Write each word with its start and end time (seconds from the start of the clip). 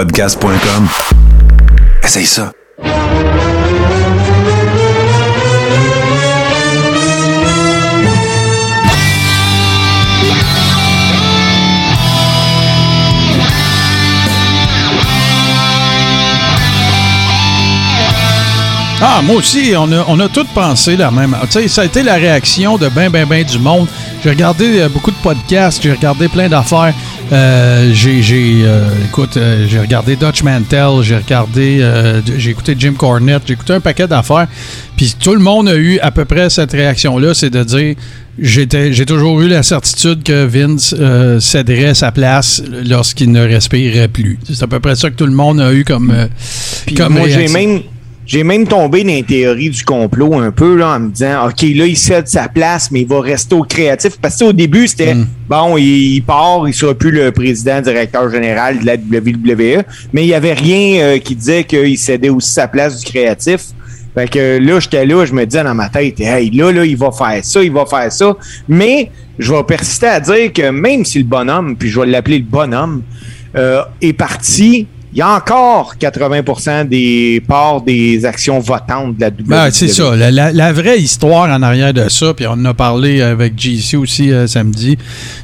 podcast.com. 0.00 0.88
Essaye 2.02 2.24
ça. 2.24 2.52
Ah, 19.02 19.20
moi 19.22 19.36
aussi, 19.36 19.74
on 19.76 19.92
a, 19.92 20.04
on 20.08 20.18
a 20.20 20.28
tous 20.28 20.44
pensé 20.54 20.96
la 20.96 21.10
même. 21.10 21.36
Ça 21.50 21.82
a 21.82 21.84
été 21.84 22.02
la 22.02 22.14
réaction 22.14 22.78
de 22.78 22.88
ben, 22.88 23.10
ben, 23.10 23.26
ben 23.26 23.44
du 23.44 23.58
monde. 23.58 23.86
J'ai 24.22 24.30
regardé 24.30 24.80
euh, 24.80 24.88
beaucoup 24.88 25.10
de 25.10 25.16
podcasts, 25.16 25.82
j'ai 25.82 25.92
regardé 25.92 26.28
plein 26.28 26.48
d'affaires. 26.48 26.94
Euh, 27.32 27.92
j'ai, 27.92 28.22
j'ai 28.22 28.62
euh, 28.64 28.88
écoute, 29.04 29.36
euh, 29.36 29.66
j'ai 29.68 29.78
regardé 29.78 30.16
Dutch 30.16 30.42
Mantel, 30.42 31.02
j'ai 31.02 31.16
regardé, 31.16 31.86
j'ai 32.36 32.50
écouté 32.50 32.74
Jim 32.78 32.94
Cornette, 32.94 33.42
j'ai 33.46 33.52
écouté 33.54 33.72
un 33.74 33.80
paquet 33.80 34.08
d'affaires. 34.08 34.48
Puis 34.96 35.14
tout 35.18 35.34
le 35.34 35.40
monde 35.40 35.68
a 35.68 35.76
eu 35.76 35.98
à 36.00 36.10
peu 36.10 36.24
près 36.24 36.50
cette 36.50 36.72
réaction-là, 36.72 37.34
c'est 37.34 37.50
de 37.50 37.62
dire, 37.62 37.94
j'étais, 38.38 38.92
j'ai 38.92 39.06
toujours 39.06 39.40
eu 39.40 39.48
la 39.48 39.62
certitude 39.62 40.22
que 40.22 40.44
Vince 40.44 40.94
céderait 41.40 41.94
sa 41.94 42.10
place 42.10 42.62
lorsqu'il 42.84 43.30
ne 43.30 43.46
respirerait 43.46 44.08
plus. 44.08 44.38
C'est 44.44 44.62
à 44.62 44.66
peu 44.66 44.80
près 44.80 44.96
ça 44.96 45.10
que 45.10 45.16
tout 45.16 45.26
le 45.26 45.32
monde 45.32 45.60
a 45.60 45.72
eu 45.72 45.84
comme, 45.84 46.12
comme 46.96 47.14
moi, 47.14 47.28
j'ai 47.28 47.48
même, 47.48 47.82
j'ai 48.30 48.44
même 48.44 48.64
tombé 48.64 49.02
dans 49.02 49.08
les 49.08 49.24
théories 49.24 49.70
du 49.70 49.82
complot 49.82 50.38
un 50.38 50.52
peu 50.52 50.76
là, 50.76 50.94
en 50.94 51.00
me 51.00 51.10
disant 51.10 51.48
OK, 51.48 51.62
là, 51.62 51.84
il 51.84 51.96
cède 51.96 52.28
sa 52.28 52.46
place, 52.46 52.92
mais 52.92 53.00
il 53.00 53.08
va 53.08 53.20
rester 53.20 53.56
au 53.56 53.64
créatif. 53.64 54.18
Parce 54.22 54.38
qu'au 54.38 54.52
début, 54.52 54.86
c'était 54.86 55.14
Mm. 55.14 55.26
bon, 55.48 55.76
il, 55.76 56.14
il 56.14 56.22
part, 56.22 56.68
il 56.68 56.72
sera 56.72 56.94
plus 56.94 57.10
le 57.10 57.32
président, 57.32 57.80
directeur 57.80 58.30
général 58.30 58.78
de 58.78 58.86
la 58.86 58.94
WWE, 58.94 59.82
mais 60.12 60.22
il 60.22 60.26
n'y 60.26 60.34
avait 60.34 60.52
rien 60.52 61.02
euh, 61.02 61.18
qui 61.18 61.34
disait 61.34 61.64
qu'il 61.64 61.98
cédait 61.98 62.28
aussi 62.28 62.52
sa 62.52 62.68
place 62.68 63.00
du 63.00 63.04
créatif. 63.10 63.62
Fait 64.14 64.28
que 64.28 64.58
là, 64.58 64.78
j'étais 64.78 65.06
là, 65.06 65.24
je 65.24 65.32
me 65.32 65.44
disais 65.44 65.64
dans 65.64 65.74
ma 65.74 65.88
tête, 65.88 66.20
hey, 66.20 66.50
là, 66.50 66.70
là, 66.70 66.84
il 66.84 66.96
va 66.96 67.10
faire 67.10 67.44
ça, 67.44 67.64
il 67.64 67.72
va 67.72 67.84
faire 67.84 68.12
ça. 68.12 68.36
Mais 68.68 69.10
je 69.40 69.52
vais 69.52 69.64
persister 69.64 70.06
à 70.06 70.20
dire 70.20 70.52
que 70.52 70.70
même 70.70 71.04
si 71.04 71.18
le 71.18 71.24
bonhomme, 71.24 71.76
puis 71.76 71.88
je 71.88 71.98
vais 71.98 72.06
l'appeler 72.06 72.38
le 72.38 72.44
bonhomme, 72.44 73.02
euh, 73.56 73.82
est 74.00 74.12
parti, 74.12 74.86
il 75.12 75.18
y 75.18 75.22
a 75.22 75.34
encore 75.34 75.94
80% 76.00 76.86
des 76.88 77.42
parts 77.46 77.80
des 77.80 78.24
actions 78.24 78.60
votantes 78.60 79.16
de 79.16 79.20
la 79.20 79.28
WWE. 79.28 79.44
Ben, 79.46 79.70
c'est 79.70 79.88
ça. 79.88 80.14
La, 80.16 80.72
vraie 80.72 81.00
histoire 81.00 81.50
en 81.50 81.62
arrière 81.62 81.92
de 81.92 82.08
ça, 82.08 82.32
puis 82.32 82.46
on 82.46 82.52
en 82.52 82.64
a 82.66 82.74
parlé 82.74 83.20
avec 83.20 83.58
JC 83.58 83.94
aussi 83.94 84.30
euh, 84.30 84.46
samedi. 84.46 84.96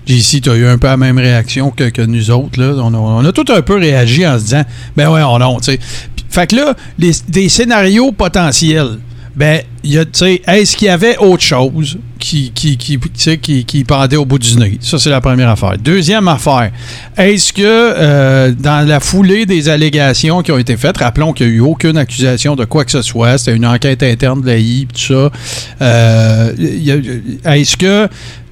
JC, 0.07 0.41
tu 0.41 0.51
as 0.51 0.55
eu 0.55 0.67
un 0.67 0.79
peu 0.79 0.87
la 0.87 0.97
même 0.97 1.19
réaction 1.19 1.71
que, 1.71 1.89
que 1.91 2.03
nous 2.03 2.31
autres. 2.31 2.61
Là. 2.61 2.75
On, 2.83 2.95
a, 2.95 2.97
on 2.97 3.25
a 3.25 3.33
tout 3.33 3.47
un 3.53 3.63
peu 3.63 3.77
réagi 3.77 4.27
en 4.27 4.39
se 4.39 4.45
disant, 4.45 4.63
ben 4.97 5.11
ouais, 5.11 5.23
on 5.23 5.37
a, 5.37 5.57
tu 5.59 5.73
sais. 5.73 5.81
Fait 6.29 6.47
que 6.47 6.57
là, 6.57 6.75
les- 6.99 7.13
des 7.29 7.49
scénarios 7.49 8.13
potentiels. 8.13 8.99
Ben, 9.37 9.61
est-ce 9.85 10.77
qu'il 10.77 10.87
y 10.87 10.91
avait 10.91 11.19
autre 11.19 11.43
chose 11.43 11.99
qui, 12.19 12.53
qui, 12.53 12.79
qui, 12.79 12.99
qui, 12.99 13.65
qui 13.67 13.85
pendait 13.85 14.17
au 14.17 14.25
bout 14.25 14.39
du 14.39 14.57
nez? 14.57 14.79
Ça, 14.81 14.99
c'est 14.99 15.11
la 15.11 15.21
première 15.21 15.51
affaire. 15.51 15.77
Deuxième 15.79 16.27
affaire, 16.27 16.71
est-ce 17.19 17.53
que 17.53 17.63
euh, 17.63 18.53
dans 18.59 18.89
la 18.89 18.99
foulée 18.99 19.45
des 19.45 19.69
allégations 19.69 20.43
qui 20.43 20.53
ont 20.53 20.59
été 20.59 20.79
faites, 20.79 20.97
rappelons 20.97 21.35
qu'il 21.35 21.49
n'y 21.49 21.53
a 21.53 21.57
eu 21.57 21.61
aucune 21.61 21.99
accusation 21.99 22.57
de 22.57 22.65
quoi 22.65 22.87
que 22.87 22.91
ce 22.91 23.03
soit, 23.03 23.37
c'était 23.37 23.55
une 23.55 23.67
enquête 23.67 24.03
interne 24.03 24.41
de 24.41 24.47
l'AI, 24.47 24.87
tout 24.91 25.15
ça, 25.15 25.31
euh, 25.83 26.53
est-ce 27.45 27.77
que 27.77 28.09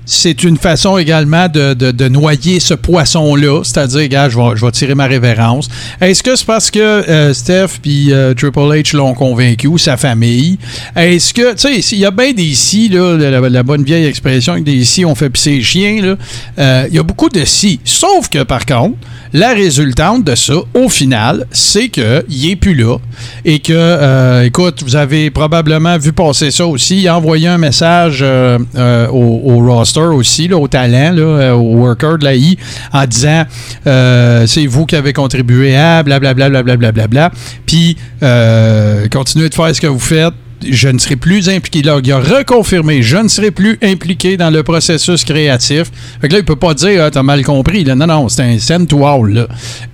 c'est 0.07 0.43
une 0.45 0.57
façon 0.57 0.99
également 0.99 1.49
de, 1.49 1.75
de- 1.75 2.09
noyer 2.09 2.61
ce 2.61 2.75
poisson-là, 2.75 3.63
c'est-à-dire, 3.65 4.09
gars, 4.09 4.29
je 4.29 4.37
vais, 4.37 4.57
je 4.57 4.65
vais 4.65 4.71
tirer 4.73 4.95
ma 4.95 5.07
révérence. 5.07 5.69
Est-ce 6.01 6.23
que 6.23 6.37
c'est 6.37 6.45
parce 6.47 6.71
que 6.71 6.79
euh, 6.79 7.33
Steph 7.33 7.79
puis 7.83 8.13
euh, 8.13 8.35
Triple 8.35 8.61
H 8.61 8.95
l'ont 8.97 9.15
convaincu, 9.15 9.67
ou 9.67 9.79
sa 9.79 9.97
famille? 9.97 10.59
Est-ce 10.95 11.33
que, 11.33 11.53
tu 11.55 11.83
sais, 11.83 11.97
il 11.97 11.99
y 12.01 12.05
a 12.05 12.11
bien 12.11 12.33
des 12.33 12.55
si, 12.55 12.89
là, 12.89 13.17
la, 13.17 13.63
bonne 13.63 13.83
vieille 13.83 14.07
expression, 14.07 14.55
que 14.57 14.61
des 14.61 14.85
si, 14.85 15.05
on 15.05 15.15
fait 15.15 15.31
pisser 15.31 15.51
les 15.57 15.63
chiens. 15.63 16.17
Euh, 16.59 16.87
Il 16.89 16.95
y 16.95 16.99
a 16.99 17.03
beaucoup 17.03 17.29
de 17.29 17.45
si. 17.45 17.81
Sauf 17.85 18.29
que, 18.29 18.43
par 18.43 18.67
contre, 18.67 18.97
la 19.35 19.53
résultante 19.53 20.23
de 20.23 20.37
ça, 20.37 20.55
au 20.75 20.89
final, 20.89 21.47
c'est 21.51 21.89
qu'il 21.89 22.23
n'est 22.29 22.55
plus 22.55 22.77
là 22.77 22.99
et 23.45 23.59
que, 23.59 23.73
euh, 23.73 24.45
écoute, 24.45 24.85
vous 24.85 24.95
avez 24.95 25.29
probablement 25.33 25.99
vu 25.99 26.13
passer 26.13 26.53
ça 26.53 26.65
aussi. 26.69 27.01
Il 27.01 27.09
a 27.09 27.17
envoyé 27.17 27.49
un 27.49 27.59
message 27.59 28.21
euh, 28.23 28.61
euh, 28.77 29.09
au, 29.09 29.59
roster 29.59 29.99
aussi, 30.01 30.47
là, 30.47 30.57
au 30.57 30.69
talent, 30.69 31.11
là, 31.13 31.23
euh, 31.23 31.53
au 31.53 31.79
worker 31.79 32.19
de 32.19 32.25
l'AI, 32.25 32.57
en 32.93 33.07
disant 33.07 33.45
c'est 33.85 34.67
vous 34.67 34.87
qui 34.87 34.95
avez 34.95 35.13
contribué 35.13 35.77
à 35.77 36.05
blablabla, 36.05 36.49
blablabla, 36.49 36.93
blablabla. 36.93 37.33
Puis, 37.67 37.97
euh, 38.23 39.09
continuez 39.11 39.49
de 39.49 39.55
faire 39.55 39.75
ce 39.75 39.81
que 39.81 39.89
vous 39.89 39.99
faites 39.99 40.35
je 40.69 40.89
ne 40.89 40.99
serai 40.99 41.17
plus 41.17 41.49
impliqué. 41.49 41.83
Là, 41.83 41.99
il 42.03 42.13
a 42.13 42.19
reconfirmé, 42.19 43.03
je 43.03 43.17
ne 43.17 43.29
serai 43.29 43.51
plus 43.51 43.79
impliqué 43.83 44.37
dans 44.37 44.51
le 44.51 44.63
processus 44.63 45.25
créatif. 45.25 45.91
Fait 46.21 46.29
que 46.29 46.33
là, 46.35 46.39
il 46.41 46.45
peut 46.45 46.57
pas 46.57 46.75
dire, 46.75 47.05
ah, 47.05 47.11
t'as 47.11 47.23
mal 47.23 47.43
compris. 47.45 47.85
Non, 47.85 47.97
non, 47.97 48.29
c'est 48.29 48.43
un 48.43 48.59
send 48.59 48.87
to. 48.87 49.05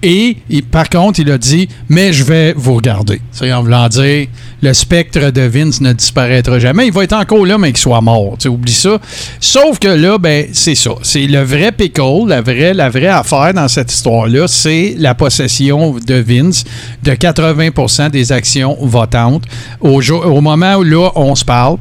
Et, 0.03 0.37
il- 0.49 0.63
par 0.63 0.89
contre, 0.89 1.21
il 1.21 1.31
a 1.31 1.39
dit, 1.39 1.69
mais 1.89 2.13
je 2.13 2.25
vais 2.25 2.53
vous 2.57 2.75
regarder. 2.75 3.21
C'est 3.33 3.53
en 3.53 3.63
voulant 3.63 3.89
dire, 3.89 4.27
le 4.63 4.73
spectre 4.75 5.31
de 5.31 5.43
Vince 5.43 5.81
ne 5.81 5.93
disparaîtra 5.93 6.59
jamais. 6.59 6.87
Il 6.87 6.93
va 6.93 7.05
être 7.05 7.15
encore 7.15 7.45
là, 7.47 7.59
mais 7.59 7.73
qu'il 7.73 7.81
soit 7.81 8.01
mort. 8.01 8.37
Tu 8.39 8.49
oublie 8.49 8.73
ça. 8.73 8.99
Sauf 9.41 9.79
que 9.79 9.89
là, 9.89 10.19
ben, 10.19 10.47
c'est 10.53 10.75
ça. 10.75 10.93
C'est 11.03 11.27
le 11.27 11.43
vrai 11.43 11.73
pickle, 11.73 12.27
la 12.29 12.41
vraie, 12.41 12.75
la 12.75 12.91
vraie 12.91 13.07
affaire 13.07 13.55
dans 13.55 13.69
cette 13.69 13.93
histoire-là, 13.93 14.47
c'est 14.49 14.95
la 14.99 15.15
possession 15.15 15.95
de 15.95 16.15
Vince 16.15 16.65
de 17.03 17.13
80% 17.13 18.11
des 18.11 18.33
actions 18.33 18.77
votantes. 18.81 19.45
Au, 19.81 20.41
moment 20.41 20.77
où 20.77 20.83
là, 20.83 21.11
on 21.15 21.35
se 21.35 21.45
parle, 21.45 21.79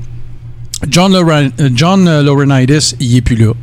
John, 0.90 1.14
euh, 1.14 1.70
John 1.74 2.22
Laurinaitis, 2.22 2.96
il 3.00 3.18
est 3.18 3.22
plus 3.22 3.36
là. 3.36 3.54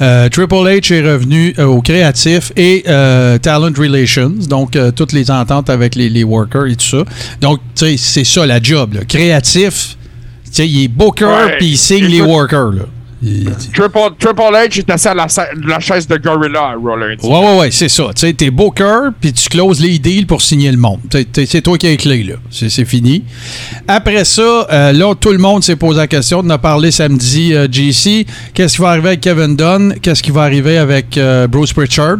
Euh, 0.00 0.28
Triple 0.28 0.54
H 0.54 0.92
est 0.92 1.02
revenu 1.02 1.54
euh, 1.58 1.66
au 1.66 1.80
créatif 1.82 2.50
et 2.56 2.82
euh, 2.88 3.38
Talent 3.38 3.72
Relations, 3.76 4.32
donc 4.48 4.76
toutes 4.96 5.12
les 5.12 5.30
ententes 5.30 5.70
avec 5.70 5.94
les, 5.94 6.08
les 6.08 6.24
workers 6.24 6.66
et 6.66 6.76
tout 6.76 6.86
ça. 6.86 7.04
Donc, 7.40 7.60
tu 7.74 7.86
sais, 7.86 7.96
c'est 7.96 8.24
ça 8.24 8.46
la 8.46 8.60
job. 8.60 8.94
Là. 8.94 9.04
Créatif, 9.04 9.96
tu 10.44 10.50
sais, 10.52 10.68
il 10.68 10.84
est 10.84 10.88
booker 10.88 11.56
puis 11.58 11.68
il 11.68 11.76
signe 11.78 12.06
les 12.06 12.20
workers. 12.20 12.72
Là. 12.72 12.84
Il- 13.24 13.44
Triple, 13.72 13.98
Triple 14.18 14.40
H 14.52 14.78
est 14.80 14.90
assis 14.90 15.08
à 15.08 15.14
la, 15.14 15.28
chaise 15.78 16.08
de 16.08 16.16
Gorilla 16.16 16.70
à 16.70 16.74
Rollins. 16.74 17.14
Ouais, 17.22 17.38
ouais, 17.38 17.58
ouais, 17.60 17.70
c'est 17.70 17.88
ça. 17.88 18.04
Tu 18.14 18.20
sais, 18.26 18.32
t'es 18.32 18.50
booker, 18.50 19.10
puis 19.20 19.32
tu 19.32 19.48
closes 19.48 19.80
les 19.80 19.98
deals 19.98 20.26
pour 20.26 20.42
signer 20.42 20.70
le 20.72 20.76
monde. 20.78 20.98
C'est 21.32 21.60
toi 21.62 21.78
qui 21.78 21.86
as 21.86 21.90
les 21.90 21.96
clés, 21.96 22.24
là. 22.24 22.34
C'est 22.50 22.84
fini. 22.84 23.22
Après 23.86 24.24
ça, 24.24 24.66
euh, 24.72 24.92
là, 24.92 25.14
tout 25.14 25.30
le 25.30 25.38
monde 25.38 25.62
s'est 25.62 25.76
posé 25.76 25.98
la 25.98 26.06
question. 26.08 26.42
On 26.44 26.50
a 26.50 26.58
parlé 26.58 26.90
samedi, 26.90 27.54
euh, 27.54 27.68
JC. 27.70 28.26
Qu'est-ce 28.54 28.74
qui 28.76 28.82
va 28.82 28.88
arriver 28.90 29.08
avec 29.08 29.20
Kevin 29.20 29.54
Dunn? 29.54 29.94
Qu'est-ce 30.02 30.22
qui 30.22 30.30
va 30.32 30.42
arriver 30.42 30.78
avec 30.78 31.16
euh, 31.16 31.46
Bruce 31.46 31.72
Pritchard? 31.72 32.16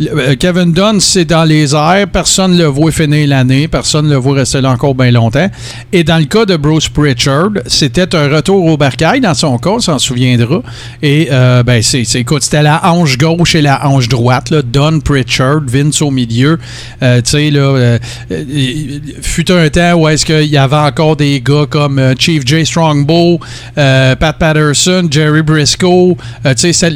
Le- 0.00 0.18
euh, 0.30 0.36
Kevin 0.36 0.72
Dunn, 0.72 1.00
c'est 1.00 1.24
dans 1.26 1.44
les 1.44 1.74
airs. 1.74 2.06
Personne 2.10 2.52
ne 2.52 2.58
le 2.58 2.64
voit 2.66 2.92
finir 2.92 3.28
l'année. 3.28 3.68
Personne 3.68 4.06
ne 4.06 4.12
le 4.12 4.16
voit 4.16 4.36
rester 4.36 4.60
là 4.60 4.70
encore 4.70 4.94
bien 4.94 5.10
longtemps. 5.10 5.50
Et 5.92 6.02
dans 6.02 6.18
le 6.18 6.24
cas 6.24 6.46
de 6.46 6.56
Bruce 6.56 6.88
Pritchard, 6.88 7.50
c'était 7.66 8.14
un 8.14 8.28
retour 8.28 8.64
au 8.64 8.76
bercail 8.76 9.20
dans 9.20 9.34
son 9.34 9.58
cas, 9.58 9.70
on 9.70 9.80
s'en 9.80 9.98
souviendra. 9.98 10.45
Et 11.02 11.28
euh, 11.30 11.62
ben, 11.62 11.82
c'est, 11.82 12.02
écoute, 12.14 12.42
c'était 12.42 12.62
la 12.62 12.86
hanche 12.86 13.18
gauche 13.18 13.54
et 13.54 13.62
la 13.62 13.86
hanche 13.86 14.08
droite, 14.08 14.50
là, 14.50 14.62
Don 14.62 15.00
Pritchard, 15.00 15.60
Vince 15.66 16.02
au 16.02 16.10
milieu. 16.10 16.58
Euh, 17.02 17.20
tu 17.22 17.30
sais, 17.30 17.50
là, 17.50 17.60
euh, 17.60 17.98
euh, 18.30 18.98
fut 19.20 19.50
un 19.50 19.68
temps 19.68 19.94
où 19.94 20.08
est-ce 20.08 20.24
qu'il 20.24 20.46
y 20.46 20.56
avait 20.56 20.76
encore 20.76 21.16
des 21.16 21.40
gars 21.40 21.66
comme 21.68 22.14
Chief 22.18 22.46
J. 22.46 22.64
Strongbow, 22.66 23.40
Pat 23.74 24.38
Patterson, 24.38 25.08
Jerry 25.10 25.42
Briscoe. 25.42 26.16
Tu 26.56 26.72
sais, 26.72 26.92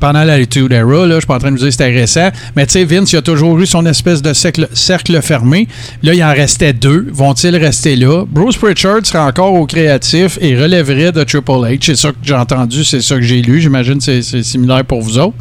pendant 0.00 0.24
la 0.24 0.34
Attitude 0.34 0.72
Era, 0.72 1.06
là, 1.06 1.14
je 1.16 1.20
suis 1.20 1.26
pas 1.26 1.36
en 1.36 1.38
train 1.38 1.50
de 1.50 1.56
vous 1.56 1.58
dire 1.58 1.68
que 1.68 1.72
c'était 1.72 1.92
récent, 1.92 2.30
mais 2.56 2.66
tu 2.66 2.72
sais, 2.72 2.84
Vince, 2.84 3.12
il 3.12 3.16
a 3.16 3.22
toujours 3.22 3.58
eu 3.58 3.66
son 3.66 3.84
espèce 3.86 4.22
de 4.22 4.32
cercle, 4.32 4.68
cercle 4.72 5.20
fermé. 5.22 5.68
Là, 6.02 6.14
il 6.14 6.22
en 6.22 6.32
restait 6.32 6.72
deux. 6.72 7.08
Vont-ils 7.12 7.56
rester 7.56 7.96
là? 7.96 8.24
Bruce 8.26 8.56
Pritchard 8.56 9.04
sera 9.04 9.26
encore 9.26 9.54
au 9.54 9.66
créatif 9.66 10.38
et 10.40 10.56
relèverait 10.56 11.12
de 11.12 11.22
Triple 11.24 11.52
H. 11.52 11.78
C'est 11.82 11.96
ça 11.96 12.10
que 12.10 12.16
j'ai 12.22 12.34
entendu, 12.34 12.81
c'est 12.82 13.00
ça 13.00 13.16
que 13.16 13.22
j'ai 13.22 13.42
lu. 13.42 13.60
J'imagine 13.60 13.98
que 13.98 14.20
c'est- 14.22 14.42
similaire 14.42 14.84
pour 14.84 15.00
vous 15.02 15.18
autres. 15.18 15.36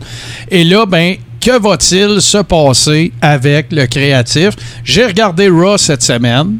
Et 0.50 0.64
là, 0.64 0.86
ben, 0.86 1.16
que 1.40 1.60
va-t-il 1.60 2.22
se 2.22 2.38
passer 2.40 3.12
avec 3.22 3.72
le 3.72 3.86
créatif? 3.88 4.50
J'ai 4.84 5.06
regardé 5.06 5.48
Raw 5.50 5.78
cette 5.78 6.04
semaine. 6.04 6.58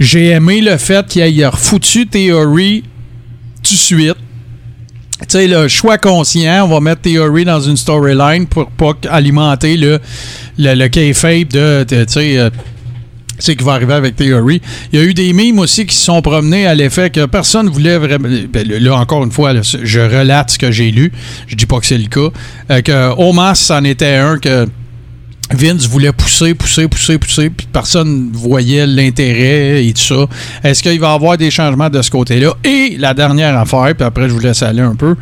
J'ai 0.00 0.28
aimé 0.30 0.60
le 0.60 0.76
fait 0.76 1.06
qu'il 1.06 1.22
ait 1.40 1.46
refoutu 1.46 2.06
Theory 2.06 2.82
tout 3.62 3.72
de 3.74 3.78
suite. 3.78 4.14
Tu 5.20 5.24
sais, 5.28 5.46
le 5.46 5.66
choix 5.68 5.96
conscient, 5.96 6.66
on 6.66 6.68
va 6.74 6.80
mettre 6.80 7.00
Theory 7.02 7.44
dans 7.46 7.60
une 7.60 7.76
storyline 7.78 8.46
pour 8.46 8.68
pas 8.70 8.92
alimenter 9.08 9.76
le, 9.78 9.98
le, 10.58 10.74
le 10.74 10.88
de, 11.44 11.84
de, 11.84 12.04
tu 12.04 12.12
sais, 12.12 12.38
euh, 12.38 12.50
c'est 13.38 13.56
qui 13.56 13.64
va 13.64 13.72
arriver 13.72 13.94
avec 13.94 14.16
Theory. 14.16 14.60
Il 14.92 14.98
y 14.98 15.02
a 15.02 15.04
eu 15.04 15.14
des 15.14 15.32
mimes 15.32 15.58
aussi 15.58 15.86
qui 15.86 15.94
se 15.94 16.04
sont 16.04 16.22
promenés 16.22 16.66
à 16.66 16.74
l'effet 16.74 17.10
que 17.10 17.26
personne 17.26 17.68
voulait 17.68 17.98
vraiment. 17.98 18.28
ben, 18.50 18.68
là, 18.68 18.96
encore 18.96 19.24
une 19.24 19.32
fois, 19.32 19.52
je 19.60 20.00
relate 20.00 20.50
ce 20.50 20.58
que 20.58 20.70
j'ai 20.70 20.90
lu. 20.90 21.12
Je 21.46 21.54
dis 21.54 21.66
pas 21.66 21.78
que 21.80 21.86
c'est 21.86 21.98
le 21.98 22.08
cas. 22.08 22.28
Euh, 22.70 22.80
que 22.82 23.12
Omas, 23.18 23.54
c'en 23.54 23.84
était 23.84 24.16
un 24.16 24.38
que 24.38 24.66
Vince 25.52 25.86
voulait 25.86 26.12
pousser, 26.12 26.54
pousser, 26.54 26.88
pousser, 26.88 27.18
pousser, 27.18 27.50
puis 27.50 27.68
personne 27.72 28.30
voyait 28.32 28.86
l'intérêt 28.86 29.84
et 29.84 29.92
tout 29.92 30.02
ça. 30.02 30.26
Est-ce 30.64 30.82
qu'il 30.82 30.98
va 30.98 31.12
y 31.12 31.14
avoir 31.14 31.36
des 31.36 31.50
changements 31.50 31.88
de 31.88 32.02
ce 32.02 32.10
côté-là? 32.10 32.54
Et 32.64 32.96
la 32.98 33.14
dernière 33.14 33.56
affaire, 33.56 33.94
puis 33.94 34.04
après 34.04 34.28
je 34.28 34.34
vous 34.34 34.40
laisse 34.40 34.62
aller 34.62 34.82
un 34.82 34.96
peu, 34.96 35.14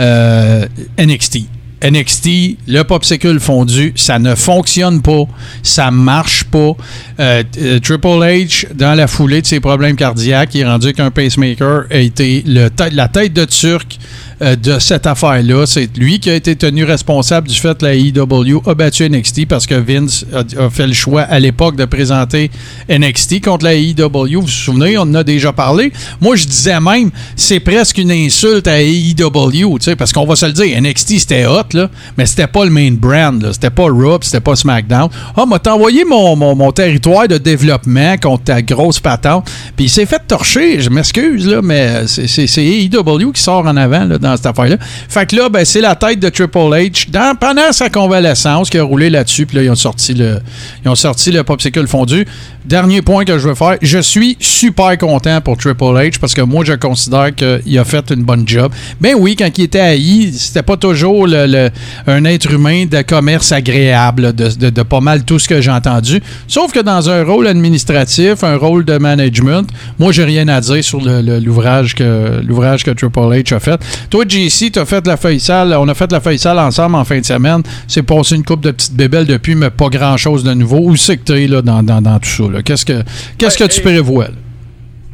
euh, 0.00 0.66
NXT. 0.98 1.44
NXT, 1.82 2.58
le 2.68 2.82
popsicle 2.82 3.40
fondu, 3.40 3.92
ça 3.96 4.18
ne 4.18 4.34
fonctionne 4.34 5.00
pas, 5.02 5.24
ça 5.62 5.90
marche 5.90 6.44
pas. 6.44 6.72
Euh, 7.18 7.42
euh, 7.58 7.80
Triple 7.80 8.06
H, 8.06 8.66
dans 8.74 8.94
la 8.94 9.06
foulée 9.06 9.40
de 9.40 9.46
ses 9.46 9.60
problèmes 9.60 9.96
cardiaques, 9.96 10.54
il 10.54 10.60
est 10.60 10.66
rendu 10.66 10.92
qu'un 10.92 11.10
pacemaker 11.10 11.84
a 11.90 11.96
été 11.96 12.44
la 12.46 13.08
tête 13.08 13.32
de 13.32 13.44
Turc 13.44 13.98
euh, 14.42 14.56
de 14.56 14.78
cette 14.78 15.06
affaire-là. 15.06 15.66
C'est 15.66 15.96
lui 15.98 16.18
qui 16.18 16.30
a 16.30 16.34
été 16.34 16.56
tenu 16.56 16.84
responsable 16.84 17.48
du 17.48 17.54
fait 17.54 17.76
que 17.76 17.84
la 17.84 17.94
EW 17.94 18.62
a 18.66 18.74
battu 18.74 19.08
NXT 19.08 19.46
parce 19.46 19.66
que 19.66 19.74
Vince 19.74 20.24
a, 20.32 20.70
fait 20.70 20.86
le 20.86 20.94
choix 20.94 21.22
à 21.22 21.38
l'époque 21.38 21.76
de 21.76 21.84
présenter 21.84 22.50
NXT 22.88 23.44
contre 23.44 23.64
la 23.64 23.74
EW. 23.74 23.96
Vous 24.00 24.40
vous 24.40 24.48
souvenez, 24.48 24.96
on 24.96 25.02
en 25.02 25.14
a 25.14 25.24
déjà 25.24 25.52
parlé. 25.52 25.92
Moi, 26.20 26.36
je 26.36 26.46
disais 26.46 26.80
même, 26.80 27.10
c'est 27.36 27.60
presque 27.60 27.98
une 27.98 28.10
insulte 28.10 28.66
à 28.66 28.80
AEW, 28.80 29.78
parce 29.98 30.12
qu'on 30.12 30.24
va 30.24 30.36
se 30.36 30.46
le 30.46 30.52
dire, 30.52 30.80
NXT 30.80 31.18
c'était 31.18 31.46
hot, 31.46 31.74
là, 31.74 31.90
mais 32.16 32.26
c'était 32.26 32.46
pas 32.46 32.64
le 32.64 32.70
main 32.70 32.90
brand, 32.92 33.46
c'était 33.52 33.70
pas 33.70 33.84
Raw, 33.84 34.18
c'était 34.22 34.40
pas 34.40 34.56
SmackDown. 34.56 35.10
Ah, 35.36 35.44
m'a 35.46 35.60
envoyé 35.66 36.04
mon, 36.04 36.36
mon, 36.36 36.72
territoire 36.72 37.28
de 37.28 37.36
développement 37.38 38.16
contre 38.16 38.44
ta 38.44 38.62
grosse 38.62 39.00
patente, 39.00 39.50
puis 39.76 39.86
il 39.86 39.90
s'est 39.90 40.06
fait 40.06 40.22
torcher, 40.26 40.80
je 40.80 40.88
m'excuse, 40.88 41.46
là, 41.46 41.60
mais 41.62 42.06
c'est 42.06 42.64
AEW 42.64 43.32
qui 43.32 43.42
sort 43.42 43.66
en 43.66 43.76
avant 43.76 44.04
là, 44.04 44.18
dans 44.18 44.29
cette 44.36 44.46
affaire-là. 44.46 44.76
Fait 45.08 45.26
que 45.26 45.36
là, 45.36 45.48
ben, 45.48 45.64
c'est 45.64 45.80
la 45.80 45.94
tête 45.94 46.20
de 46.20 46.28
Triple 46.28 46.58
H 46.58 47.06
pendant 47.38 47.72
sa 47.72 47.88
convalescence 47.90 48.70
qui 48.70 48.78
a 48.78 48.82
roulé 48.82 49.10
là-dessus, 49.10 49.46
puis 49.46 49.56
là, 49.56 49.62
ils 49.62 49.70
ont 49.70 49.74
sorti 49.74 50.14
le, 50.14 50.40
ils 50.84 50.88
ont 50.88 50.94
sorti 50.94 51.30
le 51.30 51.44
popsicle 51.44 51.86
fondu. 51.86 52.26
Dernier 52.64 53.00
point 53.00 53.24
que 53.24 53.38
je 53.38 53.48
veux 53.48 53.54
faire, 53.54 53.76
je 53.80 53.98
suis 53.98 54.36
super 54.38 54.96
content 54.98 55.40
pour 55.40 55.56
Triple 55.56 55.82
H 55.84 56.18
parce 56.20 56.34
que 56.34 56.42
moi, 56.42 56.62
je 56.64 56.74
considère 56.74 57.34
qu'il 57.34 57.78
a 57.78 57.84
fait 57.84 58.10
une 58.10 58.22
bonne 58.22 58.46
job. 58.46 58.70
Ben 59.00 59.14
oui, 59.18 59.34
quand 59.34 59.48
il 59.56 59.64
était 59.64 59.98
I, 59.98 60.32
c'était 60.34 60.62
pas 60.62 60.76
toujours 60.76 61.26
le- 61.26 61.70
un 62.06 62.24
être 62.26 62.52
humain 62.52 62.84
de 62.84 63.00
commerce 63.02 63.50
agréable, 63.52 64.34
de, 64.34 64.82
pas 64.82 65.00
mal 65.00 65.24
tout 65.24 65.38
ce 65.38 65.48
que 65.48 65.60
j'ai 65.60 65.70
entendu. 65.70 66.20
Sauf 66.46 66.70
que 66.72 66.80
dans 66.80 67.08
un 67.08 67.24
rôle 67.24 67.46
administratif, 67.46 68.44
un 68.44 68.56
rôle 68.56 68.84
de 68.84 68.98
management, 68.98 69.66
moi, 69.98 70.12
j'ai 70.12 70.24
rien 70.24 70.46
à 70.48 70.60
dire 70.60 70.84
sur 70.84 71.00
l'ouvrage 71.00 71.94
que, 71.94 72.40
que 72.42 72.90
Triple 72.90 73.20
H 73.20 73.54
a 73.54 73.60
fait. 73.60 73.80
Toi, 74.10 74.24
JC, 74.28 74.70
tu 74.72 74.78
as 74.78 74.84
fait 74.84 75.06
la 75.06 75.16
feuille 75.16 75.40
sale. 75.40 75.74
On 75.80 75.88
a 75.88 75.94
fait 75.94 76.12
la 76.12 76.20
feuille 76.20 76.38
sale 76.38 76.58
ensemble 76.58 76.96
en 76.96 77.04
fin 77.04 77.18
de 77.20 77.24
semaine. 77.24 77.62
C'est 77.88 78.02
passé 78.02 78.36
une 78.36 78.44
coupe 78.44 78.60
de 78.60 78.70
petites 78.70 78.94
bébelles 78.94 79.26
depuis, 79.26 79.54
mais 79.54 79.70
pas 79.70 79.88
grand-chose 79.88 80.44
de 80.44 80.52
nouveau. 80.52 80.80
Où 80.82 80.96
c'est 80.96 81.16
que 81.16 81.24
tu 81.32 81.42
es 81.42 81.48
dans- 81.48 81.82
dans 81.82 82.18
tout 82.18 82.28
ça? 82.28 82.44
Là? 82.50 82.62
Qu'est-ce 82.62 82.84
que, 82.84 83.02
qu'est-ce 83.38 83.58
que 83.58 83.64
tu 83.64 83.80
prévois? 83.80 84.26
là? 84.26 84.34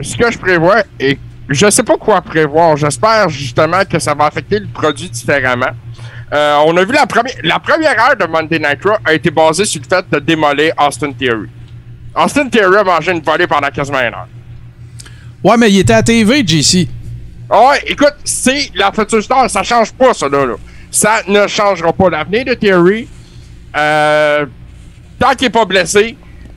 Ce 0.02 0.16
que 0.16 0.30
je 0.30 0.38
prévois, 0.38 0.82
et 1.00 1.18
je 1.48 1.70
sais 1.70 1.82
pas 1.82 1.96
quoi 1.96 2.20
prévoir. 2.20 2.76
J'espère 2.76 3.28
justement 3.28 3.84
que 3.88 3.98
ça 3.98 4.14
va 4.14 4.26
affecter 4.26 4.58
le 4.58 4.66
produit 4.66 5.08
différemment. 5.08 5.70
Euh, 6.32 6.56
on 6.66 6.76
a 6.76 6.84
vu 6.84 6.92
la 6.92 7.06
première, 7.06 7.34
la 7.44 7.58
première 7.60 7.92
heure 8.04 8.16
de 8.16 8.24
Monday 8.26 8.58
Night 8.58 8.82
Raw 8.84 8.96
a 9.04 9.14
été 9.14 9.30
basée 9.30 9.64
sur 9.64 9.80
le 9.80 9.86
fait 9.88 10.04
de 10.10 10.18
démolir 10.18 10.72
Austin 10.78 11.12
Theory. 11.12 11.48
Austin 12.16 12.48
Theory 12.48 12.78
a 12.78 12.84
mangé 12.84 13.12
une 13.12 13.20
volée 13.20 13.46
pendant 13.46 13.68
quasiment 13.68 14.00
une 14.00 14.06
heure. 14.14 14.26
Ouais, 15.44 15.56
mais 15.56 15.70
il 15.70 15.78
était 15.78 15.92
à 15.92 16.02
TV, 16.02 16.44
JC. 16.44 16.88
Ah 17.48 17.68
Ouais, 17.70 17.82
écoute, 17.86 18.14
c'est 18.24 18.70
la 18.74 18.90
future 18.90 19.22
star, 19.22 19.48
ça 19.48 19.62
change 19.62 19.92
pas, 19.92 20.12
ça, 20.12 20.28
là. 20.28 20.44
là. 20.46 20.54
Ça 20.90 21.20
ne 21.28 21.46
changera 21.46 21.92
pas 21.92 22.10
l'avenir 22.10 22.44
de 22.44 22.54
Theory. 22.54 23.06
Euh, 23.76 24.46
tant 25.18 25.30
qu'il 25.34 25.46
est 25.46 25.50
pas 25.50 25.64
blessé, 25.64 26.16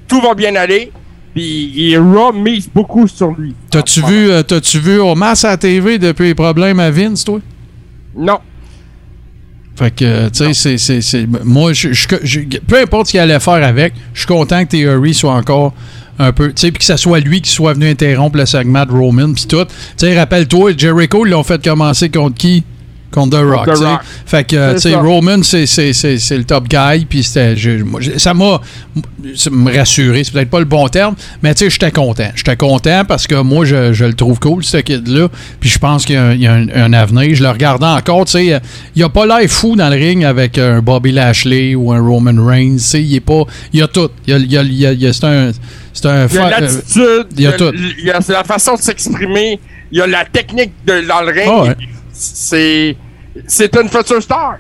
tout 0.10 0.20
va 0.20 0.34
bien 0.34 0.54
aller. 0.56 0.92
Puis 1.34 1.72
il 1.76 1.98
Raw 1.98 2.34
mise 2.34 2.68
beaucoup 2.74 3.08
sur 3.08 3.32
lui. 3.32 3.54
T'as-tu 3.70 4.02
vu, 4.02 4.30
euh, 4.32 4.42
t'as-tu 4.44 4.80
vu 4.80 5.00
à 5.02 5.14
la 5.44 5.58
TV 5.58 5.98
depuis 6.00 6.26
les 6.26 6.36
problèmes 6.36 6.80
à 6.80 6.90
Vince, 6.90 7.24
toi? 7.24 7.40
Non. 8.18 8.40
Fait 9.78 9.92
que, 9.96 10.28
tu 10.30 10.38
sais, 10.38 10.54
c'est- 10.54 10.78
c'est- 10.78 11.02
c'est- 11.02 11.28
Moi, 11.46 11.72
je, 11.74 11.94
je- 11.94 12.08
je- 12.24 12.40
peu 12.68 12.82
importe 12.82 13.08
ce 13.08 13.12
qu'il 13.12 13.20
allait 13.22 13.40
faire 13.40 13.64
avec, 13.64 13.94
je 14.14 14.20
suis 14.22 14.28
content 14.28 14.66
que 14.66 14.72
Theory 14.72 15.14
soit 15.14 15.34
encore 15.34 15.74
un 16.18 16.34
peu. 16.34 16.48
Tu 16.48 16.54
sais, 16.58 16.72
puis 16.72 16.80
que 16.80 16.86
ce 16.86 16.98
soit 16.98 17.20
lui 17.22 17.40
qui 17.42 17.50
soit 17.52 17.74
venu 17.74 17.88
interrompre 17.88 18.38
le 18.38 18.46
segment 18.46 18.86
de 18.86 18.92
Roman, 18.92 19.32
puis 19.32 19.46
tout. 19.46 19.64
Tu 19.64 19.72
sais, 19.98 20.18
rappelle-toi, 20.20 20.72
Jericho, 20.78 21.26
ils 21.26 21.30
l'ont 21.30 21.44
fait 21.44 21.64
commencer 21.64 22.10
contre 22.10 22.36
qui? 22.36 22.64
Contre 23.12 23.38
The 23.40 23.44
Rock. 23.44 23.66
Rock. 23.68 24.02
Fait 24.26 24.44
que, 24.44 24.74
tu 24.74 24.80
sais. 24.82 24.94
Roman, 24.96 25.42
c'est- 25.44 26.38
le 26.38 26.44
top 26.44 26.68
guy, 26.68 27.06
puis 27.06 27.24
Ça 27.24 28.34
m'a. 28.34 28.60
rassuré, 29.74 30.24
c'est 30.24 30.32
peut-être 30.34 30.50
pas 30.50 30.60
le 30.60 30.66
bon 30.66 30.88
terme, 30.88 31.16
mais 31.42 31.54
tu 31.54 31.66
sais, 31.66 31.70
j'étais 31.70 31.92
content. 31.92 32.30
J'étais 32.36 32.56
content 32.56 33.04
parce 33.08 33.28
que 33.28 33.36
moi, 33.42 33.66
je, 33.66 33.94
je 33.94 34.06
le 34.06 34.14
trouve 34.14 34.40
cool, 34.40 34.64
ce 34.64 34.78
kid-là, 34.78 35.28
puis 35.60 35.70
je 35.70 35.80
pense 35.80 36.06
qu'il 36.06 36.16
y 36.16 36.18
a, 36.18 36.24
un, 36.26 36.34
il 36.34 36.42
y 36.42 36.48
a 36.48 36.54
un- 36.54 36.68
un 36.70 36.94
avenir. 36.94 37.34
Je 37.36 37.44
le 37.44 37.50
regardais 37.50 37.86
encore, 37.86 38.26
tu 38.26 38.32
sais, 38.34 38.62
il 38.96 39.04
a 39.04 39.10
pas 39.10 39.26
l'air 39.26 39.50
fou 39.50 39.76
dans 39.76 39.90
le 39.90 39.96
ring 39.96 40.24
avec 40.24 40.58
un 40.58 40.82
Bobby 40.82 41.12
Lashley 41.12 41.76
ou 41.76 41.92
un 41.92 42.00
Roman 42.02 42.34
Reigns, 42.46 42.76
tu 42.78 42.80
sais, 42.84 43.02
il 43.04 43.16
est 43.16 43.20
pas. 43.22 43.44
Il 43.74 43.80
y 43.80 43.84
a 43.84 43.88
tout. 43.88 44.10
Il 44.28 44.34
y 44.34 44.36
a, 44.36 44.38
il 44.38 44.52
y 44.52 44.58
a- 44.58 44.62
il 44.64 44.74
y 44.74 44.86
a- 44.86 44.92
il 44.94 45.08
a- 45.08 45.14
c'est 45.14 45.26
un. 45.26 45.52
C'est 45.94 46.06
un. 46.06 46.28
Il 46.28 46.36
y 46.36 46.38
a 46.38 46.50
l'attitude, 46.62 47.28
il 47.38 47.42
y 47.44 47.48
a 47.48 47.52
tout. 47.54 47.72
il 48.00 48.06
y 48.06 48.12
a 48.12 48.20
la 48.30 48.44
façon 48.44 48.76
de 48.76 48.82
s'exprimer, 48.82 49.60
il 49.92 49.98
y 49.98 50.02
a 50.02 50.08
la 50.08 50.26
technique 50.26 50.72
de, 50.86 51.02
dans 51.08 51.22
le 51.22 51.32
ring. 51.32 51.48
Ah 51.48 51.62
ouais. 51.64 51.76
C'est 52.20 52.98
c'est 53.48 53.74
une 53.76 53.88
future 53.90 54.22
star. 54.22 54.58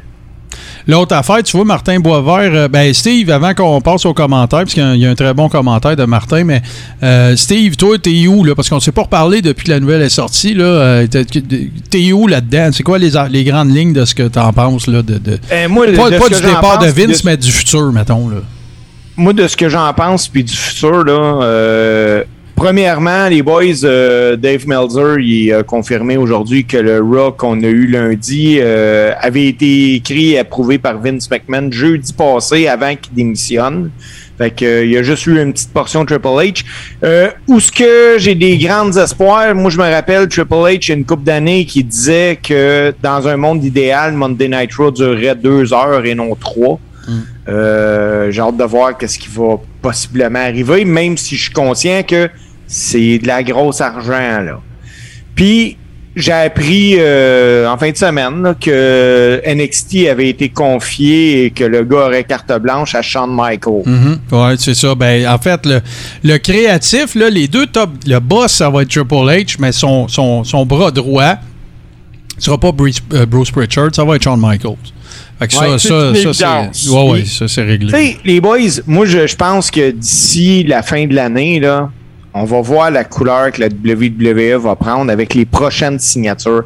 L'autre 0.87 1.13
affaire, 1.15 1.43
tu 1.43 1.55
vois, 1.57 1.65
Martin 1.65 1.99
Boisvert, 1.99 2.51
euh, 2.55 2.67
ben 2.67 2.91
Steve, 2.93 3.29
avant 3.29 3.53
qu'on 3.53 3.79
passe 3.81 4.05
aux 4.05 4.13
commentaires, 4.13 4.59
parce 4.59 4.73
qu'il 4.73 4.81
y 4.81 4.85
a 4.85 4.89
un- 4.89 4.95
il 4.95 5.01
y, 5.01 5.05
a 5.05 5.09
un 5.09 5.15
très 5.15 5.33
bon 5.33 5.47
commentaire 5.49 5.95
de 5.95 6.05
Martin, 6.05 6.43
mais 6.45 6.61
euh, 7.03 7.35
Steve, 7.35 7.75
toi, 7.75 7.97
t'es 7.99 8.25
où, 8.27 8.43
là? 8.43 8.55
Parce 8.55 8.69
qu'on 8.69 8.75
ne 8.77 8.79
s'est 8.81 8.91
pas 8.93 9.03
reparlé 9.03 9.41
depuis 9.41 9.65
que 9.65 9.71
la 9.71 9.79
nouvelle 9.79 10.01
est 10.01 10.09
sortie, 10.09 10.53
là. 10.55 10.63
Euh, 10.65 11.07
t'es- 11.07 12.11
où 12.13 12.25
là-dedans? 12.27 12.69
C'est 12.73 12.81
quoi 12.83 12.97
les, 12.97 13.11
les 13.29 13.43
grandes 13.43 13.75
lignes 13.75 13.93
de 13.93 14.05
ce 14.05 14.15
que 14.15 14.23
t'en 14.23 14.51
penses, 14.53 14.87
là? 14.87 15.01
De, 15.03 15.17
de- 15.19 15.39
moi, 15.67 15.85
pas 15.95 16.09
de 16.09 16.17
pas 16.17 16.25
ce 16.29 16.35
du 16.41 16.47
départ 16.47 16.79
de 16.79 16.85
pense, 16.85 16.95
Vince, 16.95 17.21
de- 17.23 17.29
mais 17.29 17.37
du 17.37 17.51
futur, 17.51 17.91
mettons, 17.91 18.29
là. 18.29 18.37
moi, 19.17 19.33
de 19.33 19.47
ce 19.47 19.57
que 19.57 19.69
j'en 19.69 19.93
pense, 19.93 20.27
puis 20.29 20.43
du 20.43 20.55
futur, 20.55 21.03
là, 21.03 21.43
euh, 21.43 22.23
premièrement, 22.59 23.29
les 23.29 23.41
boys, 23.41 23.85
euh, 23.85 24.35
Dave 24.35 24.67
Meltzer, 24.67 25.21
il 25.21 25.53
a 25.53 25.63
confirmé 25.63 26.17
aujourd'hui 26.17 26.65
que 26.65 26.75
le 26.75 26.99
Raw 26.99 27.31
qu'on 27.31 27.63
a 27.63 27.67
eu 27.67 27.87
lundi 27.87 28.57
euh, 28.59 29.13
avait 29.21 29.45
été 29.45 29.93
écrit 29.93 30.31
et 30.31 30.39
approuvé 30.39 30.77
par 30.77 30.99
Vince 30.99 31.31
McMahon 31.31 31.71
jeudi 31.71 32.11
passé 32.11 32.67
avant 32.67 32.93
qu'il 32.97 33.13
démissionne. 33.13 33.91
Fait 34.37 34.51
que, 34.51 34.65
euh, 34.65 34.83
il 34.83 34.91
y 34.91 34.97
a 34.97 35.03
juste 35.03 35.25
eu 35.27 35.41
une 35.41 35.53
petite 35.53 35.71
portion 35.71 36.01
de 36.01 36.07
Triple 36.07 36.27
H. 36.27 36.65
Euh, 37.01 37.29
où 37.47 37.61
ce 37.61 37.71
que 37.71 38.15
j'ai 38.17 38.35
des 38.35 38.57
grands 38.57 38.91
espoirs, 38.91 39.55
moi 39.55 39.69
je 39.69 39.77
me 39.77 39.89
rappelle 39.89 40.27
Triple 40.27 40.53
H 40.53 40.87
il 40.87 40.89
y 40.89 40.91
a 40.91 40.95
une 40.95 41.05
couple 41.05 41.23
d'années 41.23 41.63
qui 41.63 41.81
disait 41.85 42.39
que 42.43 42.93
dans 43.01 43.25
un 43.25 43.37
monde 43.37 43.63
idéal, 43.63 44.11
Monday 44.11 44.49
Night 44.49 44.73
Raw 44.73 44.91
durerait 44.91 45.35
deux 45.35 45.73
heures 45.73 46.05
et 46.05 46.13
non 46.13 46.35
trois. 46.35 46.77
Euh, 47.47 48.29
j'ai 48.29 48.41
hâte 48.41 48.57
de 48.57 48.63
voir 48.63 48.97
qu'est-ce 48.97 49.17
qui 49.17 49.29
va 49.29 49.59
possiblement 49.81 50.39
arriver, 50.39 50.85
même 50.85 51.17
si 51.17 51.35
je 51.35 51.43
suis 51.43 51.53
conscient 51.53 52.03
que 52.03 52.29
c'est 52.71 53.17
de 53.17 53.27
la 53.27 53.41
grosse 53.43 53.81
argent 53.81 54.41
là. 54.41 54.61
Puis 55.35 55.75
j'ai 56.15 56.31
appris 56.31 56.95
euh, 56.97 57.67
en 57.67 57.77
fin 57.77 57.91
de 57.91 57.97
semaine 57.97 58.43
là, 58.43 58.53
que 58.53 59.41
NXT 59.45 60.07
avait 60.09 60.29
été 60.29 60.49
confié 60.49 61.45
et 61.45 61.49
que 61.51 61.63
le 61.63 61.83
gars 61.83 62.07
aurait 62.07 62.23
carte 62.23 62.51
blanche 62.61 62.93
à 62.93 63.01
Shawn 63.01 63.29
Michaels. 63.33 63.83
Mhm. 63.85 64.19
Ouais, 64.31 64.55
c'est 64.57 64.73
ça. 64.73 64.95
Ben, 64.95 65.27
en 65.27 65.37
fait, 65.37 65.65
le, 65.65 65.81
le 66.23 66.37
créatif, 66.37 67.15
là, 67.15 67.29
les 67.29 67.47
deux 67.47 67.67
top. 67.67 67.91
Le 68.05 68.19
boss, 68.19 68.51
ça 68.53 68.69
va 68.69 68.81
être 68.81 68.89
Triple 68.89 69.13
H, 69.13 69.55
mais 69.59 69.71
son, 69.71 70.07
son, 70.07 70.43
son 70.43 70.65
bras 70.65 70.91
droit 70.91 71.35
ne 72.37 72.41
sera 72.43 72.57
pas 72.57 72.71
Bruce, 72.71 73.01
euh, 73.13 73.25
Bruce 73.25 73.51
Pritchard, 73.51 73.89
ça 73.93 74.03
va 74.03 74.15
être 74.15 74.23
Shawn 74.23 74.39
Michaels. 74.41 74.75
Fait 75.39 75.47
que 75.47 75.55
Ouais, 75.55 75.77
ça, 75.79 76.13
c'est 76.13 76.23
ça, 76.23 76.33
ça, 76.33 76.69
c'est. 76.73 76.89
Ouais, 76.89 77.11
ouais, 77.11 77.63
réglé. 77.63 78.17
Les 78.25 78.41
boys, 78.41 78.57
moi, 78.87 79.05
je, 79.05 79.25
je 79.25 79.35
pense 79.35 79.71
que 79.71 79.91
d'ici 79.91 80.63
la 80.63 80.81
fin 80.83 81.05
de 81.05 81.15
l'année, 81.15 81.59
là, 81.59 81.89
on 82.33 82.43
va 82.45 82.61
voir 82.61 82.91
la 82.91 83.03
couleur 83.03 83.51
que 83.51 83.61
la 83.61 83.67
WWE 83.67 84.57
va 84.61 84.75
prendre 84.75 85.11
avec 85.11 85.33
les 85.33 85.45
prochaines 85.45 85.99
signatures. 85.99 86.63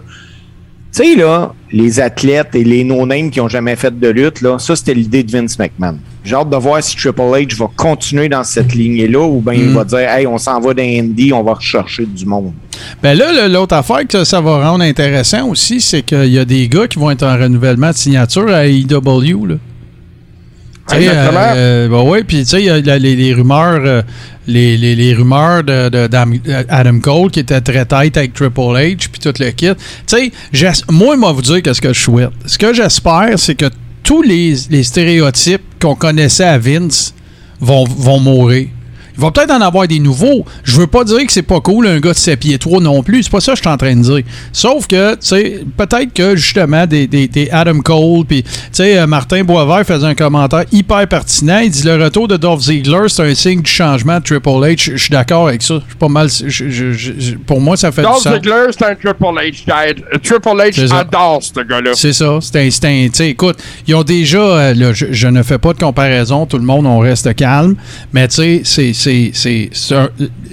Tu 0.96 1.04
sais, 1.04 1.16
là, 1.16 1.54
les 1.72 2.00
athlètes 2.00 2.54
et 2.54 2.64
les 2.64 2.84
no-names 2.84 3.32
qui 3.32 3.42
ont 3.42 3.48
jamais 3.48 3.76
fait 3.76 3.98
de 4.00 4.08
lutte, 4.10 4.42
là, 4.42 4.60
ça, 4.60 4.76
c'était 4.76 4.94
l'idée 4.94 5.24
de 5.24 5.32
Vince 5.32 5.58
McMahon. 5.58 5.98
J'ai 6.24 6.36
hâte 6.36 6.52
de 6.52 6.56
voir 6.56 6.84
si 6.84 6.96
Triple 6.96 7.20
H 7.22 7.56
va 7.58 7.68
continuer 7.76 8.30
dans 8.30 8.44
cette 8.44 8.76
lignée-là 8.76 9.22
ou 9.26 9.42
bien 9.42 9.54
il 9.56 9.70
Mm. 9.70 9.74
va 9.74 9.84
dire, 9.86 10.08
hey, 10.12 10.28
on 10.28 10.38
s'en 10.38 10.60
va 10.60 10.74
dans 10.76 10.84
Indy, 10.84 11.34
on 11.34 11.42
va 11.42 11.56
rechercher 11.56 12.06
du 12.06 12.26
monde. 12.28 12.54
Ben 13.02 13.18
là, 13.18 13.48
le- 13.48 13.52
l'autre 13.52 13.76
affaire 13.76 14.06
que 14.08 14.24
ça 14.24 14.40
va 14.40 14.70
rendre 14.70 14.84
intéressant 14.84 15.48
aussi, 15.50 15.82
c'est 15.82 16.04
qu'il 16.04 16.28
y 16.32 16.38
a 16.38 16.46
des 16.46 16.68
gars 16.68 16.88
qui 16.88 17.00
vont 17.00 17.10
être 17.10 17.24
en 17.26 17.38
renouvellement 17.40 17.90
de 17.90 17.96
signature 17.96 18.50
à 18.50 18.68
AEW. 18.68 19.46
Là. 19.48 19.56
Sais, 20.94 21.04
Exactement. 21.04 21.40
euh, 21.40 21.54
euh, 21.56 21.88
ben 21.90 22.02
ouais, 22.10 22.24
puis 22.24 22.38
tu 22.40 22.46
sais, 22.46 22.62
il 22.62 22.66
y 22.66 22.70
a 22.70 22.80
les, 23.00 23.16
les 23.16 23.34
rumeurs, 23.34 23.82
euh, 23.86 24.02
les, 24.48 24.78
les- 24.78 24.96
les 24.96 25.14
rumeurs 25.14 25.64
de, 25.64 25.90
de- 25.90 26.08
d'Am- 26.08 26.38
Adam 26.70 27.00
Cole 27.00 27.32
qui 27.32 27.40
était 27.40 27.62
très 27.62 27.86
tight 27.86 28.16
avec 28.18 28.34
Triple 28.34 28.60
H, 28.62 29.08
puis 29.12 29.20
tout 29.22 29.34
le 29.40 29.52
kit. 29.52 29.70
Tu 30.08 30.32
sais, 30.54 30.72
moi, 30.90 31.16
va 31.18 31.32
vous 31.32 31.42
dire 31.42 31.62
qu'est-ce 31.62 31.82
que 31.82 31.94
je 31.94 32.00
souhaite. 32.00 32.30
Ce 32.46 32.58
que 32.58 32.74
j'espère, 32.74 33.38
c'est 33.38 33.56
que 33.56 33.70
tous 34.04 34.22
les, 34.22 34.56
les 34.70 34.84
stéréotypes 34.84 35.62
qu'on 35.82 35.96
connaissait 35.96 36.44
à 36.44 36.58
Vince 36.58 37.14
vont, 37.62 37.86
vont 37.86 38.20
mourir. 38.20 38.68
Il 39.16 39.22
va 39.22 39.32
peut-être 39.32 39.52
en 39.52 39.62
avoir 39.62 39.88
des 39.88 40.00
nouveaux. 40.00 40.46
Je 40.64 40.78
veux 40.78 40.88
pas 40.88 41.04
dire 41.04 41.26
que 41.26 41.32
c'est 41.32 41.42
pas 41.42 41.60
cool 41.62 41.88
un 41.88 42.00
gars 42.00 42.12
de 42.14 42.18
7 42.18 42.40
pieds 42.40 42.58
3 42.58 42.82
non 42.82 43.04
plus. 43.04 43.24
C'est 43.24 43.32
pas 43.32 43.40
ça 43.40 43.52
que 43.54 43.58
je 43.58 43.62
suis 43.62 43.70
en 43.70 43.78
train 43.78 43.96
de 43.96 44.02
dire. 44.02 44.22
Sauf 44.52 44.88
que, 44.88 45.12
tu 45.14 45.18
sais, 45.22 45.60
peut-être 45.78 46.14
que 46.14 46.36
justement 46.36 46.86
des, 46.88 47.08
des, 47.08 47.28
des 47.28 47.50
Adam 47.52 47.80
Cole, 47.80 48.26
puis, 48.26 48.44
tu 48.44 48.50
sais, 48.72 48.98
euh, 48.98 49.08
Martin 49.08 49.44
Boisvert 49.44 49.86
faisait 49.86 50.08
un 50.08 50.16
commentaire 50.16 50.64
hyper 50.72 51.08
pertinent. 51.08 51.60
Il 51.60 51.70
dit 51.70 51.84
le 51.84 52.04
retour 52.04 52.28
de 52.28 52.38
Dolph 52.38 52.62
Ziggler, 52.62 53.08
c'est 53.08 53.24
un 53.24 53.36
signe 53.36 53.62
du 53.62 53.70
changement 53.72 54.20
de 54.20 54.24
Triple 54.24 54.50
H. 54.50 54.92
Je 54.94 54.98
suis 54.98 55.10
d'accord 55.12 55.48
avec 55.48 55.62
ça. 55.62 55.76
Je 55.76 55.90
suis 55.90 55.98
pas 55.98 56.08
mal. 56.10 56.28
pour 57.46 57.62
moi, 57.62 57.78
ça 57.78 57.92
fait 57.92 58.02
du 58.02 58.08
Dolph 58.08 58.22
sens. 58.24 58.34
Ziggler, 58.34 58.66
c'est 58.72 58.86
un 58.86 58.96
Triple 58.96 59.24
H 59.26 59.66
guy. 59.66 60.02
Triple 60.24 60.48
H 60.50 60.92
adore 60.94 61.40
ce 61.42 61.60
gars-là. 61.62 61.92
C'est 61.94 62.14
ça. 62.14 62.40
C'est 62.42 62.58
un, 62.58 62.68
un- 62.90 63.08
tu 63.08 63.12
sais, 63.14 63.30
écoute, 63.30 63.58
ils 63.88 63.96
ont 63.96 64.04
déjà. 64.04 64.38
euh, 64.40 64.74
là, 64.74 64.94
je, 64.94 65.08
je 65.12 65.28
ne 65.28 65.44
fais 65.44 65.58
pas 65.58 65.74
de 65.74 65.80
comparaison. 65.80 66.46
Tout 66.46 66.58
le 66.58 66.64
monde, 66.66 66.86
on 66.86 67.00
reste 67.00 67.34
calme. 67.36 67.76
Mais 68.14 68.28
tu 68.28 68.36
sais, 68.36 68.62
c'est- 68.64 68.94
c'est. 69.34 69.70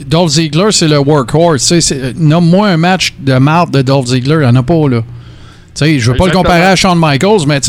Dolph 0.06 0.30
Ziggler, 0.30 0.68
c'est 0.70 0.88
le 0.88 0.98
workhorse. 0.98 1.78
c'est- 1.80 2.14
Nomme-moi 2.18 2.68
un 2.68 2.76
match 2.76 3.14
de 3.20 3.34
marde 3.34 3.70
de 3.72 3.82
Dolph 3.82 4.06
Ziggler. 4.06 4.34
Il 4.36 4.40
n'y 4.40 4.46
en 4.46 4.56
a 4.56 4.62
pas, 4.62 4.88
là. 4.88 5.02
Tu 5.72 5.84
sais, 5.86 5.98
je 6.00 6.10
veux 6.10 6.16
pas 6.16 6.26
le 6.26 6.32
comparer 6.32 6.62
à 6.64 6.76
Shawn 6.76 6.98
Michaels, 7.00 7.46
mais 7.46 7.60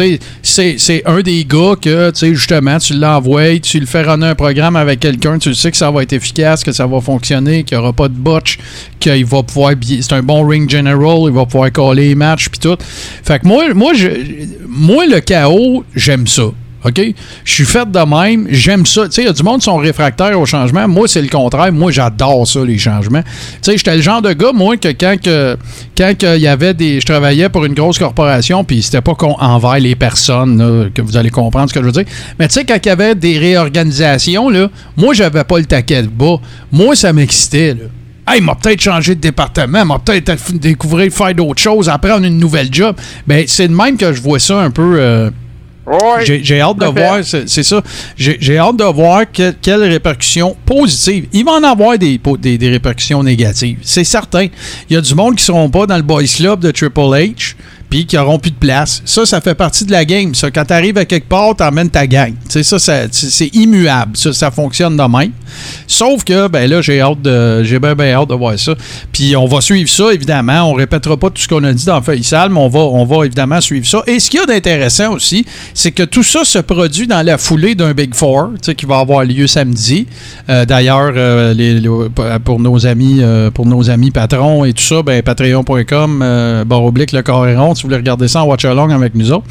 c'est- 0.41 1.03
un 1.05 1.21
des 1.21 1.45
gars 1.45 1.75
que, 1.79 2.11
justement, 2.19 2.79
tu 2.79 2.95
l'envoies, 2.95 3.59
tu 3.59 3.79
le 3.79 3.85
fais 3.85 4.01
runner 4.01 4.25
un 4.25 4.35
programme 4.35 4.75
avec 4.75 4.99
quelqu'un, 4.99 5.37
tu 5.37 5.49
le 5.49 5.55
sais 5.55 5.69
que 5.69 5.77
ça 5.77 5.91
va 5.91 6.01
être 6.01 6.11
efficace, 6.11 6.63
que 6.63 6.71
ça 6.71 6.87
va 6.87 6.99
fonctionner, 6.99 7.63
qu'il 7.63 7.77
n'y 7.77 7.83
aura 7.83 7.93
pas 7.93 8.07
de 8.07 8.15
botch, 8.15 8.57
qu'il 8.99 9.23
va 9.25 9.43
pouvoir. 9.43 9.73
C'est 10.01 10.13
un 10.13 10.23
bon 10.23 10.45
ring 10.47 10.67
general, 10.67 11.19
il 11.27 11.31
va 11.31 11.45
pouvoir 11.45 11.71
coller 11.71 12.09
les 12.09 12.15
matchs, 12.15 12.49
puis 12.49 12.59
tout. 12.59 12.75
Fait 13.23 13.37
que 13.39 13.47
moi, 13.47 13.71
moi, 13.75 13.93
je, 13.93 14.07
moi 14.67 15.05
le 15.05 15.19
chaos, 15.19 15.83
j'aime 15.95 16.25
ça. 16.25 16.45
OK? 16.83 17.01
Je 17.43 17.53
suis 17.53 17.65
fait 17.65 17.89
de 17.89 17.99
même, 17.99 18.47
j'aime 18.49 18.85
ça. 18.85 19.05
Tu 19.05 19.11
sais, 19.11 19.21
il 19.21 19.25
y 19.25 19.29
a 19.29 19.33
du 19.33 19.43
monde 19.43 19.59
qui 19.59 19.65
sont 19.65 19.77
réfractaires 19.77 20.39
au 20.39 20.45
changement. 20.45 20.87
Moi, 20.87 21.07
c'est 21.07 21.21
le 21.21 21.27
contraire. 21.27 21.71
Moi, 21.71 21.91
j'adore 21.91 22.47
ça, 22.47 22.63
les 22.65 22.77
changements. 22.77 23.21
Tu 23.21 23.29
sais, 23.61 23.77
j'étais 23.77 23.95
le 23.95 24.01
genre 24.01 24.21
de 24.21 24.33
gars, 24.33 24.51
moi, 24.53 24.77
que 24.77 24.87
quand 24.89 25.15
que, 25.23 25.57
quand 25.97 26.17
que 26.17 26.37
y 26.37 26.47
avait 26.47 26.73
des. 26.73 26.99
Je 26.99 27.05
travaillais 27.05 27.49
pour 27.49 27.65
une 27.65 27.73
grosse 27.73 27.99
corporation, 27.99 28.63
puis 28.63 28.81
c'était 28.81 29.01
pas 29.01 29.13
qu'on 29.13 29.33
envers 29.33 29.79
les 29.79 29.95
personnes, 29.95 30.57
là, 30.57 30.89
que 30.93 31.01
vous 31.01 31.17
allez 31.17 31.29
comprendre 31.29 31.69
ce 31.69 31.73
que 31.73 31.81
je 31.81 31.85
veux 31.85 31.91
dire. 31.91 32.05
Mais 32.39 32.47
tu 32.47 32.55
sais, 32.55 32.65
quand 32.65 32.77
il 32.83 32.87
y 32.87 32.91
avait 32.91 33.15
des 33.15 33.37
réorganisations, 33.37 34.49
là, 34.49 34.69
moi, 34.97 35.13
j'avais 35.13 35.43
pas 35.43 35.59
le 35.59 35.65
taquet 35.65 36.03
de 36.03 36.07
bas. 36.07 36.37
Moi, 36.71 36.95
ça 36.95 37.13
m'excitait, 37.13 37.73
là. 37.75 37.85
Hey, 38.33 38.39
m'a 38.39 38.53
peut-être 38.55 38.79
changé 38.79 39.15
de 39.15 39.19
département, 39.19 39.83
m'a 39.83 39.99
peut-être 39.99 40.53
découvrir 40.53 41.11
faire 41.11 41.33
d'autres 41.33 41.61
choses, 41.61 41.89
apprendre 41.89 42.25
une 42.25 42.37
nouvelle 42.37 42.69
job. 42.71 42.95
Ben, 43.25 43.45
c'est 43.47 43.67
de 43.67 43.73
même 43.73 43.97
que 43.97 44.13
je 44.13 44.21
vois 44.21 44.39
ça 44.39 44.59
un 44.61 44.69
peu. 44.69 44.95
euh. 44.99 45.31
J'ai 46.41 46.61
hâte 46.61 46.77
de 46.77 46.85
voir, 46.85 47.19
c'est 47.23 47.63
ça. 47.63 47.81
J'ai 48.17 48.57
hâte 48.57 48.77
de 48.77 48.83
voir 48.83 49.23
que- 49.31 49.51
quelles 49.61 49.83
répercussions 49.83 50.55
positives. 50.65 51.27
Il 51.33 51.45
va 51.45 51.53
en 51.53 51.63
avoir 51.63 51.97
des, 51.97 52.17
des 52.17 52.69
répercussions 52.69 53.23
négatives. 53.23 53.79
C'est 53.81 54.03
certain. 54.03 54.47
Il 54.89 54.93
y 54.93 54.97
a 54.97 55.01
du 55.01 55.13
monde 55.15 55.35
qui 55.35 55.43
ne 55.43 55.45
seront 55.47 55.69
pas 55.69 55.85
dans 55.85 55.97
le 55.97 56.03
Boys 56.03 56.23
Club 56.35 56.59
de 56.61 56.71
Triple 56.71 56.99
H 57.01 57.55
puis 57.91 58.07
qui 58.07 58.15
n'auront 58.15 58.39
plus 58.39 58.49
de 58.49 58.55
place. 58.55 59.03
Ça, 59.05 59.25
ça 59.27 59.39
fait 59.41 59.53
partie 59.53 59.85
de 59.85 59.91
la 59.91 60.05
game. 60.05 60.33
Ça, 60.33 60.49
quand 60.49 60.65
tu 60.65 60.73
arrives 60.73 60.97
à 60.97 61.05
quelque 61.05 61.27
part, 61.27 61.55
tu 61.55 61.63
emmènes 61.63 61.91
ta 61.91 62.07
gang. 62.07 62.33
Ça, 62.47 62.79
c'est 62.79 63.47
immuable. 63.53 64.17
Ça, 64.17 64.33
ça 64.33 64.49
fonctionne 64.49 64.97
de 64.97 65.03
même. 65.03 65.31
Sauf 65.85 66.23
que, 66.23 66.47
ben 66.47 66.67
là, 66.69 66.81
j'ai 66.81 67.01
hâte 67.01 67.21
de, 67.21 67.63
j'ai 67.63 67.77
bien, 67.77 68.13
hâte 68.13 68.29
de 68.29 68.35
voir 68.35 68.57
ça. 68.57 68.73
Puis 69.11 69.35
on 69.35 69.45
va 69.45 69.61
suivre 69.61 69.89
ça, 69.89 70.11
évidemment. 70.11 70.71
On 70.71 70.73
répétera 70.73 71.17
pas 71.17 71.29
tout 71.29 71.41
ce 71.41 71.47
qu'on 71.47 71.63
a 71.65 71.73
dit 71.73 71.85
dans 71.85 72.01
Feuille 72.01 72.23
Sale, 72.23 72.49
mais 72.49 72.59
on 72.59 72.69
va, 72.69 72.79
on 72.79 73.05
va 73.05 73.25
évidemment 73.25 73.61
suivre 73.61 73.85
ça. 73.85 74.01
Et 74.07 74.19
ce 74.19 74.29
qu'il 74.29 74.39
y 74.39 74.43
a 74.43 74.45
d'intéressant 74.45 75.13
aussi, 75.13 75.45
c'est 75.73 75.91
que 75.91 76.03
tout 76.03 76.23
ça 76.23 76.45
se 76.45 76.59
produit 76.59 77.07
dans 77.07 77.21
la 77.21 77.37
foulée 77.37 77.75
d'un 77.75 77.93
Big 77.93 78.15
Four, 78.15 78.51
qui 78.77 78.85
va 78.85 78.99
avoir 78.99 79.25
lieu 79.25 79.45
samedi. 79.47 80.07
Euh, 80.49 80.65
D'ailleurs, 80.65 81.11
euh, 81.17 82.09
pour 82.45 82.61
nos 82.61 82.87
amis, 82.87 83.17
euh, 83.19 83.51
pour 83.51 83.65
nos 83.65 83.89
amis 83.89 84.09
patrons 84.11 84.63
et 84.63 84.71
tout 84.71 84.83
ça, 84.83 85.03
ben, 85.03 85.21
patreon.com, 85.21 86.21
euh, 86.23 86.63
barre 86.63 86.85
oblique, 86.85 87.11
le 87.11 87.21
carré 87.21 87.57
rond, 87.57 87.75
si 87.81 87.83
vous 87.83 87.89
voulez 87.89 87.97
regarder 87.97 88.27
ça 88.27 88.43
en 88.43 88.45
watch 88.47 88.63
along 88.65 88.91
avec 88.91 89.15
nous 89.15 89.31
autres. 89.31 89.45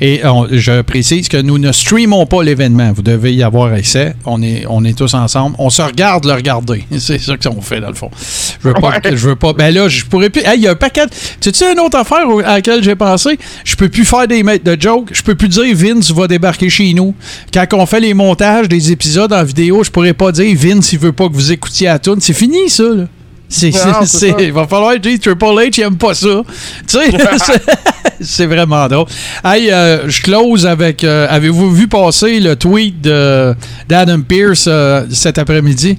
Et 0.00 0.20
on- 0.24 0.46
je 0.50 0.82
précise 0.82 1.28
que 1.28 1.36
nous 1.36 1.58
ne 1.58 1.70
streamons 1.72 2.26
pas 2.26 2.42
l'événement. 2.42 2.92
Vous 2.92 3.02
devez 3.02 3.32
y 3.34 3.42
avoir 3.42 3.72
accès. 3.72 4.14
On 4.24 4.42
est, 4.42 4.64
on 4.68 4.84
est 4.84 4.96
tous 4.96 5.14
ensemble. 5.14 5.54
On 5.58 5.70
se 5.70 5.82
regarde 5.82 6.24
le 6.24 6.32
regarder. 6.32 6.84
C'est 6.98 7.18
ça 7.18 7.36
qu'on 7.36 7.60
fait, 7.60 7.80
dans 7.80 7.88
le 7.88 7.94
fond. 7.94 8.10
Je 8.62 8.68
veux 8.68 8.74
pas. 8.74 8.88
Ouais. 8.88 9.00
Je 9.16 9.28
veux 9.28 9.36
pas. 9.36 9.52
Ben 9.52 9.72
là, 9.72 9.88
je 9.88 10.04
pourrais 10.04 10.30
plus. 10.30 10.42
Hey, 10.42 10.56
il 10.58 10.62
y 10.62 10.66
a 10.68 10.72
un 10.72 10.74
paquet. 10.76 11.06
Tu 11.40 11.50
sais, 11.52 11.72
une 11.72 11.80
autre 11.80 11.98
affaire 11.98 12.24
à 12.44 12.54
laquelle 12.56 12.82
j'ai 12.82 12.94
pensé? 12.96 13.38
Je 13.64 13.76
peux 13.76 13.88
plus 13.88 14.04
faire 14.04 14.26
des 14.26 14.42
maîtres 14.42 14.64
de 14.64 14.80
jokes. 14.80 15.10
Je 15.12 15.22
peux 15.22 15.34
plus 15.34 15.48
dire 15.48 15.64
Vince 15.76 16.10
va 16.12 16.26
débarquer 16.26 16.70
chez 16.70 16.92
nous. 16.94 17.14
Quand 17.52 17.66
on 17.74 17.86
fait 17.86 18.00
les 18.00 18.14
montages 18.14 18.68
des 18.68 18.90
épisodes 18.92 19.32
en 19.32 19.44
vidéo, 19.44 19.82
je 19.84 19.90
pourrais 19.90 20.14
pas 20.14 20.32
dire 20.32 20.56
Vince, 20.58 20.92
il 20.92 20.98
veut 20.98 21.12
pas 21.12 21.28
que 21.28 21.34
vous 21.34 21.52
écoutiez 21.52 21.88
à 21.88 21.98
tune. 21.98 22.16
C'est 22.20 22.32
fini, 22.32 22.68
ça, 22.68 22.84
là. 22.84 23.04
C'est, 23.48 23.70
il 24.40 24.52
va 24.52 24.66
falloir 24.66 24.98
dire 24.98 25.18
Triple 25.20 25.44
H, 25.44 25.74
il 25.78 25.82
aime 25.84 25.96
pas 25.96 26.14
ça. 26.14 26.42
Tu 26.88 26.98
sais, 26.98 27.10
c'est- 28.20 28.46
vraiment 28.46 28.86
drôle. 28.88 29.06
Hey, 29.44 29.70
euh, 29.70 30.08
je 30.08 30.22
close 30.22 30.66
avec. 30.66 31.04
euh, 31.04 31.26
avez-vous 31.30 31.70
vu 31.72 31.86
passer 31.86 32.40
le 32.40 32.56
tweet 32.56 33.00
de, 33.00 33.54
d'Adam 33.88 34.22
Pierce 34.22 34.64
euh, 34.66 35.04
cet 35.10 35.38
après-midi? 35.38 35.98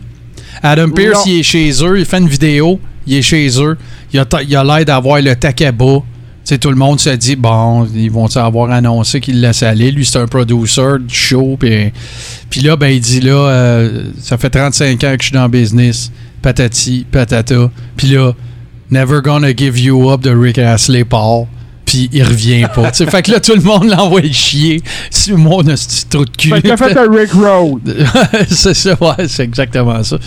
Adam 0.61 0.89
Pierce, 0.89 1.25
Non. 1.25 1.31
il 1.31 1.39
est 1.39 1.43
chez 1.43 1.71
eux, 1.83 1.99
il 1.99 2.05
fait 2.05 2.17
une 2.17 2.27
vidéo, 2.27 2.79
il 3.07 3.17
est 3.17 3.21
chez 3.21 3.47
eux, 3.61 3.77
il 4.11 4.19
a, 4.19 4.25
il 4.47 4.55
a 4.55 4.63
l'air 4.63 4.85
d'avoir 4.85 5.21
le 5.21 5.35
taquet 5.35 5.71
bas. 5.71 5.99
Sais, 6.45 6.59
tout 6.59 6.69
le 6.69 6.75
monde 6.75 6.99
se 6.99 7.09
dit, 7.09 7.35
bon, 7.35 7.87
ils 7.95 8.11
vont 8.11 8.27
avoir 8.37 8.69
annoncé 8.69 9.19
qu'il 9.19 9.41
laisse 9.41 9.63
aller? 9.63 9.89
Lui, 9.89 10.05
c'est 10.05 10.19
un 10.19 10.27
producer 10.27 10.99
du 10.99 11.13
show. 11.13 11.57
Puis, 11.59 12.61
là, 12.61 12.75
ben, 12.75 12.89
il 12.89 13.01
dit, 13.01 13.19
là, 13.19 13.33
euh, 13.33 14.03
ça 14.21 14.37
fait 14.37 14.51
35 14.51 15.03
ans 15.03 15.15
que 15.17 15.23
je 15.23 15.27
suis 15.29 15.33
dans 15.33 15.45
le 15.45 15.49
business. 15.49 16.11
Patati, 16.43 17.03
patata. 17.11 17.71
Puis 17.97 18.09
là, 18.09 18.33
Never 18.91 19.21
Gonna 19.23 19.55
Give 19.55 19.79
You 19.79 20.11
Up 20.11 20.21
de 20.21 20.29
Rick 20.29 20.59
Astley 20.59 21.03
Paul. 21.03 21.47
Puis 21.83 22.09
il 22.13 22.23
revient 22.23 22.67
pas. 22.73 22.91
Fait 22.93 23.23
que 23.23 23.31
là, 23.31 23.39
tout 23.39 23.55
le 23.55 23.61
monde 23.61 23.89
l'envoie 23.89 24.21
chier. 24.31 24.81
C'est 25.09 25.33
mon 25.33 25.63
petit 25.63 26.05
trou 26.05 26.25
de 26.25 26.29
cul. 26.29 26.49
Fait 26.49 26.77
fait 26.77 26.97
un 26.97 27.11
Rick 27.11 27.31
Road. 27.33 27.81
c'est 28.49 28.73
ça, 28.75 28.95
ouais, 29.01 29.27
c'est 29.27 29.43
exactement 29.43 30.03
ça. 30.03 30.17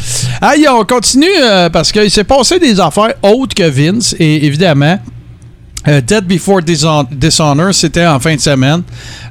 Allez, 0.40 0.68
on 0.68 0.84
continue 0.84 1.26
euh, 1.40 1.68
parce 1.68 1.92
qu'il 1.92 2.10
s'est 2.10 2.24
passé 2.24 2.58
des 2.58 2.80
affaires 2.80 3.14
autres 3.22 3.54
que 3.54 3.68
Vince, 3.68 4.16
et 4.18 4.46
évidemment. 4.46 4.98
Euh, 5.88 6.00
Dead 6.00 6.24
Before 6.26 6.60
Dishon- 6.60 7.06
Dishonor, 7.10 7.74
c'était 7.74 8.06
en 8.06 8.20
fin 8.20 8.34
de 8.34 8.40
semaine. 8.40 8.82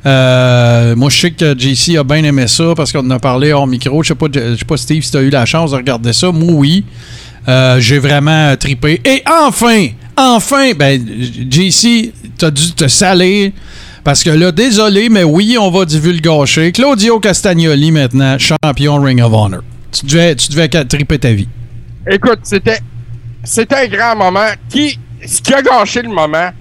Euh, 0.06 0.96
moi, 0.96 1.10
je 1.10 1.18
sais 1.18 1.32
que 1.32 1.58
JC 1.58 1.98
a 1.98 2.04
bien 2.04 2.24
aimé 2.24 2.48
ça 2.48 2.74
parce 2.76 2.92
qu'on 2.92 3.06
en 3.06 3.12
a 3.12 3.20
parlé 3.20 3.54
hors 3.54 3.68
micro. 3.68 4.02
Je 4.04 4.10
sais 4.10 4.16
pas, 4.16 4.28
sais 4.34 4.66
pas 4.66 4.78
Steve, 4.78 5.04
si 5.04 5.12
tu 5.12 5.18
as 5.18 5.22
eu 5.22 5.30
la 5.30 5.46
chance 5.46 5.72
de 5.72 5.76
regarder 5.78 6.14
ça. 6.14 6.32
Moi, 6.32 6.54
oui. 6.54 6.84
Euh, 7.48 7.80
J'ai 7.80 8.00
vraiment 8.00 8.56
tripé. 8.58 9.02
Et 9.06 9.24
enfin, 9.46 9.88
enfin, 10.18 10.72
ben, 10.78 11.02
JC, 11.50 12.12
t'as 12.38 12.52
dû 12.52 12.72
te 12.74 12.88
salir. 12.88 13.52
Parce 14.04 14.24
que 14.24 14.30
là, 14.30 14.52
désolé, 14.52 15.10
mais 15.10 15.24
oui, 15.24 15.58
on 15.60 15.70
va 15.70 15.84
divulgacher. 15.86 16.72
Claudio 16.72 17.20
Castagnoli, 17.20 17.92
maintenant, 17.92 18.38
champion 18.40 19.02
Ring 19.02 19.22
of 19.22 19.34
Honor. 19.34 19.62
Tu 19.92 20.06
devais, 20.06 20.36
tu 20.36 20.50
devais 20.50 20.68
triper 20.70 21.20
ta 21.20 21.32
vie. 21.34 21.48
Écoute, 22.10 22.40
c'était 22.44 22.80
c'était 23.44 23.76
un 23.76 23.88
grand 23.88 24.16
moment. 24.16 24.48
Qui, 24.70 24.98
ce 25.26 25.42
qui 25.42 25.54
a 25.54 25.62
gâché 25.62 26.02
le 26.02 26.10
moment, 26.10 26.52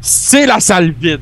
c'est 0.00 0.46
la 0.46 0.60
salle 0.60 0.92
vide. 0.92 1.20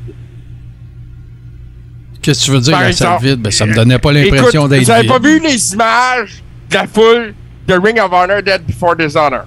Qu'est-ce 2.22 2.40
que 2.40 2.44
tu 2.46 2.50
veux 2.52 2.60
dire, 2.60 2.72
Par 2.72 2.82
la 2.82 2.92
salle 2.92 3.18
vide? 3.22 3.40
Ben, 3.40 3.50
ça 3.52 3.66
me 3.66 3.74
donnait 3.74 3.98
pas 3.98 4.12
l'impression 4.12 4.66
d'être 4.68 4.82
Vous 4.84 4.90
avez 4.90 5.02
vide. 5.02 5.10
pas 5.12 5.18
vu 5.20 5.40
les 5.40 5.72
images 5.74 6.42
de 6.70 6.74
la 6.74 6.86
foule 6.86 7.34
de 7.68 7.74
Ring 7.74 7.98
of 8.00 8.12
Honor 8.12 8.42
Dead 8.42 8.62
Before 8.66 8.96
Dishonor? 8.96 9.44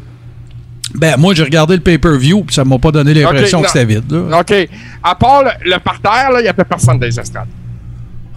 Ben, 0.96 1.18
moi, 1.18 1.34
j'ai 1.36 1.44
regardé 1.44 1.76
le 1.76 1.82
pay-per-view, 1.82 2.44
puis 2.46 2.56
ça 2.56 2.64
m'a 2.66 2.80
pas 2.80 2.92
donné 2.92 3.14
l'impression 3.14 3.62
que 3.62 3.68
c'était 3.68 3.86
vide. 3.86 4.12
là. 4.12 4.40
OK. 4.40 4.54
À 5.04 5.14
part 5.16 5.44
le, 5.44 5.72
le 5.72 5.78
parterre, 5.80 6.32
là, 6.32 6.40
il 6.40 6.44
n'y 6.44 6.48
a 6.50 6.54
pas 6.54 6.64
personne 6.64 7.00
les 7.00 7.20
estrades. 7.20 7.48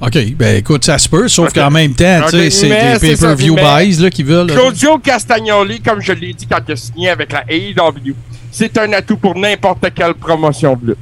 OK, 0.00 0.18
ben 0.34 0.56
écoute, 0.56 0.84
ça 0.84 0.98
se 0.98 1.08
peut, 1.08 1.28
sauf 1.28 1.52
qu'en 1.52 1.70
même 1.70 1.94
temps, 1.94 2.22
tu 2.28 2.30
sais, 2.30 2.46
Ok, 2.46 2.52
c'est 2.52 2.68
des 2.68 2.98
pay-per-view 3.14 3.54
buys 3.54 4.02
là, 4.02 4.10
qui 4.10 4.24
veulent. 4.24 4.48
là. 4.48 4.54
Claudio 4.54 4.98
Castagnoli, 4.98 5.80
comme 5.80 6.00
je 6.00 6.12
l'ai 6.12 6.32
dit 6.34 6.44
quand 6.46 6.58
il 6.66 6.72
a 6.72 6.76
signé 6.76 7.08
avec 7.10 7.32
la 7.32 7.44
AEW, 7.48 8.12
c'est 8.52 8.76
un 8.76 8.92
atout 8.92 9.16
pour 9.16 9.34
n'importe 9.34 9.92
quelle 9.94 10.14
promotion 10.14 10.76
de 10.76 10.88
lutte. 10.88 10.98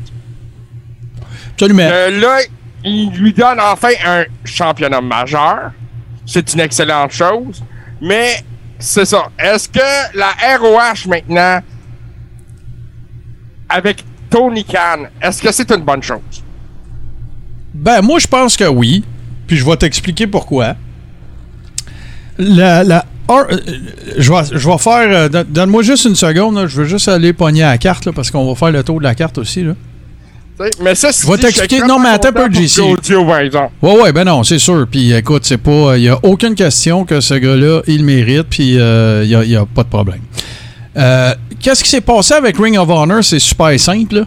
Absolument. 1.52 1.82
Euh, 1.82 2.20
là, 2.20 2.38
il 2.84 3.10
lui 3.10 3.32
donne 3.34 3.58
enfin 3.60 3.90
un 4.06 4.24
championnat 4.44 5.00
majeur. 5.00 5.72
C'est 6.24 6.54
une 6.54 6.60
excellente 6.60 7.10
chose. 7.10 7.62
Mais 8.00 8.36
c'est 8.78 9.04
ça. 9.04 9.30
Est-ce 9.36 9.68
que 9.68 10.16
la 10.16 10.30
ROH 10.58 11.08
maintenant, 11.08 11.60
avec 13.68 14.04
Tony 14.30 14.64
Khan, 14.64 15.06
est-ce 15.20 15.42
que 15.42 15.50
c'est 15.50 15.70
une 15.72 15.82
bonne 15.82 16.02
chose? 16.02 16.44
Ben, 17.74 18.00
moi, 18.00 18.20
je 18.20 18.28
pense 18.28 18.56
que 18.56 18.64
oui. 18.64 19.04
Puis 19.48 19.56
je 19.56 19.66
vais 19.66 19.76
t'expliquer 19.76 20.28
pourquoi. 20.28 20.76
La, 22.38 22.84
la, 22.84 23.04
or- 23.30 23.46
euh, 23.50 23.56
je, 24.18 24.32
vais, 24.32 24.58
je 24.58 24.68
vais 24.68 24.78
faire. 24.78 25.08
euh, 25.10 25.28
don- 25.28 25.44
Donne-moi 25.48 25.82
juste 25.82 26.04
une 26.04 26.14
seconde. 26.14 26.56
là. 26.56 26.66
Je 26.66 26.76
veux 26.82 26.84
juste 26.86 27.08
aller 27.08 27.32
pogner 27.32 27.62
à 27.62 27.70
la 27.70 27.78
carte 27.78 28.04
là, 28.06 28.12
parce 28.12 28.30
qu'on 28.30 28.46
va 28.48 28.54
faire 28.54 28.70
le 28.70 28.82
tour 28.82 28.98
de 28.98 29.04
la 29.04 29.14
carte 29.14 29.38
aussi. 29.38 29.62
Là. 29.62 29.72
Mais 30.82 30.94
ça, 30.94 31.10
c'est. 31.10 31.26
Je 31.26 31.32
vais 31.32 31.38
t'expliquer. 31.38 31.80
Non, 31.86 31.98
mais 31.98 32.10
attends 32.10 32.28
un 32.28 32.32
peu, 32.32 32.52
JC. 32.52 32.82
Claudio, 32.82 33.24
par 33.24 33.38
exemple. 33.38 33.72
Ouais, 33.80 34.02
ouais, 34.02 34.12
ben 34.12 34.24
non, 34.24 34.44
c'est 34.44 34.58
sûr. 34.58 34.86
Puis 34.90 35.10
écoute, 35.12 35.44
c'est 35.46 35.56
pas. 35.56 35.96
Il 35.96 36.02
n'y 36.02 36.08
a 36.10 36.18
aucune 36.22 36.54
question 36.54 37.04
que 37.06 37.20
ce 37.20 37.32
gars-là, 37.34 37.80
il 37.86 38.04
mérite, 38.04 38.46
puis 38.50 38.72
il 38.74 39.26
n'y 39.26 39.34
a, 39.34 39.44
y 39.44 39.56
a 39.56 39.64
pas 39.64 39.84
de 39.84 39.88
problème. 39.88 40.20
Euh, 40.98 41.32
Qu'est-ce 41.62 41.82
qui 41.84 41.90
s'est 41.90 42.00
passé 42.00 42.34
avec 42.34 42.56
Ring 42.58 42.76
of 42.78 42.88
Honor? 42.90 43.22
C'est 43.24 43.38
super 43.38 43.78
simple, 43.80 44.16
là. 44.16 44.24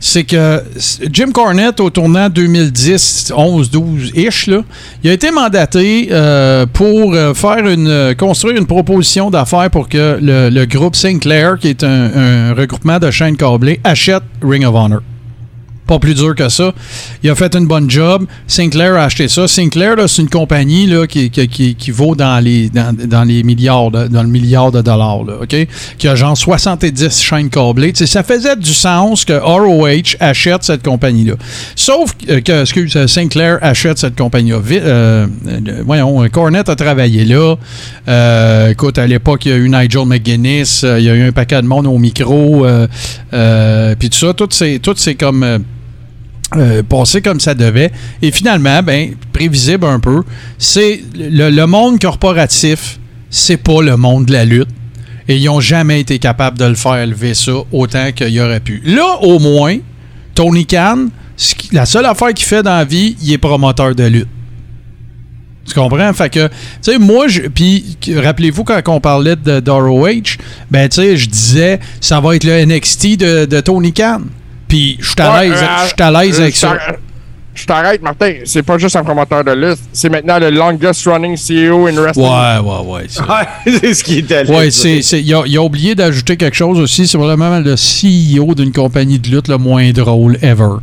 C'est 0.00 0.24
que 0.24 0.62
Jim 1.10 1.30
Cornette, 1.32 1.80
au 1.80 1.90
tournant 1.90 2.28
2010, 2.28 3.32
11, 3.36 3.70
12-ish, 3.70 4.50
là, 4.50 4.62
il 5.02 5.10
a 5.10 5.12
été 5.12 5.30
mandaté 5.30 6.08
euh, 6.10 6.66
pour 6.66 7.14
euh, 7.14 7.34
faire 7.34 7.66
une, 7.66 8.14
construire 8.18 8.56
une 8.56 8.66
proposition 8.66 9.30
d'affaires 9.30 9.70
pour 9.70 9.88
que 9.88 10.18
le, 10.20 10.48
le 10.50 10.66
groupe 10.66 10.96
Sinclair, 10.96 11.58
qui 11.58 11.68
est 11.68 11.84
un, 11.84 12.10
un 12.14 12.54
regroupement 12.54 12.98
de 12.98 13.10
chaînes 13.10 13.36
câblées, 13.36 13.80
achète 13.84 14.22
Ring 14.42 14.64
of 14.64 14.74
Honor. 14.74 15.00
Pas 15.92 15.98
plus 15.98 16.14
dur 16.14 16.34
que 16.34 16.48
ça. 16.48 16.72
Il 17.22 17.28
a 17.28 17.34
fait 17.34 17.54
une 17.54 17.66
bonne 17.66 17.90
job. 17.90 18.24
Sinclair 18.46 18.94
a 18.94 19.04
acheté 19.04 19.28
ça. 19.28 19.46
Sinclair, 19.46 19.96
c'est 20.06 20.22
une 20.22 20.30
compagnie 20.30 20.86
là, 20.86 21.06
qui, 21.06 21.28
qui, 21.28 21.74
qui, 21.74 21.90
vaut 21.90 22.14
dans 22.14 22.42
les, 22.42 22.70
dans, 22.70 22.96
dans 22.96 23.24
les 23.24 23.42
milliards, 23.42 23.90
de, 23.90 24.08
dans 24.08 24.22
le 24.22 24.28
milliard 24.30 24.72
de 24.72 24.80
dollars, 24.80 25.22
là, 25.24 25.34
OK? 25.42 25.54
Qui 25.98 26.08
a 26.08 26.14
genre 26.14 26.34
70 26.34 27.20
chaînes 27.20 27.50
câblées. 27.50 27.92
T'sais, 27.92 28.06
ça 28.06 28.22
faisait 28.22 28.56
du 28.56 28.72
sens 28.72 29.26
que 29.26 29.34
ROH 29.34 30.16
achète 30.18 30.62
cette 30.62 30.82
compagnie-là. 30.82 31.34
Sauf 31.76 32.14
que, 32.14 32.62
excuse, 32.62 33.04
Sinclair 33.04 33.58
achète 33.60 33.98
cette 33.98 34.16
compagnie-là. 34.16 34.60
Euh, 34.70 35.26
euh, 35.46 35.82
voyons, 35.84 36.22
a 36.22 36.74
travaillé 36.74 37.26
là. 37.26 37.56
Euh, 38.08 38.70
écoute, 38.70 38.96
à 38.96 39.06
l'époque, 39.06 39.44
il 39.44 39.50
y 39.50 39.52
a 39.52 39.58
eu 39.58 39.68
Nigel 39.68 40.06
McGuinness. 40.06 40.84
euh, 40.84 40.98
il 40.98 41.04
y 41.04 41.10
a 41.10 41.14
eu 41.14 41.28
un 41.28 41.32
paquet 41.32 41.60
de 41.60 41.66
monde 41.66 41.86
au 41.86 41.98
micro. 41.98 42.64
Puis 43.30 44.08
tout 44.08 44.18
ça, 44.18 44.32
tout 44.32 44.48
c'est, 44.50 44.78
tout 44.78 44.94
c'est 44.96 45.16
comme... 45.16 45.62
euh, 46.56 46.82
passé 46.82 47.22
comme 47.22 47.40
ça 47.40 47.54
devait. 47.54 47.90
Et 48.20 48.30
finalement, 48.30 48.82
ben, 48.82 49.14
prévisible 49.32 49.86
un 49.86 50.00
peu, 50.00 50.22
c'est 50.58 51.02
le, 51.14 51.64
monde 51.66 52.00
corporatif, 52.00 52.98
c'est 53.30 53.56
pas 53.56 53.82
le 53.82 53.96
monde 53.96 54.26
de 54.26 54.32
la 54.32 54.44
lutte. 54.44 54.68
Et 55.28 55.36
ils 55.36 55.46
n'ont 55.46 55.60
jamais 55.60 56.00
été 56.00 56.18
capables 56.18 56.58
de 56.58 56.64
le 56.64 56.74
faire 56.74 57.06
lever 57.06 57.34
ça 57.34 57.52
autant 57.70 58.10
qu'il 58.12 58.38
aurait 58.40 58.60
pu. 58.60 58.82
Là, 58.84 59.18
au 59.22 59.38
moins, 59.38 59.78
Tony 60.34 60.66
Khan, 60.66 61.06
la 61.72 61.86
seule 61.86 62.06
affaire 62.06 62.34
qu'il 62.34 62.46
fait 62.46 62.62
dans 62.62 62.76
la 62.76 62.84
vie, 62.84 63.16
il 63.22 63.32
est 63.32 63.38
promoteur 63.38 63.94
de 63.94 64.04
lutte. 64.04 64.28
Tu 65.64 65.74
comprends? 65.74 66.12
Fait 66.12 66.28
que, 66.28 66.48
tu 66.48 66.52
sais, 66.82 66.98
moi, 66.98 67.26
puis 67.54 67.96
rappelez-vous 68.16 68.64
quand 68.64 68.80
on 68.88 69.00
parlait 69.00 69.36
de 69.36 69.60
d'ROH, 69.60 70.36
ben, 70.70 70.88
tu 70.88 70.96
sais, 70.96 71.16
je 71.16 71.28
disais, 71.28 71.78
ça 72.00 72.20
va 72.20 72.34
être 72.34 72.44
le 72.44 72.64
NXT 72.64 73.16
de, 73.16 73.44
de 73.44 73.60
Tony 73.60 73.92
Khan. 73.92 74.22
Puis, 74.72 74.96
je 75.00 75.04
suis 75.04 75.20
à 75.20 75.42
l'aise 75.44 75.62
euh, 75.62 75.66
l'aise 76.10 76.40
euh, 76.40 76.44
avec 76.44 76.54
je 76.54 76.60
ça. 76.60 76.78
Je 77.54 77.66
t'arrête, 77.66 78.00
Martin. 78.02 78.32
C'est 78.46 78.62
pas 78.62 78.78
juste 78.78 78.96
un 78.96 79.04
promoteur 79.04 79.44
de 79.44 79.52
liste. 79.52 79.82
C'est 79.92 80.08
maintenant 80.08 80.38
le 80.38 80.48
longest 80.50 81.04
running 81.06 81.36
CEO 81.36 81.86
in 81.86 81.92
wrestling. 82.00 82.24
Ouais, 82.26 82.58
ouais, 82.58 82.86
ouais. 82.92 83.06
c'est- 83.08 83.20
Ouais, 83.20 83.78
c'est 83.80 83.94
ce 83.94 84.02
qui 84.02 84.18
est 84.18 84.32
allé. 84.32 84.50
Ouais, 84.50 84.70
c'est, 84.70 85.02
c'est- 85.02 85.20
il, 85.20 85.34
a, 85.34 85.42
il 85.44 85.54
a 85.58 85.62
oublié 85.62 85.94
d'ajouter 85.94 86.36
quelque 86.38 86.56
chose 86.56 86.78
aussi. 86.80 87.06
C'est 87.06 87.18
probablement 87.18 87.58
le 87.60 87.74
CEO 87.76 88.54
d'une 88.54 88.72
compagnie 88.72 89.18
de 89.18 89.28
lutte 89.28 89.48
le 89.48 89.58
moins 89.58 89.90
drôle 89.92 90.38
ever. 90.40 90.76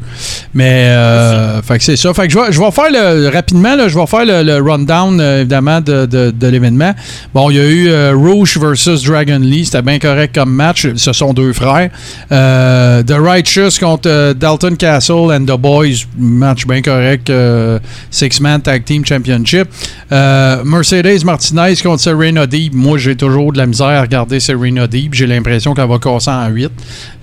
Mais, 0.53 0.85
euh, 0.89 1.59
fait 1.63 1.79
que 1.79 1.83
c'est 1.83 1.95
ça. 1.95 2.13
Fait 2.13 2.27
que 2.27 2.33
je 2.33 2.37
vais, 2.39 2.51
je 2.51 2.59
vais 2.59 2.71
faire 2.71 2.91
le, 2.91 3.29
rapidement, 3.29 3.75
là, 3.75 3.87
je 3.87 3.97
vais 3.97 4.05
faire 4.05 4.25
le, 4.25 4.43
le 4.43 4.57
rundown, 4.61 5.19
euh, 5.19 5.39
évidemment, 5.41 5.81
de, 5.81 6.05
de- 6.05 6.29
de 6.31 6.47
l'événement. 6.47 6.93
Bon, 7.33 7.49
il 7.49 7.57
y 7.57 7.59
a 7.59 7.65
eu 7.65 7.87
euh, 7.89 8.13
Rouge 8.15 8.57
versus 8.59 9.03
Dragon 9.03 9.39
Lee. 9.41 9.65
C'était 9.65 9.81
bien 9.81 9.97
correct 9.97 10.35
comme 10.35 10.51
match. 10.53 10.87
Ce 10.95 11.13
sont 11.13 11.33
deux 11.33 11.51
frères. 11.51 11.89
Euh, 12.31 13.01
The 13.01 13.15
Righteous 13.19 13.79
contre 13.79 14.07
euh, 14.07 14.33
Dalton 14.35 14.75
Castle 14.77 15.31
and 15.31 15.45
The 15.45 15.57
Boys. 15.59 16.05
Match 16.17 16.58
bien 16.67 16.81
correct. 16.81 17.29
euh, 17.29 17.79
Six-Man 18.11 18.61
Tag 18.61 18.83
Team 18.83 19.05
Championship. 19.05 19.67
Euh, 20.11 20.63
Mercedes 20.63 21.23
Martinez 21.23 21.75
contre 21.81 22.01
Serena 22.01 22.45
Deeb. 22.47 22.73
Moi, 22.73 22.97
j'ai 22.97 23.15
toujours 23.15 23.51
de 23.53 23.57
la 23.57 23.65
misère 23.65 23.87
à 23.87 24.01
regarder 24.01 24.39
Serena 24.39 24.87
Deeb. 24.87 25.13
J'ai 25.13 25.27
l'impression 25.27 25.73
qu'elle 25.73 25.89
va 25.89 25.99
casser 25.99 26.29
en 26.31 26.47
8. 26.47 26.71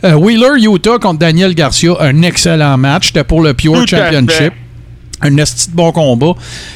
Euh, 0.04 0.14
Wheeler 0.14 0.62
Utah 0.62 0.98
contre 0.98 1.18
Daniel 1.18 1.54
Garcia. 1.54 1.92
Un 2.00 2.22
excellent 2.22 2.76
match. 2.76 3.08
C'était 3.08 3.24
pour 3.24 3.42
le 3.42 3.54
Pure 3.54 3.74
Tout 3.80 3.86
Championship. 3.86 4.52
Un 5.22 5.36
esti 5.38 5.70
de 5.70 5.74
bon 5.76 5.92
combat. 5.92 6.32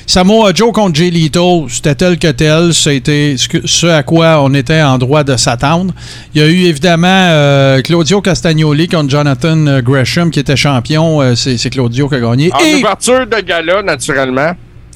Samoa 0.06 0.52
Joe 0.54 0.72
contre 0.72 0.94
Jay 0.94 1.10
Leto, 1.10 1.66
c'était 1.68 1.94
tel 1.94 2.18
que 2.18 2.28
tel. 2.28 2.72
C'était 2.72 3.36
ce, 3.36 3.86
à 3.86 4.02
quoi 4.02 4.42
on 4.42 4.54
était 4.54 4.80
en 4.80 4.96
droit 4.96 5.24
de 5.24 5.36
s'attendre. 5.36 5.92
Il 6.34 6.40
y 6.40 6.44
a 6.44 6.48
eu 6.48 6.64
évidemment 6.64 7.06
euh, 7.08 7.82
Claudio 7.82 8.22
Castagnoli 8.22 8.88
contre 8.88 9.10
Jonathan 9.10 9.80
Gresham 9.82 10.30
qui 10.30 10.40
était 10.40 10.56
champion. 10.56 11.20
Euh, 11.20 11.34
c'est, 11.34 11.58
Claudio 11.70 12.08
qui 12.08 12.14
a 12.14 12.20
gagné. 12.20 12.50
En 12.54 12.58
Et- 12.60 12.76
ouverture 12.76 13.26
de 13.26 13.40
gala, 13.40 13.82
naturellement. 13.82 14.52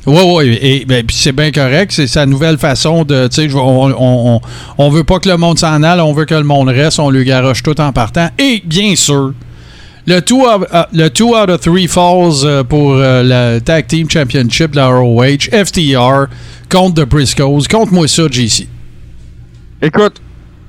oui, 0.07 0.21
oui, 0.25 0.59
et 0.63 0.85
ben, 0.87 1.05
puis 1.07 1.17
c'est 1.17 1.33
bien 1.33 1.51
correct. 1.53 1.93
C'est 1.93 2.07
sa 2.07 2.25
nouvelle 2.25 2.57
façon 2.57 3.05
de. 3.05 3.29
Tu 3.29 3.49
sais, 3.51 3.55
on, 3.55 3.93
on, 4.37 4.41
on 4.79 4.89
veut 4.89 5.05
pas 5.05 5.19
que 5.19 5.29
le 5.29 5.37
monde 5.37 5.59
s'en 5.59 5.83
aille, 5.83 6.01
on 6.01 6.15
veut 6.15 6.25
que 6.25 6.35
le 6.35 6.45
monde 6.45 6.69
reste, 6.71 6.99
on 6.99 7.11
lui 7.11 7.25
garoche 7.27 7.63
tout 7.63 7.79
en 7.79 7.93
partant. 7.93 8.31
Et 8.39 8.63
bien 8.65 8.97
sûr, 8.97 9.33
le 10.07 10.21
2 10.21 10.35
out, 10.35 10.67
euh, 10.73 10.85
le 10.93 11.09
two 11.09 11.35
out 11.35 11.49
of 11.49 11.61
3 11.61 11.89
falls 11.89 12.45
euh, 12.45 12.63
pour 12.65 12.93
euh, 12.95 13.23
le 13.55 13.61
Tag 13.61 13.87
Team 13.87 14.09
Championship 14.11 14.73
de 14.73 14.77
la 14.77 14.89
ROH, 14.89 15.49
FTR, 15.51 16.27
contre 16.71 17.03
The 17.03 17.09
Briscoes. 17.09 17.67
Contre-moi 17.71 18.07
ça, 18.09 18.25
JC. 18.31 18.69
Écoute, 19.81 20.21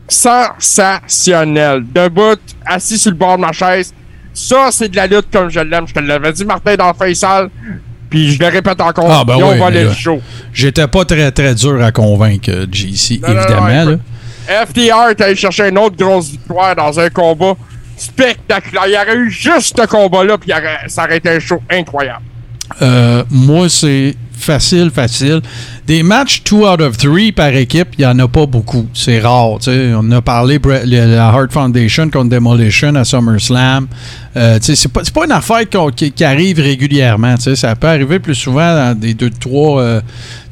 sensationnel. 0.08 1.84
Debout, 1.93 2.39
assis 2.65 2.98
sur 2.98 3.12
le 3.12 3.17
bord 3.17 3.38
de 3.38 3.41
ma 3.41 3.52
chaise. 3.52 3.93
Ça, 4.34 4.69
c'est 4.71 4.89
de 4.89 4.95
la 4.95 5.08
lutte 5.08 5.28
comme 5.32 5.50
je 5.50 5.60
l'aime. 5.62 5.88
Je 5.88 5.93
te 5.93 6.00
l'avais 6.00 6.34
dit, 6.34 6.45
Martin, 6.45 6.76
dans 6.76 6.88
le 6.89 6.93
Faisal. 6.93 7.50
Puis 8.10 8.34
je 8.34 8.39
le 8.39 8.48
répète 8.48 8.80
encore. 8.82 9.10
Ah, 9.10 9.24
ben 9.26 9.36
oui, 9.36 9.58
volé 9.58 9.80
mais 9.80 9.84
le 9.86 9.93
show. 9.93 10.21
J'étais 10.54 10.88
pas 10.88 11.06
très, 11.06 11.32
très 11.32 11.56
dur 11.56 11.82
à 11.84 11.91
convaincre, 11.91 12.50
euh, 12.52 12.65
JC, 12.71 13.19
Non, 13.21 13.30
non, 13.30 13.34
non, 13.34 13.41
évidemment. 13.41 13.91
là. 14.48 14.65
FTR 14.67 15.10
est 15.10 15.21
allé 15.21 15.36
chercher 15.36 15.69
une 15.69 15.78
autre 15.80 15.95
grosse 15.98 16.30
victoire 16.30 16.76
dans 16.76 17.00
un 17.00 17.10
combat 17.10 17.56
spectaculaire. 18.06 18.84
Il 18.88 18.94
y 18.94 18.96
aurait 18.98 19.18
eu 19.18 19.30
juste 19.32 19.76
ce 19.80 19.86
combat-là, 19.88 20.38
puis 20.38 20.52
aurait- 20.52 20.88
ça 20.88 21.04
aurait 21.06 21.18
été 21.18 21.30
un 21.30 21.39
show 21.39 21.62
incroyable. 21.72 22.24
Euh, 22.82 23.24
moi, 23.30 23.70
c'est 23.70 24.15
facile, 24.38 24.89
facile. 24.94 25.41
Des 25.88 26.02
matchs 26.04 26.41
2 26.44 26.58
out 26.68 26.82
of 26.82 26.98
3 26.98 27.32
par 27.36 27.54
équipe, 27.56 27.89
il 27.98 28.02
n'y 28.02 28.06
en 28.06 28.18
a 28.20 28.28
pas 28.28 28.46
beaucoup. 28.48 28.88
C'est 28.94 29.20
rare. 29.20 29.58
tu 29.60 29.65
sais. 29.72 29.91
On 29.96 30.12
a 30.12 30.22
parlé 30.22 30.60
le- 30.63 31.15
la 31.15 31.32
Heart 31.32 31.52
Foundation 31.54 32.10
contre 32.10 32.30
Demolition 32.30 32.94
à 32.96 33.06
SummerSlam. 33.06 33.88
Euh, 34.36 34.58
c'est 34.62 34.88
pas, 34.91 35.26
une 35.26 35.32
affaire 35.32 35.62
qui, 35.96 36.12
qui 36.12 36.24
arrive 36.24 36.60
régulièrement. 36.60 37.36
Ça 37.38 37.76
peut 37.76 37.88
arriver 37.88 38.20
plus 38.20 38.36
souvent 38.36 38.74
dans 38.76 39.00
des 39.00 39.13
2-3 39.13 40.02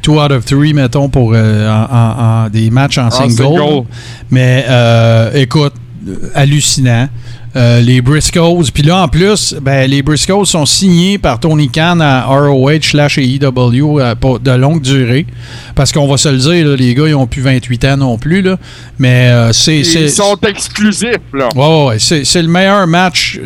2 0.04 0.12
out 0.12 0.32
of 0.32 0.46
3, 0.46 0.74
mettons, 0.74 1.10
pour 1.10 1.32
euh, 1.34 1.68
en, 1.70 1.96
en- 1.96 2.44
en 2.46 2.50
des 2.50 2.70
matchs 2.70 3.00
en, 3.00 3.10
single. 3.10 3.36
single. 3.36 3.86
Mais 4.30 4.66
euh, 4.70 5.32
écoute, 5.34 5.74
euh, 6.08 6.30
hallucinant. 6.36 7.10
Euh, 7.56 7.82
les 7.82 8.02
Briscoes. 8.02 8.64
Puis 8.74 8.82
là, 8.82 9.04
en 9.04 9.08
plus, 9.08 9.56
ben, 9.62 9.88
les 9.90 10.02
Briscoes 10.02 10.46
sont 10.46 10.66
signés 10.66 11.20
par 11.20 11.40
Tony 11.40 11.70
Khan 11.70 12.00
à 12.02 12.24
ROH 12.26 12.82
slash 12.82 13.20
AEW 13.20 14.00
euh, 14.00 14.16
pour 14.16 14.40
de 14.40 14.50
longue 14.52 14.82
durée. 14.82 15.28
Parce 15.76 15.92
qu'on 15.92 16.08
va 16.08 16.18
se 16.18 16.30
le 16.30 16.38
dire, 16.38 16.68
là, 16.68 16.76
les 16.76 16.96
gars, 16.96 17.06
ils 17.08 17.12
n'ont 17.12 17.28
plus 17.28 17.42
28 17.44 17.86
ans 17.86 17.98
non 17.98 18.18
plus. 18.18 18.42
Là. 18.42 18.58
Mais 18.98 19.30
euh, 19.30 19.54
c'est... 19.54 19.82
Ils 19.82 20.10
sont 20.10 20.38
exclusifs, 20.48 21.18
là. 21.34 21.50
Ouais. 21.56 21.98
C'est, 22.00 22.42
le 22.42 22.48
meilleur 22.48 22.88
match 22.88 23.40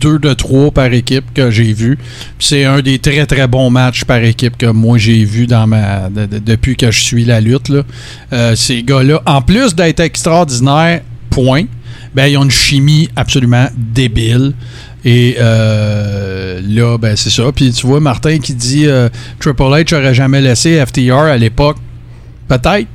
2 0.00 0.18
de 0.18 0.32
3 0.32 0.70
par 0.70 0.86
équipe 0.92 1.26
que 1.34 1.50
j'ai 1.50 1.74
vu. 1.74 1.98
C'est 2.38 2.64
un 2.64 2.80
des 2.80 2.98
très 2.98 3.26
très 3.26 3.46
bons 3.46 3.68
matchs 3.70 4.04
par 4.04 4.18
équipe 4.24 4.56
que 4.56 4.66
moi 4.66 4.98
j'ai 4.98 5.24
vu 5.24 5.46
dans 5.46 5.66
ma 5.66 6.08
de- 6.08 6.26
de- 6.26 6.38
depuis 6.38 6.74
que 6.74 6.90
je 6.90 7.00
suis 7.00 7.24
la 7.24 7.40
lutte. 7.40 7.68
Là. 7.68 7.82
Euh, 8.32 8.56
ces 8.56 8.82
gars-là, 8.82 9.22
en 9.26 9.42
plus 9.42 9.74
d'être 9.76 10.00
extraordinaires, 10.00 11.02
point, 11.30 11.64
ben 12.14 12.26
ils 12.26 12.36
ont 12.36 12.44
une 12.44 12.50
chimie 12.50 13.08
absolument 13.16 13.68
débile. 13.76 14.54
Et 15.04 15.36
euh, 15.40 16.60
là, 16.64 16.96
ben 16.98 17.16
c'est 17.16 17.30
ça. 17.30 17.50
Puis 17.54 17.72
tu 17.72 17.86
vois 17.86 18.00
Martin 18.00 18.38
qui 18.38 18.54
dit 18.54 18.86
euh, 18.86 19.08
Triple 19.40 19.62
H 19.62 19.94
aurait 19.94 20.14
jamais 20.14 20.40
laissé 20.40 20.84
FTR 20.84 21.14
à 21.14 21.36
l'époque. 21.36 21.76
Peut-être. 22.48 22.88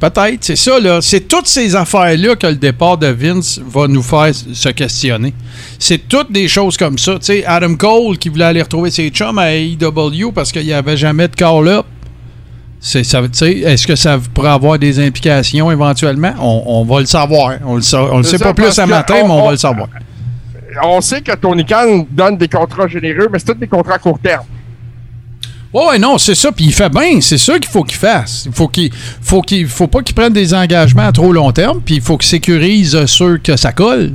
Peut-être, 0.00 0.38
c'est 0.40 0.56
ça, 0.56 0.80
là. 0.80 1.00
C'est 1.02 1.28
toutes 1.28 1.46
ces 1.46 1.76
affaires-là 1.76 2.34
que 2.34 2.46
le 2.46 2.54
départ 2.54 2.96
de 2.96 3.08
Vince 3.08 3.60
va 3.62 3.86
nous 3.86 4.02
faire 4.02 4.34
se 4.34 4.70
questionner. 4.70 5.34
C'est 5.78 6.08
toutes 6.08 6.32
des 6.32 6.48
choses 6.48 6.78
comme 6.78 6.96
ça. 6.96 7.16
Tu 7.18 7.26
sais, 7.26 7.44
Adam 7.44 7.74
Cole 7.74 8.16
qui 8.16 8.30
voulait 8.30 8.46
aller 8.46 8.62
retrouver 8.62 8.90
ses 8.90 9.10
chums 9.10 9.38
à 9.38 9.54
AEW 9.54 10.32
parce 10.34 10.52
qu'il 10.52 10.64
n'y 10.64 10.72
avait 10.72 10.96
jamais 10.96 11.28
de 11.28 11.36
call-up. 11.36 11.84
C'est, 12.82 13.04
ça, 13.04 13.20
est-ce 13.42 13.86
que 13.86 13.94
ça 13.94 14.18
pourrait 14.32 14.48
avoir 14.50 14.78
des 14.78 14.98
implications 15.06 15.70
éventuellement? 15.70 16.32
On, 16.40 16.62
on 16.66 16.84
va 16.84 17.00
le 17.00 17.06
savoir. 17.06 17.58
On 17.64 17.76
le, 17.76 17.82
sa- 17.82 18.02
on 18.04 18.18
le 18.18 18.22
sait 18.24 18.38
ça, 18.38 18.46
pas 18.46 18.54
plus 18.54 18.72
ce 18.72 18.80
matin, 18.82 19.16
on- 19.22 19.28
mais 19.28 19.34
on, 19.34 19.44
va 19.44 19.50
le 19.50 19.56
savoir. 19.58 19.88
On 20.82 21.00
sait 21.02 21.20
que 21.20 21.34
Tony 21.36 21.64
Khan 21.66 22.06
donne 22.10 22.38
des 22.38 22.48
contrats 22.48 22.88
généreux, 22.88 23.28
mais 23.30 23.38
c'est 23.38 23.52
tous 23.52 23.58
des 23.60 23.66
contrats 23.66 23.94
à 23.94 23.98
court 23.98 24.18
terme. 24.18 24.44
Ouais, 25.74 25.86
ouais, 25.90 25.98
non, 25.98 26.16
c'est 26.18 26.34
ça. 26.34 26.50
Puis 26.52 26.64
il 26.66 26.72
fait 26.72 26.88
bien. 26.88 27.20
C'est 27.20 27.38
ça 27.38 27.58
qu'il 27.58 27.70
faut 27.70 27.84
qu'il 27.84 27.98
fasse. 27.98 28.44
Il 28.46 28.52
faut 28.52 28.66
qu'il 28.68 28.90
faut 29.20 29.42
qu'il 29.42 29.68
faut 29.68 29.86
pas 29.86 30.02
qu'il 30.02 30.14
prenne 30.14 30.32
des 30.32 30.54
engagements 30.54 31.06
à 31.06 31.12
trop 31.12 31.32
long 31.32 31.52
terme. 31.52 31.80
Puis 31.84 31.96
il 31.96 32.00
faut 32.00 32.16
qu'il 32.16 32.28
sécurise 32.28 32.96
euh, 32.96 33.06
ceux 33.06 33.36
que 33.38 33.56
ça 33.56 33.72
colle. 33.72 34.12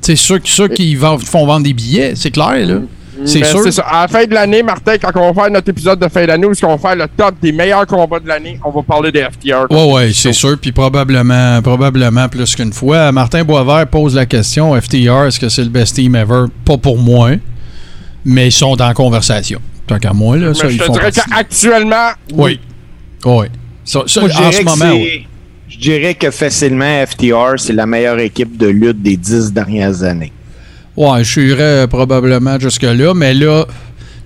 C'est 0.00 0.16
ceux, 0.16 0.40
ceux 0.44 0.68
qui 0.68 0.96
font 0.96 1.46
vendre 1.46 1.64
des 1.64 1.74
billets, 1.74 2.14
c'est 2.16 2.30
clair, 2.30 2.66
là. 2.66 2.78
C'est 3.24 3.40
Mais 3.40 3.46
sûr. 3.46 3.62
C'est 3.62 3.72
ça. 3.72 3.82
À 3.82 4.02
la 4.02 4.08
fin 4.08 4.24
de 4.24 4.34
l'année, 4.34 4.62
Martin, 4.62 4.98
quand 4.98 5.10
on 5.14 5.32
va 5.32 5.42
faire 5.42 5.50
notre 5.50 5.70
épisode 5.70 5.98
de 5.98 6.08
fin 6.08 6.26
d'année, 6.26 6.46
où 6.46 6.52
est-ce 6.52 6.60
qu'on 6.60 6.76
va 6.76 6.78
faire 6.78 6.96
le 6.96 7.06
top 7.16 7.34
des 7.40 7.52
meilleurs 7.52 7.86
combats 7.86 8.20
de 8.20 8.28
l'année, 8.28 8.58
on 8.64 8.70
va 8.70 8.82
parler 8.82 9.10
des 9.10 9.22
FTR. 9.22 9.70
Ouais, 9.70 9.92
ouais, 9.92 10.12
c'est 10.12 10.32
sûr. 10.32 10.58
Puis 10.60 10.72
probablement, 10.72 11.60
probablement 11.62 12.28
plus 12.28 12.54
qu'une 12.54 12.72
fois. 12.72 13.12
Martin 13.12 13.44
Boisvert 13.44 13.86
pose 13.86 14.14
la 14.14 14.26
question 14.26 14.78
FTR, 14.80 15.26
est-ce 15.26 15.40
que 15.40 15.48
c'est 15.48 15.64
le 15.64 15.70
best 15.70 15.96
team 15.96 16.14
ever? 16.14 16.44
Pas 16.64 16.76
pour 16.76 16.98
moi, 16.98 17.30
mais 18.24 18.48
ils 18.48 18.52
sont 18.52 18.80
en 18.80 18.92
conversation. 18.92 19.60
Tant 19.86 19.98
qu'à 19.98 20.12
moi, 20.12 20.36
là, 20.36 20.52
ça, 20.52 20.68
je 20.68 20.74
ils 20.74 20.78
te 20.78 20.84
font 20.84 20.92
dirais 20.92 21.12
qu'actuellement, 21.12 22.10
Oui. 22.32 22.60
Oui. 23.24 23.46
Ça, 23.84 24.02
ça, 24.06 24.20
Moi, 24.20 24.30
je 24.30 24.42
en 24.42 24.52
ce 24.52 24.62
moment, 24.62 24.94
oui. 24.94 25.26
Je 25.68 25.78
dirais 25.78 26.14
que 26.14 26.30
facilement, 26.30 27.04
FTR, 27.06 27.58
c'est 27.58 27.72
la 27.72 27.86
meilleure 27.86 28.18
équipe 28.18 28.56
de 28.56 28.66
lutte 28.66 29.02
des 29.02 29.16
dix 29.16 29.52
dernières 29.52 30.02
années. 30.02 30.32
Ouais, 30.96 31.22
je 31.24 31.40
irais 31.40 31.86
probablement 31.88 32.58
jusque-là, 32.58 33.12
mais 33.14 33.34
là, 33.34 33.66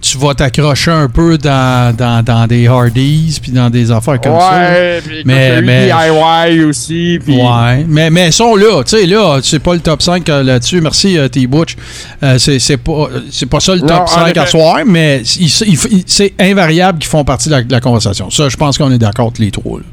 tu 0.00 0.16
vas 0.16 0.32
t'accrocher 0.34 0.90
un 0.92 1.08
peu 1.08 1.36
dans, 1.36 1.94
dans, 1.94 2.24
dans 2.24 2.46
des 2.46 2.66
Hardys 2.68 3.38
puis 3.42 3.52
dans 3.52 3.68
des 3.68 3.90
affaires 3.90 4.18
comme 4.20 4.38
ça. 4.38 4.50
ouais, 4.70 5.00
puis 5.04 5.14
écoute, 5.16 5.26
Mais- 5.26 5.60
mais- 5.60 5.86
DIY 5.86 6.64
aussi, 6.64 7.18
Ouais, 7.28 7.84
mais, 7.86 8.08
mais 8.08 8.28
ils 8.28 8.32
sont 8.32 8.54
là, 8.56 8.82
tu 8.82 8.96
sais, 8.96 9.04
là, 9.06 9.40
c'est 9.42 9.58
pas 9.58 9.74
le 9.74 9.80
top 9.80 10.00
5 10.00 10.26
euh, 10.28 10.42
là-dessus. 10.42 10.80
Merci, 10.80 11.18
euh, 11.18 11.28
T-Butch. 11.28 11.76
Euh, 12.22 12.38
c'est 12.38 12.58
c'est 12.58 12.78
pas, 12.78 13.08
c'est 13.30 13.44
pas 13.46 13.60
ça 13.60 13.74
le 13.74 13.80
Non, 13.82 13.88
top 13.88 14.00
en 14.02 14.06
5 14.06 14.36
à 14.38 14.46
soir, 14.46 14.76
mais 14.86 15.22
c'est 15.24 16.32
invariable 16.38 16.98
qu'ils 17.00 17.10
font 17.10 17.24
partie 17.24 17.48
de 17.50 17.54
la, 17.56 17.62
de 17.62 17.72
la 17.72 17.80
conversation. 17.80 18.30
Ça, 18.30 18.48
je 18.48 18.56
pense 18.56 18.78
qu'on 18.78 18.90
est 18.92 18.98
d'accord 18.98 19.32
tous 19.34 19.42
les 19.42 19.50
trois. 19.50 19.80
là. 19.80 19.84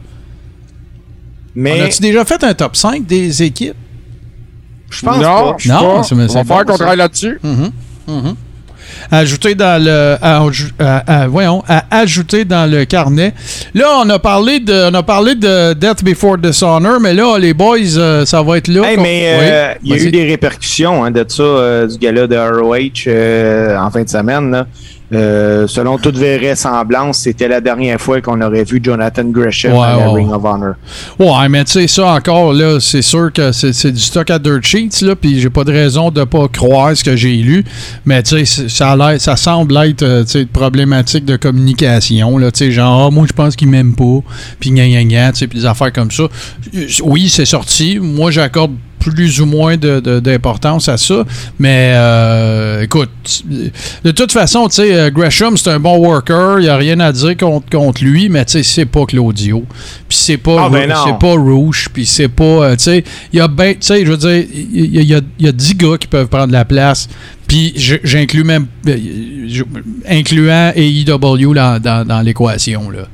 On 1.58 1.60
Mais 1.60 1.82
a-tu 1.82 2.02
déjà 2.02 2.24
fait 2.24 2.42
un 2.44 2.54
top 2.54 2.76
5 2.78 3.06
des 3.06 3.42
équipes? 3.44 3.74
Je 4.90 5.06
pense 5.06 5.18
non, 5.18 5.22
pas. 5.22 5.56
Non, 5.66 5.96
pas. 5.98 6.04
c'est- 6.04 6.16
on 6.16 6.18
va 6.28 6.44
faire 6.44 6.66
qu'on 6.66 6.76
travaille 6.78 6.98
là-dessus. 6.98 7.40
Ajouter 9.12 9.54
dans 9.54 9.82
le. 9.84 10.16
à- 10.22 10.42
à- 10.80 11.22
à- 11.24 11.28
voyons, 11.28 11.62
à 11.68 11.84
ajouter 12.00 12.46
dans 12.46 12.70
le 12.70 12.86
carnet. 12.86 13.34
Là, 13.74 13.86
on 14.04 14.10
a 14.10 14.18
parlé 14.20 14.60
de, 14.60 14.90
on 14.90 14.94
a 14.94 15.04
parlé 15.04 15.36
de 15.36 15.74
Death 15.74 16.04
Before 16.04 16.38
Dishonor, 16.38 17.00
mais 17.00 17.14
là, 17.14 17.38
les 17.38 17.54
boys, 17.54 17.78
euh, 17.98 18.26
ça 18.26 18.42
va 18.42 18.58
être 18.58 18.70
là. 18.70 18.90
Hey, 18.90 18.98
mais 18.98 19.24
euh, 19.26 19.68
Oui, 19.74 19.80
il 19.84 19.90
y 19.90 19.94
a 19.94 19.98
vas-y. 19.98 20.08
eu 20.08 20.12
des 20.12 20.26
répercussions 20.26 21.04
hein, 21.06 21.12
de 21.12 21.26
ça, 21.28 21.44
euh, 21.44 21.88
du 21.88 21.98
gala 21.98 22.28
de 22.28 22.36
ROH 22.38 23.08
euh, 23.08 23.78
en 23.78 23.92
fin 23.92 24.04
de 24.04 24.10
semaine. 24.10 24.52
là. 24.52 24.68
Euh, 25.14 25.68
selon 25.68 25.98
toute 25.98 26.18
vraisemblance, 26.18 27.20
c'était 27.20 27.48
la 27.48 27.62
dernière 27.62 28.00
fois 28.02 28.20
qu'on 28.20 28.42
aurait 28.42 28.66
vu 28.66 28.82
Jonathan 28.84 29.24
Gresham 29.24 29.72
Ouais, 29.72 29.86
à 29.86 29.96
la 29.98 30.12
ouais, 30.12 30.20
Ring 30.22 30.32
of 30.34 30.44
Honor. 30.44 30.74
Ouais, 31.18 31.48
mais 31.48 31.64
tu 31.64 31.72
sais, 31.72 31.88
ça 31.88 32.08
encore, 32.14 32.52
là, 32.52 32.80
c'est 32.82 33.02
sûr 33.02 33.32
que 33.32 33.54
c'est 33.54 33.72
c'est 33.72 33.92
du 33.94 34.02
stock 34.02 34.30
à 34.30 34.38
dirt 34.38 34.64
sheets, 34.64 35.02
là, 35.06 35.16
puis 35.16 35.40
j'ai 35.40 35.50
pas 35.50 35.64
de 35.64 35.72
raison 35.72 36.12
de 36.12 36.26
pas 36.26 36.50
croire 36.50 36.96
ce 36.96 37.06
que 37.06 37.16
j'ai 37.16 37.38
lu. 37.38 37.64
Mais 38.06 38.22
tu 38.22 38.46
sais, 38.46 38.68
ça, 38.68 38.98
ça 39.18 39.36
semble 39.38 39.78
être, 39.78 40.04
euh, 40.04 40.24
tu 40.26 40.32
sais, 40.32 40.42
une 40.42 40.48
problématique 40.48 41.24
de 41.24 41.38
communication, 41.38 42.38
là, 42.38 42.52
tu 42.52 42.66
sais, 42.66 42.72
genre, 42.72 43.08
Ah, 43.08 43.10
moi, 43.10 43.26
je 43.28 43.34
pense 43.34 43.56
qu'il 43.56 43.70
m'aime 43.70 43.96
pas, 43.96 44.20
puis 44.60 44.72
gna 44.72 44.88
gna 44.90 45.04
gna, 45.06 45.32
tu 45.32 45.40
sais, 45.40 45.48
puis 45.48 45.60
des 45.60 45.66
affaires 45.66 45.94
comme 45.94 46.12
ça. 46.12 46.24
Euh, 46.24 46.86
Oui, 47.04 47.30
c'est 47.30 47.46
sorti. 47.46 48.00
Moi, 48.02 48.32
j'accorde 48.32 48.74
plus 49.00 49.40
ou 49.42 49.46
moins 49.46 49.78
de- 49.78 50.00
de- 50.00 50.20
d'importance 50.20 50.90
à 50.90 50.98
ça. 50.98 51.24
Mais 51.60 51.92
euh, 51.96 52.82
écoute, 52.84 53.10
de 54.04 54.12
toute 54.12 54.32
façon, 54.32 54.68
tu 54.68 54.76
sais, 54.76 54.94
euh, 54.96 55.10
Gresham, 55.12 55.56
c'est 55.58 55.70
un 55.70 55.80
bon 55.80 55.98
worker. 55.98 56.60
Il 56.60 56.64
n'y 56.64 56.70
a 56.70 56.76
rien 56.78 57.00
à 57.00 57.12
dire 57.12 57.38
contre, 57.38 57.70
contre 57.70 58.04
lui, 58.04 58.30
mais 58.30 58.44
tu 58.46 58.54
sais, 58.54 58.64
c'est 58.64 58.86
pas 58.86 59.06
Claudio. 59.06 59.66
Puis 60.10 60.18
c'est 60.20 60.38
pas, 60.38 60.66
Ah, 60.66 60.70
ben 60.70 60.90
c'est 61.06 61.20
pas 61.20 61.34
Rouge. 61.34 61.88
Puis 61.94 62.06
c'est 62.06 62.28
pas. 62.28 62.44
euh, 62.44 62.76
tu 62.76 62.84
sais, 62.86 63.04
il 63.34 63.38
y 63.38 63.42
a 63.42 63.48
ben. 63.48 63.74
Tu 63.74 63.78
sais, 63.82 64.06
je 64.06 64.12
veux 64.12 64.18
dire, 64.18 64.46
il 64.74 64.96
y, 64.96 65.00
a- 65.00 65.02
y 65.02 65.16
a- 65.16 65.22
il 65.40 65.46
y 65.46 65.50
a 65.50 65.52
10 65.52 65.76
gars 65.76 65.98
qui 66.00 66.08
peuvent 66.08 66.28
prendre 66.28 66.52
la 66.52 66.66
place. 66.66 67.08
Puis 67.48 67.74
j'inclus 68.04 68.44
même. 68.44 68.68
euh, 68.88 68.98
incluant 70.10 70.72
AEW 70.76 71.54
dans, 71.54 71.80
dans, 71.82 72.06
dans 72.06 72.22
l'équation, 72.22 72.90
là. 72.90 73.08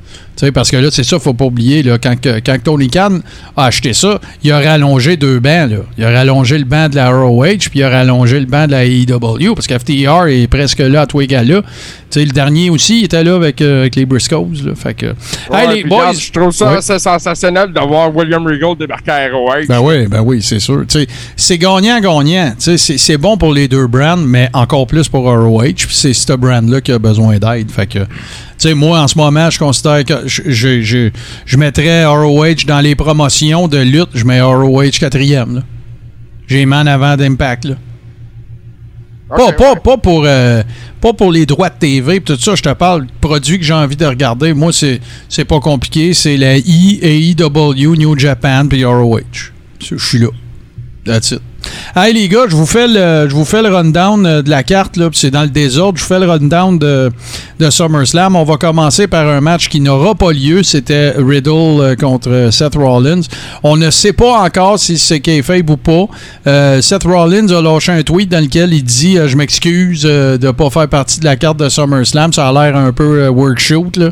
Parce 0.52 0.70
que 0.70 0.76
là, 0.76 0.88
c'est 0.90 1.04
ça, 1.04 1.18
faut 1.18 1.32
pas 1.34 1.44
oublier, 1.46 1.82
là, 1.82 1.96
quand, 1.98 2.14
quand 2.22 2.56
Tony 2.62 2.88
Khan 2.88 3.18
a 3.56 3.66
acheté 3.66 3.92
ça, 3.92 4.20
il 4.42 4.50
a 4.52 4.58
rallongé 4.60 5.16
deux 5.16 5.38
bancs, 5.40 5.70
là. 5.70 5.76
Il 5.96 6.04
a 6.04 6.10
rallongé 6.10 6.58
le 6.58 6.64
banc 6.64 6.88
de 6.88 6.96
la 6.96 7.10
ROH, 7.10 7.44
puis 7.70 7.80
il 7.80 7.82
a 7.84 7.90
rallongé 7.90 8.40
le 8.40 8.46
banc 8.46 8.66
de 8.66 8.72
la 8.72 8.84
AEW, 8.84 9.54
parce 9.54 9.66
qu'FTR 9.66 10.26
est 10.28 10.46
presque 10.48 10.80
là 10.80 11.02
à 11.02 11.06
tous 11.06 11.20
les 11.20 11.26
gars-là. 11.28 11.62
Tu 12.10 12.20
sais, 12.20 12.24
le 12.26 12.32
dernier 12.32 12.70
aussi, 12.70 13.00
il 13.00 13.04
était 13.04 13.24
là 13.24 13.36
avec, 13.36 13.60
euh, 13.60 13.80
avec 13.82 13.96
les 13.96 14.06
Briscoes, 14.06 14.48
là. 14.64 14.72
Fait 14.74 14.94
que... 14.94 15.06
Ouais, 15.06 15.64
hey, 15.66 15.74
les 15.76 15.84
boys! 15.84 15.98
regarde, 15.98 16.16
je 16.18 16.32
trouve 16.32 16.52
ça 16.52 16.70
Ouais. 16.70 16.76
assez 16.78 16.98
sensationnel 16.98 17.72
de 17.72 17.80
voir 17.80 18.14
William 18.14 18.46
Regal 18.46 18.76
débarquer 18.78 19.10
à 19.10 19.28
ROH. 19.32 19.66
Ben 19.68 19.80
oui, 19.80 20.06
ben 20.06 20.20
oui, 20.20 20.40
c'est 20.42 20.58
sûr. 20.60 20.84
C'est 21.36 21.58
gagnant-gagnant. 21.58 22.54
C'est 22.58 22.76
c'est 22.78 23.16
bon 23.18 23.36
pour 23.36 23.52
les 23.52 23.68
deux 23.68 23.86
brands, 23.86 24.16
mais 24.16 24.48
encore 24.52 24.86
plus 24.86 25.08
pour 25.08 25.24
ROH. 25.24 25.62
Puis 25.76 25.86
c'est 25.90 26.12
ce 26.14 26.32
brand-là 26.32 26.80
qui 26.80 26.92
a 26.92 26.98
besoin 26.98 27.38
d'aide. 27.38 27.70
Fait 27.70 27.86
que, 27.86 27.98
tu 28.00 28.06
sais, 28.58 28.74
moi, 28.74 29.00
en 29.00 29.08
ce 29.08 29.18
moment, 29.18 29.50
je 29.50 29.58
considère 29.58 30.04
que 30.04 30.23
je, 30.26 30.42
je, 30.46 30.82
je, 30.82 31.10
je 31.46 31.56
mettrais 31.56 32.04
ROH 32.06 32.64
dans 32.66 32.80
les 32.80 32.94
promotions 32.94 33.68
de 33.68 33.78
lutte. 33.78 34.10
Je 34.14 34.24
mets 34.24 34.40
ROH 34.40 34.90
quatrième. 34.98 35.62
J'ai 36.46 36.64
en 36.66 36.72
avant 36.86 37.16
d'Impact. 37.16 37.64
là. 37.66 37.74
Pas, 39.28 39.48
Ok, 39.48 39.56
pas, 39.56 39.72
ouais. 39.72 39.80
pas, 39.82 39.96
pour, 39.96 40.24
euh, 40.26 40.62
pas 41.00 41.12
pour 41.12 41.32
les 41.32 41.46
droits 41.46 41.70
de 41.70 41.78
TV 41.78 42.20
tout 42.20 42.36
ça. 42.36 42.54
Je 42.54 42.62
te 42.62 42.72
parle 42.74 43.06
de 43.06 43.10
produits 43.20 43.58
que 43.58 43.64
j'ai 43.64 43.72
envie 43.72 43.96
de 43.96 44.04
regarder. 44.04 44.52
Moi, 44.52 44.72
c'est 44.72 45.00
c'est 45.28 45.44
pas 45.46 45.60
compliqué. 45.60 46.12
C'est 46.14 46.36
la 46.36 46.56
I, 46.58 46.98
AEW, 47.02 47.96
New 47.96 48.18
Japan 48.18 48.66
puis 48.68 48.84
ROH. 48.84 49.20
Je 49.80 49.96
suis 49.96 50.18
là. 50.18 50.28
That's 51.04 51.32
it. 51.32 51.40
Hey 51.96 52.12
les 52.12 52.28
gars, 52.28 52.46
je 52.48 52.56
vous 52.56 52.66
fais 52.66 52.88
le, 52.88 53.28
je 53.28 53.34
vous 53.34 53.44
fais 53.44 53.62
le 53.62 53.68
rundown 53.74 54.26
euh, 54.26 54.42
de 54.42 54.50
la 54.50 54.62
carte, 54.64 54.96
là, 54.96 55.08
c'est 55.12 55.30
dans 55.30 55.42
le 55.42 55.48
désordre. 55.48 55.96
Je 55.98 56.02
vous 56.02 56.08
fais 56.08 56.18
le 56.18 56.28
rundown 56.30 56.78
de, 56.78 57.10
de 57.60 57.70
SummerSlam. 57.70 58.34
On 58.34 58.42
va 58.44 58.56
commencer 58.56 59.06
par 59.06 59.28
un 59.28 59.40
match 59.40 59.68
qui 59.68 59.80
n'aura 59.80 60.14
pas 60.14 60.32
lieu. 60.32 60.62
C'était 60.64 61.10
Riddle 61.16 61.50
euh, 61.80 61.94
contre 61.94 62.48
Seth 62.50 62.74
Rollins. 62.74 63.20
On 63.62 63.76
ne 63.76 63.90
sait 63.90 64.12
pas 64.12 64.40
encore 64.42 64.78
si 64.78 64.98
c'est 64.98 65.20
kayfabe 65.20 65.70
ou 65.70 65.76
pas. 65.76 66.06
Euh, 66.46 66.80
Seth 66.82 67.04
Rollins 67.04 67.48
a 67.50 67.60
lâché 67.62 67.92
un 67.92 68.02
tweet 68.02 68.28
dans 68.30 68.42
lequel 68.42 68.72
il 68.72 68.82
dit 68.82 69.16
euh, 69.18 69.28
Je 69.28 69.36
m'excuse 69.36 70.02
euh, 70.04 70.36
de 70.36 70.48
ne 70.48 70.52
pas 70.52 70.70
faire 70.70 70.88
partie 70.88 71.20
de 71.20 71.24
la 71.26 71.36
carte 71.36 71.58
de 71.58 71.68
SummerSlam. 71.68 72.32
Ça 72.32 72.48
a 72.48 72.52
l'air 72.52 72.76
un 72.76 72.92
peu 72.92 73.20
euh, 73.22 73.28
workshoot. 73.30 73.96
Là. 73.98 74.10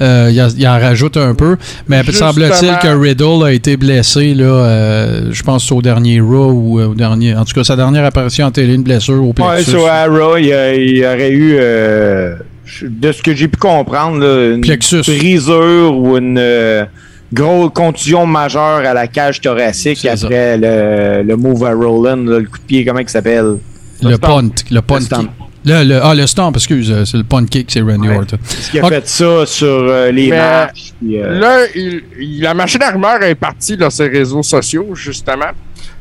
Euh, 0.00 0.30
il, 0.32 0.40
en- 0.40 0.48
il 0.56 0.66
en 0.66 0.78
rajoute 0.80 1.16
un 1.18 1.34
peu. 1.34 1.56
Mais 1.88 2.02
semble-t-il 2.12 2.70
que 2.80 2.88
Riddle 2.96 3.44
a 3.44 3.52
été 3.52 3.76
blessé, 3.76 4.32
là, 4.34 4.44
euh, 4.44 5.28
je 5.32 5.42
pense 5.42 5.70
au 5.72 5.82
dernier 5.82 6.20
Raw 6.20 6.52
ou 6.52 6.80
euh, 6.80 6.86
au 6.86 6.94
dernier. 6.94 7.07
En 7.12 7.44
tout 7.44 7.54
cas, 7.54 7.64
sa 7.64 7.76
dernière 7.76 8.04
apparition 8.04 8.46
en 8.46 8.50
télé, 8.50 8.74
une 8.74 8.82
blessure 8.82 9.22
au 9.22 9.28
Ouais, 9.28 9.32
plexus. 9.32 9.70
sur 9.70 9.86
Arrow, 9.86 10.36
il 10.36 10.46
y, 10.46 11.04
aurait 11.06 11.30
eu, 11.30 11.56
euh, 11.58 12.36
de 12.82 13.12
ce 13.12 13.22
que 13.22 13.34
j'ai 13.34 13.48
pu 13.48 13.56
comprendre, 13.58 14.18
là, 14.18 14.54
une 14.54 14.60
Plexus. 14.60 15.02
brisure 15.06 15.96
ou 15.96 16.16
une 16.18 16.36
euh, 16.38 16.84
grosse 17.32 17.70
contusion 17.74 18.26
majeure 18.26 18.78
à 18.84 18.94
la 18.94 19.06
cage 19.06 19.40
thoracique 19.40 20.04
après 20.04 20.56
le, 20.58 21.22
le 21.22 21.36
move 21.36 21.64
à 21.64 21.72
Roland, 21.72 22.16
là, 22.16 22.38
le 22.40 22.46
coup 22.46 22.58
de 22.58 22.64
pied, 22.64 22.84
comment 22.84 23.00
il 23.00 23.08
s'appelle? 23.08 23.56
le 24.02 24.14
stomp. 24.14 24.20
punt. 24.20 24.64
Le 24.70 24.80
punt 24.80 24.98
Le. 25.00 25.28
Le, 25.64 25.84
le- 25.84 26.00
ah, 26.02 26.14
le 26.14 26.26
stomp, 26.26 26.56
excuse. 26.56 26.90
euh, 26.90 27.04
C'est 27.04 27.16
le 27.16 27.24
punt 27.24 27.44
kick, 27.44 27.68
c'est 27.70 27.80
Randy 27.82 28.08
Ouais. 28.08 28.16
Orton. 28.16 28.38
Est-ce 28.48 28.70
qu'il 28.70 28.80
a 28.80 28.88
fait 28.88 29.08
ça 29.08 29.44
sur 29.44 29.66
euh, 29.66 30.10
les 30.12 30.30
Mais 30.30 30.36
matchs? 30.38 30.92
puis, 31.00 31.20
euh, 31.20 31.38
Là, 31.38 31.58
il- 31.74 32.02
il- 32.18 32.40
la 32.42 32.54
machine 32.54 32.80
à 32.82 32.92
rumeurs 32.92 33.22
est 33.24 33.34
partie 33.34 33.76
de 33.76 33.86
ses 33.90 34.06
réseaux 34.06 34.42
sociaux, 34.44 34.94
justement. 34.94 35.50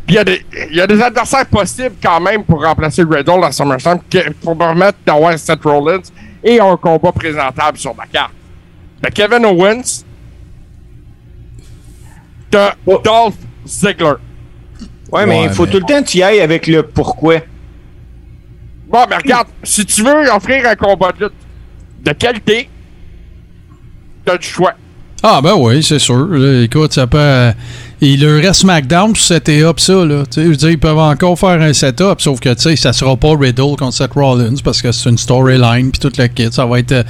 Puis 0.07 0.15
il 0.15 0.17
y, 0.17 0.19
a 0.19 0.23
des- 0.23 0.45
il 0.71 0.75
y 0.77 0.81
a 0.81 0.87
des 0.87 1.01
adversaires 1.01 1.45
possibles 1.47 1.95
quand 2.01 2.19
même 2.21 2.43
pour 2.45 2.63
remplacer 2.63 3.03
Riddle 3.03 3.43
à 3.43 3.51
SummerSlam 3.51 3.99
pour 4.41 4.57
permettre 4.57 4.97
d'avoir 5.05 5.37
Seth 5.37 5.61
Rollins 5.63 6.01
et 6.41 6.59
un 6.61 6.77
combat 6.77 7.11
présentable 7.11 7.77
sur 7.77 7.93
la 7.97 8.05
carte. 8.05 8.31
T'as 9.01 9.09
Kevin 9.11 9.45
Owens, 9.45 10.05
t'as 12.49 12.73
Oh. 12.85 13.01
Dolph 13.03 13.35
Ziggler. 13.67 14.13
ouais, 15.11 15.25
mais 15.25 15.43
il 15.43 15.47
Ouais, 15.49 15.53
faut 15.53 15.65
mais- 15.65 15.71
tout 15.71 15.77
le 15.79 15.83
temps 15.85 16.01
que 16.01 16.07
tu 16.07 16.17
y 16.19 16.23
ailles 16.23 16.39
avec 16.39 16.67
le 16.67 16.83
pourquoi. 16.83 17.35
Bon, 18.87 19.05
mais 19.09 19.17
regarde, 19.17 19.47
si 19.63 19.85
tu 19.85 20.01
veux 20.03 20.29
offrir 20.31 20.65
un 20.67 20.75
combat 20.75 21.11
de 21.11 21.25
lutte 21.25 21.33
de 22.01 22.11
qualité, 22.13 22.69
t'as 24.23 24.37
du 24.37 24.47
choix. 24.47 24.73
Ah, 25.23 25.41
ben 25.41 25.55
oui, 25.57 25.81
c'est 25.81 25.99
sûr. 25.99 26.27
Écoute, 26.63 26.93
ça 26.93 27.07
peut. 27.07 27.17
euh, 27.19 27.51
il 28.01 28.21
leur 28.21 28.39
reste 28.39 28.61
SmackDown 28.61 29.13
pour 29.13 29.17
setter 29.21 29.63
up 29.63 29.79
ça. 29.79 30.05
Là. 30.05 30.23
Tu 30.29 30.33
sais, 30.35 30.43
Je 30.43 30.49
veux 30.49 30.55
dire, 30.55 30.69
ils 30.69 30.77
peuvent 30.79 30.99
encore 30.99 31.37
faire 31.39 31.59
un 31.59 31.73
setup, 31.73 32.19
sauf 32.21 32.39
que 32.39 32.53
tu 32.53 32.61
sais, 32.61 32.75
ça 32.75 32.93
sera 32.93 33.17
pas 33.17 33.35
Riddle 33.35 33.75
contre 33.79 33.93
Seth 33.93 34.13
Rollins 34.13 34.53
parce 34.63 34.79
que 34.81 34.91
c'est 34.91 35.09
une 35.09 35.17
storyline 35.17 35.89
puis 35.89 35.99
toute 35.99 36.17
la 36.17 36.27
kit. 36.27 36.49
Ça 36.51 36.67
va 36.67 36.77
être 36.79 36.91
euh, 36.91 37.03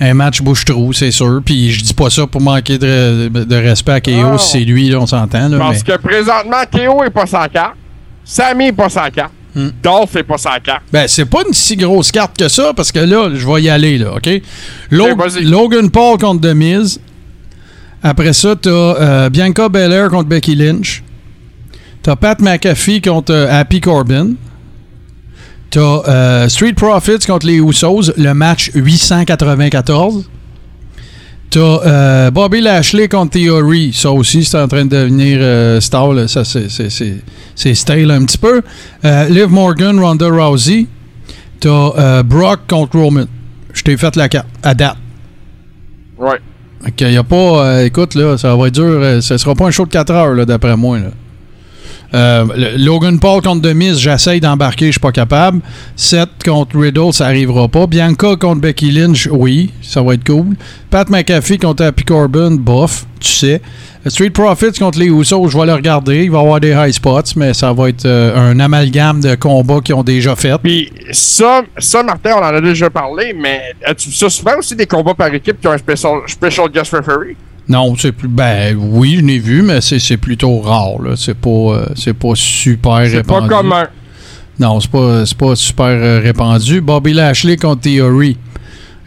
un 0.00 0.14
match 0.14 0.42
bouche-trou, 0.42 0.92
c'est 0.92 1.12
sûr. 1.12 1.40
Puis 1.44 1.70
je 1.70 1.84
dis 1.84 1.94
pas 1.94 2.10
ça 2.10 2.26
pour 2.26 2.40
manquer 2.40 2.78
de, 2.78 3.28
de 3.28 3.56
respect 3.56 3.92
à 3.92 4.00
KO 4.00 4.10
Non. 4.10 4.38
si 4.38 4.50
c'est 4.58 4.64
lui, 4.64 4.88
là, 4.88 4.98
on 4.98 5.06
s'entend. 5.06 5.48
Parce 5.56 5.84
mais- 5.86 5.94
que 5.96 6.00
présentement, 6.02 6.62
KO 6.72 7.04
est 7.04 7.10
pas 7.10 7.26
sans 7.26 7.46
carte, 7.46 7.76
Sammy 8.24 8.66
est 8.66 8.72
pas 8.72 8.88
sans 8.88 9.08
carte, 9.10 9.32
Hmm. 9.54 9.68
Dolph 9.82 10.16
est 10.16 10.22
pas 10.22 10.38
sans 10.38 10.58
carte. 10.64 10.80
Ben, 10.90 11.06
c'est 11.06 11.26
pas 11.26 11.42
une 11.46 11.52
si 11.52 11.76
grosse 11.76 12.10
carte 12.10 12.38
que 12.38 12.48
ça, 12.48 12.72
parce 12.74 12.90
que 12.90 13.00
là, 13.00 13.28
je 13.34 13.46
vais 13.46 13.60
y 13.62 13.68
aller, 13.68 13.98
là, 13.98 14.14
OK? 14.16 14.26
Vas-y. 14.90 15.44
Logan 15.44 15.90
Paul 15.90 16.16
contre 16.18 16.40
The 16.48 16.54
Miz. 16.54 16.98
Après 18.02 18.32
ça, 18.32 18.56
t'as 18.60 18.70
euh, 18.70 19.30
Bianca 19.30 19.68
Belair 19.68 20.08
contre 20.08 20.28
Becky 20.28 20.54
Lynch. 20.56 21.02
T'as 22.02 22.16
Pat 22.16 22.40
McAfee 22.40 23.00
contre 23.00 23.32
euh, 23.32 23.60
Happy 23.60 23.80
Corbin. 23.80 24.32
T'as 25.70 26.02
euh, 26.08 26.48
Street 26.48 26.72
Profits 26.74 27.24
contre 27.26 27.46
les 27.46 27.56
Usos, 27.58 28.12
le 28.16 28.32
match 28.34 28.70
894. 28.74 30.28
T'as 31.50 31.60
euh, 31.60 32.30
Bobby 32.30 32.60
Lashley 32.60 33.08
contre 33.08 33.32
Theory. 33.38 33.92
Ça 33.94 34.10
aussi, 34.10 34.44
c'est 34.44 34.58
en 34.58 34.66
train 34.68 34.84
de 34.84 34.90
devenir 34.90 35.80
star. 35.82 36.28
Ça, 36.28 36.44
c'est- 36.44 37.74
stale 37.74 38.10
un 38.10 38.24
petit 38.24 38.38
peu. 38.38 38.62
Liv 39.04 39.48
Morgan, 39.48 39.98
Ronda 40.00 40.28
Rousey. 40.28 40.86
T'as 41.60 41.68
euh, 41.96 42.22
Brock 42.24 42.60
contre 42.68 42.98
Roman. 42.98 43.26
Je 43.72 43.82
t'ai 43.82 43.96
fait 43.96 44.16
la 44.16 44.28
carte 44.28 44.48
à 44.62 44.74
date. 44.74 44.96
Ouais. 46.18 46.40
Ok, 46.86 47.00
y 47.02 47.16
a 47.16 47.22
pas. 47.22 47.36
euh, 47.66 47.84
écoute, 47.84 48.14
là, 48.14 48.36
ça 48.36 48.54
va 48.56 48.66
être 48.66 48.74
dur. 48.74 48.84
euh, 48.84 49.20
ce 49.20 49.36
sera 49.38 49.54
pas 49.54 49.66
un 49.66 49.70
show 49.70 49.84
de 49.84 49.90
4 49.90 50.10
heures, 50.12 50.46
d'après 50.46 50.76
moi. 50.76 50.98
Là. 50.98 51.10
Euh, 52.14 52.76
Logan 52.76 53.18
Paul 53.18 53.40
contre 53.42 53.62
Demise, 53.62 53.98
j'essaye 53.98 54.40
d'embarquer, 54.40 54.86
je 54.86 54.92
suis 54.92 55.00
pas 55.00 55.12
capable. 55.12 55.60
Seth 55.96 56.28
contre 56.44 56.78
Riddle, 56.78 57.12
ça 57.12 57.26
arrivera 57.26 57.68
pas. 57.68 57.86
Bianca 57.86 58.36
contre 58.36 58.60
Becky 58.60 58.90
Lynch, 58.90 59.28
oui, 59.30 59.70
ça 59.80 60.02
va 60.02 60.14
être 60.14 60.24
cool. 60.24 60.56
Pat 60.90 61.08
McAfee 61.08 61.58
contre 61.58 61.84
Happy 61.84 62.04
Corbin, 62.04 62.52
bof, 62.52 63.06
tu 63.20 63.30
sais. 63.30 63.62
Street 64.06 64.30
Profits 64.30 64.78
contre 64.78 64.98
les 64.98 65.06
Usos, 65.06 65.48
je 65.48 65.56
vais 65.56 65.66
le 65.66 65.74
regarder. 65.74 66.24
Il 66.24 66.30
va 66.32 66.38
y 66.38 66.42
avoir 66.42 66.60
des 66.60 66.72
high 66.72 66.90
spots, 66.90 67.34
mais 67.36 67.54
ça 67.54 67.72
va 67.72 67.88
être 67.88 68.04
euh, 68.04 68.36
un 68.36 68.58
amalgame 68.58 69.20
de 69.20 69.36
combats 69.36 69.80
qu'ils 69.80 69.94
ont 69.94 70.02
déjà 70.02 70.34
fait. 70.34 70.58
Puis 70.60 70.92
ça, 71.12 71.62
ça, 71.78 72.02
Martin, 72.02 72.32
on 72.36 72.40
en 72.40 72.54
a 72.54 72.60
déjà 72.60 72.90
parlé, 72.90 73.32
mais 73.32 73.60
as-tu 73.84 74.10
ça 74.10 74.28
souvent 74.28 74.58
aussi 74.58 74.74
des 74.74 74.86
combats 74.86 75.14
par 75.14 75.32
équipe 75.32 75.60
qui 75.60 75.68
ont 75.68 75.72
un 75.72 75.78
special, 75.78 76.22
special 76.26 76.68
guest 76.68 76.92
referee? 76.92 77.36
Non, 77.68 77.94
c'est 77.96 78.12
plus. 78.12 78.28
Ben 78.28 78.76
oui, 78.76 79.18
je 79.20 79.24
l'ai 79.24 79.38
vu, 79.38 79.62
mais 79.62 79.80
c'est 79.80 80.16
plutôt 80.16 80.60
rare. 80.60 80.98
C'est 81.16 81.36
pas, 81.36 81.48
euh, 81.48 81.86
c'est 81.94 82.14
pas 82.14 82.32
super 82.34 83.06
C'est 83.08 83.22
pas 83.22 83.40
répandu. 83.40 83.48
commun. 83.48 83.86
Non, 84.58 84.80
c'est 84.80 84.90
pas, 84.90 85.56
super 85.56 85.86
euh, 85.86 86.20
répandu. 86.22 86.80
Bobby 86.80 87.12
Lashley 87.12 87.56
contre 87.56 87.82
Theory. 87.82 88.36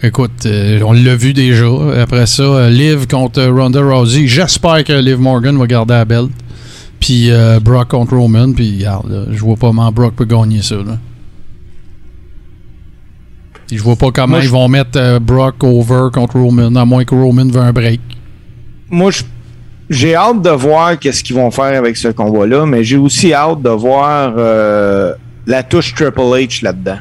Écoute, 0.01 0.45
euh, 0.45 0.81
on 0.85 0.93
l'a 0.93 1.15
vu 1.15 1.33
déjà. 1.33 1.65
Après 2.01 2.25
ça, 2.25 2.69
Liv 2.69 3.07
contre 3.07 3.43
Ronda 3.45 3.81
Rousey. 3.81 4.27
J'espère 4.27 4.83
que 4.83 4.93
Liv 4.93 5.19
Morgan 5.19 5.57
va 5.57 5.67
garder 5.67 5.93
la 5.93 6.05
belt. 6.05 6.31
Puis 6.99 7.29
Brock 7.61 7.89
contre 7.89 8.15
Roman. 8.15 8.53
Puis 8.53 8.77
regarde, 8.77 9.27
je 9.31 9.39
vois 9.39 9.55
pas 9.57 9.67
comment 9.67 9.91
Brock 9.91 10.15
peut 10.15 10.25
gagner 10.25 10.61
ça. 10.61 10.75
Là. 10.75 10.97
Je 13.71 13.81
vois 13.81 13.95
pas 13.95 14.11
comment 14.11 14.35
Moi, 14.35 14.43
ils 14.43 14.49
vont 14.49 14.67
mettre 14.67 15.19
Brock 15.19 15.63
over 15.63 16.07
contre 16.13 16.39
Roman, 16.39 16.75
à 16.75 16.85
moins 16.85 17.03
que 17.03 17.13
Roman 17.13 17.45
veut 17.47 17.61
un 17.61 17.73
break. 17.73 17.99
Moi, 18.89 19.11
je- 19.11 19.23
j'ai 19.89 20.15
hâte 20.15 20.41
de 20.41 20.49
voir 20.49 20.97
qu'est-ce 20.99 21.23
qu'ils 21.23 21.35
vont 21.35 21.51
faire 21.51 21.77
avec 21.77 21.95
ce 21.97 22.07
combat-là, 22.09 22.65
mais 22.65 22.83
j'ai 22.83 22.97
aussi 22.97 23.33
hâte 23.33 23.61
de 23.61 23.69
voir 23.69 24.33
euh, 24.37 25.13
la 25.45 25.63
touche 25.63 25.93
Triple 25.93 26.19
H 26.21 26.63
là-dedans. 26.63 26.97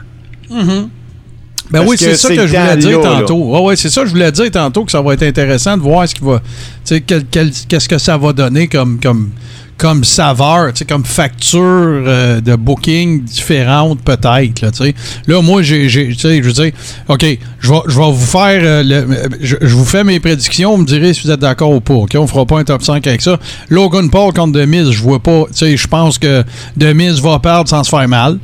Ben 1.71 1.79
Parce 1.79 1.87
oui, 1.91 1.97
c'est 1.99 2.15
ça 2.15 2.29
que 2.29 2.47
je 2.47 2.55
voulais 2.57 2.77
dire 2.77 3.01
tantôt. 3.01 3.37
Ouais, 3.37 3.61
ouais, 3.63 3.77
c'est 3.77 3.89
ça 3.89 4.03
que 4.03 4.07
je 4.07 4.13
voulais 4.13 4.31
dire 4.31 4.51
tantôt 4.51 4.85
que 4.85 4.93
ça 4.93 5.01
va 5.01 5.15
être 5.15 5.23
intéressant 5.23 5.77
de 5.79 5.83
voir 5.83 6.07
ce 6.07 6.15
qui 6.15 6.23
va. 6.23 6.43
Qu'est-ce 6.85 7.89
que 7.89 7.97
ça 7.99 8.19
va 8.19 8.33
donner 8.35 8.69
comme, 8.69 9.01
comme, 9.01 9.31
comme 9.77 10.05
saveur, 10.05 10.73
tu 10.73 10.79
sais, 10.79 10.85
comme 10.85 11.05
facture 11.05 11.61
euh, 11.63 12.41
de 12.41 12.55
booking 12.57 13.23
différente, 13.25 14.01
peut-être. 14.03 14.61
Là, 14.61 14.71
tu 14.71 14.85
sais. 14.85 14.95
là, 15.27 15.43
moi, 15.43 15.63
j'ai, 15.63 15.89
j'ai- 15.89 16.09
tu 16.09 16.15
sais, 16.19 16.37
je 16.43 16.47
veux 16.47 16.53
dire, 16.53 16.73
OK, 17.09 17.25
je 17.61 17.71
vais, 17.71 17.79
je 17.89 17.99
vais 17.99 18.11
vous 18.13 18.27
faire. 18.27 18.61
euh, 18.63 18.83
le- 18.85 19.29
je, 19.41 19.57
je 19.61 19.75
vous 19.75 19.85
fais 19.85 20.05
mes 20.05 20.21
prédictions, 20.21 20.73
vous 20.73 20.83
me 20.83 20.87
direz 20.87 21.13
si 21.15 21.23
vous 21.27 21.31
êtes 21.33 21.41
d'accord 21.41 21.71
ou 21.71 21.81
pas. 21.81 21.95
OK, 21.95 22.15
on 22.17 22.27
fera 22.27 22.47
pas 22.47 22.59
un 22.59 22.65
top 22.65 22.83
5 22.83 23.07
avec 23.07 23.21
ça. 23.23 23.39
Logan 23.69 24.09
Paul 24.11 24.33
contre 24.33 24.53
Demise, 24.53 24.91
je 24.91 25.03
vois 25.03 25.19
pas. 25.21 25.45
Tu 25.49 25.55
sais, 25.55 25.77
je 25.77 25.87
pense 25.89 26.19
que 26.19 26.45
Demise 26.77 27.21
va 27.21 27.39
perdre 27.39 27.69
sans 27.69 27.83
se 27.85 27.91
faire 27.91 28.09
mal. 28.09 28.39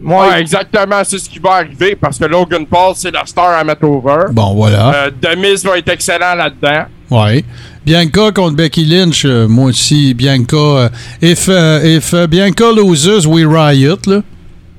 Moi, 0.00 0.28
Ouais, 0.28 0.40
exactement, 0.42 1.02
c'est 1.04 1.18
ce 1.18 1.28
qui 1.28 1.38
va 1.38 1.54
arriver 1.54 1.96
parce 1.96 2.18
que 2.18 2.26
Logan 2.26 2.66
Paul, 2.66 2.92
c'est 2.94 3.10
la 3.10 3.24
star 3.24 3.58
à 3.58 3.64
mettre 3.64 3.84
over. 3.84 4.26
Bon, 4.30 4.54
voilà. 4.54 4.94
Euh, 4.94 5.10
Demise 5.22 5.64
va 5.64 5.78
être 5.78 5.88
excellent 5.88 6.34
là-dedans. 6.34 6.84
Ouais. 7.10 7.44
Bianca 7.86 8.32
contre 8.32 8.56
Becky 8.56 8.84
Lynch, 8.84 9.24
euh, 9.24 9.46
moi 9.46 9.66
aussi, 9.66 10.12
Bianca. 10.12 10.56
euh, 10.56 10.88
if, 11.22 11.48
euh, 11.48 11.96
if 11.96 12.12
Bianca 12.28 12.72
loses, 12.72 13.26
we 13.26 13.46
riot, 13.46 13.98
là. 14.08 14.22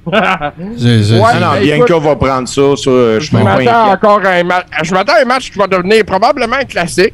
C'est- 0.77 1.03
c'est- 1.03 1.13
Ouais, 1.19 1.39
non, 1.39 1.59
Bianca 1.61 1.85
écoute, 1.93 2.03
va 2.03 2.15
prendre 2.17 2.47
ça. 2.47 2.61
ça 2.75 3.19
je 3.19 3.33
m'attends 3.33 3.91
encore 3.91 4.21
à 4.25 4.31
un 4.31 4.43
match. 4.43 4.65
Je 4.83 4.93
m'attends 4.93 5.13
à 5.13 5.21
un 5.21 5.25
match 5.25 5.51
qui 5.51 5.57
va 5.57 5.67
devenir 5.67 6.03
probablement 6.05 6.55
un 6.57 6.63
classique 6.65 7.13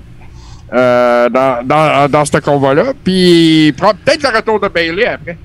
euh, 0.73 1.29
dans, 1.29 1.65
dans, 1.65 2.10
dans 2.10 2.25
ce 2.25 2.38
combat-là. 2.38 2.93
Puis 3.03 3.73
peut-être 3.77 4.23
le 4.23 4.36
retour 4.36 4.60
de 4.60 4.67
Bailey 4.67 5.06
après. 5.06 5.38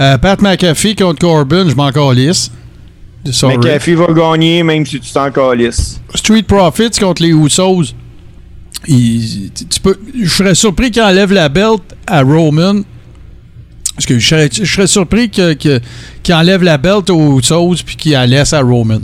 Euh, 0.00 0.18
Pat 0.18 0.40
McAfee 0.40 0.94
contre 0.96 1.18
Corbin, 1.20 1.68
je 1.68 1.74
m'en 1.74 1.90
calisse. 1.92 2.50
McAfee 3.24 3.94
va 3.94 4.06
gagner 4.12 4.62
même 4.62 4.86
si 4.86 4.98
tu 5.00 5.12
t'en 5.12 5.30
calisses. 5.30 6.00
Street 6.14 6.42
Profits 6.42 6.90
contre 7.00 7.22
les 7.22 7.30
Usos. 7.30 7.94
Il- 8.86 9.50
tu- 9.54 9.66
tu 9.66 9.80
peux, 9.80 9.98
je 10.22 10.28
serais 10.28 10.54
surpris 10.54 10.90
qu'il 10.90 11.02
enlève 11.02 11.32
la 11.32 11.48
belt 11.48 11.82
à 12.06 12.22
Roman. 12.22 12.82
Parce 13.94 14.06
que 14.06 14.18
je 14.18 14.26
serais, 14.28 14.48
je 14.52 14.64
serais 14.64 14.86
surpris 14.86 15.28
que- 15.28 15.54
que- 15.54 15.80
qu'il 16.22 16.34
enlève 16.34 16.62
la 16.62 16.78
belt 16.78 17.10
aux 17.10 17.38
Usos 17.40 17.82
puis 17.84 17.96
qu'il 17.96 18.12
la 18.12 18.26
laisse 18.26 18.52
à 18.52 18.60
Roman. 18.60 19.00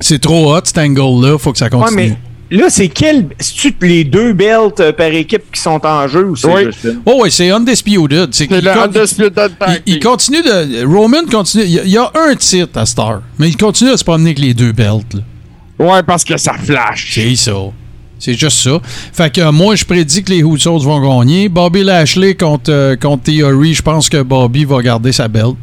C'est 0.00 0.18
trop 0.18 0.54
hot, 0.54 0.60
cet 0.64 0.78
angle-là. 0.78 1.38
Faut 1.38 1.52
que 1.52 1.58
ça 1.58 1.66
Ouais, 1.66 1.70
continue. 1.70 2.16
mais 2.50 2.58
là, 2.58 2.64
c'est 2.70 2.88
quel. 2.88 3.28
C'est-tu 3.38 3.74
les 3.82 4.02
deux 4.02 4.32
belts 4.32 4.80
euh, 4.80 4.92
par 4.92 5.06
équipe 5.08 5.44
qui 5.52 5.60
sont 5.60 5.80
en 5.86 6.08
jeu 6.08 6.30
ou 6.30 6.34
c'est 6.36 6.52
Oui. 6.52 6.64
juste 6.66 6.84
une? 6.84 7.00
Oh 7.06 7.20
oui, 7.22 7.30
c'est 7.30 7.50
undisputed. 7.50 8.30
C'est 8.32 8.44
C'est 8.44 8.48
qu'il 8.48 8.64
le 8.64 8.72
con- 8.72 8.80
Undisputed 8.98 9.52
il, 9.86 10.00
continue 10.00 10.42
de. 10.42 10.84
Roman 10.84 11.24
continue. 11.30 11.64
Il 11.64 11.70
y, 11.70 11.78
a, 11.78 11.84
il 11.84 11.90
y 11.90 11.98
a 11.98 12.10
un 12.14 12.34
titre 12.34 12.78
à 12.78 12.86
Star, 12.86 13.22
mais 13.38 13.48
il 13.50 13.56
continue 13.56 13.90
à 13.90 13.96
se 13.96 14.02
promener 14.04 14.30
avec 14.30 14.38
les 14.40 14.54
deux 14.54 14.72
belts. 14.72 15.14
là. 15.14 15.20
Ouais, 15.78 16.02
parce 16.02 16.24
que 16.24 16.36
ça 16.36 16.54
flash. 16.54 17.12
C'est 17.14 17.36
ça. 17.36 17.52
C'est 18.20 18.34
juste 18.34 18.58
ça. 18.60 18.78
Fait 19.12 19.32
que 19.34 19.40
euh, 19.40 19.50
moi, 19.50 19.74
je 19.74 19.84
prédis 19.84 20.22
que 20.22 20.30
les 20.30 20.40
Usos 20.40 20.78
vont 20.80 21.00
gagner. 21.18 21.48
Bobby 21.48 21.82
Lashley 21.82 22.34
contre, 22.36 22.70
euh, 22.70 22.94
contre 22.94 23.24
Theory, 23.24 23.74
je 23.74 23.82
pense 23.82 24.08
que 24.08 24.22
Bobby 24.22 24.64
va 24.64 24.80
garder 24.82 25.10
sa 25.10 25.26
belt. 25.26 25.56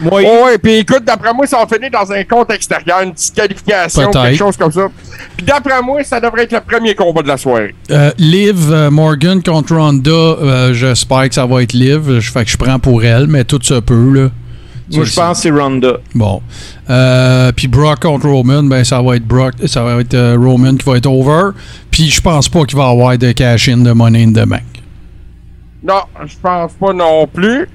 Moi, 0.00 0.20
Ouais, 0.20 0.42
ouais, 0.44 0.58
puis 0.58 0.74
écoute, 0.74 1.04
d'après 1.06 1.32
moi, 1.32 1.46
ça 1.46 1.58
va 1.58 1.66
finir 1.66 1.90
dans 1.90 2.10
un 2.12 2.22
compte 2.24 2.50
extérieur, 2.50 3.00
une 3.02 3.12
disqualification, 3.12 4.10
Peut-être. 4.10 4.22
quelque 4.24 4.38
chose 4.38 4.56
comme 4.56 4.72
ça. 4.72 4.88
Puis 5.36 5.46
d'après 5.46 5.80
moi, 5.80 6.02
ça 6.04 6.20
devrait 6.20 6.42
être 6.42 6.52
le 6.52 6.60
premier 6.60 6.94
combat 6.94 7.22
de 7.22 7.28
la 7.28 7.36
soirée. 7.38 7.74
Euh, 7.90 8.10
Liv 8.18 8.70
euh, 8.70 8.90
Morgan 8.90 9.42
contre 9.42 9.74
Ronda, 9.76 10.10
euh, 10.10 10.74
j'espère 10.74 11.28
que 11.28 11.34
ça 11.34 11.46
va 11.46 11.62
être 11.62 11.72
Liv. 11.72 12.18
Je- 12.18 12.30
Fait 12.30 12.44
que 12.44 12.50
je 12.50 12.56
prends 12.58 12.78
pour 12.78 13.04
elle, 13.04 13.26
mais 13.26 13.44
tout 13.44 13.60
se 13.62 13.80
peut, 13.80 14.10
là. 14.12 14.30
Moi, 14.92 15.04
je 15.04 15.14
pense 15.14 15.38
que 15.38 15.42
c'est 15.42 15.50
Ronda. 15.50 15.94
Bon. 16.14 16.40
Euh, 16.90 17.50
puis 17.54 17.66
Brock 17.68 18.00
contre 18.00 18.28
Roman, 18.28 18.62
ben 18.62 18.84
ça 18.84 19.02
va 19.02 19.16
être 19.16 19.26
Brock, 19.26 19.54
ça 19.66 19.82
va 19.82 20.00
être 20.00 20.14
euh, 20.14 20.36
Roman 20.38 20.76
qui 20.76 20.84
va 20.88 20.96
être 20.96 21.06
over. 21.06 21.50
Puis 21.90 22.10
je 22.10 22.20
pense 22.20 22.48
pas 22.48 22.64
qu'il 22.64 22.78
va 22.78 22.88
y 22.88 22.90
avoir 22.92 23.18
de 23.18 23.32
cash-in 23.32 23.78
de 23.78 23.92
Money 23.92 24.24
in 24.24 24.32
the 24.32 24.46
Bank. 24.46 24.62
Non, 25.82 26.02
je 26.26 26.34
pense 26.42 26.72
pas 26.72 26.92
non 26.92 27.26
plus. 27.26 27.68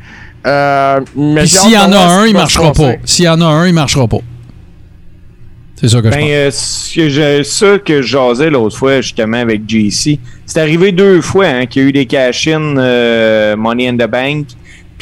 Euh, 0.48 1.00
mais 1.16 1.46
s'il 1.46 1.72
y 1.72 1.78
en 1.78 1.92
a 1.92 2.00
un, 2.00 2.26
il 2.28 2.34
marchera 2.34 2.72
pas. 2.74 2.94
S'il 3.06 3.26
y 3.26 3.30
en 3.30 3.42
a 3.42 3.46
un, 3.46 3.68
il 3.68 3.74
marchera 3.74 4.08
pas. 4.08 4.18
C'est 5.76 5.88
ça 5.90 6.00
que 6.02 6.12
je 6.12 6.16
Ben, 6.16 6.20
pense. 6.22 6.30
euh, 6.32 6.52
ce 6.52 6.96
que 6.96 7.10
je- 7.10 7.44
ça 7.44 7.80
que 7.80 8.02
je 8.04 8.08
jasais 8.08 8.50
l'autre 8.52 8.78
fois, 8.78 9.02
justement, 9.02 9.38
avec 9.38 9.62
JC, 9.68 10.20
c'est 10.46 10.60
arrivé 10.60 10.92
deux 10.92 11.22
fois 11.22 11.46
hein, 11.48 11.66
qu'il 11.66 11.82
y 11.82 11.86
a 11.86 11.90
eu 11.90 11.92
des 11.92 12.06
cash-in 12.06 12.78
euh, 12.78 13.56
Money 13.56 13.88
in 13.90 13.96
the 13.98 14.08
Bank. 14.10 14.48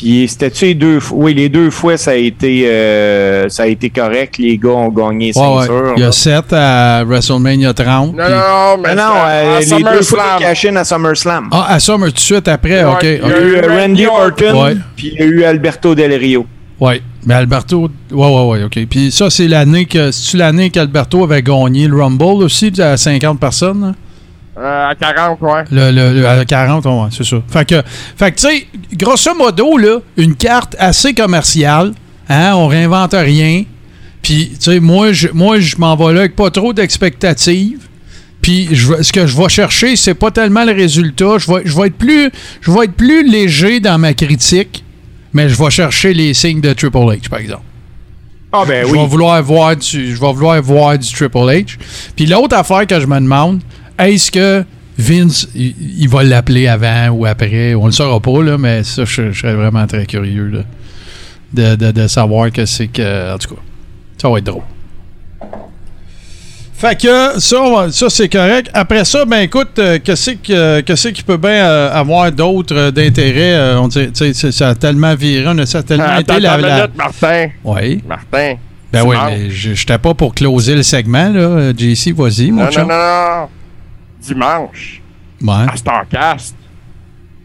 Puis 0.02 0.30
c'était-tu 0.30 0.64
les 0.66 0.76
deux 0.76 1.02
fois? 1.02 1.18
Oui, 1.20 1.34
les 1.34 1.50
deux 1.50 1.70
fois, 1.72 1.98
ça 1.98 2.12
a 2.12 2.16
été 2.16 2.64
euh, 2.68 3.50
ça 3.50 3.64
a 3.64 3.68
été 3.68 3.90
correct. 3.90 4.38
Les 4.38 4.58
gars 4.58 4.70
ont 4.70 4.88
gagné 4.88 5.34
Ouais, 5.36 5.42
ouais. 5.46 5.60
ceinture. 5.68 5.94
Il 5.98 6.00
y 6.00 6.04
là. 6.04 6.08
a 6.08 6.12
7 6.14 6.54
à 6.54 7.04
WrestleMania 7.04 7.74
30. 7.74 8.16
Non, 8.16 8.24
puis- 8.24 8.32
non, 8.34 8.38
non, 8.40 8.78
mais 8.82 8.90
Ah 8.92 8.96
non, 8.96 9.02
c'est 9.02 9.20
à- 9.20 9.28
euh, 9.28 9.58
à 9.58 9.60
les 9.60 9.66
deux 9.66 9.76
fois 9.76 10.04
SummerSlam. 10.04 10.38
de 10.38 10.44
cash-in 10.44 10.76
à 10.78 10.84
SummerSlam. 10.86 11.50
Ah, 11.52 11.66
à 11.74 11.80
Summer 11.82 12.08
tout 12.08 12.14
de 12.14 12.20
suite 12.20 12.48
après, 12.48 12.82
Ouais, 12.86 12.92
ok. 12.94 13.04
il 13.04 13.10
y 13.30 13.34
a 13.34 13.42
eu 13.42 13.62
Randy 13.68 14.06
Orton, 14.08 14.64
Ouais. 14.64 14.78
puis 14.96 15.12
il 15.14 15.20
y 15.20 15.22
a 15.22 15.26
eu 15.26 15.44
Alberto 15.44 15.94
Del 15.94 16.14
Rio. 16.14 16.46
Ouais. 16.80 17.02
Mais 17.26 17.34
Alberto, 17.34 17.90
ouais, 18.12 18.26
ouais, 18.26 18.46
ouais, 18.48 18.64
ok. 18.64 18.80
Puis 18.90 19.12
ça, 19.12 19.30
c'est 19.30 19.50
l'année 19.50 19.84
que, 19.86 20.12
c'est-tu 20.12 20.38
l'année 20.38 20.70
qu'Alberto 20.70 21.26
avait 21.26 21.42
gagné 21.44 21.90
le 21.90 22.02
Rumble 22.02 22.42
aussi, 22.42 22.72
à 22.80 22.96
50 22.96 23.38
personnes? 23.38 23.84
hein? 23.84 23.96
Euh, 24.60 24.90
à 24.90 24.96
40, 24.96 25.42
ouais. 25.42 25.64
Le, 25.72 25.92
le- 25.92 26.20
le- 26.20 26.28
à 26.28 26.44
40, 26.44 26.86
ouais, 26.86 26.92
c'est 27.12 27.24
ça. 27.24 27.38
Fait 27.48 27.66
que, 27.66 27.82
fait 28.18 28.32
que 28.32 28.36
tu 28.40 28.48
sais, 28.48 28.68
grosso 28.94 29.34
modo, 29.36 29.78
là, 29.78 30.00
une 30.18 30.36
carte 30.36 30.76
assez 30.80 31.14
commerciale, 31.14 31.94
hein, 32.28 32.54
on 32.56 32.68
réinvente 32.68 33.14
rien. 33.14 33.64
Puis, 34.22 34.50
tu 34.60 34.72
sais, 34.72 34.80
moi, 34.82 35.14
je, 35.14 35.30
moi, 35.34 35.60
je 35.62 35.78
m'en 35.78 35.96
vais 35.96 36.14
là 36.14 36.20
avec 36.22 36.36
pas 36.36 36.52
trop 36.52 36.74
d'expectatives. 36.74 37.80
Puis, 38.42 38.68
je 38.72 39.02
ce 39.02 39.14
que 39.14 39.26
je 39.28 39.38
vais 39.38 39.48
chercher, 39.50 39.96
c'est 39.96 40.14
pas 40.14 40.32
tellement 40.32 40.66
le 40.66 40.74
résultat. 40.74 41.38
Je 41.38 41.52
vais, 41.52 41.62
je 41.66 41.76
vais 41.78 41.88
être 41.88 41.98
plus, 41.98 42.30
je 42.62 42.72
vais 42.72 42.86
être 42.86 42.94
plus 42.96 43.30
léger 43.30 43.80
dans 43.80 43.98
ma 43.98 44.14
critique, 44.14 44.84
mais 45.34 45.48
je 45.48 45.62
vais 45.62 45.70
chercher 45.70 46.14
les 46.14 46.34
signes 46.34 46.60
de 46.62 46.74
Triple 46.74 46.98
H, 46.98 47.30
par 47.30 47.40
exemple. 47.40 47.64
Ah 48.52 48.64
ben 48.68 48.86
Je 48.86 48.92
oui. 48.92 48.98
vais 49.00 49.06
vouloir 49.08 49.42
voir 49.44 49.76
du, 49.76 50.16
je 50.16 50.20
vais 50.20 50.34
vouloir 50.34 50.62
voir 50.62 50.98
du 50.98 51.08
Triple 51.14 51.38
H. 51.38 51.78
Puis 52.16 52.26
l'autre 52.26 52.56
affaire 52.58 52.86
que 52.88 53.00
je 53.00 53.06
me 53.06 53.20
demande, 53.20 53.62
est-ce 54.00 54.32
que 54.32 54.64
Vince, 54.98 55.48
il, 55.56 55.74
il 56.00 56.10
va 56.10 56.24
l'appeler 56.24 56.68
avant 56.68 57.10
ou 57.10 57.26
après? 57.26 57.74
On 57.76 57.86
le 57.86 57.92
saura 57.92 58.20
pas, 58.20 58.44
là, 58.44 58.58
mais 58.58 58.84
ça, 58.84 59.06
je, 59.06 59.32
je 59.32 59.40
serais 59.40 59.54
vraiment 59.54 59.86
très 59.88 60.06
curieux 60.06 60.48
là, 60.48 60.60
de, 61.54 61.76
de, 61.76 61.92
de 61.92 62.08
savoir 62.08 62.52
que 62.52 62.66
c'est 62.66 62.88
que. 62.88 63.34
En 63.34 63.38
tout 63.38 63.56
cas, 63.56 63.62
ça 64.18 64.30
va 64.30 64.38
être 64.40 64.44
drôle. 64.46 64.64
Fait 66.74 66.98
que 66.98 67.40
ça, 67.42 67.58
va- 67.70 67.92
ça 67.92 68.10
c'est 68.10 68.30
correct. 68.30 68.70
Après 68.74 69.04
ça, 69.04 69.26
ben 69.26 69.40
écoute, 69.42 69.78
euh, 69.80 70.00
qu'est-ce 70.02 70.32
que- 70.32 70.80
qu'est-ce 70.80 71.10
qui 71.10 71.24
peut 71.24 71.36
bien 71.36 71.66
euh, 71.66 71.92
avoir 71.94 72.32
d'autre 72.32 72.74
euh, 72.74 72.92
d'intérêt? 72.92 73.76
on 73.78 73.90
dirait, 73.90 74.12
ça 74.34 74.70
a 74.70 74.76
tellement 74.76 75.14
viré, 75.14 75.44
on 75.48 75.58
a, 75.58 75.66
ça 75.66 75.80
a 75.80 75.84
tellement 75.84 76.18
été 76.18 76.40
la. 76.40 76.58
minute, 76.58 76.96
Martin. 76.98 77.48
Oui. 77.66 78.02
Martin. 78.08 78.54
Ben 78.94 79.04
oui, 79.06 79.16
manges. 79.18 79.32
mais 79.38 79.50
j'étais 79.52 79.98
pas 79.98 80.14
pour 80.14 80.34
closer 80.34 80.74
le 80.76 80.84
segment, 80.84 81.30
là. 81.34 81.74
JC, 81.78 82.14
vas-y, 82.16 82.50
mon 82.52 82.64
Non, 82.64 82.70
non, 82.78 82.82
non, 82.82 82.88
non. 82.88 83.48
Dimanche, 84.22 85.02
Ouais. 85.42 85.66
à 85.72 85.76
Starcast, 85.76 86.56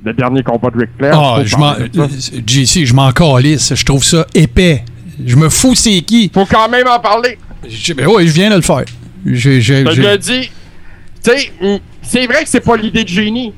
le 0.05 0.13
dernier 0.13 0.43
combat 0.43 0.71
de 0.71 0.79
Ric 0.79 0.91
Flair. 0.99 1.19
Ah, 1.19 1.39
je 1.45 1.57
m'en. 1.57 1.73
euh, 1.75 2.09
JC, 2.47 2.85
je 2.85 2.95
m'en 2.95 3.11
calisse. 3.13 3.73
Je 3.75 3.85
trouve 3.85 4.05
ça 4.05 4.27
épais. 4.35 4.85
Je 5.25 5.37
me 5.37 5.49
fous 5.49 5.75
c'est 5.75 6.01
qui. 6.03 6.31
Faut 6.35 6.45
quand 6.47 6.69
même 6.69 6.87
en 6.89 6.99
parler. 6.99 7.39
Je- 7.69 7.95
Ben 7.95 8.07
oui, 8.09 8.27
je 8.27 8.33
viens 8.33 8.51
de 8.51 8.57
le 8.57 8.63
faire. 8.63 8.83
J'ai- 9.25 9.61
j'ai- 9.61 9.85
Je 9.87 9.91
j'ai- 9.93 10.03
le 10.03 10.19
dis. 10.19 10.51
Tu 11.23 11.31
sais, 11.31 11.53
c'est 12.03 12.27
vrai 12.27 12.43
que 12.45 12.49
c'est 12.51 12.61
pas 12.61 12.77
l'idée 12.77 13.05
de 13.05 13.09
génie. 13.09 13.53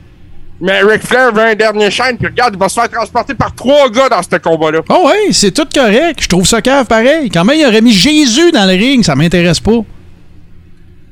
Mais 0.61 0.81
Ric 0.83 1.03
Flair 1.03 1.33
veut 1.35 1.43
un 1.43 1.55
dernier 1.55 1.91
chaîne, 1.91 2.17
puis 2.17 2.29
regarde, 2.29 2.55
il 2.55 2.59
va 2.59 2.69
se 2.69 2.75
faire 2.75 2.89
transporter 2.89 3.35
par 3.35 3.55
trois 3.55 3.91
gars 3.91 4.09
dans 4.09 4.23
ce 4.23 4.37
combat-là. 4.39 4.81
Ah 4.89 4.99
ouais, 5.05 5.33
c'est 5.33 5.51
tout 5.53 5.67
correct. 5.75 6.21
Je 6.23 6.29
trouve 6.29 6.47
ça 6.47 6.63
cave 6.63 6.87
pareil. 6.87 7.29
Quand 7.31 7.45
même, 7.45 7.59
il 7.59 7.67
aurait 7.67 7.81
mis 7.83 7.93
Jésus 7.93 8.53
dans 8.53 8.65
le 8.65 8.73
ring, 8.75 9.03
ça 9.05 9.15
m'intéresse 9.17 9.61
pas. 9.61 9.81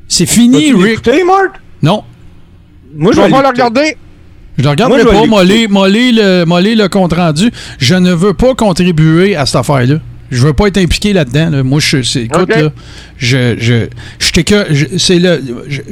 C'est 0.09 0.27
fini, 0.27 0.73
Rick. 0.73 1.07
Mark? 1.27 1.61
Non. 1.85 2.03
Moi, 2.97 3.13
Je 3.13 3.21
vais 3.21 3.29
pas 3.31 3.43
le 3.43 3.49
regarder. 3.49 3.97
Je 4.57 4.63
le 4.63 4.69
regarde 4.71 4.91
Moi, 4.91 5.01
je 5.01 5.05
vais 5.05 5.11
pas, 5.13 5.27
moller, 5.27 5.69
moller 5.69 6.13
le, 6.13 6.45
moller 6.45 6.75
le 6.77 6.89
compte 6.89 7.13
rendu. 7.13 7.51
Je 7.79 7.95
ne 7.95 8.13
veux 8.13 8.35
pas 8.35 8.55
contribuer 8.55 9.35
à 9.37 9.47
cette 9.47 9.57
affaire-là. 9.57 9.97
Je 10.31 10.47
veux 10.47 10.53
pas 10.53 10.69
être 10.69 10.79
impliqué 10.79 11.13
là-dedans. 11.13 11.51
là. 11.51 11.63
Moi, 11.63 11.81
je, 11.81 12.03
c'est, 12.03 12.23
écoute, 12.25 12.49
là, 12.63 12.71
je, 13.19 13.57
je, 13.59 13.87
je 14.19 14.31
t'ai 14.33 14.45
que, 14.45 14.67
je- 14.71 14.97
c'est 14.99 15.19
le, 15.19 15.43
je- 15.69 15.83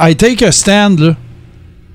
I 0.00 0.14
take 0.16 0.44
a 0.44 0.52
stand, 0.52 0.98
là. 1.00 1.16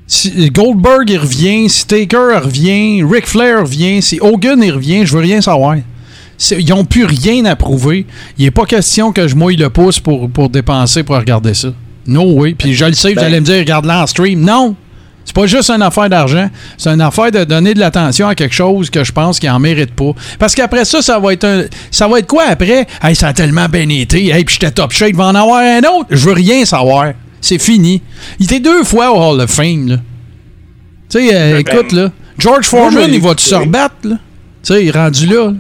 Si 0.08 0.50
Goldberg, 0.52 1.10
il 1.10 1.18
revient, 1.18 1.70
si 1.70 1.88
Taker 1.88 2.40
revient, 2.44 3.04
Ric 3.04 3.26
Flair 3.26 3.62
revient, 3.62 4.02
si 4.02 4.20
Hogan, 4.22 4.62
il 4.62 4.72
revient, 4.72 5.06
je 5.06 5.14
veux 5.14 5.22
rien 5.22 5.40
savoir. 5.42 5.78
Ils 6.52 6.70
n'ont 6.70 6.84
plus 6.86 7.06
rien 7.06 7.46
à 7.46 7.56
prouver. 7.56 8.06
Il 8.38 8.44
n'est 8.44 8.52
pas 8.52 8.66
question 8.66 9.14
que 9.14 9.28
je 9.30 9.36
mouille 9.36 9.56
le 9.56 9.70
pouce 9.70 10.00
pour, 10.02 10.30
pour 10.30 10.50
dépenser 10.50 11.04
pour 11.04 11.16
regarder 11.16 11.54
ça. 11.54 11.70
No 12.08 12.24
way. 12.34 12.54
Puis 12.58 12.74
je 12.74 12.86
le 12.86 12.94
sais, 12.94 13.10
vous 13.10 13.16
Ben- 13.16 13.26
allez 13.26 13.40
me 13.40 13.46
dire, 13.46 13.58
regarde-la 13.60 14.04
en 14.04 14.08
stream. 14.08 14.42
Non! 14.42 14.76
C'est 15.26 15.34
pas 15.36 15.48
juste 15.48 15.70
une 15.70 15.82
affaire 15.82 16.10
d'argent, 16.10 16.50
c'est 16.78 16.90
une 16.90 17.00
affaire 17.00 17.32
de 17.32 17.46
donner 17.46 17.74
de 17.74 17.80
l'attention 17.80 18.28
à 18.28 18.36
quelque 18.36 18.54
chose 18.54 18.90
que 18.90 19.06
je 19.06 19.12
pense 19.14 19.40
qu'il 19.40 19.50
en 19.50 19.58
mérite 19.58 19.94
pas. 19.96 20.12
Parce 20.38 20.54
qu'après 20.54 20.84
ça, 20.84 21.02
ça 21.02 21.18
va 21.18 21.32
être 21.32 21.46
un, 21.46 21.64
ça 21.92 22.10
va 22.10 22.20
être 22.20 22.28
quoi 22.28 22.44
après? 22.50 22.86
Hey, 23.02 23.16
ça 23.16 23.30
a 23.30 23.34
tellement 23.34 23.70
bien 23.70 23.88
été, 23.88 24.28
hey, 24.28 24.44
puis 24.44 24.56
j'étais 24.60 24.72
top 24.72 24.92
shape, 24.92 25.12
il 25.12 25.16
va 25.16 25.28
en 25.28 25.36
avoir 25.36 25.60
un 25.62 25.80
autre. 25.80 26.08
Je 26.10 26.26
veux 26.28 26.34
rien 26.34 26.66
savoir. 26.66 27.14
C'est 27.40 27.58
fini. 27.58 28.02
Il 28.38 28.46
était 28.46 28.60
deux 28.60 28.84
fois 28.84 29.12
au 29.14 29.22
Hall 29.34 29.40
of 29.40 29.50
Fame, 29.50 29.88
là. 29.88 29.96
Tu 31.10 31.20
sais, 31.28 31.30
euh, 31.34 31.52
Ben, 31.54 31.60
écoute, 31.74 31.92
là. 31.94 32.12
George 32.38 32.70
moi, 32.74 32.90
je 32.90 32.92
Foreman, 32.96 33.14
il 33.14 33.22
va-tu 33.22 33.46
se 33.46 33.52
l'écouter. 33.52 33.66
rebattre, 33.68 33.96
là? 34.04 34.16
Tu 34.16 34.74
sais, 34.74 34.84
il 34.84 34.88
est 34.90 34.92
rendu 34.92 35.26
là. 35.28 35.46
là. 35.46 35.54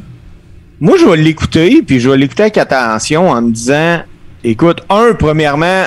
Moi, 0.81 0.97
je 0.99 1.05
vais 1.05 1.17
l'écouter, 1.17 1.81
puis 1.87 2.01
je 2.01 2.09
vais 2.09 2.17
l'écouter 2.17 2.43
avec 2.43 2.57
attention 2.57 3.29
en 3.29 3.41
me 3.41 3.51
disant, 3.51 4.01
écoute, 4.43 4.81
un, 4.89 5.13
premièrement, 5.17 5.85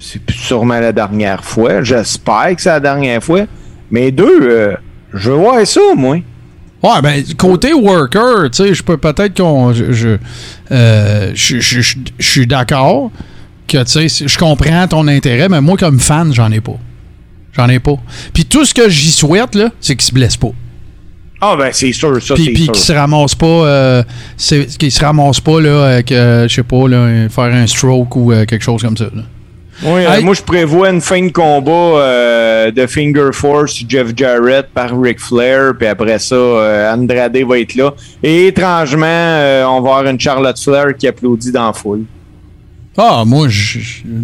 c'est 0.00 0.20
sûrement 0.30 0.80
la 0.80 0.90
dernière 0.92 1.44
fois. 1.44 1.82
J'espère 1.84 2.56
que 2.56 2.62
c'est 2.62 2.70
la 2.70 2.80
dernière 2.80 3.22
fois. 3.22 3.42
Mais 3.90 4.10
deux, 4.10 4.40
euh, 4.42 4.74
je 5.14 5.30
veux 5.30 5.36
voir 5.36 5.64
ça, 5.66 5.80
moi. 5.96 6.16
Ouais, 6.82 7.02
ben, 7.02 7.22
côté 7.36 7.74
worker, 7.74 8.50
tu 8.50 8.64
sais, 8.64 8.74
je 8.74 8.82
peux 8.82 8.96
peut-être 8.96 9.36
qu'on. 9.36 9.72
Je, 9.74 9.92
je, 9.92 10.16
euh, 10.70 11.30
je, 11.34 11.60
je- 11.60 11.80
je- 11.82 11.96
je 12.18 12.28
suis 12.30 12.46
d'accord 12.46 13.10
que, 13.68 13.82
tu 13.84 14.08
sais, 14.08 14.26
je 14.26 14.38
comprends 14.38 14.88
ton 14.88 15.06
intérêt, 15.06 15.48
mais 15.50 15.60
moi, 15.60 15.76
comme 15.76 16.00
fan, 16.00 16.32
j'en 16.32 16.50
ai 16.50 16.60
pas. 16.60 16.78
J'en 17.52 17.68
ai 17.68 17.78
pas. 17.80 17.96
Puis 18.32 18.46
tout 18.46 18.64
ce 18.64 18.72
que 18.72 18.88
j'y 18.88 19.10
souhaite, 19.10 19.54
là, 19.54 19.68
c'est 19.80 19.94
qu'il 19.96 20.06
se 20.06 20.14
blesse 20.14 20.36
pas. 20.38 20.52
Ah, 21.42 21.54
ben, 21.58 21.70
c'est 21.72 21.92
sûr, 21.92 22.14
ça, 22.22 22.34
c'est 22.36 22.44
puis 22.52 22.66
qu'il 22.66 22.76
se 22.76 22.92
ramasse 22.92 23.34
pas. 23.34 23.46
euh, 23.46 24.02
qu'il 24.78 24.90
se 24.92 25.00
ramasse 25.04 25.40
pas, 25.40 25.60
là, 25.60 25.84
avec, 25.94 26.12
euh, 26.12 26.48
je 26.48 26.54
sais 26.54 26.62
pas, 26.62 26.88
là, 26.88 27.28
faire 27.28 27.44
un 27.44 27.66
stroke 27.66 28.14
ou 28.16 28.32
euh, 28.32 28.44
quelque 28.46 28.62
chose 28.62 28.82
comme 28.82 28.96
ça, 28.96 29.04
là. 29.14 29.22
Oui, 29.82 30.04
euh, 30.04 30.20
moi, 30.20 30.34
je 30.34 30.42
prévois 30.42 30.90
une 30.90 31.00
fin 31.00 31.22
de 31.22 31.32
combat 31.32 31.70
euh, 31.72 32.70
de 32.70 32.86
Finger 32.86 33.30
Force 33.32 33.82
Jeff 33.88 34.08
Jarrett 34.14 34.66
par 34.74 34.90
Ric 35.00 35.18
Flair, 35.18 35.72
puis 35.78 35.86
après 35.86 36.18
ça, 36.18 36.34
euh, 36.34 36.92
Andrade 36.92 37.36
va 37.36 37.58
être 37.58 37.74
là. 37.74 37.94
Et 38.22 38.48
étrangement, 38.48 39.06
on 39.06 39.80
va 39.80 39.90
avoir 39.90 40.06
une 40.06 40.20
Charlotte 40.20 40.58
Flair 40.58 40.96
qui 40.98 41.08
applaudit 41.08 41.50
dans 41.50 41.68
la 41.68 41.72
foule. 41.72 42.04
Ah, 43.02 43.24
moi, 43.24 43.46
je. 43.48 43.78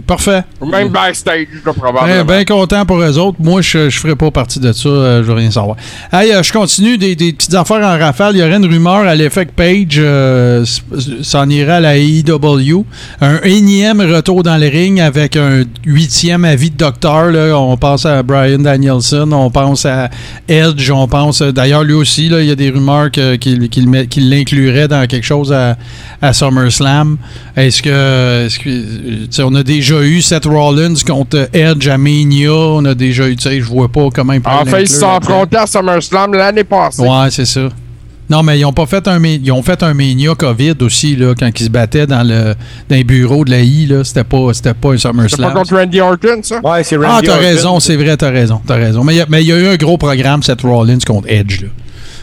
Parfait. 0.06 0.42
Même 0.60 0.88
backstage, 0.88 1.46
là, 1.64 1.72
Ben, 1.72 1.72
probablement. 1.72 2.24
ben 2.26 2.44
content 2.44 2.84
pour 2.84 3.00
eux 3.00 3.18
autres. 3.18 3.38
Moi, 3.40 3.62
je, 3.62 3.88
je 3.88 3.98
ferai 3.98 4.14
pas 4.14 4.30
partie 4.30 4.60
de 4.60 4.70
ça. 4.72 4.88
euh, 4.88 5.22
je 5.22 5.26
veux 5.28 5.32
rien 5.32 5.50
savoir. 5.50 5.76
Hey, 6.12 6.30
euh, 6.32 6.42
je 6.42 6.52
continue 6.52 6.98
des, 6.98 7.16
des 7.16 7.32
petites 7.32 7.54
affaires 7.54 7.78
en 7.78 7.98
rafale. 7.98 8.36
Il 8.36 8.40
y 8.40 8.42
aurait 8.42 8.56
une 8.56 8.66
rumeur 8.66 8.96
à 9.06 9.14
l'effet 9.14 9.46
que 9.46 9.52
Page 9.52 9.96
euh, 9.98 10.64
s'en 11.22 11.48
irait 11.48 11.72
à 11.72 11.80
la 11.80 11.96
AEW. 11.96 12.84
Un 13.22 13.38
énième 13.44 14.00
retour 14.02 14.42
dans 14.42 14.58
le 14.58 14.66
ring 14.68 15.00
avec 15.00 15.36
un 15.36 15.62
huitième 15.86 16.44
avis 16.44 16.70
de 16.70 16.76
docteur. 16.76 17.30
Là. 17.30 17.58
On 17.58 17.78
pense 17.78 18.04
à 18.04 18.22
Brian 18.22 18.58
Danielson, 18.58 19.30
on 19.32 19.50
pense 19.50 19.86
à 19.86 20.10
Edge, 20.48 20.90
on 20.90 21.08
pense... 21.08 21.40
euh, 21.40 21.50
D'ailleurs, 21.50 21.82
lui 21.84 21.94
aussi, 21.94 22.28
là, 22.28 22.42
il 22.42 22.48
y 22.48 22.50
a 22.50 22.54
des 22.56 22.68
rumeurs 22.68 23.10
qu'il 23.10 23.70
l'inclurait 24.28 24.88
dans 24.88 25.06
quelque 25.06 25.24
chose 25.24 25.50
à, 25.52 25.76
à 26.20 26.32
SummerSlam. 26.34 27.16
Est-ce 27.56 27.80
que... 27.82 28.48
euh, 28.66 29.44
on 29.44 29.54
a 29.54 29.62
déjà 29.62 30.00
eu 30.02 30.20
Seth 30.22 30.44
Rollins 30.46 30.94
contre 31.06 31.48
Edge 31.52 31.88
à 31.88 31.98
Mania. 31.98 32.52
On 32.52 32.84
a 32.84 32.94
déjà 32.94 33.28
eu... 33.28 33.36
tu 33.36 33.42
sais, 33.48 33.60
Je 33.60 33.64
vois 33.66 33.88
pas 33.88 34.08
comment 34.12 34.32
il 34.32 34.40
peut 34.40 34.50
En 34.50 34.64
fait, 34.64 34.82
ils 34.82 34.88
se 34.88 35.00
sont 35.00 35.10
affrontés 35.10 35.56
à 35.56 35.66
SummerSlam 35.66 36.34
l'année 36.34 36.64
passée. 36.64 37.02
Ouais, 37.02 37.30
c'est 37.30 37.44
ça. 37.46 37.68
Non, 38.28 38.42
mais 38.42 38.58
ils 38.58 38.64
ont 38.64 38.72
pas 38.72 38.86
fait 38.86 39.06
un 39.06 39.22
ils 39.22 39.52
ont 39.52 39.62
fait 39.62 39.80
un 39.84 39.94
mania 39.94 40.34
COVID 40.34 40.74
aussi 40.80 41.14
là 41.14 41.32
quand 41.38 41.48
ils 41.60 41.64
se 41.64 41.70
battaient 41.70 42.08
dans 42.08 42.26
le 42.26 42.54
dans 42.88 42.96
les 42.96 43.04
bureaux 43.04 43.44
de 43.44 43.52
la 43.52 43.60
I 43.60 43.86
là, 43.86 44.02
c'était 44.02 44.24
pas 44.24 44.52
c'était 44.52 44.74
pas 44.74 44.88
un 44.88 44.96
C'est 44.96 45.02
pas 45.08 45.12
SummerSlam. 45.12 45.52
contre 45.52 45.76
Randy 45.76 46.00
Orton, 46.00 46.40
ça? 46.42 46.60
Ouais, 46.64 46.82
c'est 46.82 46.96
Ah, 47.04 47.08
Randy 47.14 47.26
t'as 47.28 47.34
Orton. 47.34 47.44
raison, 47.46 47.78
c'est 47.80 47.94
vrai, 47.94 48.16
t'as 48.16 48.30
raison, 48.30 48.60
t'as 48.66 48.74
raison. 48.74 49.04
Mais 49.04 49.14
il 49.14 49.18
y 49.18 49.20
a- 49.20 49.26
mais 49.28 49.42
il 49.44 49.46
y, 49.46 49.52
a 49.52 49.58
eu 49.60 49.68
un 49.68 49.76
gros 49.76 49.96
programme 49.96 50.42
Seth 50.42 50.62
Rollins 50.62 50.98
contre 51.06 51.28
Edge 51.30 51.62
là. 51.62 51.68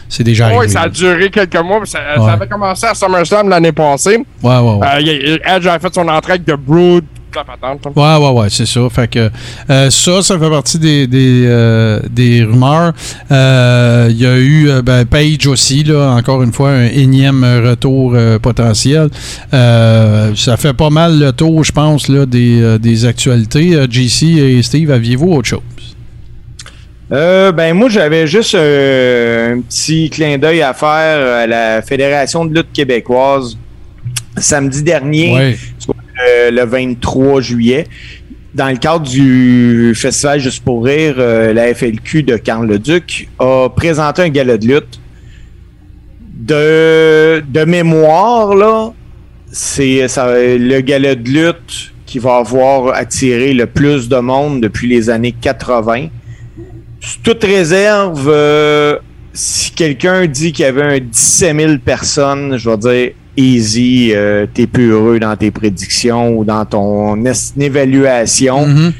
C'est 0.08 0.24
déjà 0.24 0.48
Oui, 0.48 0.54
arrivé. 0.56 0.72
ça 0.72 0.82
a 0.82 0.88
duré 0.88 1.30
quelques 1.30 1.56
mois. 1.62 1.80
Ça, 1.84 1.98
avait 2.32 2.46
commencé 2.46 2.86
à 2.86 2.94
SummerSlam 2.94 3.48
l'année 3.48 3.72
passée. 3.72 4.18
Ouais, 4.42 4.58
ouais, 4.58 4.74
ouais. 4.74 4.86
Euh, 5.26 5.38
Edge 5.56 5.66
a 5.66 5.78
fait 5.78 5.94
son 5.94 6.06
entrée 6.08 6.32
avec 6.34 6.44
The 6.46 6.54
Brood. 6.56 7.04
là. 7.34 7.74
Ouais, 7.96 8.24
ouais, 8.24 8.40
ouais, 8.42 8.46
c'est 8.48 8.66
ça. 8.66 8.80
Fait 8.90 9.08
que 9.08 9.28
euh, 9.68 9.90
ça, 9.90 10.22
ça 10.22 10.38
fait 10.38 10.50
partie 10.50 10.78
des, 10.78 11.08
des, 11.08 11.44
euh, 11.46 11.98
des 12.08 12.44
rumeurs. 12.44 12.92
Euh, 13.32 14.06
Il 14.10 14.16
y 14.20 14.24
a 14.26 14.38
eu 14.38 14.68
ben, 14.84 15.04
Page 15.04 15.46
aussi, 15.48 15.82
là, 15.82 16.10
encore 16.16 16.44
une 16.44 16.52
fois, 16.52 16.70
un 16.70 16.86
énième 16.86 17.42
retour 17.42 18.14
potentiel. 18.40 19.08
Ça 19.50 20.56
fait 20.56 20.74
pas 20.74 20.90
mal 20.90 21.18
le 21.18 21.32
tour, 21.32 21.64
je 21.64 21.72
pense, 21.72 22.08
là, 22.08 22.24
des, 22.26 22.78
des 22.78 23.04
actualités. 23.04 23.84
JC 23.90 24.22
et 24.38 24.62
Steve, 24.62 24.90
aviez-vous 24.92 25.32
autre 25.32 25.48
chose? 25.48 25.60
Euh, 27.12 27.52
ben 27.52 27.74
moi 27.74 27.88
j'avais 27.90 28.26
juste 28.26 28.54
euh, 28.54 29.54
un 29.54 29.60
petit 29.60 30.08
clin 30.08 30.38
d'œil 30.38 30.62
à 30.62 30.72
faire 30.72 31.42
à 31.42 31.46
la 31.46 31.82
Fédération 31.82 32.46
de 32.46 32.54
lutte 32.54 32.72
québécoise 32.72 33.58
samedi 34.38 34.82
dernier, 34.82 35.34
Ouais. 35.34 35.56
euh, 36.26 36.50
le 36.50 36.64
23 36.64 37.40
juillet. 37.40 37.86
Dans 38.54 38.68
le 38.68 38.76
cadre 38.76 39.06
du 39.08 39.92
festival 39.96 40.38
Juste 40.40 40.64
pour 40.64 40.84
rire, 40.84 41.16
la 41.18 41.74
FLQ 41.74 42.22
de 42.22 42.36
Carl 42.36 42.66
Leduc 42.68 43.28
a 43.40 43.68
présenté 43.68 44.22
un 44.22 44.28
gala 44.28 44.56
de 44.58 44.66
lutte. 44.66 45.00
De, 46.32 47.42
de 47.48 47.64
mémoire, 47.64 48.54
là, 48.54 48.92
c'est 49.50 50.06
ça, 50.08 50.28
le 50.36 50.80
gala 50.80 51.14
de 51.16 51.28
lutte 51.28 51.92
qui 52.06 52.18
va 52.20 52.36
avoir 52.36 52.94
attiré 52.94 53.54
le 53.54 53.66
plus 53.66 54.08
de 54.08 54.16
monde 54.18 54.60
depuis 54.60 54.86
les 54.88 55.10
années 55.10 55.32
80 55.40 56.06
sous 57.04 57.18
toute 57.22 57.44
réserve, 57.44 58.28
euh, 58.28 58.96
si 59.34 59.72
quelqu'un 59.72 60.26
dit 60.26 60.52
qu'il 60.52 60.64
y 60.64 60.68
avait 60.68 60.96
un 60.96 60.98
17 61.00 61.56
000 61.56 61.72
personnes, 61.84 62.56
je 62.56 62.70
vais 62.70 62.76
dire 62.78 63.10
easy, 63.36 64.12
euh, 64.14 64.46
t'es 64.52 64.66
peu 64.66 64.90
heureux 64.90 65.18
dans 65.18 65.36
tes 65.36 65.50
prédictions 65.50 66.36
ou 66.36 66.44
dans 66.44 66.64
ton 66.64 67.22
évaluation. 67.60 68.66
Mhm. 68.66 68.92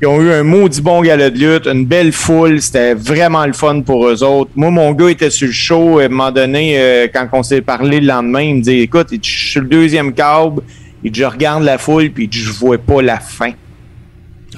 Ils 0.00 0.08
ont 0.08 0.20
eu 0.20 0.32
un 0.32 0.42
maudit 0.42 0.80
bon 0.80 1.02
gala 1.02 1.30
de 1.30 1.38
lutte, 1.38 1.66
une 1.66 1.84
belle 1.84 2.12
foule, 2.12 2.60
c'était 2.60 2.94
vraiment 2.94 3.44
le 3.46 3.52
fun 3.52 3.82
pour 3.82 4.08
eux 4.08 4.24
autres. 4.24 4.50
Moi, 4.56 4.70
mon 4.70 4.92
gars 4.92 5.10
était 5.10 5.30
sur 5.30 5.46
le 5.46 5.52
show, 5.52 5.98
à 5.98 6.04
un 6.04 6.08
moment 6.08 6.32
donné, 6.32 6.76
euh, 6.78 7.06
quand 7.12 7.28
on 7.32 7.42
s'est 7.42 7.60
parlé 7.60 8.00
le 8.00 8.06
lendemain, 8.06 8.40
il 8.40 8.56
me 8.56 8.62
dit 8.62 8.80
Écoute, 8.80 9.08
je 9.12 9.48
suis 9.50 9.60
le 9.60 9.66
deuxième 9.66 10.12
câble, 10.12 10.62
dit, 11.04 11.12
je 11.12 11.24
regarde 11.24 11.64
la 11.64 11.76
foule, 11.76 12.10
puis 12.10 12.28
je 12.32 12.50
vois 12.50 12.78
pas 12.78 13.02
la 13.02 13.20
fin. 13.20 13.52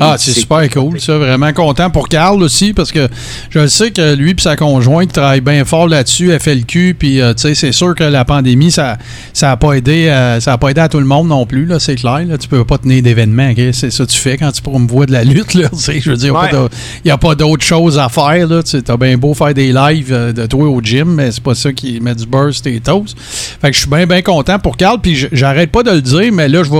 Ah, 0.00 0.16
c'est 0.18 0.32
super 0.32 0.68
cool, 0.70 1.00
ça. 1.00 1.18
Vraiment 1.18 1.52
content 1.52 1.88
pour 1.90 2.08
Carl 2.08 2.42
aussi, 2.42 2.72
parce 2.72 2.90
que 2.90 3.08
je 3.50 3.66
sais 3.66 3.90
que 3.92 4.14
lui 4.14 4.32
et 4.32 4.34
sa 4.40 4.56
conjointe 4.56 5.12
travaillent 5.12 5.40
bien 5.40 5.64
fort 5.64 5.86
là-dessus, 5.88 6.32
FLQ, 6.38 6.96
puis 6.98 7.20
euh, 7.20 7.32
tu 7.34 7.42
sais, 7.42 7.54
c'est 7.54 7.72
sûr 7.72 7.94
que 7.94 8.02
la 8.04 8.24
pandémie, 8.24 8.70
ça 8.72 8.98
ça 9.32 9.52
a 9.52 9.56
pas 9.56 9.74
aidé 9.74 10.08
euh, 10.08 10.40
ça 10.40 10.52
a 10.54 10.58
pas 10.58 10.70
aidé 10.70 10.80
à 10.80 10.88
tout 10.88 10.98
le 10.98 11.04
monde 11.06 11.28
non 11.28 11.46
plus, 11.46 11.64
là, 11.66 11.78
c'est 11.78 11.94
clair. 11.94 12.24
Là, 12.26 12.38
tu 12.38 12.48
peux 12.48 12.64
pas 12.64 12.78
tenir 12.78 13.02
d'événements, 13.02 13.50
ok? 13.50 13.60
c'est 13.72 13.90
ça 13.90 14.04
que 14.04 14.10
tu 14.10 14.18
fais 14.18 14.36
quand 14.36 14.50
tu 14.52 14.62
promouvois 14.62 15.06
de 15.06 15.12
la 15.12 15.22
lutte, 15.24 15.54
là, 15.54 15.68
je 15.72 16.10
veux 16.10 16.16
dire, 16.16 16.34
il 16.52 16.56
Ouais. 16.58 16.68
n'y 17.04 17.10
a 17.10 17.18
pas 17.18 17.34
d'autre 17.34 17.62
chose 17.64 17.98
à 17.98 18.08
faire, 18.08 18.48
là, 18.48 18.62
tu 18.62 18.78
as 18.86 18.96
bien 18.96 19.16
beau 19.16 19.32
faire 19.34 19.54
des 19.54 19.72
lives 19.72 20.12
euh, 20.12 20.32
de 20.32 20.46
toi 20.46 20.68
au 20.68 20.80
gym, 20.82 21.14
mais 21.14 21.30
c'est 21.30 21.42
pas 21.42 21.54
ça 21.54 21.72
qui 21.72 22.00
met 22.00 22.14
du 22.14 22.26
beurre 22.26 22.52
sur 22.52 22.62
tes 22.62 22.80
toasts. 22.80 23.16
Fait 23.60 23.68
que 23.68 23.74
je 23.74 23.80
suis 23.80 23.90
bien, 23.90 24.06
bien 24.06 24.22
content 24.22 24.58
pour 24.58 24.76
Carl, 24.76 24.98
puis 25.00 25.28
j'arrête 25.32 25.70
pas 25.70 25.82
de 25.82 25.90
le 25.92 26.02
dire, 26.02 26.32
mais 26.32 26.48
là, 26.48 26.62
je 26.64 26.70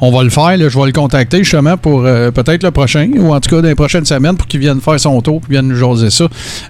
on 0.00 0.10
va 0.10 0.22
le 0.22 0.30
faire, 0.30 0.56
je 0.58 0.78
vais 0.78 0.86
le 0.86 0.92
contacter 0.92 1.38
justement 1.38 1.76
pour 1.78 2.02
euh, 2.04 2.30
peut-être 2.50 2.62
le 2.64 2.70
prochain, 2.70 3.08
ou 3.16 3.32
en 3.32 3.40
tout 3.40 3.50
cas 3.54 3.62
dans 3.62 3.68
les 3.68 3.74
prochaines 3.74 4.04
semaines, 4.04 4.36
pour 4.36 4.46
qu'il 4.48 4.60
vienne 4.60 4.80
faire 4.80 4.98
son 4.98 5.20
tour, 5.20 5.40
puis 5.40 5.52
vienne 5.52 5.68
nous 5.68 5.76
jaser 5.76 6.10
ça. 6.10 6.26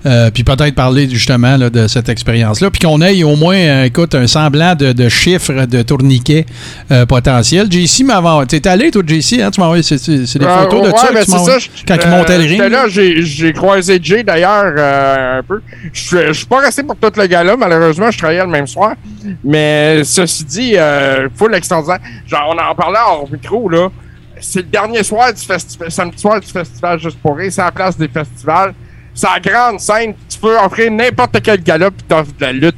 Euh, 0.06 0.30
puis 0.30 0.44
peut-être 0.44 0.74
parler 0.74 1.08
justement 1.08 1.56
là, 1.56 1.70
de 1.70 1.86
cette 1.88 2.08
expérience-là, 2.08 2.70
puis 2.70 2.80
qu'on 2.80 3.00
ait 3.00 3.22
au 3.22 3.36
moins, 3.36 3.56
euh, 3.56 3.84
écoute, 3.84 4.14
un 4.14 4.26
semblant 4.26 4.74
de, 4.74 4.92
de 4.92 5.08
chiffres 5.08 5.64
de 5.66 5.82
tourniquet 5.82 6.44
euh, 6.90 7.06
potentiel. 7.06 7.66
JC 7.70 8.04
m'avait. 8.04 8.46
T'es 8.46 8.66
allé, 8.68 8.90
toi, 8.90 9.02
JC, 9.06 9.40
hein? 9.40 9.50
Tu 9.50 9.60
m'as 9.60 9.66
envoyé 9.66 9.82
c'est, 9.82 9.96
des 10.06 10.44
Euh, 10.44 10.62
photos 10.62 10.92
de 10.92 10.96
ça 10.96 11.12
ben, 11.12 11.24
tu 11.24 11.30
ça, 11.30 11.58
je- 11.58 11.68
quand 11.86 11.96
il 12.02 12.10
montait 12.10 12.38
le 12.38 12.44
ring. 12.44 12.62
là, 12.70 12.84
j'ai 12.88 13.52
croisé 13.52 13.98
Jay 14.02 14.22
d'ailleurs 14.22 14.74
un 15.38 15.42
peu. 15.42 15.60
Je 15.92 16.32
suis- 16.32 16.46
pas 16.46 16.58
resté 16.58 16.82
pour 16.82 16.96
tout 16.96 17.12
le 17.16 17.26
gala, 17.26 17.56
malheureusement, 17.56 18.10
je 18.10 18.18
travaillais 18.18 18.40
le 18.42 18.48
même 18.48 18.66
soir. 18.66 18.94
Mais 19.44 20.02
ceci 20.04 20.44
dit, 20.44 20.72
euh, 20.76 21.28
full 21.36 21.54
extraordinaire. 21.54 22.00
Genre, 22.26 22.54
on 22.54 22.70
en 22.70 22.74
parlait 22.74 22.98
hors 23.06 23.28
micro, 23.30 23.68
là. 23.68 23.88
C'est 24.40 24.60
le 24.60 24.68
dernier 24.68 25.02
soir 25.02 25.32
du 25.32 25.40
festival, 25.40 25.90
samedi 25.90 26.18
soir 26.18 26.40
du 26.40 26.46
festival 26.46 26.98
Juste 26.98 27.18
pour 27.20 27.36
rire, 27.36 27.52
c'est 27.52 27.62
la 27.62 27.72
place 27.72 27.96
des 27.96 28.08
festivals. 28.08 28.74
C'est 29.14 29.26
la 29.28 29.40
grande 29.40 29.80
scène, 29.80 30.14
tu 30.28 30.38
peux 30.38 30.56
offrir 30.58 30.90
n'importe 30.90 31.40
quel 31.42 31.62
gala 31.62 31.90
puis 31.90 32.06
t'offres 32.08 32.32
de 32.38 32.44
la 32.44 32.52
lutte. 32.52 32.76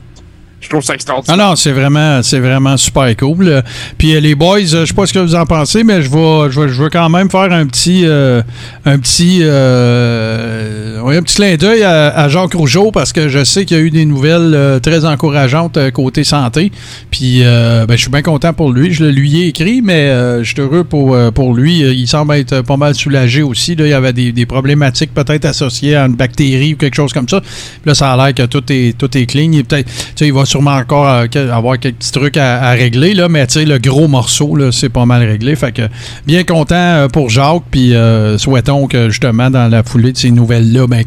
Je 0.62 0.68
trouve 0.68 0.82
ça 0.82 0.92
Ah 0.92 0.94
extraordinaire. 0.94 1.36
non, 1.36 1.56
c'est 1.56 1.72
vraiment, 1.72 2.22
c'est 2.22 2.38
vraiment 2.38 2.76
super 2.76 3.14
cool. 3.16 3.62
Puis 3.98 4.14
euh, 4.14 4.20
les 4.20 4.34
boys, 4.36 4.58
euh, 4.58 4.82
je 4.82 4.84
sais 4.86 4.94
pas 4.94 5.06
ce 5.06 5.12
que 5.12 5.18
vous 5.18 5.34
en 5.34 5.44
pensez, 5.44 5.82
mais 5.82 6.02
je 6.02 6.08
vais, 6.08 6.50
je 6.50 6.68
je 6.68 6.84
quand 6.88 7.08
même 7.08 7.28
faire 7.30 7.52
un 7.52 7.66
petit, 7.66 8.02
euh, 8.04 8.42
un 8.84 8.98
petit, 8.98 9.42
un 9.42 11.22
petit 11.22 11.34
clin 11.34 11.56
d'œil 11.56 11.82
à, 11.82 12.16
à 12.16 12.28
Jacques 12.28 12.54
Rougeau 12.54 12.92
parce 12.92 13.12
que 13.12 13.28
je 13.28 13.42
sais 13.42 13.64
qu'il 13.64 13.76
y 13.76 13.80
a 13.80 13.82
eu 13.82 13.90
des 13.90 14.04
nouvelles 14.04 14.80
très 14.82 15.04
encourageantes 15.04 15.78
côté 15.90 16.22
santé. 16.24 16.70
Puis 17.10 17.42
ben, 17.42 17.86
je 17.90 17.96
suis 17.96 18.10
bien 18.10 18.22
content 18.22 18.52
pour 18.52 18.72
lui. 18.72 18.92
Je 18.92 19.04
le 19.04 19.10
lui 19.10 19.42
ai 19.42 19.48
écrit, 19.48 19.82
mais 19.82 20.08
je 20.42 20.44
suis 20.44 20.60
heureux 20.60 20.84
pour, 20.84 21.16
pour 21.32 21.54
lui. 21.54 21.80
Il 21.80 22.06
semble 22.06 22.34
être 22.34 22.62
pas 22.62 22.76
mal 22.76 22.94
soulagé 22.94 23.42
aussi. 23.42 23.74
Là. 23.74 23.86
Il 23.86 23.90
y 23.90 23.94
avait 23.94 24.12
des, 24.12 24.46
problématiques 24.46 25.14
peut-être 25.14 25.44
associées 25.44 25.96
à 25.96 26.06
une 26.06 26.14
bactérie 26.14 26.74
ou 26.74 26.76
quelque 26.76 26.94
chose 26.94 27.12
comme 27.12 27.28
ça. 27.28 27.40
Puis 27.40 27.86
là, 27.86 27.94
ça 27.94 28.12
a 28.12 28.16
l'air 28.16 28.34
que 28.34 28.44
tout 28.44 28.64
est, 28.70 28.96
tout 28.96 29.16
est 29.16 29.26
clean. 29.26 29.50
Il, 29.52 29.64
peut-être, 29.64 29.90
il 30.20 30.32
va 30.32 30.44
sûrement 30.52 30.76
encore 30.76 31.08
euh, 31.08 31.50
avoir 31.50 31.78
quelques 31.78 31.96
petits 31.96 32.12
trucs 32.12 32.36
à, 32.36 32.72
régler, 32.72 33.14
là, 33.14 33.26
mais 33.28 33.46
le 33.56 33.78
gros 33.78 34.06
morceau, 34.06 34.70
c'est 34.70 34.90
pas 34.90 35.06
mal 35.06 35.22
réglé. 35.22 35.56
Fait 35.56 35.72
que 35.72 35.82
bien 36.26 36.44
content 36.44 36.74
euh, 36.76 37.08
pour 37.08 37.30
Jacques, 37.30 37.62
puis 37.70 37.94
euh, 37.94 38.36
souhaitons 38.36 38.86
que 38.86 39.08
justement, 39.08 39.48
dans 39.48 39.68
la 39.68 39.82
foulée 39.82 40.12
de 40.12 40.18
ces 40.18 40.30
nouvelles-là, 40.30 40.86
ben, 40.86 41.04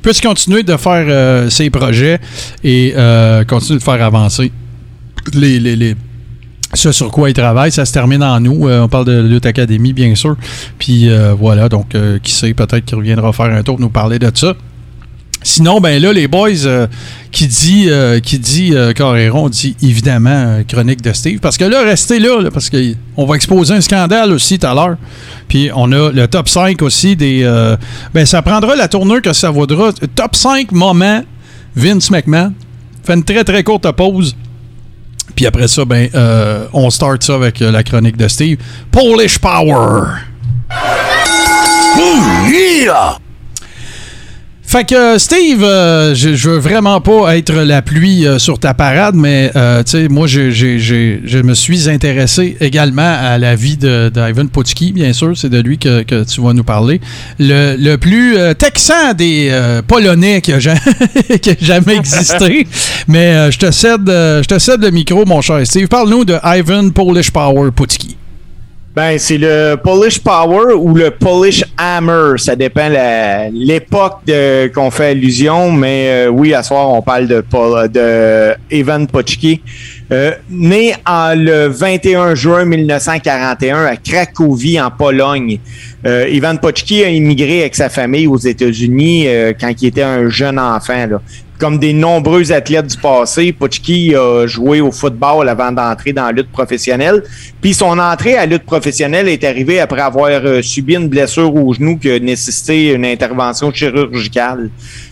puisse 0.00 0.22
continuer 0.22 0.62
de 0.62 0.76
faire 0.78 1.50
ses 1.50 1.68
projets 1.68 2.18
et 2.64 2.94
continuer 3.46 3.78
de 3.78 3.84
faire 3.84 4.02
avancer 4.02 4.50
les, 5.34 5.60
les, 5.60 5.76
les- 5.76 5.94
ce 6.74 6.92
sur 6.92 7.10
quoi 7.10 7.30
il 7.30 7.32
travaille, 7.32 7.72
ça 7.72 7.86
se 7.86 7.92
termine 7.92 8.22
en 8.22 8.40
nous. 8.40 8.68
On 8.68 8.88
parle 8.88 9.06
de 9.06 9.20
Lutte 9.22 9.46
Academy, 9.46 9.92
bien 9.92 10.14
sûr. 10.14 10.36
Puis 10.78 11.08
voilà, 11.38 11.68
donc 11.68 11.94
qui 12.22 12.32
sait, 12.32 12.54
peut-être 12.54 12.84
qu'il 12.84 12.96
reviendra 12.96 13.32
faire 13.32 13.46
un 13.46 13.62
tour 13.62 13.76
pour 13.76 13.80
nous 13.80 13.90
parler 13.90 14.18
de 14.18 14.30
ça. 14.34 14.54
Sinon, 15.42 15.80
ben 15.80 16.02
là, 16.02 16.12
les 16.12 16.28
boys, 16.28 16.66
euh, 16.66 16.86
qui 17.30 17.46
dit, 17.46 17.86
euh, 17.88 18.20
qui 18.20 18.38
dit 18.38 18.70
euh, 18.74 18.92
dit 19.50 19.76
évidemment 19.82 20.30
euh, 20.30 20.62
chronique 20.66 21.02
de 21.02 21.12
Steve. 21.12 21.40
Parce 21.40 21.56
que 21.56 21.64
là, 21.64 21.82
restez 21.82 22.18
là, 22.18 22.50
parce 22.52 22.70
qu'on 22.70 23.26
va 23.26 23.36
exposer 23.36 23.74
un 23.74 23.80
scandale 23.80 24.32
aussi 24.32 24.58
tout 24.58 24.66
à 24.66 24.74
l'heure. 24.74 24.96
Puis 25.46 25.70
on 25.74 25.92
a 25.92 26.10
le 26.10 26.26
top 26.28 26.48
5 26.48 26.80
aussi 26.82 27.16
des. 27.16 27.42
ben, 28.14 28.26
ça 28.26 28.42
prendra 28.42 28.76
la 28.76 28.88
tournure 28.88 29.22
que 29.22 29.32
ça 29.32 29.50
vaudra. 29.50 29.92
Top 30.14 30.36
5 30.36 30.72
moments 30.72 31.22
Vince 31.76 32.10
McMahon. 32.10 32.52
Fait 33.04 33.14
une 33.14 33.24
très 33.24 33.44
très 33.44 33.62
courte 33.62 33.90
pause. 33.92 34.36
Puis 35.34 35.46
après 35.46 35.68
ça, 35.68 35.84
ben, 35.84 36.08
on 36.72 36.90
start 36.90 37.22
ça 37.22 37.34
avec 37.34 37.60
la 37.60 37.82
chronique 37.82 38.16
de 38.16 38.28
Steve. 38.28 38.58
Polish 38.90 39.38
Power. 39.38 40.08
Yeah! 42.50 43.18
Fait 44.70 44.84
que 44.86 45.16
Steve, 45.16 45.64
euh, 45.64 46.14
je, 46.14 46.34
je 46.34 46.50
veux 46.50 46.58
vraiment 46.58 47.00
pas 47.00 47.38
être 47.38 47.54
la 47.54 47.80
pluie 47.80 48.26
euh, 48.26 48.38
sur 48.38 48.58
ta 48.58 48.74
parade, 48.74 49.14
mais 49.14 49.50
euh, 49.56 49.82
tu 49.82 49.92
sais, 49.92 50.08
moi, 50.08 50.26
j'ai- 50.26 50.52
j'ai- 50.52 50.78
j'ai- 50.78 51.22
je 51.24 51.38
me 51.38 51.54
suis 51.54 51.88
intéressé 51.88 52.54
également 52.60 53.00
à 53.18 53.38
la 53.38 53.54
vie 53.54 53.78
de- 53.78 54.10
d'Ivan 54.12 54.46
Putski, 54.48 54.92
bien 54.92 55.14
sûr, 55.14 55.32
c'est 55.38 55.48
de 55.48 55.58
lui 55.62 55.78
que, 55.78 56.02
que 56.02 56.22
tu 56.22 56.42
vas 56.42 56.52
nous 56.52 56.64
parler. 56.64 57.00
Le, 57.38 57.76
le 57.78 57.96
plus 57.96 58.36
texan 58.58 59.14
des 59.16 59.50
Polonais 59.86 60.42
qui 60.42 60.52
a, 60.52 60.58
ja- 60.58 60.74
qui 61.40 61.48
a 61.48 61.54
jamais 61.58 61.96
existé. 61.96 62.66
mais 63.08 63.50
je 63.50 63.56
te 63.58 63.70
cède, 63.70 64.02
je 64.06 64.44
te 64.46 64.58
cède 64.58 64.82
le 64.82 64.90
micro, 64.90 65.24
mon 65.24 65.40
cher 65.40 65.66
Steve. 65.66 65.88
Parle-nous 65.88 66.26
de 66.26 66.36
Ivan 66.44 66.90
Polish 66.90 67.30
Power 67.30 67.70
Putski. 67.74 68.18
Ben, 68.94 69.16
c'est 69.18 69.38
le 69.38 69.76
Polish 69.76 70.18
Power 70.18 70.74
ou 70.74 70.94
le 70.94 71.10
Polish 71.10 71.64
Hammer. 71.76 72.36
Ça 72.38 72.56
dépend 72.56 72.88
l'époque 73.52 74.22
qu'on 74.74 74.90
fait 74.90 75.10
allusion, 75.10 75.70
mais 75.70 76.26
euh, 76.26 76.28
oui, 76.28 76.52
à 76.52 76.62
soir, 76.62 76.90
on 76.90 77.02
parle 77.02 77.28
de, 77.28 77.40
Paul, 77.40 77.88
de 77.90 78.54
Ivan 78.70 79.06
Pocki. 79.06 79.60
Euh, 80.10 80.32
né 80.48 80.94
en 81.06 81.34
le 81.34 81.66
21 81.66 82.34
juin 82.34 82.64
1941 82.64 83.84
à 83.84 83.96
Cracovie, 83.96 84.80
en 84.80 84.90
Pologne. 84.90 85.58
Euh, 86.06 86.26
Ivan 86.30 86.56
Pocki 86.56 87.04
a 87.04 87.10
immigré 87.10 87.60
avec 87.60 87.74
sa 87.74 87.90
famille 87.90 88.26
aux 88.26 88.38
États-Unis 88.38 89.28
euh, 89.28 89.52
quand 89.58 89.70
il 89.82 89.88
était 89.88 90.02
un 90.02 90.30
jeune 90.30 90.58
enfant. 90.58 91.06
Là. 91.06 91.20
Comme 91.58 91.78
des 91.78 91.92
nombreux 91.92 92.52
athlètes 92.52 92.86
du 92.86 92.96
passé, 92.96 93.52
Pocki 93.52 94.14
a 94.14 94.46
joué 94.46 94.80
au 94.80 94.92
football 94.92 95.48
avant 95.48 95.72
d'entrer 95.72 96.12
dans 96.12 96.26
la 96.26 96.32
lutte 96.32 96.52
professionnelle. 96.52 97.24
Puis 97.60 97.74
son 97.74 97.98
entrée 97.98 98.36
à 98.36 98.46
la 98.46 98.46
lutte 98.46 98.64
professionnelle 98.64 99.28
est 99.28 99.42
arrivée 99.42 99.80
après 99.80 100.00
avoir 100.00 100.28
euh, 100.30 100.62
subi 100.62 100.94
une 100.94 101.08
blessure 101.08 101.52
au 101.52 101.74
genou 101.74 101.98
qui 101.98 102.10
a 102.10 102.18
nécessité 102.20 102.92
une 102.92 103.04
intervention 103.04 103.72
chirurgicale. 103.72 104.70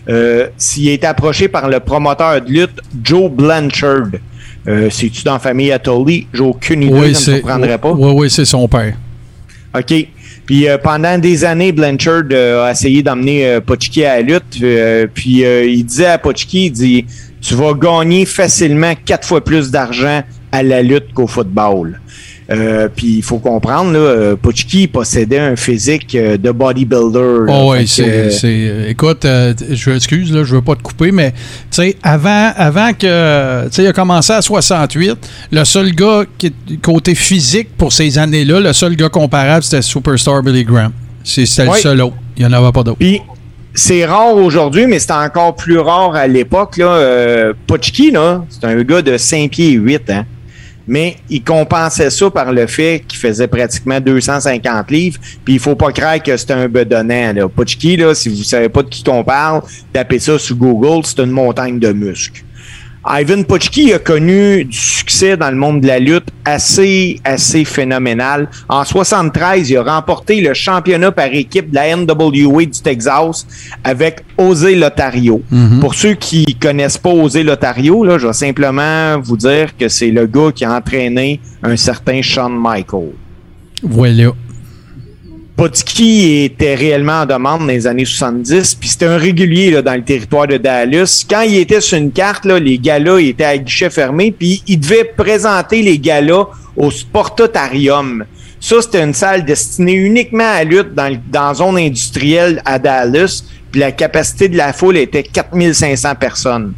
Euh, 0.08 0.46
S'il 0.56 0.88
été 0.90 1.06
approché 1.06 1.48
par 1.48 1.68
le 1.68 1.80
promoteur 1.80 2.40
de 2.40 2.48
lutte 2.48 2.80
Joe 3.02 3.28
Blanchard. 3.28 4.06
Euh, 4.68 4.88
C'est-tu 4.90 5.24
dans 5.24 5.34
la 5.34 5.38
famille 5.40 5.72
Atoli? 5.72 6.28
J'ai 6.32 6.42
aucune 6.42 6.82
idée, 6.84 7.14
ça 7.14 7.30
ne 7.32 7.36
me 7.36 7.40
surprendrait 7.40 7.78
pas. 7.78 7.90
Oui, 7.92 8.12
oui, 8.14 8.30
c'est 8.30 8.44
son 8.44 8.68
père. 8.68 8.94
OK. 9.76 9.94
Puis 10.46 10.68
euh, 10.68 10.78
pendant 10.78 11.18
des 11.18 11.44
années, 11.44 11.72
Blanchard 11.72 12.22
euh, 12.30 12.64
a 12.64 12.70
essayé 12.70 13.02
d'emmener 13.02 13.46
euh, 13.46 13.60
Pochki 13.60 14.04
à 14.04 14.16
la 14.16 14.22
lutte. 14.22 14.62
euh, 14.62 15.06
puis 15.12 15.42
il 15.42 15.84
disait 15.84 16.06
à 16.06 16.18
Pochki, 16.18 16.66
il 16.66 17.04
Tu 17.40 17.54
vas 17.54 17.74
gagner 17.74 18.24
facilement 18.24 18.94
quatre 19.04 19.26
fois 19.26 19.44
plus 19.44 19.70
d'argent 19.70 20.22
à 20.52 20.62
la 20.62 20.82
lutte 20.82 21.12
qu'au 21.12 21.26
football. 21.26 22.00
Euh, 22.48 22.88
puis 22.94 23.16
il 23.16 23.22
faut 23.22 23.38
comprendre, 23.38 23.90
là, 23.92 23.98
euh, 23.98 24.36
Pochki 24.36 24.86
possédait 24.86 25.40
un 25.40 25.56
physique 25.56 26.14
euh, 26.14 26.36
de 26.36 26.52
bodybuilder. 26.52 27.18
là. 27.18 27.52
Oh 27.52 27.72
oui, 27.72 27.88
c'est, 27.88 28.04
euh, 28.06 28.88
Écoute, 28.88 29.24
euh, 29.24 29.52
je 29.68 29.90
excuse, 29.90 30.32
là, 30.32 30.44
je 30.44 30.54
veux 30.54 30.62
pas 30.62 30.76
te 30.76 30.82
couper, 30.82 31.10
mais 31.10 31.32
tu 31.32 31.38
sais, 31.72 31.96
avant, 32.04 32.52
avant 32.56 32.92
que. 32.92 33.64
Tu 33.66 33.72
sais, 33.72 33.82
il 33.82 33.86
a 33.88 33.92
commencé 33.92 34.32
à 34.32 34.42
68. 34.42 35.16
Le 35.50 35.64
seul 35.64 35.92
gars 35.92 36.22
qui 36.38 36.52
côté 36.80 37.16
physique 37.16 37.70
pour 37.76 37.92
ces 37.92 38.16
années-là, 38.16 38.60
le 38.60 38.72
seul 38.72 38.94
gars 38.94 39.08
comparable, 39.08 39.64
c'était 39.64 39.82
Superstar 39.82 40.42
Billy 40.44 40.62
Graham. 40.64 40.92
C'était 41.24 41.62
Oui. 41.62 41.70
le 41.74 41.80
seul 41.80 42.00
autre. 42.02 42.14
Il 42.36 42.46
n'y 42.46 42.54
en 42.54 42.56
avait 42.56 42.70
pas 42.70 42.84
d'autre. 42.84 42.98
Puis 43.00 43.20
c'est 43.74 44.06
rare 44.06 44.36
aujourd'hui, 44.36 44.86
mais 44.86 45.00
c'était 45.00 45.14
encore 45.14 45.56
plus 45.56 45.78
rare 45.78 46.14
à 46.14 46.28
l'époque. 46.28 46.76
Là, 46.76 46.86
euh, 46.86 47.52
Pochki, 47.66 48.12
là, 48.12 48.44
c'est 48.48 48.64
un 48.64 48.80
gars 48.84 49.02
de 49.02 49.16
5 49.18 49.50
pieds 49.50 49.72
8, 49.72 50.10
hein. 50.10 50.24
Mais 50.86 51.16
il 51.28 51.42
compensait 51.42 52.10
ça 52.10 52.30
par 52.30 52.52
le 52.52 52.66
fait 52.66 53.02
qu'il 53.06 53.18
faisait 53.18 53.48
pratiquement 53.48 54.00
250 54.00 54.90
livres. 54.90 55.20
Puis 55.44 55.54
il 55.54 55.60
faut 55.60 55.74
pas 55.74 55.92
croire 55.92 56.22
que 56.22 56.36
c'était 56.36 56.54
un 56.54 56.68
bedonnant. 56.68 57.32
Là. 57.32 57.48
Pochki, 57.48 57.96
là, 57.96 58.14
si 58.14 58.28
vous 58.28 58.42
savez 58.44 58.68
pas 58.68 58.82
de 58.82 58.88
qui 58.88 59.02
qu'on 59.02 59.24
parle, 59.24 59.62
tapez 59.92 60.18
ça 60.18 60.38
sur 60.38 60.56
Google, 60.56 61.04
c'est 61.04 61.20
une 61.20 61.30
montagne 61.30 61.78
de 61.78 61.92
muscles. 61.92 62.45
Ivan 63.08 63.44
Pochki 63.44 63.92
a 63.92 64.00
connu 64.00 64.64
du 64.64 64.76
succès 64.76 65.36
dans 65.36 65.50
le 65.50 65.56
monde 65.56 65.80
de 65.80 65.86
la 65.86 66.00
lutte 66.00 66.26
assez, 66.44 67.20
assez 67.24 67.64
phénoménal. 67.64 68.48
En 68.68 68.84
73, 68.84 69.70
il 69.70 69.76
a 69.76 69.82
remporté 69.82 70.40
le 70.40 70.54
championnat 70.54 71.12
par 71.12 71.26
équipe 71.26 71.70
de 71.70 71.76
la 71.76 71.96
NWA 71.96 72.64
du 72.64 72.82
Texas 72.82 73.46
avec 73.84 74.24
Osé 74.36 74.74
Lotario. 74.74 75.40
Pour 75.80 75.94
ceux 75.94 76.14
qui 76.14 76.56
connaissent 76.60 76.98
pas 76.98 77.10
Osé 77.10 77.44
Lotario, 77.44 78.04
là, 78.04 78.18
je 78.18 78.26
vais 78.26 78.32
simplement 78.32 79.20
vous 79.20 79.36
dire 79.36 79.76
que 79.76 79.88
c'est 79.88 80.10
le 80.10 80.26
gars 80.26 80.50
qui 80.52 80.64
a 80.64 80.72
entraîné 80.72 81.40
un 81.62 81.76
certain 81.76 82.22
Shawn 82.22 82.52
Michaels. 82.58 83.12
Voilà. 83.82 84.32
Potski 85.56 86.44
était 86.44 86.74
réellement 86.74 87.22
en 87.22 87.26
demande 87.26 87.60
dans 87.60 87.66
les 87.66 87.86
années 87.86 88.04
70, 88.04 88.74
puis 88.74 88.90
c'était 88.90 89.06
un 89.06 89.16
régulier 89.16 89.70
là, 89.70 89.80
dans 89.80 89.94
le 89.94 90.02
territoire 90.02 90.46
de 90.46 90.58
Dallas. 90.58 91.24
Quand 91.28 91.40
il 91.40 91.56
était 91.56 91.80
sur 91.80 91.96
une 91.96 92.12
carte, 92.12 92.44
là, 92.44 92.58
les 92.58 92.78
galas 92.78 93.18
étaient 93.20 93.44
à 93.44 93.56
guichet 93.56 93.88
fermé, 93.88 94.32
puis 94.38 94.62
il 94.66 94.78
devait 94.78 95.04
présenter 95.04 95.80
les 95.80 95.98
galas 95.98 96.48
au 96.76 96.90
Sportotarium. 96.90 98.26
Ça, 98.60 98.82
c'était 98.82 99.02
une 99.02 99.14
salle 99.14 99.46
destinée 99.46 99.94
uniquement 99.94 100.44
à 100.44 100.62
lutte 100.62 100.94
dans, 100.94 101.18
dans 101.32 101.54
zone 101.54 101.78
industrielle 101.78 102.60
à 102.66 102.78
Dallas, 102.78 103.42
puis 103.70 103.80
la 103.80 103.92
capacité 103.92 104.50
de 104.50 104.58
la 104.58 104.74
foule 104.74 104.98
était 104.98 105.22
4500 105.22 106.16
personnes. 106.16 106.74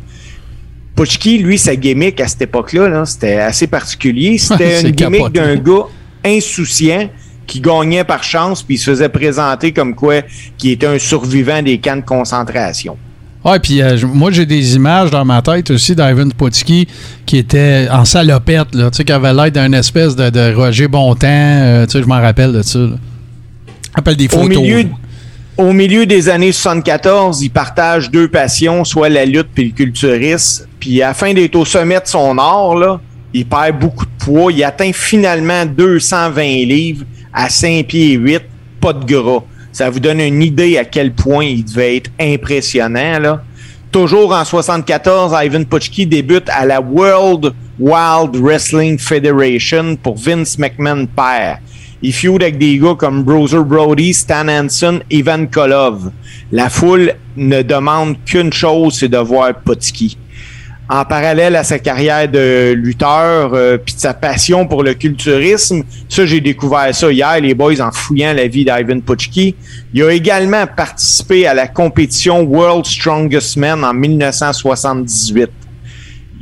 Potski, 0.95 1.39
lui, 1.39 1.59
sa 1.59 1.75
gimmick 1.75 2.21
à 2.21 2.29
cette 2.29 2.43
époque-là, 2.43 2.89
-là, 2.89 3.05
c'était 3.07 3.41
assez 3.41 3.67
particulier. 3.67 4.39
C'était 4.39 4.83
une 4.83 4.91
gimmick 4.91 5.33
d'un 5.33 5.57
gars 5.57 5.87
insouciant 6.25 7.09
qui 7.49 7.61
gagnait 7.61 8.05
par 8.05 8.23
chance, 8.23 8.63
puis 8.63 8.77
il 8.77 8.79
se 8.79 8.91
faisait 8.91 9.09
présenter 9.09 9.73
comme 9.73 9.97
quoi 9.97 10.23
qui 10.57 10.71
était 10.71 10.87
un 10.87 10.99
survivant 11.01 11.61
des 11.63 11.79
camps 11.79 11.97
de 11.97 12.03
concentration. 12.03 12.97
Ouais, 13.45 13.59
puis 13.59 13.81
euh, 13.81 13.97
moi, 14.13 14.31
j'ai 14.31 14.47
des 14.47 14.77
images 14.77 15.11
dans 15.11 15.25
ma 15.25 15.41
tête 15.43 15.71
aussi 15.71 15.97
d'Ivan 15.97 16.29
Potski 16.37 16.87
qui 17.25 17.39
était 17.39 17.89
en 17.91 18.05
salopette, 18.05 18.75
là, 18.75 18.91
tu 18.91 18.99
sais, 18.99 19.05
qui 19.05 19.13
avait 19.13 19.33
l'air 19.33 19.51
d'un 19.51 19.73
espèce 19.73 20.15
de, 20.15 20.29
de, 20.29 20.55
Roger 20.55 20.89
Bontemps, 20.89 21.27
euh, 21.27 21.87
tu 21.87 21.93
sais, 21.93 22.03
je 22.03 22.07
m'en 22.07 22.21
rappelle 22.21 22.53
de 22.53 22.63
ça. 22.63 22.81
Rappelle 23.95 24.17
des 24.17 24.29
photos. 24.29 24.57
Au 24.57 24.61
milieu, 24.61 24.85
au 25.57 25.73
milieu 25.73 26.05
des 26.05 26.29
années 26.29 26.53
74, 26.53 27.41
il 27.43 27.51
partage 27.51 28.11
deux 28.11 28.29
passions, 28.29 28.85
soit 28.85 29.09
la 29.09 29.25
lutte 29.25 29.49
puis 29.55 29.67
le 29.67 29.71
culturisme. 29.71 30.67
Puis 30.79 31.01
à 31.03 31.09
la 31.09 31.15
fin 31.15 31.33
d'être 31.33 31.57
au 31.57 31.65
sommet 31.65 32.01
de 32.01 32.07
son 32.07 32.37
art, 32.39 32.75
là, 32.75 33.01
il 33.33 33.47
perd 33.47 33.79
beaucoup 33.79 34.05
de 34.05 34.25
poids. 34.25 34.53
Il 34.53 34.63
atteint 34.65 34.93
finalement 34.93 35.65
220 35.65 36.43
livres 36.43 37.05
à 37.39 37.49
5 37.49 37.87
pieds 37.87 38.15
8, 38.15 38.43
pas 38.81 38.93
de 38.93 39.05
gras. 39.05 39.45
Ça 39.71 39.89
vous 39.91 40.01
donne 40.01 40.19
une 40.19 40.43
idée 40.43 40.77
à 40.77 40.85
quel 40.85 41.13
point 41.13 41.45
il 41.45 41.65
devait 41.65 41.99
être 41.99 42.11
impressionnant. 42.19 43.39
Toujours 43.93 44.33
en 44.33 44.45
74, 44.45 45.33
Ivan 45.45 45.63
Putchki 45.63 46.05
débute 46.05 46.49
à 46.49 46.67
la 46.67 46.81
World 46.81 47.53
Wild 47.79 48.35
Wrestling 48.35 48.99
Federation 48.99 49.95
pour 49.95 50.17
Vince 50.17 50.59
McMahon 50.59 51.07
père. 51.07 51.61
Il 52.03 52.13
feud 52.13 52.43
avec 52.43 52.59
des 52.59 52.77
gars 52.77 52.97
comme 52.99 53.23
Bruiser 53.23 53.63
Brody, 53.63 54.13
Stan 54.13 54.49
Hansen, 54.49 55.01
Ivan 55.09 55.47
Kolov. 55.47 56.11
La 56.51 56.69
foule 56.69 57.15
ne 57.37 57.63
demande 57.63 58.17
qu'une 58.25 58.53
chose, 58.53 58.99
c'est 58.99 59.09
de 59.09 59.19
voir 59.19 59.55
Putski 59.65 60.19
en 60.91 61.05
parallèle 61.05 61.55
à 61.55 61.65
sa 61.65 61.79
carrière 61.79 62.29
de 62.29 62.73
lutteur 62.73 63.53
euh, 63.53 63.77
puis 63.77 63.95
de 63.95 64.01
sa 64.01 64.15
passion 64.15 64.67
pour 64.67 64.83
le 64.83 64.95
culturisme. 64.95 65.83
Ça, 66.09 66.25
j'ai 66.25 66.41
découvert 66.41 66.95
ça 66.95 67.13
hier, 67.13 67.41
les 67.41 67.55
boys, 67.55 67.81
en 67.81 67.93
fouillant 67.93 68.33
la 68.33 68.49
vie 68.49 68.65
d'Ivan 68.65 69.01
Putchki. 69.01 69.55
Il 69.93 70.03
a 70.03 70.11
également 70.13 70.67
participé 70.67 71.47
à 71.47 71.53
la 71.53 71.69
compétition 71.69 72.41
World 72.43 72.87
Strongest 72.87 73.59
Man 73.59 73.85
en 73.85 73.93
1978. 73.93 75.51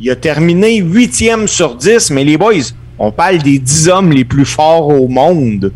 Il 0.00 0.10
a 0.10 0.16
terminé 0.16 0.76
huitième 0.76 1.48
sur 1.48 1.74
10, 1.74 2.10
mais 2.10 2.22
les 2.22 2.36
boys, 2.36 2.52
on 2.98 3.10
parle 3.10 3.38
des 3.38 3.58
dix 3.58 3.88
hommes 3.88 4.12
les 4.12 4.24
plus 4.24 4.44
forts 4.44 4.88
au 4.88 5.08
monde. 5.08 5.72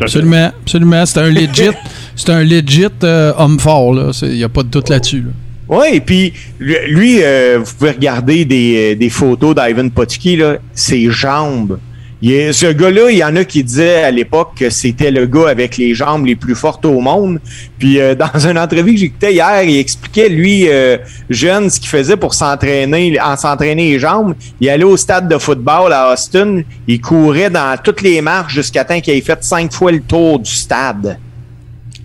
Absolument, 0.00 0.50
absolument. 0.62 1.04
C'est 1.04 1.20
un 1.20 1.30
legit, 1.30 1.70
c'est 2.14 2.30
un 2.30 2.42
legit 2.42 2.86
euh, 3.04 3.32
homme 3.36 3.60
fort, 3.60 3.92
là. 3.92 4.18
Il 4.22 4.30
n'y 4.30 4.44
a 4.44 4.48
pas 4.48 4.62
de 4.62 4.68
doute 4.68 4.88
là-dessus. 4.88 5.22
Là. 5.22 5.30
Oui, 5.68 5.86
et 5.94 6.00
puis 6.00 6.32
lui, 6.60 7.22
euh, 7.22 7.58
vous 7.62 7.72
pouvez 7.78 7.90
regarder 7.90 8.44
des, 8.44 8.94
des 8.94 9.10
photos 9.10 9.54
d'Ivan 9.54 9.88
Potski, 9.88 10.36
là, 10.36 10.58
ses 10.74 11.10
jambes. 11.10 11.78
Il 12.22 12.54
ce 12.54 12.72
gars-là, 12.72 13.10
il 13.10 13.18
y 13.18 13.24
en 13.24 13.36
a 13.36 13.44
qui 13.44 13.62
disaient 13.62 14.02
à 14.02 14.10
l'époque 14.10 14.52
que 14.58 14.70
c'était 14.70 15.10
le 15.10 15.26
gars 15.26 15.50
avec 15.50 15.76
les 15.76 15.94
jambes 15.94 16.24
les 16.24 16.34
plus 16.34 16.54
fortes 16.54 16.86
au 16.86 17.00
monde. 17.00 17.40
Puis 17.78 18.00
euh, 18.00 18.14
dans 18.34 18.46
une 18.46 18.58
entrevue 18.58 18.94
que 18.94 19.00
j'écoutais 19.00 19.34
hier, 19.34 19.62
il 19.64 19.78
expliquait, 19.78 20.30
lui, 20.30 20.66
euh, 20.66 20.96
jeune, 21.28 21.68
ce 21.68 21.78
qu'il 21.78 21.90
faisait 21.90 22.16
pour 22.16 22.32
s'entraîner, 22.32 23.20
en 23.20 23.36
s'entraîner 23.36 23.92
les 23.92 23.98
jambes. 23.98 24.34
Il 24.60 24.70
allait 24.70 24.84
au 24.84 24.96
stade 24.96 25.28
de 25.28 25.36
football 25.36 25.92
à 25.92 26.12
Austin, 26.12 26.62
il 26.88 27.00
courait 27.02 27.50
dans 27.50 27.76
toutes 27.82 28.00
les 28.00 28.22
marches 28.22 28.54
jusqu'à 28.54 28.84
temps 28.84 29.00
qu'il 29.00 29.14
ait 29.14 29.20
fait 29.20 29.44
cinq 29.44 29.72
fois 29.72 29.92
le 29.92 30.00
tour 30.00 30.38
du 30.38 30.50
stade. 30.50 31.18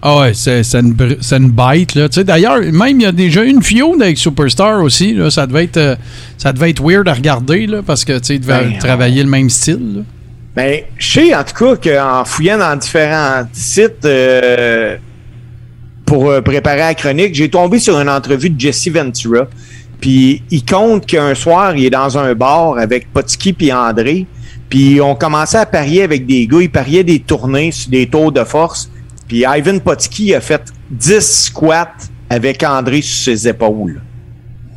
Ah 0.04 0.20
ouais, 0.20 0.34
c'est 0.34 0.64
une, 0.74 0.96
une 1.32 1.52
bête. 1.52 1.94
Là. 1.94 2.08
D'ailleurs, 2.08 2.60
même 2.60 3.00
il 3.00 3.04
y 3.04 3.06
a 3.06 3.12
déjà 3.12 3.44
une 3.44 3.62
fiode 3.62 4.02
avec 4.02 4.18
Superstar 4.18 4.82
aussi. 4.82 5.14
Là. 5.14 5.30
Ça, 5.30 5.46
devait 5.46 5.66
être, 5.66 5.78
euh, 5.78 5.96
ça 6.40 6.52
devait 6.52 6.72
être 6.72 6.82
weird 6.82 7.08
à 7.08 7.14
regarder 7.14 7.68
là, 7.68 7.84
parce 7.86 8.04
que 8.04 8.14
il 8.32 8.40
devait 8.40 8.64
ben, 8.64 8.78
travailler 8.80 9.22
le 9.22 9.30
même 9.30 9.50
style. 9.50 9.98
Là. 9.98 10.02
Ben, 10.56 10.82
je 10.98 11.12
sais 11.12 11.36
en 11.36 11.44
tout 11.44 11.54
cas 11.54 11.76
qu'en 11.76 12.26
fouillant 12.26 12.58
dans 12.58 12.76
différents 12.76 13.44
sites 13.54 14.04
euh, 14.04 14.98
pour 16.06 16.30
euh, 16.30 16.42
préparer 16.42 16.80
la 16.80 16.96
chronique, 16.96 17.36
j'ai 17.36 17.50
tombé 17.50 17.78
sur 17.78 18.00
une 18.00 18.10
entrevue 18.10 18.50
de 18.50 18.60
Jesse 18.60 18.90
Ventura. 18.90 19.48
Puis 20.02 20.42
il 20.50 20.66
compte 20.66 21.06
qu'un 21.06 21.36
soir, 21.36 21.78
il 21.78 21.86
est 21.86 21.90
dans 21.92 22.18
un 22.18 22.34
bar 22.34 22.80
avec 22.80 23.14
Potski 23.14 23.56
et 23.60 23.72
André. 23.72 24.26
Puis 24.68 25.00
on 25.00 25.14
commençait 25.14 25.60
à 25.60 25.68
parier 25.68 26.02
avec 26.02 26.26
des 26.26 26.48
gars. 26.48 26.62
Ils 26.62 26.72
pariaient 26.72 27.04
des 27.04 27.20
tournées 27.20 27.72
sur 27.72 27.92
des 27.92 28.08
tours 28.08 28.32
de 28.32 28.44
force. 28.44 28.90
Puis 29.32 29.46
Ivan 29.48 29.80
Potski 29.80 30.36
a 30.36 30.42
fait 30.42 30.62
10 30.90 31.46
squats 31.46 31.96
avec 32.30 32.62
André 32.64 33.02
sur 33.02 33.24
ses 33.24 33.48
épaules. 33.48 34.02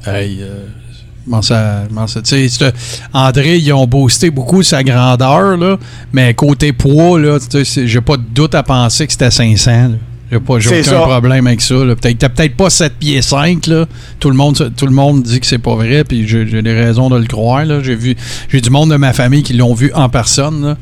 Hey, 0.07 0.39
euh, 0.43 0.67
ça, 1.43 1.89
ça, 2.07 2.73
André, 3.13 3.57
ils 3.57 3.73
ont 3.73 3.85
boosté 3.89 4.31
beaucoup 4.31 4.63
sa 4.63 4.85
grandeur, 4.85 5.57
là, 5.57 5.77
mais 6.13 6.35
côté 6.35 6.73
poids, 6.73 7.19
là, 7.19 7.39
j'ai 7.65 8.01
pas 8.01 8.17
de 8.17 8.23
doute 8.33 8.55
à 8.55 8.63
penser 8.63 9.09
que 9.09 9.13
c'était 9.13 9.33
500. 9.33 9.95
J'ai 10.31 10.39
pas 10.39 10.55
aucun 10.55 10.83
ça. 10.85 11.01
problème 11.01 11.49
avec 11.49 11.61
ça. 11.61 11.75
Peut-être, 11.75 12.19
t'as 12.19 12.29
peut-être 12.29 12.57
pas 12.57 12.71
7 12.71 12.93
pieds 12.97 13.23
5. 13.23 13.67
Là. 13.67 13.87
Tout, 14.21 14.31
le 14.31 14.37
monde, 14.37 14.73
tout 14.77 14.87
le 14.87 14.93
monde 14.93 15.25
dit 15.25 15.41
que 15.41 15.47
c'est 15.47 15.59
pas 15.59 15.75
vrai, 15.75 16.05
puis 16.05 16.29
j'ai, 16.29 16.45
des 16.45 16.73
raisons 16.73 17.11
de 17.11 17.19
le 17.19 17.27
croire. 17.27 17.65
Là. 17.65 17.83
J'ai, 17.83 17.97
vu, 17.97 18.15
j'ai 18.49 18.61
du 18.61 18.71
monde 18.71 18.93
de 18.93 18.97
ma 18.97 19.13
famille 19.13 19.43
qui 19.43 19.55
l'ont 19.55 19.75
vu 19.75 19.91
en 19.95 20.09
personne. 20.09 20.65
Là. 20.65 20.77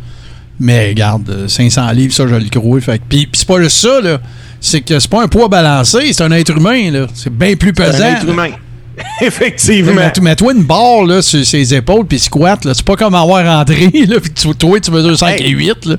Mais 0.61 0.89
regarde, 0.89 1.49
500 1.49 1.91
livres, 1.93 2.15
ça, 2.15 2.27
je 2.27 2.35
le 2.35 2.49
crois. 2.49 2.81
Fait 2.81 3.01
puis, 3.09 3.29
c'est 3.33 3.47
pas 3.47 3.61
juste 3.61 3.79
ça, 3.79 4.01
là. 4.01 4.21
C'est 4.61 4.81
que 4.81 5.01
c'est 5.01 5.11
pas 5.11 5.23
un 5.23 5.29
poids 5.29 5.49
balancé, 5.49 6.13
c'est 6.13 6.23
un 6.23 6.31
être 6.31 6.57
humain, 6.57 6.91
là. 6.91 7.07
C'est 7.15 7.33
bien 7.33 7.57
plus 7.57 7.73
pesant. 7.73 7.93
C'est 7.97 8.03
un 8.05 8.17
être 8.17 8.29
humain. 8.29 8.51
Effectivement. 9.21 9.93
Mets-toi 10.21 10.53
une 10.53 10.63
barre 10.63 11.05
là, 11.05 11.23
sur 11.23 11.45
ses 11.45 11.75
épaules 11.75 12.07
puis 12.07 12.19
squat. 12.19 12.61
C'est 12.63 12.85
pas 12.85 12.97
comme 12.97 13.15
avoir 13.15 13.45
André, 13.61 13.91
là, 14.09 14.21
puis 14.21 14.31
toi, 14.55 14.81
tu 14.81 14.91
mesures 14.91 15.19
5 15.19 15.41
et 15.41 15.49
8. 15.49 15.87
Là. 15.87 15.97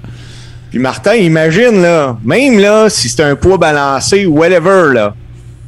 Puis 0.69 0.79
Martin, 0.79 1.15
imagine, 1.15 1.81
là, 1.81 2.17
même 2.23 2.59
là, 2.59 2.89
si 2.89 3.09
c'est 3.09 3.23
un 3.23 3.35
poids 3.35 3.57
balancé 3.57 4.25
ou 4.25 4.39
whatever, 4.39 4.93
là, 4.93 5.15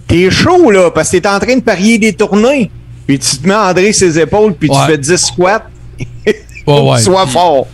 t'es 0.08 0.30
chaud, 0.32 0.72
là, 0.72 0.90
parce 0.92 1.12
que 1.12 1.18
t'es 1.18 1.28
en 1.28 1.40
train 1.40 1.56
de 1.58 1.62
parier 1.62 1.98
des 1.98 2.14
tournées. 2.14 2.72
Puis 3.06 3.20
tu 3.20 3.38
te 3.38 3.48
mets 3.48 3.54
André 3.56 3.94
ses 3.94 4.18
épaules, 4.20 4.56
puis 4.60 4.70
tu 4.70 4.78
fais 4.88 4.98
10 4.98 5.16
squats. 5.18 5.68
ouais, 6.00 6.36
ouais. 6.68 7.00
Sois 7.00 7.28
fort. 7.28 7.68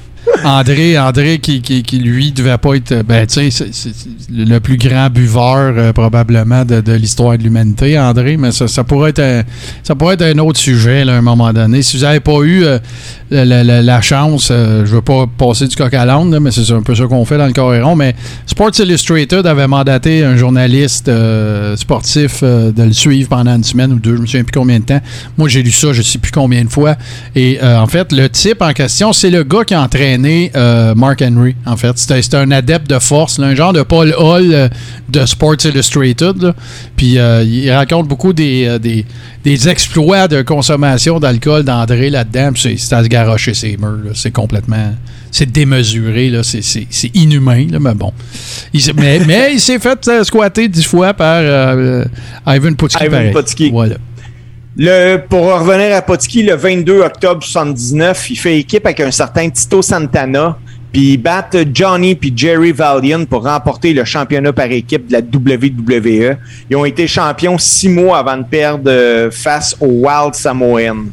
André, 0.43 0.97
André 0.97 1.39
qui, 1.39 1.99
lui 1.99 2.31
devait 2.31 2.57
pas 2.57 2.75
être 2.75 3.03
ben 3.03 3.27
sais 3.27 3.49
c'est 3.51 3.69
le 4.31 4.59
plus 4.59 4.77
grand 4.77 5.09
buveur 5.09 5.73
euh, 5.77 5.93
probablement 5.93 6.65
de, 6.65 6.93
l'histoire 6.93 7.37
de 7.37 7.43
l'humanité 7.43 7.99
André 7.99 8.37
mais 8.37 8.51
ça, 8.51 8.83
pourrait 8.83 9.11
être 9.11 9.19
un, 9.21 10.37
autre 10.39 10.59
sujet 10.59 11.07
à 11.07 11.13
un 11.13 11.21
moment 11.21 11.53
donné. 11.53 11.81
Si 11.81 11.97
vous 11.97 12.03
n'avez 12.03 12.19
pas 12.19 12.39
eu 12.41 12.63
euh, 12.63 12.79
la, 13.29 14.01
chance 14.01 14.49
euh, 14.51 14.85
je 14.85 14.95
veux 14.95 15.01
pas 15.01 15.25
passer 15.37 15.67
du 15.67 15.75
coq 15.75 15.93
à 15.93 16.05
l'âne 16.05 16.37
mais 16.39 16.51
c'est 16.51 16.69
un 16.71 16.81
peu 16.81 16.95
ça 16.95 17.05
qu'on 17.05 17.25
fait 17.25 17.37
dans 17.37 17.47
le 17.47 17.53
Coréron 17.53 17.95
mais 17.95 18.15
Sports 18.45 18.79
Illustrated 18.79 19.45
avait 19.45 19.67
mandaté 19.67 20.23
un 20.23 20.35
journaliste 20.35 21.11
sportif 21.75 22.43
de 22.43 22.83
le 22.83 22.93
suivre 22.93 23.29
pendant 23.29 23.55
une 23.55 23.63
semaine 23.63 23.93
ou 23.93 23.99
deux 23.99 24.15
je 24.15 24.21
me 24.21 24.25
souviens 24.25 24.43
plus 24.43 24.59
combien 24.59 24.79
de 24.79 24.85
temps. 24.85 25.01
Moi 25.37 25.49
j'ai 25.49 25.61
lu 25.61 25.71
ça 25.71 25.93
je 25.93 26.01
sais 26.01 26.19
plus 26.19 26.31
combien 26.31 26.63
de 26.63 26.69
fois. 26.69 26.95
Et 27.35 27.59
en 27.61 27.87
fait 27.87 28.11
le 28.11 28.29
type 28.29 28.61
en 28.61 28.73
question 28.73 29.13
c'est 29.13 29.29
le 29.29 29.43
gars 29.43 29.63
qui 29.63 29.73
a 29.73 29.81
euh, 30.25 30.95
Mark 30.95 31.21
Henry, 31.21 31.55
en 31.65 31.77
fait. 31.77 31.97
C'était 31.97 32.37
un 32.37 32.51
adepte 32.51 32.89
de 32.89 32.99
force, 32.99 33.39
un 33.39 33.55
genre 33.55 33.73
de 33.73 33.83
Paul 33.83 34.13
Hall 34.17 34.51
euh, 34.51 34.67
de 35.09 35.25
Sports 35.25 35.65
Illustrated. 35.65 36.53
Puis 36.95 37.17
euh, 37.17 37.43
il 37.43 37.71
raconte 37.71 38.07
beaucoup 38.07 38.33
des, 38.33 38.77
des, 39.43 39.69
exploits 39.69 40.27
de 40.27 40.41
consommation 40.41 41.19
d'alcool 41.19 41.63
d'André 41.63 42.09
là-dedans. 42.09 42.51
c'est 42.55 42.93
à 42.93 43.03
se 43.03 43.07
garocher 43.07 43.53
ses 43.53 43.77
murs. 43.77 44.11
C'est 44.15 44.31
complètement. 44.31 44.93
C'est 45.33 45.49
démesuré, 45.49 46.31
c'est 46.43 47.15
inhumain, 47.15 47.65
là, 47.71 47.79
mais 47.79 47.93
bon. 47.93 48.11
Il, 48.73 48.81
mais, 48.97 49.19
mais, 49.27 49.53
il 49.53 49.61
s'est 49.61 49.79
fait 49.79 50.23
squatter 50.23 50.67
dix 50.67 50.83
fois 50.83 51.13
par 51.13 51.41
Ivan 52.45 52.73
Putski. 52.73 53.05
Ivan 53.05 53.31
Putski. 53.31 53.71
Voilà. 53.71 53.95
Le, 54.77 55.17
pour 55.17 55.43
revenir 55.47 55.93
à 55.93 56.01
Potski, 56.01 56.43
le 56.43 56.55
22 56.55 57.01
octobre 57.01 57.43
79, 57.43 58.29
il 58.29 58.35
fait 58.37 58.57
équipe 58.57 58.85
avec 58.85 59.01
un 59.01 59.11
certain 59.11 59.49
Tito 59.49 59.81
Santana, 59.81 60.57
puis 60.93 61.13
ils 61.13 61.17
battent 61.17 61.57
Johnny 61.73 62.15
puis 62.15 62.31
Jerry 62.33 62.71
Valiant 62.71 63.25
pour 63.25 63.43
remporter 63.43 63.91
le 63.91 64.05
championnat 64.05 64.53
par 64.53 64.71
équipe 64.71 65.07
de 65.07 65.11
la 65.11 65.19
WWE. 65.19 66.37
Ils 66.69 66.77
ont 66.77 66.85
été 66.85 67.05
champions 67.05 67.57
six 67.57 67.89
mois 67.89 68.19
avant 68.19 68.37
de 68.37 68.43
perdre 68.43 69.29
face 69.31 69.75
aux 69.81 70.07
Wild 70.07 70.35
Samoans. 70.35 71.07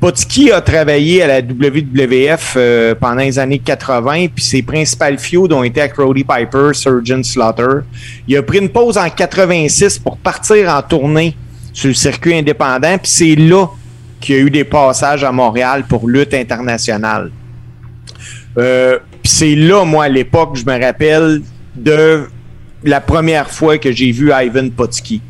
Potski 0.00 0.50
a 0.50 0.60
travaillé 0.60 1.22
à 1.22 1.28
la 1.28 1.40
WWF 1.40 2.54
euh, 2.56 2.96
pendant 2.96 3.22
les 3.22 3.38
années 3.38 3.60
80, 3.60 4.26
puis 4.34 4.44
ses 4.44 4.62
principales 4.62 5.20
feuds 5.20 5.52
ont 5.52 5.62
été 5.62 5.80
avec 5.80 5.94
Roddy 5.94 6.24
Piper, 6.24 6.70
Surgeon 6.72 7.22
Slaughter. 7.22 7.86
Il 8.26 8.36
a 8.36 8.42
pris 8.42 8.58
une 8.58 8.70
pause 8.70 8.98
en 8.98 9.08
86 9.08 10.00
pour 10.00 10.16
partir 10.16 10.68
en 10.68 10.82
tournée 10.82 11.36
sur 11.72 11.88
le 11.88 11.94
circuit 11.94 12.34
indépendant, 12.34 12.98
puis 12.98 13.10
c'est 13.10 13.34
là 13.34 13.66
qu'il 14.20 14.36
y 14.36 14.38
a 14.38 14.42
eu 14.42 14.50
des 14.50 14.64
passages 14.64 15.24
à 15.24 15.32
Montréal 15.32 15.84
pour 15.88 16.08
lutte 16.08 16.34
internationale. 16.34 17.30
Euh, 18.58 18.98
puis 19.22 19.32
c'est 19.32 19.54
là, 19.54 19.84
moi, 19.84 20.04
à 20.04 20.08
l'époque, 20.08 20.56
je 20.56 20.64
me 20.64 20.80
rappelle 20.80 21.42
de 21.74 22.26
la 22.84 23.00
première 23.00 23.50
fois 23.50 23.78
que 23.78 23.90
j'ai 23.92 24.10
vu 24.10 24.32
Ivan 24.32 24.68
Potski 24.70 25.20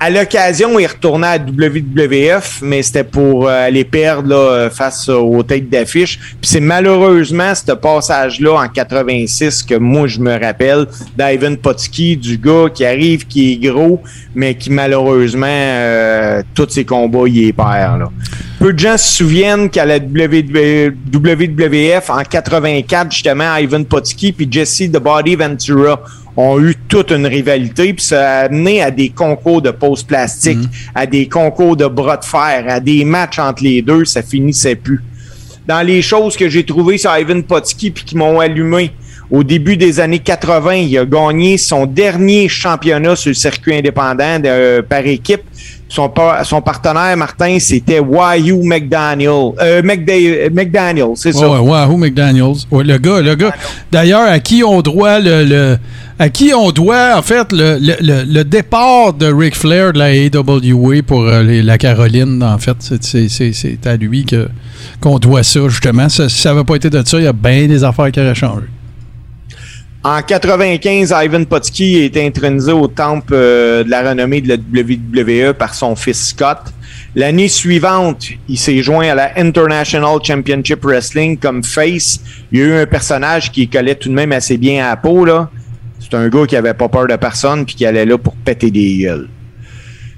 à 0.00 0.10
l'occasion, 0.10 0.78
il 0.78 0.86
retournait 0.86 1.26
à 1.26 1.38
WWF, 1.38 2.60
mais 2.62 2.82
c'était 2.82 3.02
pour 3.02 3.48
euh, 3.48 3.66
aller 3.66 3.84
perdre 3.84 4.28
là, 4.28 4.70
face 4.70 5.08
aux 5.08 5.42
têtes 5.42 5.68
d'affiche. 5.68 6.18
Puis 6.40 6.50
c'est 6.50 6.60
malheureusement 6.60 7.52
ce 7.54 7.72
passage-là 7.72 8.62
en 8.62 8.68
86 8.68 9.64
que 9.64 9.74
moi 9.74 10.06
je 10.06 10.20
me 10.20 10.38
rappelle 10.38 10.86
d'Ivan 11.16 11.56
Potski, 11.56 12.16
du 12.16 12.38
gars 12.38 12.66
qui 12.72 12.84
arrive, 12.84 13.26
qui 13.26 13.52
est 13.52 13.56
gros, 13.56 14.00
mais 14.36 14.54
qui 14.54 14.70
malheureusement 14.70 15.46
euh, 15.48 16.42
tous 16.54 16.68
ses 16.70 16.84
combats 16.84 17.26
il 17.26 17.48
est 17.48 17.52
perd. 17.52 17.98
Là. 17.98 18.08
Peu 18.60 18.72
de 18.72 18.78
gens 18.78 18.96
se 18.96 19.16
souviennent 19.16 19.68
qu'à 19.68 19.84
la 19.84 19.98
WWF 19.98 20.90
en 22.10 22.22
84 22.22 23.10
justement 23.10 23.56
Ivan 23.56 23.82
Potski 23.84 24.32
puis 24.32 24.46
Jesse 24.50 24.90
The 24.92 24.98
Body 24.98 25.34
Ventura 25.34 26.00
ont 26.38 26.60
eu 26.60 26.76
toute 26.86 27.10
une 27.10 27.26
rivalité, 27.26 27.92
puis 27.92 28.04
ça 28.04 28.30
a 28.30 28.44
amené 28.44 28.80
à 28.80 28.92
des 28.92 29.08
concours 29.08 29.60
de 29.60 29.72
pose 29.72 30.04
plastique, 30.04 30.58
mhm. 30.58 30.68
à 30.94 31.04
des 31.04 31.28
concours 31.28 31.76
de 31.76 31.86
bras 31.86 32.16
de 32.16 32.24
fer, 32.24 32.64
à 32.68 32.78
des 32.78 33.04
matchs 33.04 33.40
entre 33.40 33.64
les 33.64 33.82
deux, 33.82 34.04
ça 34.04 34.22
finissait 34.22 34.76
plus. 34.76 35.02
Dans 35.66 35.84
les 35.84 36.00
choses 36.00 36.36
que 36.36 36.48
j'ai 36.48 36.64
trouvées 36.64 36.96
sur 36.96 37.10
Ivan 37.18 37.42
Potski 37.42 37.90
puis 37.90 38.04
qui 38.04 38.16
m'ont 38.16 38.38
allumé, 38.38 38.92
au 39.32 39.42
début 39.42 39.76
des 39.76 39.98
années 39.98 40.20
80, 40.20 40.74
il 40.74 40.96
a 40.98 41.04
gagné 41.04 41.58
son 41.58 41.86
dernier 41.86 42.48
championnat 42.48 43.16
sur 43.16 43.30
le 43.30 43.34
circuit 43.34 43.74
indépendant 43.74 44.40
euh, 44.44 44.80
par 44.80 45.04
équipe. 45.06 45.42
Son, 45.88 46.12
son 46.44 46.60
partenaire, 46.60 47.16
Martin, 47.16 47.58
c'était 47.58 47.98
Wahoo 47.98 48.62
McDaniel. 48.62 49.52
Euh, 49.60 49.82
McDaniel, 49.82 51.08
c'est 51.14 51.32
ça. 51.32 51.48
Ouais, 51.48 51.58
Wahoo 51.58 51.96
McDaniels. 51.96 52.56
le 52.70 52.98
gars, 52.98 53.20
le 53.20 53.34
gars. 53.34 53.54
D'ailleurs, 53.90 54.28
à 54.28 54.38
qui 54.38 54.62
on 54.62 54.82
doit 54.82 55.18
le 55.18 55.78
à 56.18 56.28
qui 56.30 56.52
on 56.52 56.72
doit, 56.72 57.16
en 57.16 57.22
fait, 57.22 57.52
le, 57.52 57.78
le, 57.80 58.24
le 58.24 58.42
départ 58.44 59.12
de 59.14 59.32
Ric 59.32 59.54
Flair 59.54 59.92
de 59.92 59.98
la 60.00 60.06
AWA 60.06 61.02
pour 61.06 61.22
euh, 61.22 61.42
la 61.62 61.78
Caroline, 61.78 62.42
en 62.42 62.58
fait. 62.58 62.76
C'est 63.00 63.86
à 63.86 63.96
lui 63.96 64.26
qu'on 65.00 65.18
doit 65.20 65.42
ça, 65.44 65.60
justement. 65.68 66.08
Ça, 66.08 66.28
si 66.28 66.40
ça 66.40 66.52
n'avait 66.52 66.64
pas 66.64 66.74
été 66.74 66.90
de 66.90 67.00
ça, 67.06 67.18
il 67.18 67.24
y 67.24 67.28
a 67.28 67.32
bien 67.32 67.66
des 67.66 67.84
affaires 67.84 68.10
qui 68.10 68.20
auraient 68.20 68.34
changé. 68.34 68.64
En 70.04 70.22
95, 70.22 71.12
Ivan 71.24 71.44
Potski 71.44 71.96
est 71.96 72.16
intronisé 72.16 72.70
au 72.70 72.86
temple 72.86 73.32
euh, 73.34 73.82
de 73.82 73.90
la 73.90 74.08
renommée 74.08 74.40
de 74.40 74.48
la 74.48 74.54
WWE 74.54 75.54
par 75.54 75.74
son 75.74 75.96
fils 75.96 76.28
Scott. 76.28 76.58
L'année 77.16 77.48
suivante, 77.48 78.28
il 78.48 78.58
s'est 78.58 78.80
joint 78.80 79.08
à 79.08 79.14
la 79.16 79.38
International 79.40 80.18
Championship 80.22 80.84
Wrestling 80.84 81.36
comme 81.36 81.64
face. 81.64 82.20
Il 82.52 82.60
y 82.60 82.62
a 82.62 82.66
eu 82.66 82.72
un 82.74 82.86
personnage 82.86 83.50
qui 83.50 83.68
collait 83.68 83.96
tout 83.96 84.08
de 84.08 84.14
même 84.14 84.30
assez 84.30 84.56
bien 84.56 84.84
à 84.84 84.90
la 84.90 84.96
peau, 84.96 85.24
là. 85.24 85.50
C'est 85.98 86.14
un 86.14 86.28
gars 86.28 86.46
qui 86.46 86.54
avait 86.54 86.74
pas 86.74 86.88
peur 86.88 87.08
de 87.08 87.16
personne 87.16 87.66
puis 87.66 87.74
qui 87.74 87.84
allait 87.84 88.06
là 88.06 88.16
pour 88.16 88.36
péter 88.36 88.70
des 88.70 88.98
gueules. 88.98 89.28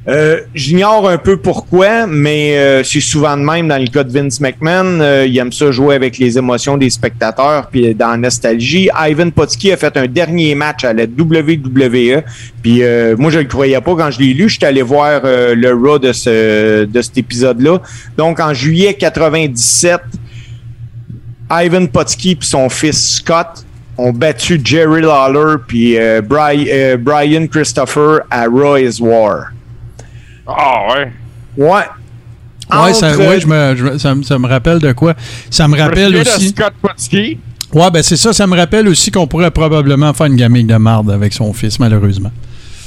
Euh, 0.09 0.40
J'ignore 0.55 1.09
un 1.09 1.18
peu 1.18 1.36
pourquoi, 1.36 2.07
mais 2.07 2.57
euh, 2.57 2.82
c'est 2.82 3.01
souvent 3.01 3.36
de 3.36 3.42
même 3.42 3.68
dans 3.68 3.76
le 3.76 3.86
cas 3.86 4.03
de 4.03 4.11
Vince 4.11 4.40
McMahon. 4.40 5.01
Euh, 5.01 5.26
il 5.26 5.36
aime 5.36 5.53
ça 5.53 5.70
jouer 5.70 5.94
avec 5.94 6.16
les 6.16 6.38
émotions 6.38 6.78
des 6.78 6.88
spectateurs 6.88 7.68
puis 7.70 7.94
dans 7.94 8.09
la 8.12 8.16
nostalgie. 8.16 8.88
Ivan 8.98 9.30
Potski 9.30 9.72
a 9.72 9.76
fait 9.76 9.94
un 9.98 10.07
dernier 10.07 10.55
match 10.55 10.84
à 10.84 10.94
la 10.94 11.05
WWE. 11.05 12.22
Puis 12.62 12.82
moi, 13.18 13.30
je 13.30 13.38
le 13.38 13.44
croyais 13.44 13.80
pas 13.80 13.94
quand 13.94 14.11
je 14.11 14.20
l'ai 14.20 14.32
lu. 14.32 14.48
Je 14.48 14.57
suis 14.57 14.64
allé 14.64 14.82
voir 14.82 15.22
le 15.24 15.72
Raw 15.72 15.98
de, 15.98 16.12
ce, 16.12 16.84
de 16.84 17.03
cet 17.03 17.18
épisode-là. 17.18 17.80
Donc, 18.16 18.40
en 18.40 18.55
juillet 18.55 18.94
97, 18.94 20.01
Ivan 21.51 21.86
Potski 21.86 22.32
et 22.32 22.38
son 22.40 22.68
fils 22.68 23.16
Scott 23.16 23.64
ont 23.98 24.12
battu 24.12 24.61
Jerry 24.62 25.03
Lawler 25.03 25.57
puis 25.66 25.96
Brian, 26.22 27.46
Christopher 27.46 28.20
à 28.30 28.46
Roy's 28.46 29.01
War. 29.01 29.51
Ah 30.57 30.86
ouais. 30.88 31.12
Ouais. 31.57 31.82
Ouais, 32.72 32.94
ça, 32.94 33.16
ouais 33.16 33.40
je 33.40 33.46
me, 33.46 33.98
ça, 33.98 34.14
ça, 34.22 34.38
me 34.38 34.46
rappelle 34.46 34.78
de 34.78 34.92
quoi. 34.92 35.14
Ça 35.51 35.66
me 35.66 35.76
rappelle 35.76 36.14
aussi. 36.16 36.48
Scott 36.51 36.72
Potski. 36.80 37.38
Ouais, 37.72 37.90
ben 37.90 38.03
c'est 38.03 38.16
ça. 38.16 38.32
Ça 38.32 38.46
me 38.46 38.57
rappelle 38.57 38.88
aussi 38.88 39.11
qu'on 39.11 39.26
pourrait 39.26 39.51
probablement 39.51 40.12
faire 40.12 40.26
une 40.26 40.36
gamique 40.36 40.66
de 40.66 40.76
marde 40.76 41.11
avec 41.11 41.32
son 41.32 41.53
fils, 41.53 41.78
malheureusement. 41.78 42.30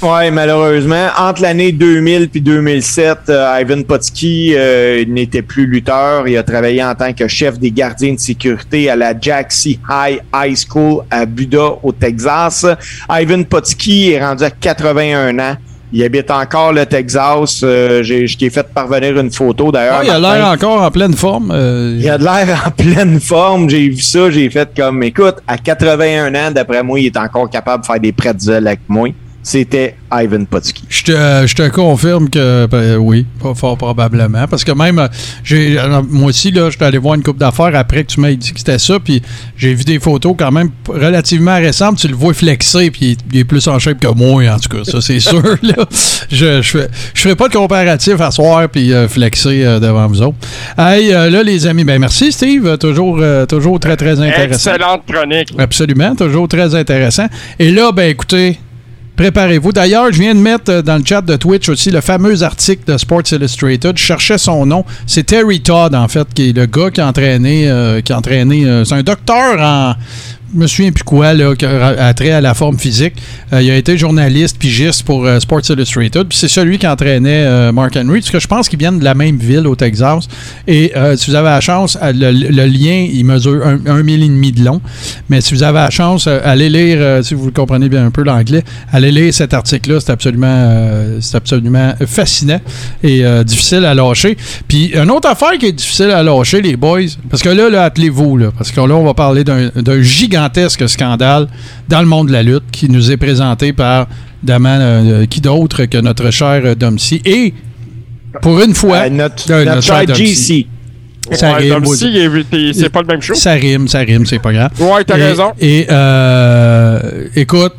Oui, 0.02 0.32
malheureusement. 0.32 1.08
Entre 1.18 1.44
l'année 1.44 1.72
2000 1.72 2.28
puis 2.28 2.42
2007, 2.42 3.20
euh, 3.30 3.62
Ivan 3.62 3.84
Potski 3.84 4.54
euh, 4.54 5.06
n'était 5.06 5.42
plus 5.42 5.66
lutteur. 5.66 6.28
Il 6.28 6.36
a 6.36 6.44
travaillé 6.44 6.84
en 6.84 6.94
tant 6.94 7.14
que 7.14 7.26
chef 7.30 7.58
des 7.58 7.72
gardiens 7.72 8.14
de 8.14 8.20
sécurité 8.20 8.90
à 8.90 8.98
la 8.98 9.18
Jackson 9.18 9.76
High 9.90 10.20
High 10.36 10.58
School 10.58 11.06
à 11.10 11.26
Buda, 11.26 11.76
au 11.82 11.94
Texas. 11.94 12.66
Ivan 13.10 13.44
Potski 13.44 14.12
est 14.12 14.22
rendu 14.22 14.44
à 14.44 14.52
81 14.52 15.40
ans. 15.40 15.56
Il 15.94 16.04
habite 16.04 16.32
encore 16.32 16.74
le 16.74 16.86
Texas. 16.86 17.62
Euh, 17.64 18.02
j'ai, 18.02 18.26
je 18.26 18.38
t'ai 18.38 18.50
fait 18.50 18.68
parvenir 18.74 19.18
une 19.20 19.32
photo 19.32 19.72
d'ailleurs. 19.72 20.04
il 20.04 20.10
a 20.10 20.20
l'air 20.20 20.48
encore 20.48 20.82
en 20.82 20.92
pleine 20.92 21.14
forme. 21.14 21.52
Il 22.00 22.10
a 22.10 22.18
l'air 22.18 22.64
en 22.68 22.72
pleine 22.84 23.20
forme. 23.20 23.70
J'ai 23.70 23.90
vu 23.90 24.02
ça. 24.02 24.30
J'ai 24.32 24.50
fait 24.50 24.70
comme, 24.76 25.04
écoute, 25.04 25.36
à 25.48 25.58
81 25.58 26.34
ans, 26.34 26.52
d'après 26.52 26.82
moi, 26.84 27.00
il 27.00 27.06
est 27.06 27.18
encore 27.18 27.50
capable 27.50 27.84
de 27.84 27.86
faire 27.86 28.00
des 28.00 28.12
pretzels 28.12 28.68
avec 28.68 28.82
moi 28.90 29.08
c'était 29.44 29.98
Ivan 30.12 30.46
Potski. 30.46 30.86
Je 30.88 31.04
te, 31.04 31.12
euh, 31.12 31.46
je 31.46 31.54
te 31.54 31.68
confirme 31.68 32.30
que 32.30 32.66
ben, 32.66 32.96
oui, 32.96 33.26
pas 33.42 33.54
fort 33.54 33.78
probablement. 33.78 34.48
Parce 34.48 34.64
que 34.64 34.72
même, 34.72 35.00
euh, 35.00 35.08
j'ai 35.44 35.78
moi 36.10 36.30
aussi, 36.30 36.52
là, 36.52 36.70
je 36.70 36.78
suis 36.78 36.86
allé 36.86 36.98
voir 36.98 37.16
une 37.16 37.24
coupe 37.24 37.38
d'affaires 37.38 37.76
après 37.76 38.06
que 38.06 38.14
tu 38.14 38.22
m'aies 38.22 38.38
dit 38.38 38.54
que 38.54 38.60
c'était 38.60 38.80
ça, 38.80 39.00
puis 39.00 39.22
j'ai 39.58 39.74
vu 39.74 39.84
des 39.84 40.00
photos 40.00 40.34
quand 40.40 40.52
même 40.52 40.70
relativement 40.88 41.56
récentes. 41.56 41.98
Tu 41.98 42.08
le 42.08 42.16
vois 42.16 42.34
flexer, 42.34 42.90
puis 42.90 43.18
il, 43.34 43.40
est 43.40 43.44
plus 43.44 43.68
en 43.68 43.80
shape 43.80 44.00
que 44.00 44.08
moi, 44.08 44.48
en 44.48 44.60
tout 44.60 44.70
cas, 44.70 44.86
ça 44.90 45.02
c'est 45.02 45.20
sûr. 45.20 45.58
Là. 45.62 45.86
Je 46.32 46.62
je 46.62 46.70
ferai, 46.70 46.88
je 47.14 47.22
ferai 47.22 47.36
pas 47.36 47.50
de 47.50 47.54
comparatif 47.54 48.22
à 48.22 48.32
soir, 48.32 48.70
puis 48.70 48.94
flexer 49.10 49.64
devant 49.82 50.08
vous 50.08 50.22
autres. 50.22 50.38
Hey, 50.78 51.12
là, 51.12 51.44
les 51.44 51.68
amis, 51.68 51.84
ben 51.84 52.00
merci 52.00 52.32
Steve, 52.32 52.78
toujours, 52.78 53.22
toujours 53.50 53.80
très, 53.80 53.98
très 53.98 54.22
intéressant. 54.22 54.72
Excellente 54.72 55.02
chronique. 55.06 55.54
Absolument, 55.58 56.16
toujours 56.16 56.48
très 56.48 56.76
intéressant. 56.76 57.28
Et 57.60 57.72
là, 57.72 57.92
ben 57.92 58.10
écoutez, 58.10 58.58
Préparez-vous. 59.16 59.72
D'ailleurs, 59.72 60.12
je 60.12 60.20
viens 60.20 60.34
de 60.34 60.40
mettre 60.40 60.72
euh, 60.72 60.82
dans 60.82 60.98
le 60.98 61.06
chat 61.06 61.22
de 61.22 61.36
Twitch 61.36 61.70
aussi 61.70 61.92
le 61.92 62.02
fameux 62.02 62.42
article 62.42 62.92
de 62.92 62.98
Sports 62.98 63.32
Illustrated. 63.32 63.96
Je 63.96 64.04
cherchais 64.04 64.40
son 64.40 64.66
nom. 64.66 64.84
C'est 65.06 65.24
Terry 65.24 65.62
Todd, 65.62 65.94
en 65.94 66.08
fait, 66.08 66.28
qui 66.34 66.50
est 66.50 66.54
le 66.58 66.66
gars 66.66 66.90
qui 66.90 67.00
a 67.00 67.08
entraîné. 67.08 67.70
Euh, 67.70 68.02
qui 68.02 68.12
a 68.12 68.20
euh, 68.26 68.86
c'est 68.86 68.96
un 68.96 69.04
docteur 69.04 69.60
en 69.60 69.94
me 70.54 70.68
souviens 70.68 70.92
plus 70.92 71.04
quoi, 71.04 71.34
là, 71.34 71.54
a 72.00 72.14
trait 72.14 72.32
à 72.32 72.42
la 72.42 72.54
forme 72.54 72.78
physique. 72.78 73.16
Euh, 73.52 73.62
il 73.62 73.70
a 73.72 73.76
été 73.76 73.98
journaliste, 73.98 74.58
pigiste 74.58 75.04
pour 75.04 75.26
euh, 75.26 75.40
Sports 75.40 75.70
Illustrated. 75.70 76.28
Puis 76.28 76.38
c'est 76.38 76.48
celui 76.48 76.78
qui 76.78 76.88
entraînait 76.88 77.46
euh, 77.46 77.72
Mark 77.72 77.96
Henry, 77.96 78.20
parce 78.20 78.32
que 78.32 78.40
je 78.40 78.48
pense 78.48 78.70
qu'ils 78.70 78.80
viennent 78.80 79.00
de 79.00 79.04
la 79.04 79.14
même 79.14 79.38
ville 79.38 79.68
au 79.68 79.76
Texas. 79.76 80.28
Et 80.68 80.94
si 81.16 81.30
vous 81.30 81.36
avez 81.36 81.50
la 81.50 81.62
chance, 81.62 81.98
le, 82.02 82.66
lien, 82.66 83.08
il 83.12 83.26
mesure 83.26 83.66
un, 83.66 83.80
un 83.86 84.04
mille 84.04 84.24
et 84.24 84.28
demi 84.28 84.52
de 84.52 84.64
long. 84.64 84.82
Mais 85.30 85.42
si 85.42 85.54
vous 85.54 85.64
avez 85.64 85.80
la 85.80 85.90
chance, 85.90 86.28
allez 86.28 86.70
lire, 86.70 87.24
si 87.24 87.34
vous 87.34 87.52
comprenez 87.52 87.90
bien 87.90 88.06
un 88.06 88.12
peu 88.12 88.24
l'anglais, 88.24 88.64
allez 88.92 89.12
lire 89.12 89.34
cet 89.34 89.54
article-là. 89.54 90.00
C'est 90.00 90.12
absolument, 90.12 91.20
c'est 91.20 91.36
absolument 91.36 91.94
fascinant 92.06 92.60
et 93.04 93.24
difficile 93.44 93.86
à 93.86 93.94
lâcher. 93.94 94.38
Puis 94.68 94.94
une 94.96 95.12
autre 95.12 95.30
affaire 95.30 95.58
qui 95.60 95.68
est 95.68 95.74
difficile 95.74 96.12
à 96.12 96.24
lâcher, 96.24 96.62
les 96.62 96.76
boys, 96.76 97.02
parce 97.30 97.42
que 97.42 97.50
là, 97.50 97.70
là 97.70 97.84
attelez-vous, 97.84 98.40
parce 98.58 98.72
que 98.72 98.82
là, 98.82 98.96
on 98.96 99.04
va 99.04 99.14
parler 99.14 99.44
d'un 99.44 100.02
gigant 100.02 100.43
gigantesque 100.44 100.90
scandale 100.90 101.48
dans 101.88 102.00
le 102.00 102.06
monde 102.06 102.28
de 102.28 102.34
la 102.34 102.44
lutte 102.44 102.64
qui 102.72 102.90
nous 102.90 103.12
est 103.12 103.18
présenté 103.18 103.74
par 103.74 104.08
Daman, 104.42 104.82
euh, 104.82 105.26
qui 105.26 105.42
d'autre 105.42 105.86
que 105.86 105.98
notre 105.98 106.32
cher 106.32 106.62
euh, 106.66 106.76
Domsi. 106.76 107.22
Et 107.26 107.54
pour 108.42 108.62
une 108.62 108.74
fois, 108.74 109.06
euh, 109.06 109.10
notre, 109.10 109.64
notre, 109.64 109.82
cher 109.82 110.14
GC. 110.14 110.68
Ça 111.32 111.54
rime. 111.54 111.86
c'est 111.86 112.90
pas 112.90 113.02
le 113.02 113.08
même 113.08 113.22
chose. 113.22 113.38
Ça 113.38 113.54
rime, 113.54 113.88
ça 113.88 114.00
rime, 114.00 114.26
c'est 114.26 114.40
pas 114.40 114.52
grave. 114.52 114.72
Ouais, 114.80 115.06
t'as 115.06 115.16
raison. 115.16 115.52
Et 115.60 115.88
écoute, 117.36 117.74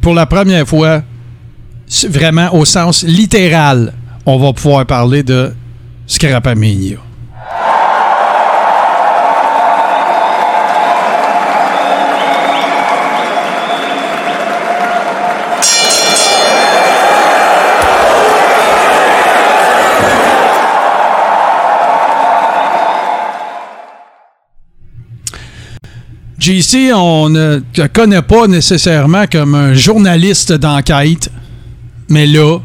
pour 0.00 0.14
la 0.14 0.24
première 0.26 0.66
fois, 0.66 1.02
vraiment 2.08 2.54
au 2.54 2.64
sens 2.64 3.02
littéral, 3.02 3.92
on 4.24 4.38
va 4.38 4.52
pouvoir 4.54 4.86
parler 4.86 5.22
de 5.22 5.52
Scrapamania. 6.06 7.05
JC, 26.46 26.92
on 26.94 27.28
ne 27.28 27.58
te 27.72 27.88
connaît 27.88 28.22
pas 28.22 28.46
nécessairement 28.46 29.24
comme 29.26 29.56
un 29.56 29.74
journaliste 29.74 30.52
d'enquête, 30.52 31.28
mais 32.08 32.24
là, 32.24 32.60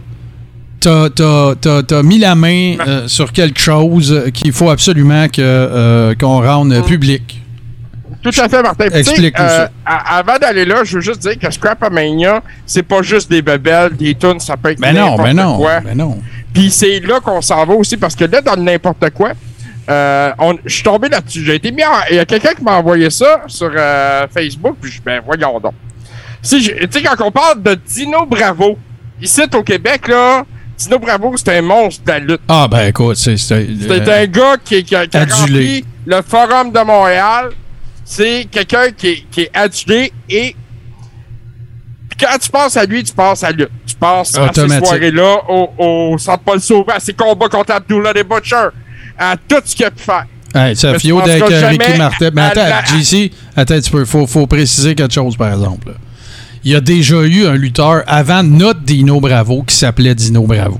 t'as 0.79 1.07
as, 1.09 2.03
mis 2.03 2.19
la 2.19 2.35
main 2.35 2.75
euh, 2.87 3.07
sur 3.07 3.31
quelque 3.31 3.59
chose 3.59 4.29
qu'il 4.35 4.51
faut 4.51 4.69
absolument 4.69 5.27
que, 5.29 5.41
euh, 5.41 6.13
qu'on 6.13 6.43
rende 6.43 6.85
public. 6.85 7.41
Tout 8.21 8.29
à 8.37 8.47
fait, 8.47 8.61
Martin. 8.61 8.85
Explique 8.93 9.39
euh. 9.39 9.65
Avant 9.83 10.37
d'aller 10.37 10.65
là, 10.65 10.83
je 10.83 10.97
veux 10.97 11.01
juste 11.01 11.21
dire 11.21 11.39
que 11.39 11.49
Scrapamania, 11.49 12.43
c'est 12.67 12.83
pas 12.83 13.01
juste 13.01 13.31
des 13.31 13.41
bebelles, 13.41 13.95
des 13.97 14.13
tunes, 14.13 14.39
ça 14.39 14.57
peut 14.57 14.69
être 14.69 14.79
Ben 14.79 14.93
non, 14.93 15.17
n'importe 15.17 15.23
ben 15.23 15.33
non, 15.33 15.57
quoi. 15.57 15.79
ben 15.79 15.97
non. 15.97 16.19
Puis 16.53 16.69
c'est 16.69 16.99
là 16.99 17.19
qu'on 17.19 17.41
s'en 17.41 17.65
va 17.65 17.73
aussi, 17.73 17.97
parce 17.97 18.15
que 18.15 18.25
là, 18.25 18.41
dans 18.41 18.57
n'importe 18.57 19.09
quoi, 19.09 19.31
euh, 19.91 20.31
on- 20.39 20.57
je 20.65 20.73
suis 20.73 20.83
tombé 20.83 21.09
là-dessus. 21.09 21.43
J'ai 21.45 21.55
été 21.55 21.71
mis 21.71 21.83
en- 21.83 21.89
Il 22.09 22.15
y 22.15 22.19
a 22.19 22.25
quelqu'un 22.25 22.53
qui 22.53 22.63
m'a 22.63 22.77
envoyé 22.77 23.09
ça 23.09 23.41
sur 23.47 23.71
euh, 23.75 24.25
Facebook, 24.33 24.77
puis 24.81 24.91
je 24.91 25.01
ben 25.01 25.21
voyons 25.25 25.59
donc. 25.59 25.73
Si 26.41 26.59
Tu 26.63 26.87
sais, 26.89 27.01
quand 27.03 27.25
on 27.25 27.31
parle 27.31 27.61
de 27.61 27.75
Dino 27.75 28.25
Bravo, 28.25 28.77
ici 29.21 29.41
au 29.53 29.63
Québec, 29.63 30.07
là, 30.07 30.43
Dino 30.77 30.97
Bravo, 30.97 31.33
c'est 31.37 31.57
un 31.57 31.61
monstre 31.61 32.03
de 32.05 32.11
la 32.11 32.19
lutte. 32.19 32.41
Ah, 32.47 32.67
ben 32.69 32.87
écoute, 32.87 33.17
c'est. 33.17 33.37
C'est 33.37 33.67
C'est 33.79 34.07
euh, 34.07 34.23
un 34.23 34.25
gars 34.27 34.55
qui, 34.63 34.83
qui 34.83 34.95
a, 34.95 35.05
qui 35.05 35.17
a 35.17 35.21
adulé. 35.21 35.35
rempli 35.39 35.85
le 36.07 36.21
Forum 36.23 36.71
de 36.71 36.79
Montréal. 36.79 37.49
C'est 38.03 38.47
quelqu'un 38.51 38.91
qui, 38.91 39.07
est- 39.07 39.25
qui 39.31 39.41
est 39.41 39.51
adulé 39.55 40.11
et 40.29 40.55
quand 42.19 42.37
tu 42.39 42.49
penses 42.49 42.77
à 42.77 42.85
lui, 42.85 43.03
tu 43.03 43.13
penses 43.13 43.43
à 43.43 43.51
lui. 43.51 43.65
Tu 43.87 43.95
penses 43.95 44.35
à 44.37 44.51
ces 44.53 44.67
soirées-là 44.85 45.37
au, 45.49 45.69
au 45.77 46.17
Centre 46.17 46.43
Paul 46.43 46.59
Sauveur, 46.59 46.95
à 46.95 46.99
ses 46.99 47.13
combats 47.13 47.49
contre 47.49 47.71
Abdullah 47.73 48.13
des 48.13 48.23
Butcher, 48.23 48.67
à 49.17 49.35
tout 49.37 49.61
ce 49.63 49.75
qu'il 49.75 49.85
a 49.85 49.91
pu 49.91 50.03
faire. 50.03 50.25
Hey, 50.53 50.75
ça 50.75 50.97
fio 50.99 51.19
avec 51.21 51.41
euh, 51.43 51.67
Ricky 51.69 51.97
Martin. 51.97 52.29
Mais 52.33 52.41
attends, 52.41 52.67
la- 52.67 52.83
JC, 52.83 53.31
attends. 53.55 53.79
Faut, 54.05 54.27
faut 54.27 54.47
préciser 54.47 54.95
quelque 54.95 55.13
chose, 55.13 55.37
par 55.37 55.53
exemple. 55.53 55.93
Il 56.63 56.71
y 56.71 56.75
a 56.75 56.81
déjà 56.81 57.21
eu 57.23 57.45
un 57.45 57.55
lutteur 57.55 58.03
avant 58.05 58.43
notre 58.43 58.81
Dino 58.81 59.19
Bravo 59.21 59.63
qui 59.63 59.75
s'appelait 59.75 60.13
Dino 60.13 60.43
Bravo. 60.45 60.79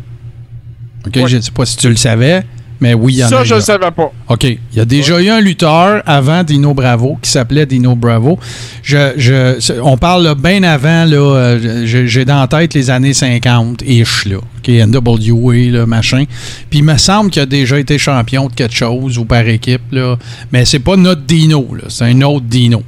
OK, 1.07 1.27
je 1.27 1.37
ne 1.37 1.41
sais 1.41 1.51
pas 1.51 1.65
si 1.65 1.77
tu 1.77 1.89
le 1.89 1.95
savais, 1.95 2.43
mais 2.79 2.93
oui, 2.93 3.13
il 3.13 3.19
y 3.19 3.23
en 3.23 3.29
Ça, 3.29 3.39
a 3.39 3.43
je 3.43 3.53
eu 3.53 3.57
ne 3.57 3.61
savais 3.61 3.89
pas. 3.91 4.11
OK. 4.27 4.43
Il 4.43 4.59
y 4.75 4.79
a 4.79 4.85
déjà 4.85 5.19
eu 5.21 5.29
un 5.29 5.39
lutteur 5.39 6.03
avant 6.05 6.43
Dino 6.43 6.73
Bravo 6.73 7.17
qui 7.21 7.31
s'appelait 7.31 7.65
Dino 7.65 7.95
Bravo. 7.95 8.37
Je, 8.83 9.13
je, 9.17 9.79
on 9.81 9.97
parle 9.97 10.23
là, 10.25 10.35
bien 10.35 10.61
avant, 10.63 11.05
là, 11.05 11.15
euh, 11.17 11.85
j'ai 11.85 12.07
j'ai 12.07 12.25
dans 12.25 12.41
la 12.41 12.47
tête 12.47 12.73
les 12.75 12.89
années 12.91 13.13
50-ish, 13.13 14.27
là. 14.29 14.37
OK, 14.61 14.69
NWA, 14.69 15.71
là, 15.71 15.85
machin. 15.85 16.25
Puis 16.69 16.79
il 16.79 16.85
me 16.85 16.97
semble 16.97 17.31
qu'il 17.31 17.41
a 17.41 17.45
déjà 17.45 17.79
été 17.79 17.97
champion 17.97 18.47
de 18.47 18.53
quelque 18.53 18.75
chose 18.75 19.17
ou 19.17 19.25
par 19.25 19.47
équipe, 19.47 19.81
là. 19.91 20.17
Mais 20.51 20.65
c'est 20.65 20.79
pas 20.79 20.95
notre 20.95 21.21
Dino, 21.21 21.67
là. 21.75 21.85
C'est 21.89 22.05
un 22.05 22.21
autre 22.21 22.45
Dino. 22.45 22.83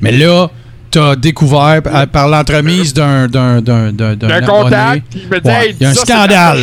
Mais 0.00 0.12
là, 0.12 0.48
t'as 0.90 1.16
découvert 1.16 1.80
par, 1.82 2.06
par 2.08 2.28
l'entremise 2.28 2.92
d'un 2.92 3.26
d'un 3.28 3.62
d'un 3.62 3.92
d'un 3.92 4.14
d'un 4.14 4.40
contact, 4.42 5.06
il 5.14 5.28
me 5.28 5.40
dit 5.40 5.48
Ouais, 5.48 5.66
Hey, 5.68 5.76
il 5.78 5.82
y 5.82 5.86
a 5.86 5.90
un 5.90 5.94
ça, 5.94 6.04
scandale. 6.04 6.58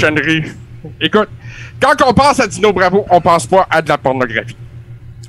Écoute, 1.02 1.30
quand 1.80 1.96
on 2.06 2.14
pense 2.14 2.40
à 2.40 2.48
Dino 2.48 2.74
Bravo, 2.74 3.06
on 3.10 3.22
pense 3.22 3.46
pas 3.48 3.68
à 3.70 3.82
de 3.82 3.90
la 3.90 3.98
pornographie. 3.98 4.56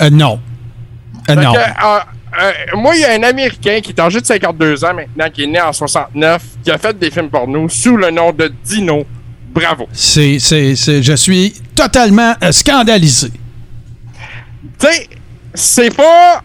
Euh, 0.03 0.11
non. 0.11 0.41
Euh, 1.29 1.35
non. 1.35 1.53
que, 1.53 1.59
euh, 1.59 2.77
moi, 2.77 2.95
il 2.95 3.01
y 3.01 3.05
a 3.05 3.13
un 3.13 3.23
Américain 3.23 3.81
qui 3.83 3.91
est 3.91 4.01
âgé 4.01 4.21
de 4.21 4.27
52 4.27 4.85
ans 4.85 4.95
maintenant, 4.95 5.29
qui 5.31 5.45
est 5.45 5.47
né 5.47 5.61
en 5.61 5.73
69, 5.73 6.43
qui 6.63 6.71
a 6.71 6.79
fait 6.79 6.97
des 6.99 7.11
films 7.11 7.29
porno 7.29 7.69
sous 7.69 7.97
le 7.97 8.11
nom 8.11 8.33
de 8.33 8.53
Dino 8.65 9.05
Bravo. 9.53 9.89
C'est, 9.93 10.39
c'est, 10.39 10.77
c'est- 10.77 11.03
je 11.03 11.13
suis 11.15 11.53
totalement 11.75 12.35
euh, 12.43 12.53
scandalisé. 12.53 13.31
Tu 14.79 14.87
sais, 14.87 15.09
c'est 15.55 15.95
pas. 15.95 16.43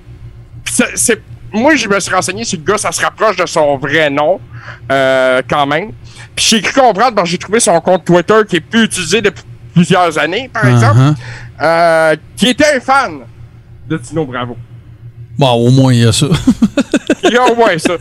c'est- 0.66 0.96
c'est- 0.96 1.22
moi, 1.54 1.76
je 1.76 1.88
me 1.88 2.00
suis 2.00 2.14
renseigné 2.14 2.44
sur 2.44 2.58
le 2.60 2.66
gars, 2.66 2.78
ça 2.78 2.92
se 2.92 3.02
rapproche 3.02 3.38
de 3.38 3.46
son 3.46 3.78
vrai 3.78 4.10
nom, 4.10 4.40
euh, 4.92 5.42
quand 5.48 5.66
même. 5.66 5.92
Puis 6.36 6.46
j'ai 6.50 6.62
cru 6.62 6.82
comprendre, 6.82 7.16
parce 7.16 7.28
que 7.28 7.32
j'ai 7.32 7.38
trouvé 7.38 7.60
son 7.60 7.80
compte 7.80 8.04
Twitter 8.04 8.42
qui 8.50 8.58
est 8.58 8.60
plus 8.62 8.86
utilisé 8.86 9.22
depuis 9.22 9.44
plusieurs 9.74 10.18
années, 10.18 10.50
par 10.52 10.66
exemple, 10.66 11.00
Uh-huh. 11.00 11.16
euh, 11.62 12.16
qui 12.36 12.48
était 12.50 12.76
un 12.76 12.80
fan 12.80 13.20
de 13.88 13.98
Dino 13.98 14.26
Bravo. 14.26 14.58
Bon, 15.38 15.52
au 15.52 15.70
moins, 15.70 15.94
il 15.94 16.02
y 16.04 16.06
a 16.06 16.12
ça. 16.14 16.28
Il 17.24 17.32
y 17.34 17.38
a 17.38 17.44
au 17.44 17.56
moins 17.56 17.78
ça. 17.78 17.94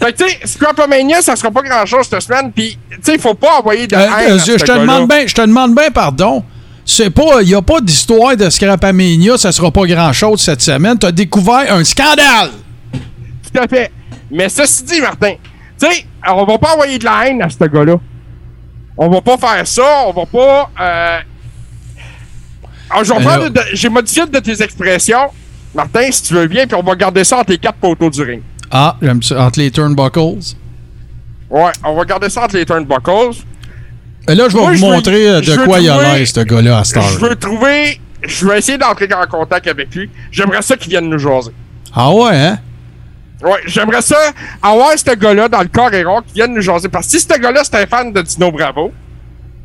Fait 0.00 0.12
que, 0.12 0.24
tu 0.24 0.30
sais, 0.30 0.38
Scrapomania, 0.46 1.20
ça 1.22 1.36
sera 1.36 1.50
pas 1.50 1.62
grand-chose 1.62 2.08
cette 2.08 2.22
semaine. 2.22 2.50
Puis, 2.52 2.78
tu 2.90 2.96
sais, 3.02 3.14
il 3.14 3.20
faut 3.20 3.34
pas 3.34 3.58
envoyer 3.58 3.86
de 3.86 3.94
Euh, 3.94 4.00
haine 4.00 4.32
euh, 4.32 4.34
à 4.36 4.38
je, 4.38 4.64
te 4.64 4.72
demande 4.78 5.06
bien, 5.08 5.26
je 5.26 5.34
te 5.34 5.40
demande 5.42 5.74
bien 5.74 5.90
pardon. 5.90 6.42
C'est 6.84 7.10
pas, 7.10 7.42
il 7.42 7.48
n'y 7.48 7.54
a 7.54 7.62
pas 7.62 7.80
d'histoire 7.80 8.36
de 8.36 8.48
Scrapamania, 8.50 9.36
ça 9.38 9.52
sera 9.52 9.70
pas 9.70 9.86
grand-chose 9.86 10.40
cette 10.40 10.62
semaine. 10.62 10.98
Tu 10.98 11.06
as 11.06 11.12
découvert 11.12 11.72
un 11.72 11.84
scandale. 11.84 12.50
Tout 12.92 13.60
à 13.62 13.68
fait. 13.68 13.92
Mais 14.30 14.48
ceci 14.48 14.82
dit, 14.84 15.00
Martin, 15.00 15.34
tu 15.80 15.86
sais, 15.86 16.06
on 16.26 16.44
va 16.44 16.58
pas 16.58 16.72
envoyer 16.74 16.98
de 16.98 17.04
la 17.04 17.26
haine 17.28 17.42
à 17.42 17.48
ce 17.50 17.62
gars-là. 17.64 17.96
On 18.96 19.08
va 19.08 19.20
pas 19.20 19.36
faire 19.38 19.66
ça. 19.66 20.04
On 20.06 20.12
va 20.12 20.26
pas. 20.26 20.70
Euh... 20.80 21.18
Alors, 22.90 23.04
je 23.04 23.12
vais 23.12 23.20
prendre 23.20 23.48
de- 23.50 23.60
J'ai 23.74 23.88
modifié 23.88 24.26
de 24.26 24.38
tes 24.40 24.60
expressions, 24.62 25.28
Martin, 25.74 26.10
si 26.10 26.22
tu 26.24 26.34
veux 26.34 26.46
bien, 26.46 26.66
puis 26.66 26.74
on 26.76 26.82
va 26.82 26.94
garder 26.96 27.22
ça 27.24 27.38
entre 27.38 27.50
les 27.52 27.58
quatre 27.58 27.76
poteaux 27.78 28.10
du 28.10 28.22
ring. 28.22 28.42
Ah, 28.70 28.96
j'aime 29.00 29.22
ça. 29.22 29.40
Entre 29.44 29.60
les 29.60 29.70
turnbuckles. 29.70 30.54
Ouais, 31.48 31.72
on 31.84 31.94
va 31.96 32.04
garder 32.04 32.28
ça 32.28 32.44
entre 32.44 32.56
les 32.56 32.64
turnbuckles. 32.66 33.36
Et 34.28 34.34
là, 34.34 34.48
je 34.48 34.54
vais 34.56 34.60
Moi, 34.62 34.72
vous 34.74 34.86
veux- 34.86 34.92
montrer 34.92 35.28
euh, 35.28 35.40
de 35.40 35.56
quoi 35.64 35.80
il 35.80 35.88
a 35.88 36.16
l'air, 36.16 36.26
ce 36.26 36.40
gars-là, 36.40 36.76
à 36.78 36.80
heure. 36.98 37.08
Je 37.08 37.18
veux 37.18 37.36
trouver. 37.36 38.00
Je 38.22 38.46
vais 38.46 38.58
essayer 38.58 38.76
d'entrer 38.78 39.08
en 39.14 39.26
contact 39.26 39.66
avec 39.66 39.94
lui. 39.94 40.10
J'aimerais 40.30 40.62
ça 40.62 40.76
qu'il 40.76 40.90
vienne 40.90 41.08
nous 41.08 41.18
jaser. 41.18 41.52
Ah 41.94 42.12
ouais, 42.12 42.36
hein? 42.36 42.58
Ouais, 43.42 43.58
j'aimerais 43.64 44.02
ça 44.02 44.16
avoir 44.62 44.90
ce 44.98 45.14
gars-là 45.16 45.48
dans 45.48 45.62
le 45.62 45.68
corps 45.68 45.92
et 45.94 46.04
rond 46.04 46.20
qui 46.26 46.34
vienne 46.34 46.52
nous 46.54 46.60
jaser. 46.60 46.88
Parce 46.90 47.06
que 47.06 47.12
si 47.12 47.20
ce 47.20 47.38
gars-là 47.40 47.62
c'est 47.64 47.76
un 47.76 47.86
fan 47.86 48.12
de 48.12 48.20
Dino 48.20 48.52
Bravo, 48.52 48.92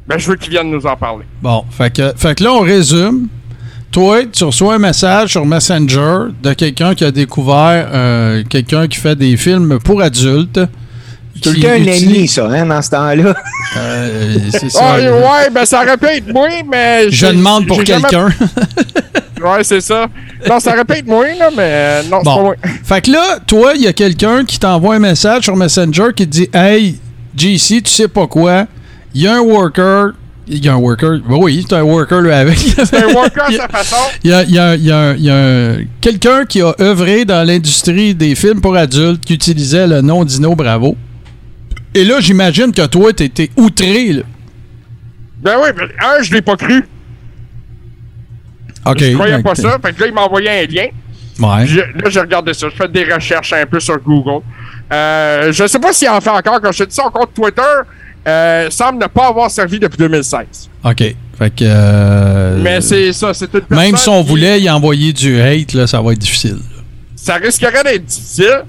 ben 0.07 0.17
je 0.17 0.29
veux 0.29 0.37
qu'il 0.37 0.51
vienne 0.51 0.71
nous 0.71 0.85
en 0.85 0.95
parler. 0.95 1.25
Bon, 1.41 1.65
fait 1.69 1.93
que, 1.93 2.13
fait 2.15 2.35
que 2.35 2.43
là, 2.45 2.53
on 2.53 2.61
résume. 2.61 3.27
Toi, 3.95 4.25
tu 4.29 4.43
reçois 4.43 4.75
un 4.75 4.77
message 4.77 5.29
sur 5.31 5.45
Messenger 5.45 6.25
de 6.43 6.51
quelqu'un 6.51 6.93
qui 6.95 7.05
a 7.05 7.11
découvert 7.11 7.87
euh, 7.93 8.43
quelqu'un 8.49 8.89
qui 8.89 8.97
fait 8.99 9.15
des 9.15 9.37
films 9.37 9.79
pour 9.79 10.01
adultes. 10.01 10.59
Tout 11.41 11.49
le 11.51 11.55
qui 11.55 11.61
temps 11.61 11.69
un 11.69 11.75
utilise- 11.75 12.03
ennemi, 12.03 12.27
ça, 12.27 12.45
hein, 12.47 12.65
dans 12.65 12.81
ce 12.81 12.89
temps-là. 12.89 13.33
Euh, 13.77 14.35
c'est 14.51 14.69
ça. 14.69 14.79
Ah, 14.81 14.97
ouais, 14.99 15.49
ben 15.49 15.63
ça 15.65 15.81
aurait 15.81 15.95
pu 15.95 16.07
être 16.07 16.27
moi, 16.33 16.49
mais. 16.69 17.09
Je 17.09 17.27
demande 17.27 17.67
pour 17.67 17.85
jamais- 17.85 18.01
quelqu'un. 18.01 18.29
Ouais, 19.41 19.63
c'est 19.63 19.81
ça. 19.81 20.07
Non, 20.49 20.59
ça 20.59 20.73
aurait 20.73 20.85
pu 20.85 20.93
être 20.93 21.07
moi, 21.07 21.25
là, 21.37 21.49
mais 21.55 21.61
euh, 21.63 22.01
non, 22.09 22.17
c'est 22.19 22.23
pas 22.25 22.35
Bon. 22.35 22.41
moi. 22.41 22.55
Fait 22.83 23.01
que 23.01 23.11
là, 23.11 23.37
toi, 23.47 23.73
il 23.75 23.81
y 23.83 23.87
a 23.87 23.93
quelqu'un 23.93 24.43
qui 24.43 24.57
t'envoie 24.59 24.95
un 24.95 24.99
message 24.99 25.43
sur 25.43 25.55
Messenger 25.55 26.07
qui 26.15 26.25
te 26.25 26.31
dit 26.31 26.49
Hey, 26.53 26.99
JC, 27.37 27.81
tu 27.83 27.91
sais 27.91 28.07
pas 28.09 28.27
quoi, 28.27 28.65
il 29.13 29.21
y 29.21 29.27
a 29.27 29.35
un 29.35 29.39
worker. 29.41 30.11
Il 30.47 30.63
y 30.63 30.69
a 30.69 30.73
un 30.73 30.77
worker. 30.77 31.19
Ben 31.27 31.37
oui, 31.39 31.65
c'est 31.67 31.75
un 31.75 31.81
worker, 31.81 32.21
lui, 32.21 32.31
avec. 32.31 32.57
C'est 32.59 32.93
un 33.03 33.13
worker 33.13 33.43
à 33.45 33.51
sa 33.51 33.67
façon. 33.67 33.95
Il 34.23 34.29
y 34.29 34.33
a, 34.33 34.43
il 34.43 34.51
y 34.51 34.59
a- 34.59 34.75
il 34.75 34.83
y 34.85 34.91
a- 34.91 35.13
il 35.17 35.23
y 35.23 35.29
a 35.31 35.35
un- 35.35 35.77
quelqu'un 36.01 36.45
qui 36.45 36.61
a 36.61 36.75
œuvré 36.79 37.25
dans 37.25 37.45
l'industrie 37.47 38.13
des 38.13 38.35
films 38.35 38.61
pour 38.61 38.75
adultes 38.75 39.25
qui 39.25 39.33
utilisait 39.33 39.87
le 39.87 40.01
nom 40.01 40.23
Dino 40.23 40.53
Bravo. 40.55 40.95
Et 41.95 42.03
là, 42.03 42.19
j'imagine 42.19 42.71
que 42.71 42.85
toi, 42.85 43.11
t'étais 43.13 43.49
outré. 43.57 44.13
Là. 44.13 44.21
Ben 45.41 45.55
oui, 45.63 45.69
ben, 45.75 45.87
un, 45.99 46.21
je 46.21 46.33
l'ai 46.33 46.41
pas 46.41 46.55
cru. 46.57 46.85
OK. 48.85 48.99
Je 48.99 49.13
croyais 49.13 49.41
pas 49.41 49.55
ça. 49.55 49.79
Fait 49.83 49.93
que 49.93 50.01
là, 50.01 50.07
il 50.07 50.13
m'a 50.13 50.21
envoyé 50.21 50.49
un 50.49 50.65
lien. 50.65 50.85
Ouais. 51.39 51.65
Je- 51.65 51.79
là, 51.79 52.09
j'ai 52.09 52.19
regardé 52.19 52.53
ça. 52.53 52.67
Je 52.69 52.75
fais 52.75 52.87
des 52.87 53.03
recherches 53.11 53.53
un 53.53 53.65
peu 53.65 53.79
sur 53.79 53.99
Google. 53.99 54.43
Euh, 54.93 55.51
je 55.51 55.65
sais 55.67 55.79
pas 55.79 55.91
s'il 55.91 56.07
en 56.09 56.21
fait 56.21 56.29
encore. 56.29 56.61
Quand 56.61 56.71
je 56.71 56.83
te 56.83 56.89
dis 56.89 56.95
son 56.95 57.09
compte 57.09 57.33
Twitter, 57.33 57.61
euh, 58.27 58.69
semble 58.69 58.99
ne 58.99 59.07
pas 59.07 59.27
avoir 59.27 59.49
servi 59.51 59.79
depuis 59.79 59.97
2016. 59.97 60.45
OK. 60.83 60.97
Fait 61.37 61.49
que. 61.49 61.63
euh, 61.63 62.59
Mais 62.61 62.79
c'est 62.81 63.11
ça, 63.13 63.33
c'est 63.33 63.53
une 63.53 63.61
Même 63.69 63.97
si 63.97 64.07
on 64.09 64.23
qui- 64.23 64.29
voulait 64.29 64.61
y 64.61 64.69
envoyer 64.69 65.11
du 65.13 65.41
hate, 65.41 65.73
là, 65.73 65.85
ça 65.87 66.01
va 66.01 66.13
être 66.13 66.19
difficile. 66.19 66.57
Ça 67.15 67.35
risquerait 67.35 67.83
d'être 67.83 68.05
difficile. 68.05 68.63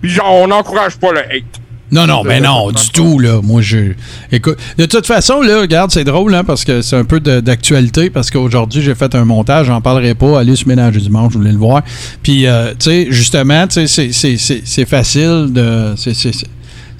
Puis 0.00 0.10
genre, 0.10 0.32
on 0.32 0.48
n'encourage 0.48 0.96
pas 0.96 1.12
le 1.12 1.20
hate. 1.20 1.44
Non, 1.90 2.06
non, 2.06 2.22
mais 2.24 2.40
de- 2.40 2.46
non, 2.46 2.70
du 2.70 2.88
tout, 2.90 3.18
là. 3.18 3.40
Moi, 3.42 3.60
je. 3.60 3.92
Écoute, 4.30 4.56
de 4.78 4.86
toute 4.86 5.06
façon, 5.06 5.42
là, 5.42 5.60
regarde, 5.60 5.90
c'est 5.90 6.04
drôle, 6.04 6.34
hein, 6.34 6.42
parce 6.42 6.64
que 6.64 6.80
c'est 6.80 6.96
un 6.96 7.04
peu 7.04 7.20
d'actualité, 7.20 8.08
parce 8.08 8.30
qu'aujourd'hui, 8.30 8.80
j'ai 8.80 8.94
fait 8.94 9.14
un 9.14 9.26
montage, 9.26 9.66
j'en 9.66 9.82
parlerai 9.82 10.14
pas, 10.14 10.40
allez 10.40 10.54
Ménage 10.64 10.94
du 10.94 11.00
dimanche, 11.00 11.34
je 11.34 11.38
voulais 11.38 11.52
le 11.52 11.58
voir. 11.58 11.82
Puis, 12.22 12.46
euh, 12.46 12.70
tu 12.70 12.76
sais, 12.90 13.06
justement, 13.10 13.66
tu 13.66 13.86
sais, 13.86 14.10
c'est- 14.12 14.84
facile 14.86 15.48
de. 15.52 15.92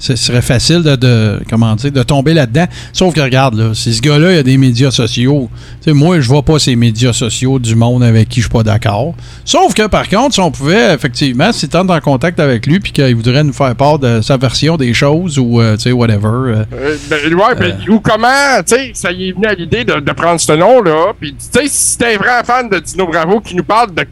Ce 0.03 0.17
serait 0.17 0.41
facile 0.41 0.83
de, 0.83 0.97
de- 0.97 1.39
comment 1.49 1.73
dire, 1.75 1.89
de 1.89 2.03
tomber 2.03 2.33
là-dedans. 2.33 2.65
Sauf 2.91 3.13
que 3.13 3.21
regarde, 3.21 3.55
là, 3.55 3.73
si 3.73 3.93
ce 3.93 4.01
gars-là, 4.01 4.33
il 4.33 4.37
a 4.39 4.43
des 4.43 4.57
médias 4.57 4.91
sociaux. 4.91 5.49
Moi, 5.87 6.19
je 6.19 6.27
vois 6.27 6.41
pas 6.41 6.59
ces 6.59 6.75
médias 6.75 7.13
sociaux 7.13 7.57
du 7.57 7.73
monde 7.73 8.03
avec 8.03 8.27
qui 8.27 8.41
je 8.41 8.47
suis 8.47 8.51
pas 8.51 8.63
d'accord. 8.63 9.15
Sauf 9.45 9.73
que, 9.73 9.87
par 9.87 10.09
contre, 10.09 10.33
si 10.33 10.41
on 10.41 10.51
pouvait, 10.51 10.93
effectivement, 10.93 11.53
si 11.53 11.69
tu 11.69 11.77
en 11.77 11.99
contact 12.01 12.41
avec 12.41 12.65
lui 12.65 12.81
puis 12.81 12.91
qu'il 12.91 13.15
voudrait 13.15 13.45
nous 13.45 13.53
faire 13.53 13.73
part 13.77 13.97
de 13.97 14.19
sa 14.19 14.35
version 14.35 14.75
des 14.75 14.93
choses 14.93 15.39
ou, 15.39 15.61
euh, 15.61 15.77
tu 15.77 15.83
sais, 15.83 15.91
whatever. 15.93 16.27
euh, 16.27 16.65
Euh, 16.73 16.97
ben, 17.09 17.33
ouais, 17.33 17.55
ben, 17.57 17.77
ou 17.87 18.01
comment, 18.01 18.27
tu 18.67 18.75
sais, 18.75 18.91
ça 18.93 19.09
y 19.09 19.29
est 19.29 19.31
venu 19.31 19.45
à 19.47 19.53
l'idée 19.53 19.85
de, 19.85 20.01
de 20.01 20.11
prendre 20.11 20.37
ce 20.41 20.51
nom-là. 20.51 21.13
Puis, 21.17 21.31
tu 21.33 21.37
sais, 21.61 21.67
si 21.67 21.97
t'es 21.97 22.15
un 22.15 22.17
vrai 22.17 22.43
fan 22.43 22.67
de 22.67 22.79
Dino 22.79 23.07
Bravo 23.07 23.39
qui 23.39 23.55
nous 23.55 23.63
parle 23.63 23.95
de, 23.95 24.03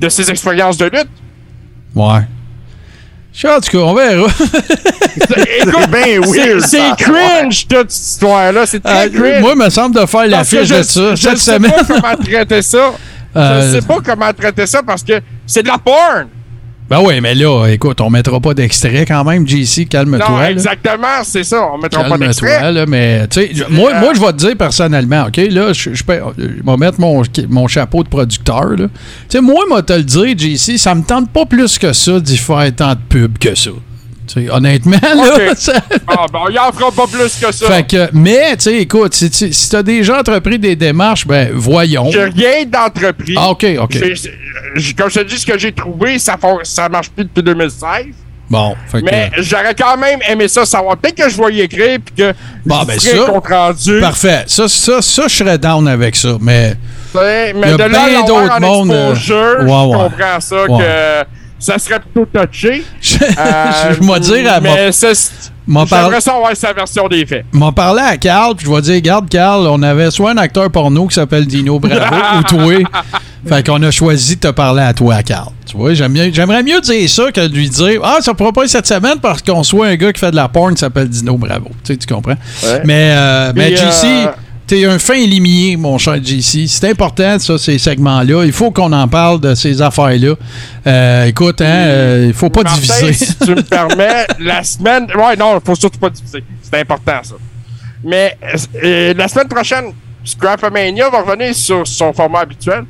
de 0.00 0.08
ses 0.08 0.28
expériences 0.30 0.76
de 0.78 0.86
lutte, 0.86 1.06
Ouais. 1.94 2.22
Je 3.32 3.40
sais, 3.40 3.48
En 3.54 3.60
tout 3.60 3.70
cas, 3.70 3.78
on 3.78 3.94
verra. 3.94 4.28
C'est 5.28 5.64
weird. 6.18 6.96
Cringe, 6.96 7.66
toute 7.68 7.90
cette 7.90 8.06
histoire-là. 8.10 8.66
C'est 8.66 8.82
très 8.82 9.06
Euh, 9.06 9.10
cringe. 9.10 9.40
moi, 9.40 9.52
il 9.54 9.58
me 9.64 9.70
semble 9.70 9.94
de 10.00 10.06
faire 10.06 10.26
l'affiche 10.26 10.64
je, 10.64 10.74
de 10.74 10.82
ça 10.82 11.14
je 11.14 11.36
cette 11.36 11.38
sais 11.38 11.58
pas 11.60 11.84
comment 11.86 12.16
traiter 12.24 12.62
ça. 12.62 12.92
Euh, 13.36 13.62
Je 13.72 13.78
sais 13.80 13.86
pas 13.86 13.98
comment 14.04 14.32
traiter 14.32 14.66
ça 14.66 14.82
parce 14.82 15.02
que 15.02 15.20
c'est 15.46 15.62
de 15.62 15.68
la 15.68 15.78
porn. 15.78 16.28
Ben 16.90 17.00
oui, 17.04 17.20
mais 17.20 17.34
là, 17.34 17.66
écoute, 17.66 18.00
on 18.00 18.08
mettra 18.08 18.40
pas 18.40 18.54
d'extrait 18.54 19.04
quand 19.04 19.22
même, 19.24 19.46
JC, 19.46 19.86
calme-toi. 19.86 20.26
Non, 20.26 20.42
exactement, 20.42 21.22
c'est 21.22 21.44
ça. 21.44 21.68
On 21.72 21.76
mettra 21.76 22.02
pas 22.04 22.08
Calme-toi, 22.10 22.26
d'extrait. 22.26 22.72
là, 22.72 22.86
mais 22.86 23.28
tu 23.28 23.40
sais, 23.40 23.52
moi, 23.68 23.92
euh, 23.94 24.00
moi, 24.00 24.14
je 24.14 24.20
vais 24.20 24.32
te 24.32 24.38
dire 24.38 24.56
personnellement, 24.56 25.26
OK, 25.26 25.36
là, 25.36 25.72
je, 25.74 25.90
vais 26.06 26.76
mettre 26.78 26.98
mon, 26.98 27.22
mon 27.50 27.66
chapeau 27.66 28.02
de 28.02 28.08
producteur, 28.08 28.70
là. 28.70 28.86
Tu 28.86 28.88
sais, 29.28 29.40
moi, 29.42 29.64
moi, 29.68 29.82
te 29.82 29.92
le 29.92 30.02
dire, 30.02 30.36
JC, 30.36 30.78
ça 30.78 30.94
me 30.94 31.02
tente 31.02 31.30
pas 31.30 31.44
plus 31.44 31.78
que 31.78 31.92
ça 31.92 32.20
d'y 32.20 32.38
faire 32.38 32.74
tant 32.74 32.94
de 32.94 33.00
pub 33.08 33.36
que 33.38 33.54
ça. 33.54 33.70
Honnêtement, 34.50 34.98
là, 35.02 35.54
ça- 35.56 35.72
Ah, 36.06 36.26
ben, 36.32 36.40
il 36.50 36.58
en 36.58 36.72
fera 36.72 36.90
pas 36.92 37.06
plus 37.06 37.36
que 37.40 37.52
ça. 37.52 37.66
Fait 37.66 37.86
que, 37.86 38.08
mais, 38.12 38.56
tu 38.56 38.64
sais, 38.64 38.74
écoute, 38.76 39.14
si, 39.14 39.30
tu 39.30 39.52
si 39.52 39.70
t'as 39.70 39.82
déjà 39.82 40.18
entrepris 40.20 40.58
des 40.58 40.76
démarches, 40.76 41.26
ben, 41.26 41.50
voyons. 41.54 42.10
J'ai 42.10 42.24
rien 42.24 42.64
d'entrepris. 42.66 43.34
Ah, 43.36 43.50
OK, 43.50 43.66
OK. 43.80 43.98
Comme 44.96 45.10
je 45.10 45.20
te 45.20 45.24
dis, 45.24 45.38
ce 45.38 45.46
que 45.46 45.58
j'ai 45.58 45.72
trouvé, 45.72 46.18
ça, 46.18 46.36
ça 46.64 46.88
marche 46.88 47.10
plus 47.10 47.24
depuis 47.24 47.42
2016. 47.42 48.06
Bon, 48.50 48.74
fait 48.90 49.00
que. 49.02 49.04
Mais 49.10 49.30
j'aurais 49.38 49.74
quand 49.74 49.98
même 49.98 50.20
aimé 50.26 50.48
ça 50.48 50.64
savoir. 50.64 50.96
Peut-être 50.96 51.16
que 51.16 51.28
je 51.28 51.36
vais 51.42 51.52
y 51.54 51.60
écrire 51.60 51.98
puis 52.02 52.14
que 52.14 52.32
Bon, 52.64 52.80
je 52.80 52.86
ben 52.86 53.22
un 53.22 53.26
compte 53.26 53.46
rendu. 53.46 54.00
Parfait. 54.00 54.44
Ça, 54.46 54.66
ça, 54.68 55.02
ça, 55.02 55.22
je 55.28 55.34
serais 55.34 55.58
down 55.58 55.86
avec 55.86 56.16
ça. 56.16 56.38
Mais 56.40 56.70
tu 57.12 57.18
sais, 57.18 57.50
Il 57.54 57.58
y 57.58 57.60
Mais 57.60 57.72
a 57.72 57.76
de 57.76 57.82
là 57.92 58.22
d'autres 58.26 58.60
mondes, 58.60 58.90
euh, 58.90 59.10
ouais, 59.10 59.16
je 59.20 59.34
ouais. 59.34 59.66
comprends 59.68 60.40
ça 60.40 60.62
Ouais. 60.64 60.78
que 60.78 61.24
ça 61.58 61.78
serait 61.78 62.00
plutôt 62.00 62.26
touché. 62.26 62.82
je, 63.00 63.16
Euh, 63.38 63.94
vais 64.00 64.20
dire 64.20 64.52
à 64.52 64.60
mon. 64.60 64.74
Mais 64.74 64.90
j'aimerais 65.86 66.20
ça 66.20 66.34
avoir 66.34 66.56
sa 66.56 66.72
version 66.72 67.08
des 67.08 67.26
faits. 67.26 67.44
m'en 67.52 67.72
parler 67.72 68.00
à 68.02 68.16
Carl, 68.16 68.56
puis 68.56 68.66
je 68.66 68.72
vais 68.72 68.80
dire, 68.80 68.94
regarde, 68.94 69.28
Carl, 69.28 69.66
on 69.66 69.82
avait 69.82 70.10
soit 70.10 70.30
un 70.30 70.36
acteur 70.38 70.70
porno 70.70 71.06
qui 71.06 71.14
s'appelle 71.14 71.46
Dino 71.46 71.78
Bravo 71.78 72.16
ou 72.38 72.42
toi. 72.44 72.74
Fait 73.46 73.66
qu'on 73.66 73.82
a 73.82 73.90
choisi 73.90 74.36
de 74.36 74.40
te 74.40 74.48
parler 74.48 74.82
à 74.82 74.94
toi, 74.94 75.22
Carl. 75.22 75.50
Tu 75.66 75.76
vois, 75.76 75.92
j'aimerais 75.94 76.62
mieux 76.62 76.80
dire 76.80 77.08
ça 77.10 77.30
que 77.30 77.46
de 77.46 77.54
lui 77.54 77.68
dire 77.68 78.00
Ah, 78.02 78.18
ça 78.20 78.32
pourra 78.34 78.52
pas 78.52 78.66
cette 78.66 78.86
semaine 78.86 79.18
parce 79.20 79.42
qu'on 79.42 79.62
soit 79.62 79.88
un 79.88 79.96
gars 79.96 80.12
qui 80.12 80.20
fait 80.20 80.30
de 80.30 80.36
la 80.36 80.48
porn 80.48 80.72
qui 80.72 80.80
s'appelle 80.80 81.08
Dino 81.08 81.36
Bravo. 81.36 81.68
Tu 81.84 81.92
sais, 81.92 81.96
tu 81.98 82.12
comprends? 82.12 82.36
Ouais. 82.62 82.82
Mais, 82.84 83.12
euh, 83.14 83.52
mais 83.54 83.76
JC, 83.76 84.04
euh, 84.04 84.26
t'es 84.68 84.84
un 84.84 84.98
fin 85.00 85.14
limier, 85.18 85.76
mon 85.76 85.98
cher 85.98 86.22
JC. 86.22 86.68
C'est 86.68 86.88
important, 86.90 87.38
ça, 87.40 87.58
ces 87.58 87.78
segments-là. 87.78 88.44
Il 88.44 88.52
faut 88.52 88.70
qu'on 88.70 88.92
en 88.92 89.08
parle 89.08 89.40
de 89.40 89.54
ces 89.56 89.82
affaires-là. 89.82 90.34
Euh, 90.86 91.24
écoute, 91.24 91.60
hein, 91.60 91.64
euh, 91.64 92.24
il 92.28 92.34
faut 92.34 92.50
pas 92.50 92.62
Martin, 92.62 92.80
diviser. 92.80 93.12
si 93.12 93.34
tu 93.38 93.50
me 93.54 93.62
permets, 93.62 94.26
la 94.40 94.62
semaine. 94.62 95.06
Ouais, 95.16 95.34
non, 95.36 95.58
faut 95.64 95.74
surtout 95.74 95.98
pas 95.98 96.10
diviser. 96.10 96.44
C'est 96.62 96.78
important, 96.80 97.20
ça. 97.22 97.34
Mais 98.04 98.36
euh, 98.84 99.12
la 99.16 99.26
semaine 99.26 99.48
prochaine, 99.48 99.86
Scrapamania 100.22 101.10
va 101.10 101.22
revenir 101.22 101.54
sur 101.54 101.86
son 101.86 102.12
format 102.12 102.40
habituel. 102.40 102.84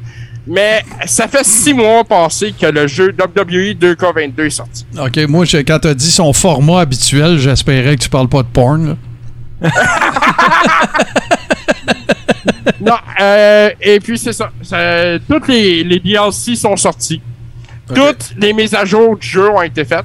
Mais 0.47 0.83
ça 1.07 1.29
fait 1.29 1.45
six 1.45 1.75
mois 1.75 2.05
passés 2.05 2.55
que 2.59 2.67
le 2.67 2.87
jeu 2.87 3.15
WWE 3.19 3.75
2K22 3.79 4.47
est 4.47 4.51
sorti. 4.51 4.87
OK, 4.99 5.19
moi, 5.29 5.45
je- 5.45 5.59
quand 5.59 5.79
t'as 5.79 5.93
dit 5.95 6.11
son 6.11 6.33
format 6.33 6.81
habituel, 6.81 7.39
j'espérais 7.39 7.97
que 7.97 8.03
tu 8.03 8.09
parles 8.09 8.29
pas 8.29 8.43
de 8.43 8.49
porn. 8.49 8.87
là. 8.89 8.97
non, 12.81 12.95
euh, 13.21 13.71
et 13.81 13.99
puis 14.01 14.19
c'est 14.19 14.33
ça. 14.33 14.51
ça- 14.63 15.19
toutes 15.29 15.49
les, 15.49 15.83
les 15.85 15.99
DLC 15.99 16.55
sont 16.57 16.77
sortis. 16.77 17.21
Toutes 17.95 18.35
les 18.39 18.53
mises 18.53 18.75
à 18.75 18.85
jour 18.85 19.17
du 19.17 19.27
jeu 19.27 19.51
ont 19.51 19.63
été 19.63 19.85
faites. 19.85 20.05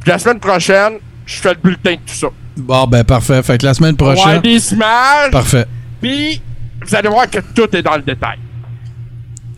Puis 0.00 0.10
la 0.10 0.18
semaine 0.18 0.38
prochaine, 0.38 0.94
je 1.26 1.36
fais 1.36 1.50
le 1.54 1.58
bulletin 1.62 1.92
de 1.92 1.96
tout 2.06 2.14
ça. 2.14 2.28
Bon, 2.56 2.86
ben 2.86 3.02
parfait. 3.02 3.42
Fait 3.42 3.58
que 3.58 3.66
la 3.66 3.74
semaine 3.74 3.94
On 3.94 3.96
prochaine. 3.96 4.40
des 4.42 4.72
images. 4.74 5.30
Parfait. 5.32 5.66
Puis, 6.00 6.40
vous 6.86 6.94
allez 6.94 7.08
voir 7.08 7.28
que 7.28 7.38
tout 7.54 7.74
est 7.74 7.82
dans 7.82 7.96
le 7.96 8.02
détail. 8.02 8.36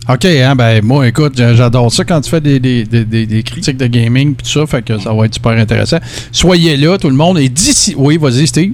OK, 0.09 0.23
hein, 0.23 0.55
ben 0.55 0.81
moi, 0.83 1.05
écoute, 1.05 1.33
j'a- 1.37 1.53
j'adore 1.53 1.91
ça 1.91 2.05
quand 2.05 2.21
tu 2.21 2.29
fais 2.29 2.39
des, 2.39 2.61
des, 2.61 2.85
des, 2.85 3.03
des- 3.03 3.25
des 3.25 3.43
critiques 3.43 3.75
de 3.75 3.87
gaming 3.87 4.33
puis 4.33 4.45
tout 4.49 4.59
ça, 4.61 4.65
fait 4.65 4.81
que 4.81 4.97
ça 4.97 5.13
va 5.13 5.25
être 5.25 5.33
super 5.33 5.51
intéressant. 5.51 5.97
Soyez 6.31 6.77
là, 6.77 6.97
tout 6.97 7.09
le 7.09 7.15
monde. 7.15 7.37
Et 7.37 7.49
d'ici... 7.49 7.93
Oui, 7.97 8.17
vas-y, 8.17 8.47
Steve. 8.47 8.71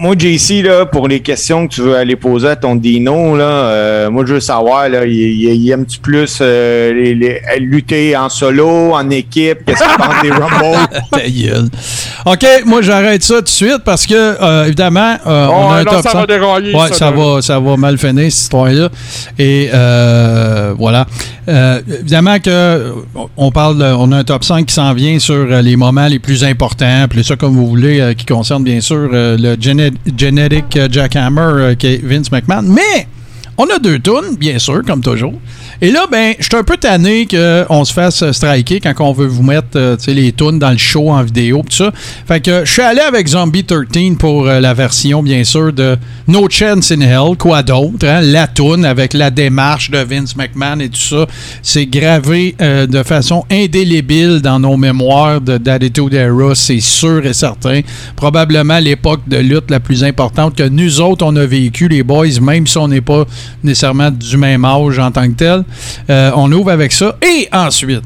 Moi, 0.00 0.14
JC, 0.16 0.62
là, 0.62 0.86
pour 0.86 1.08
les 1.08 1.18
questions 1.18 1.66
que 1.66 1.74
tu 1.74 1.80
veux 1.80 1.96
aller 1.96 2.14
poser 2.14 2.48
à 2.50 2.56
ton 2.56 2.76
Dino, 2.76 3.36
là, 3.36 3.44
euh, 3.44 4.10
moi, 4.10 4.24
je 4.24 4.34
veux 4.34 4.40
savoir, 4.40 4.88
là, 4.88 5.04
il, 5.04 5.12
il- 5.12 5.54
il 5.64 5.70
aime-tu 5.72 5.98
plus 5.98 6.38
euh, 6.40 6.92
les, 6.94 7.14
les- 7.16 7.40
lutter 7.58 8.16
en 8.16 8.28
solo, 8.28 8.92
en 8.94 9.10
équipe? 9.10 9.58
Qu'est-ce 9.66 9.82
qu'il 9.82 9.96
pense 9.96 10.22
des 10.22 10.30
Rumble? 10.30 10.88
Ta 11.10 11.28
gueule. 11.28 11.68
OK, 12.26 12.46
moi, 12.66 12.80
j'arrête 12.82 13.24
ça 13.24 13.36
tout 13.38 13.42
de 13.42 13.48
suite 13.48 13.78
parce 13.84 14.06
que, 14.06 14.14
euh, 14.14 14.66
évidemment, 14.66 15.16
euh, 15.26 15.46
on 15.48 15.66
Oh, 15.66 15.70
a 15.72 15.76
un 15.78 15.84
top 15.84 16.02
ça 16.02 16.10
100. 16.12 16.18
va 16.20 16.26
dérailler. 16.26 16.74
Ouais, 16.76 16.92
ça, 16.92 17.10
va, 17.10 17.42
ça 17.42 17.58
va 17.58 17.76
mal 17.76 17.98
finir, 17.98 18.30
cette 18.30 18.42
histoire-là. 18.42 18.90
Et 19.36 19.68
euh, 19.74 20.74
voilà. 20.78 21.06
Euh, 21.48 21.80
évidemment 22.00 22.38
que 22.38 22.50
euh, 22.50 22.92
on 23.38 23.50
parle, 23.50 23.82
on 23.82 24.12
a 24.12 24.18
un 24.18 24.24
top 24.24 24.44
5 24.44 24.66
qui 24.66 24.74
s'en 24.74 24.92
vient 24.92 25.18
sur 25.18 25.34
euh, 25.34 25.62
les 25.62 25.76
moments 25.76 26.06
les 26.06 26.18
plus 26.18 26.44
importants, 26.44 27.06
puis 27.08 27.24
ça 27.24 27.36
comme 27.36 27.54
vous 27.56 27.66
voulez, 27.66 28.14
qui 28.18 28.26
concerne 28.26 28.62
bien 28.64 28.80
sûr 28.82 29.08
le 29.10 29.56
Gene- 29.58 29.96
Genetic 30.16 30.78
Jackhammer 30.90 31.74
qui 31.78 31.86
est 31.86 32.04
Vince 32.04 32.30
McMahon. 32.30 32.62
Mais 32.62 33.06
on 33.56 33.64
a 33.64 33.78
deux 33.78 33.98
tunes, 33.98 34.36
bien 34.38 34.58
sûr, 34.58 34.82
comme 34.86 35.00
toujours. 35.00 35.34
Et 35.80 35.92
là, 35.92 36.06
ben, 36.10 36.34
je 36.40 36.44
suis 36.44 36.56
un 36.56 36.64
peu 36.64 36.76
tanné 36.76 37.28
qu'on 37.28 37.84
se 37.84 37.92
fasse 37.92 38.32
striker 38.32 38.80
quand 38.80 38.94
on 38.98 39.12
veut 39.12 39.28
vous 39.28 39.44
mettre 39.44 39.68
euh, 39.76 39.96
les 40.08 40.32
tunes 40.32 40.58
dans 40.58 40.72
le 40.72 40.76
show 40.76 41.08
en 41.10 41.22
vidéo, 41.22 41.62
tout 41.70 41.76
ça. 41.76 41.92
Fait 42.26 42.40
que 42.40 42.64
je 42.64 42.72
suis 42.72 42.82
allé 42.82 43.00
avec 43.00 43.28
Zombie 43.28 43.62
13 43.62 44.16
pour 44.18 44.48
euh, 44.48 44.58
la 44.58 44.74
version, 44.74 45.22
bien 45.22 45.44
sûr, 45.44 45.72
de 45.72 45.96
No 46.26 46.48
Chance 46.50 46.90
in 46.90 47.00
Hell. 47.00 47.36
Quoi 47.38 47.62
d'autre? 47.62 48.08
hein? 48.08 48.22
La 48.22 48.48
tune 48.48 48.84
avec 48.84 49.14
la 49.14 49.30
démarche 49.30 49.92
de 49.92 49.98
Vince 49.98 50.34
McMahon 50.34 50.80
et 50.80 50.88
tout 50.88 50.98
ça. 50.98 51.26
C'est 51.62 51.86
gravé 51.86 52.56
euh, 52.60 52.88
de 52.88 53.04
façon 53.04 53.44
indélébile 53.48 54.40
dans 54.42 54.58
nos 54.58 54.76
mémoires 54.76 55.40
de 55.40 55.58
d'Attitude 55.58 56.12
Era, 56.12 56.56
c'est 56.56 56.80
sûr 56.80 57.24
et 57.24 57.32
certain. 57.32 57.82
Probablement 58.16 58.80
l'époque 58.80 59.20
de 59.28 59.36
lutte 59.36 59.70
la 59.70 59.78
plus 59.78 60.02
importante 60.02 60.56
que 60.56 60.68
nous 60.68 61.00
autres, 61.00 61.24
on 61.24 61.36
a 61.36 61.46
vécu, 61.46 61.86
les 61.86 62.02
boys, 62.02 62.40
même 62.42 62.66
si 62.66 62.78
on 62.78 62.88
n'est 62.88 63.00
pas 63.00 63.24
nécessairement 63.62 64.10
du 64.10 64.36
même 64.36 64.64
âge 64.64 64.98
en 64.98 65.12
tant 65.12 65.28
que 65.28 65.34
tel. 65.34 65.64
Euh, 66.10 66.30
on 66.36 66.50
ouvre 66.52 66.70
avec 66.70 66.92
ça. 66.92 67.16
Et 67.22 67.48
ensuite, 67.52 68.02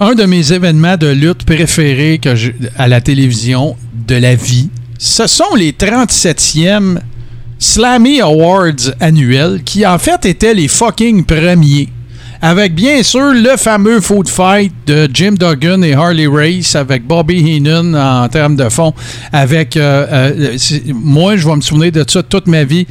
un 0.00 0.14
de 0.14 0.24
mes 0.24 0.52
événements 0.52 0.96
de 0.96 1.08
lutte 1.08 1.44
préférés 1.44 2.20
à 2.76 2.88
la 2.88 3.00
télévision 3.00 3.76
de 4.06 4.16
la 4.16 4.34
vie, 4.34 4.68
ce 4.98 5.26
sont 5.26 5.54
les 5.54 5.72
37e 5.72 6.98
Slammy 7.58 8.20
Awards 8.20 8.92
annuels 8.98 9.62
qui 9.64 9.86
en 9.86 9.98
fait 9.98 10.26
étaient 10.26 10.54
les 10.54 10.66
fucking 10.66 11.24
premiers. 11.24 11.88
Avec 12.44 12.74
bien 12.74 13.04
sûr 13.04 13.32
le 13.32 13.56
fameux 13.56 14.00
food 14.00 14.28
fight 14.28 14.72
de 14.88 15.08
Jim 15.14 15.36
Duggan 15.38 15.82
et 15.82 15.94
Harley 15.94 16.26
Race 16.26 16.74
avec 16.74 17.06
Bobby 17.06 17.38
Heenan 17.38 17.94
en 17.94 18.28
termes 18.28 18.56
de 18.56 18.68
fond. 18.68 18.92
Avec 19.32 19.76
euh, 19.76 20.06
euh, 20.10 20.58
moi, 20.92 21.36
je 21.36 21.46
vais 21.46 21.54
me 21.54 21.60
souvenir 21.60 21.92
de 21.92 22.04
ça 22.04 22.24
toute 22.24 22.48
ma 22.48 22.64
vie. 22.64 22.88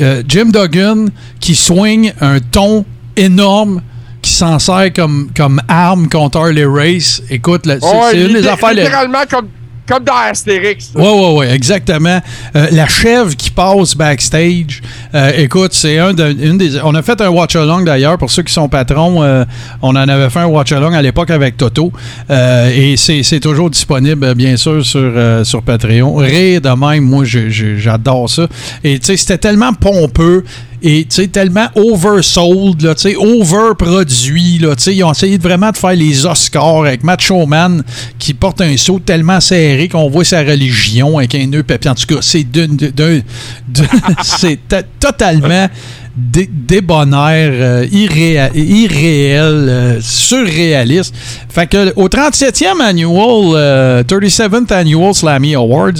Euh, 0.00 0.22
Jim 0.28 0.46
Duggan 0.52 1.06
qui 1.40 1.54
swing 1.54 2.12
un 2.20 2.38
ton 2.40 2.84
énorme 3.16 3.80
qui 4.20 4.30
s'en 4.32 4.58
sert 4.58 4.92
comme, 4.92 5.30
comme 5.36 5.60
arme 5.68 6.08
contre 6.08 6.38
Harley 6.38 6.64
Race. 6.66 7.22
Écoute, 7.30 7.62
c'est 8.10 8.20
une 8.26 8.32
des 8.34 8.42
affaires. 8.52 8.74
les- 8.74 8.82
comme, 9.30 9.48
comme 9.86 10.04
dans 10.04 10.14
Astérix. 10.14 10.90
oui, 10.94 11.04
oui, 11.04 11.28
oui, 11.38 11.46
exactement. 11.46 12.20
Euh, 12.54 12.66
la 12.72 12.86
chèvre 12.86 13.34
qui 13.36 13.50
passe 13.50 13.94
backstage. 13.94 14.82
Euh, 15.14 15.32
écoute, 15.36 15.72
c'est 15.72 15.98
un 15.98 16.12
de, 16.12 16.34
une 16.38 16.58
des. 16.58 16.80
On 16.82 16.94
a 16.94 17.02
fait 17.02 17.20
un 17.20 17.28
watch-along 17.28 17.84
d'ailleurs 17.84 18.18
pour 18.18 18.30
ceux 18.30 18.42
qui 18.42 18.52
sont 18.52 18.68
patrons. 18.68 19.22
euh, 19.22 19.44
on 19.82 19.90
en 19.90 19.96
avait 20.08 20.30
fait 20.30 20.40
un 20.40 20.46
watch-along 20.46 20.94
à 20.94 21.02
l'époque 21.02 21.30
avec 21.30 21.56
Toto. 21.56 21.92
Et 22.30 22.96
c'est 22.96 23.40
toujours 23.40 23.70
disponible, 23.70 24.34
bien 24.34 24.56
sûr, 24.56 24.84
sur, 24.84 25.12
sur 25.44 25.62
Patreon. 25.62 26.16
Rire 26.16 26.60
de 26.60 26.68
même, 26.70 27.04
moi, 27.04 27.24
j'adore 27.24 28.28
ça. 28.28 28.46
Et 28.82 28.98
tu 28.98 29.06
sais, 29.06 29.16
c'était 29.16 29.38
tellement 29.38 29.72
pompeux. 29.72 30.44
Et 30.82 31.04
tu 31.08 31.16
sais, 31.16 31.28
tellement 31.28 31.68
oversold, 31.74 32.78
tu 32.96 33.00
sais, 33.00 33.16
overproduit, 33.16 34.58
tu 34.60 34.66
sais, 34.76 34.94
ils 34.94 35.04
ont 35.04 35.12
essayé 35.12 35.38
vraiment 35.38 35.70
de 35.70 35.76
faire 35.76 35.92
les 35.94 36.26
Oscars 36.26 36.84
avec 36.84 37.02
Macho 37.02 37.46
Man 37.46 37.82
qui 38.18 38.34
porte 38.34 38.60
un 38.60 38.76
saut 38.76 38.98
tellement 38.98 39.40
serré 39.40 39.88
qu'on 39.88 40.08
voit 40.10 40.24
sa 40.24 40.40
religion 40.42 41.18
avec 41.18 41.34
un 41.34 41.46
nœud 41.46 41.62
papier. 41.62 41.90
En 41.90 41.94
tout 41.94 42.06
cas, 42.06 42.20
c'est 42.20 42.44
d'une- 42.44 42.76
d'un- 42.76 43.20
d'un- 43.68 43.84
c'est 44.22 44.58
to- 44.68 44.76
totalement 45.00 45.68
dé- 46.16 46.48
débonnaire, 46.50 47.50
euh, 47.52 47.86
irréel, 47.92 49.66
euh, 49.68 49.98
surréaliste. 50.00 51.14
Fait 51.48 51.66
que 51.66 51.92
au 51.96 52.08
37e 52.08 52.80
annual, 52.80 53.52
euh, 53.54 54.02
37th 54.02 54.72
Annual 54.72 55.14
Slammy 55.14 55.54
Awards, 55.54 55.92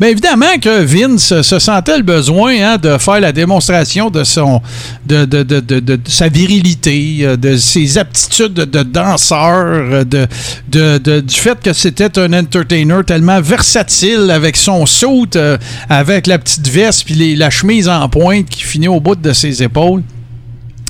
bien 0.00 0.08
évidemment 0.08 0.58
que 0.60 0.82
Vince 0.82 1.42
se 1.42 1.58
sentait 1.58 1.96
le 1.96 2.02
besoin 2.02 2.52
hein, 2.62 2.76
de 2.78 2.96
faire 2.98 3.20
la 3.20 3.32
démonstration 3.32 4.10
de 4.10 4.24
son 4.24 4.60
de, 5.06 5.24
de, 5.24 5.42
de, 5.42 5.60
de- 5.60 5.98
sa 6.08 6.28
virilité, 6.28 7.18
euh, 7.22 7.36
de 7.36 7.56
ses 7.56 7.98
aptitudes 7.98 8.54
de, 8.54 8.82
danseur, 8.82 9.64
euh, 9.66 10.04
de, 10.04 11.20
du 11.20 11.34
fait 11.34 11.58
que 11.62 11.72
c'était 11.72 12.18
un 12.18 12.32
entertainer 12.32 13.00
tellement 13.06 13.40
versatile 13.40 14.30
avec 14.30 14.56
son 14.56 14.84
euh, 15.36 15.56
avec 15.88 16.26
la 16.26 16.38
petite 16.38 16.68
veste 16.68 17.04
puis 17.04 17.36
la 17.36 17.50
chemise 17.50 17.88
en 17.88 18.08
pointe 18.08 18.48
qui 18.48 18.62
finit 18.62 18.88
au 18.88 19.00
bout 19.00 19.14
de 19.16 19.32
ses 19.32 19.45
épaules. 19.62 20.02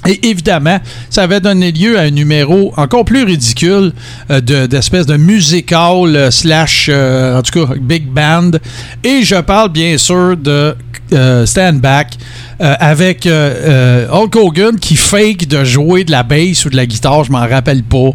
Et 0.06 0.28
évidemment, 0.28 0.78
ça 1.10 1.24
avait 1.24 1.40
donné 1.40 1.72
lieu 1.72 1.98
à 1.98 2.02
un 2.02 2.10
numéro 2.10 2.72
encore 2.76 3.04
plus 3.04 3.24
ridicule 3.24 3.92
euh, 4.30 4.40
de- 4.40 4.66
d'espèce 4.66 5.04
de, 5.06 5.16
musical 5.16 6.14
euh, 6.14 6.30
slash, 6.30 6.88
euh, 6.92 7.38
en 7.38 7.42
tout 7.42 7.66
cas, 7.66 7.74
big 7.80 8.06
band. 8.06 8.52
Et 9.02 9.22
je 9.22 9.36
parle 9.40 9.70
bien 9.70 9.98
sûr 9.98 10.36
de 10.36 10.76
Stand 11.44 11.80
Back 11.80 12.14
euh, 12.60 12.74
avec 12.80 13.26
euh, 13.26 14.06
euh, 14.08 14.08
Hulk 14.10 14.36
Hogan 14.36 14.78
qui 14.78 14.96
fake 14.96 15.46
de 15.46 15.64
jouer 15.64 16.04
de 16.04 16.10
la 16.10 16.22
bass 16.22 16.64
ou 16.64 16.70
de 16.70 16.76
la 16.76 16.86
guitare, 16.86 17.24
je 17.24 17.32
m'en 17.32 17.46
rappelle 17.46 17.82
pas. 17.82 18.10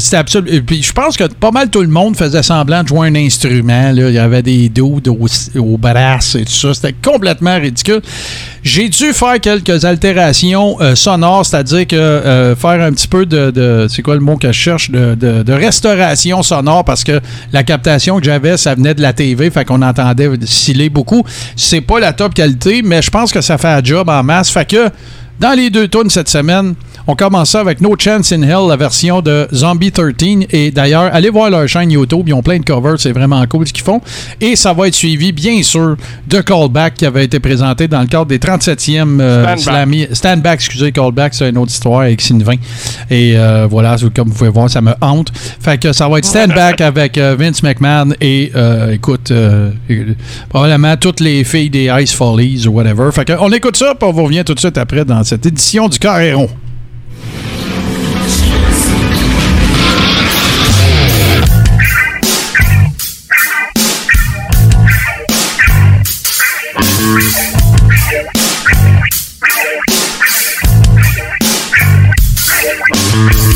C'était 0.00 0.16
absolument. 0.16 0.60
Puis 0.66 0.82
je 0.82 0.92
pense 0.92 1.16
que 1.16 1.24
pas 1.24 1.50
mal 1.50 1.70
tout 1.70 1.80
le 1.82 1.88
monde 1.88 2.16
faisait 2.16 2.42
semblant 2.42 2.82
de 2.82 2.88
jouer 2.88 3.08
un 3.08 3.14
instrument. 3.14 3.92
là. 3.92 4.08
Il 4.08 4.14
y 4.14 4.18
avait 4.18 4.42
des 4.42 4.68
dudes 4.68 5.08
au, 5.08 5.26
au 5.56 5.78
brass 5.78 6.34
et 6.34 6.44
tout 6.44 6.52
ça. 6.52 6.74
C'était 6.74 6.94
complètement 6.94 7.58
ridicule. 7.58 8.00
J'ai 8.62 8.88
dû 8.88 9.12
faire 9.12 9.38
quelques 9.40 9.84
altérations 9.84 10.78
sonores, 10.94 11.46
c'est-à-dire 11.46 11.86
que 11.86 12.54
faire 12.58 12.80
un 12.82 12.92
petit 12.92 13.08
peu 13.08 13.26
de, 13.26 13.50
de- 13.50 13.86
c'est 13.90 14.02
quoi 14.02 14.14
le 14.14 14.20
mot 14.20 14.36
que 14.36 14.48
je 14.48 14.52
cherche, 14.52 14.90
de, 14.90 15.14
de- 15.14 15.42
de 15.42 15.52
restauration 15.52 16.42
sonore 16.42 16.84
parce 16.84 17.04
que 17.04 17.20
la 17.52 17.62
captation 17.62 18.18
que 18.18 18.24
j'avais, 18.24 18.56
ça 18.56 18.74
venait 18.74 18.94
de 18.94 19.02
la 19.02 19.12
TV, 19.12 19.50
fait 19.50 19.64
qu'on 19.64 19.82
entendait 19.82 20.28
sciller 20.46 20.88
beaucoup. 20.88 21.24
C'est 21.56 21.80
pas 21.82 22.00
la 22.00 22.12
top 22.12 22.34
qualité, 22.34 22.82
mais 22.82 23.02
je 23.02 23.10
pense 23.10 23.32
que 23.32 23.40
ça 23.44 23.58
fait 23.58 23.68
un 23.68 23.82
job 23.82 24.08
en 24.08 24.22
masse. 24.22 24.50
Fait 24.50 24.68
que 24.68 24.90
dans 25.38 25.52
les 25.52 25.70
deux 25.70 25.88
tunes 25.88 26.10
cette 26.10 26.28
semaine, 26.28 26.74
on 27.06 27.14
commence 27.14 27.50
ça 27.50 27.60
avec 27.60 27.80
No 27.80 27.94
Chance 27.98 28.32
in 28.32 28.42
Hell, 28.42 28.68
la 28.68 28.76
version 28.76 29.20
de 29.20 29.46
Zombie 29.52 29.92
13. 29.92 30.14
Et 30.50 30.70
d'ailleurs, 30.70 31.10
allez 31.12 31.28
voir 31.28 31.50
leur 31.50 31.68
chaîne 31.68 31.90
YouTube. 31.90 32.24
Ils 32.26 32.34
ont 32.34 32.42
plein 32.42 32.58
de 32.58 32.64
covers. 32.64 32.98
C'est 32.98 33.12
vraiment 33.12 33.44
cool 33.46 33.66
ce 33.66 33.72
qu'ils 33.72 33.84
font. 33.84 34.00
Et 34.40 34.56
ça 34.56 34.72
va 34.72 34.88
être 34.88 34.94
suivi, 34.94 35.32
bien 35.32 35.62
sûr, 35.62 35.96
de 36.26 36.40
Callback 36.40 36.94
qui 36.94 37.06
avait 37.06 37.24
été 37.24 37.40
présenté 37.40 37.88
dans 37.88 38.00
le 38.00 38.06
cadre 38.06 38.26
des 38.26 38.38
37e 38.38 39.20
euh. 39.20 39.56
Slammy. 39.56 40.06
Stand 40.12 40.40
Back, 40.40 40.54
excusez, 40.54 40.92
Callback, 40.92 41.34
c'est 41.34 41.50
une 41.50 41.58
autre 41.58 41.72
histoire 41.72 42.02
avec 42.02 42.20
Sylvain. 42.20 42.56
Et 43.10 43.34
euh, 43.36 43.66
voilà, 43.68 43.96
comme 44.14 44.28
vous 44.28 44.34
pouvez 44.34 44.50
voir, 44.50 44.70
ça 44.70 44.80
me 44.80 44.92
hante. 45.00 45.30
Fait 45.60 45.78
que 45.78 45.92
ça 45.92 46.08
va 46.08 46.18
être 46.18 46.24
Stand 46.24 46.54
Back 46.54 46.80
avec 46.80 47.18
euh, 47.18 47.36
Vince 47.38 47.62
McMahon 47.62 48.12
et, 48.20 48.50
écoute, 48.92 49.32
probablement 50.48 50.96
toutes 50.96 51.20
les 51.20 51.44
filles 51.44 51.70
des 51.70 51.90
Ice 52.00 52.14
Follies 52.14 52.66
ou 52.66 52.70
whatever. 52.70 53.10
Fait 53.12 53.24
que 53.24 53.32
on 53.40 53.52
écoute 53.52 53.76
ça, 53.76 53.94
puis 53.94 54.08
on 54.08 54.12
vous 54.12 54.24
revient 54.24 54.42
tout 54.44 54.54
de 54.54 54.60
suite 54.60 54.78
après 54.78 55.04
dans 55.04 55.22
cette 55.22 55.44
édition 55.44 55.88
du 55.88 55.98
Carréron. 55.98 56.48
Peace. 73.30 73.53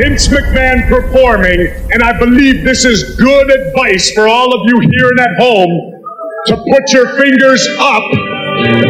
Vince 0.00 0.28
McMahon 0.28 0.88
performing, 0.88 1.60
and 1.92 2.02
I 2.02 2.18
believe 2.18 2.64
this 2.64 2.86
is 2.86 3.16
good 3.16 3.50
advice 3.50 4.10
for 4.12 4.28
all 4.28 4.54
of 4.54 4.66
you 4.66 4.80
here 4.80 5.10
and 5.10 5.20
at 5.20 5.36
home 5.38 6.02
to 6.46 6.56
put 6.56 6.90
your 6.90 7.18
fingers 7.20 7.68
up 7.78 8.10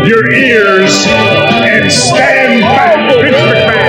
your 0.07 0.33
ears 0.33 1.05
and 1.09 1.91
stand 1.91 2.61
back. 2.61 3.13
Vince 3.23 3.37
McMahon. 3.37 3.80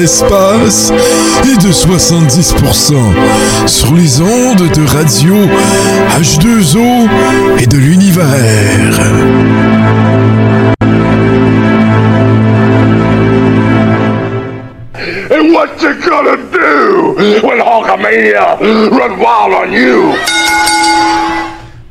L'espace 0.00 0.90
et 1.44 1.56
de 1.58 1.70
70% 1.70 2.94
sur 3.66 3.92
les 3.92 4.22
ondes 4.22 4.70
de 4.72 4.86
radio 4.86 5.34
H2O 6.18 7.08
et 7.58 7.66
de 7.66 7.76
l'univers. 7.76 8.98
And 15.30 15.52
what 15.52 15.82
you 15.82 15.94
gonna 16.00 16.36
do 16.50 17.14
when 17.46 17.58
Hulkamania 17.58 18.58
run 18.90 19.18
wild 19.18 19.52
on 19.52 19.72
you? 19.72 20.39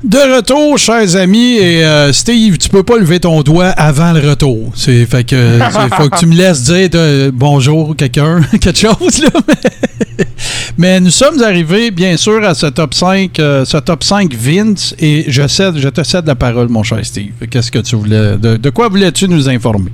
De 0.10 0.18
retour, 0.38 0.80
chers 0.80 1.16
amis, 1.18 1.57
et 1.57 1.86
euh, 1.86 2.12
Steve, 2.12 2.57
tu 2.57 2.68
peux 2.68 2.82
pas 2.82 2.97
lever 2.97 3.20
ton 3.20 3.43
doigt 3.43 3.68
avant 3.68 4.12
le 4.12 4.28
retour. 4.28 4.72
C'est 4.76 5.05
fait 5.05 5.24
que 5.24 5.60
il 5.60 5.93
faut 5.95 6.10
que 6.10 6.18
tu 6.18 6.26
me 6.26 6.34
laisses 6.34 6.64
dire 6.64 6.89
euh, 6.95 7.30
bonjour 7.32 7.95
quelqu'un, 7.95 8.41
quelque 8.60 8.76
chose 8.80 9.22
là. 9.22 9.30
Mais, 10.80 10.99
nous 10.99 11.12
sommes 11.12 11.39
arrivés 11.43 11.91
bien 11.91 12.18
sûr 12.18 12.43
à 12.43 12.55
ce 12.55 12.66
top 12.66 12.95
5 12.95 13.38
euh, 13.38 13.66
ce 13.66 13.78
top 13.78 14.03
5 14.03 14.34
Vince 14.34 14.95
et 14.97 15.26
je 15.28 15.47
cède 15.47 15.78
je 15.78 15.89
te 15.89 16.01
cède 16.01 16.26
la 16.26 16.34
parole 16.34 16.70
mon 16.70 16.82
cher 16.82 17.05
Steve. 17.05 17.34
Qu'est-ce 17.51 17.72
que 17.72 17.78
tu 17.78 17.95
voulais 17.95 18.36
de, 18.38 18.57
de 18.57 18.70
quoi 18.72 18.88
voulais-tu 18.88 19.28
nous 19.28 19.47
informer? 19.47 19.91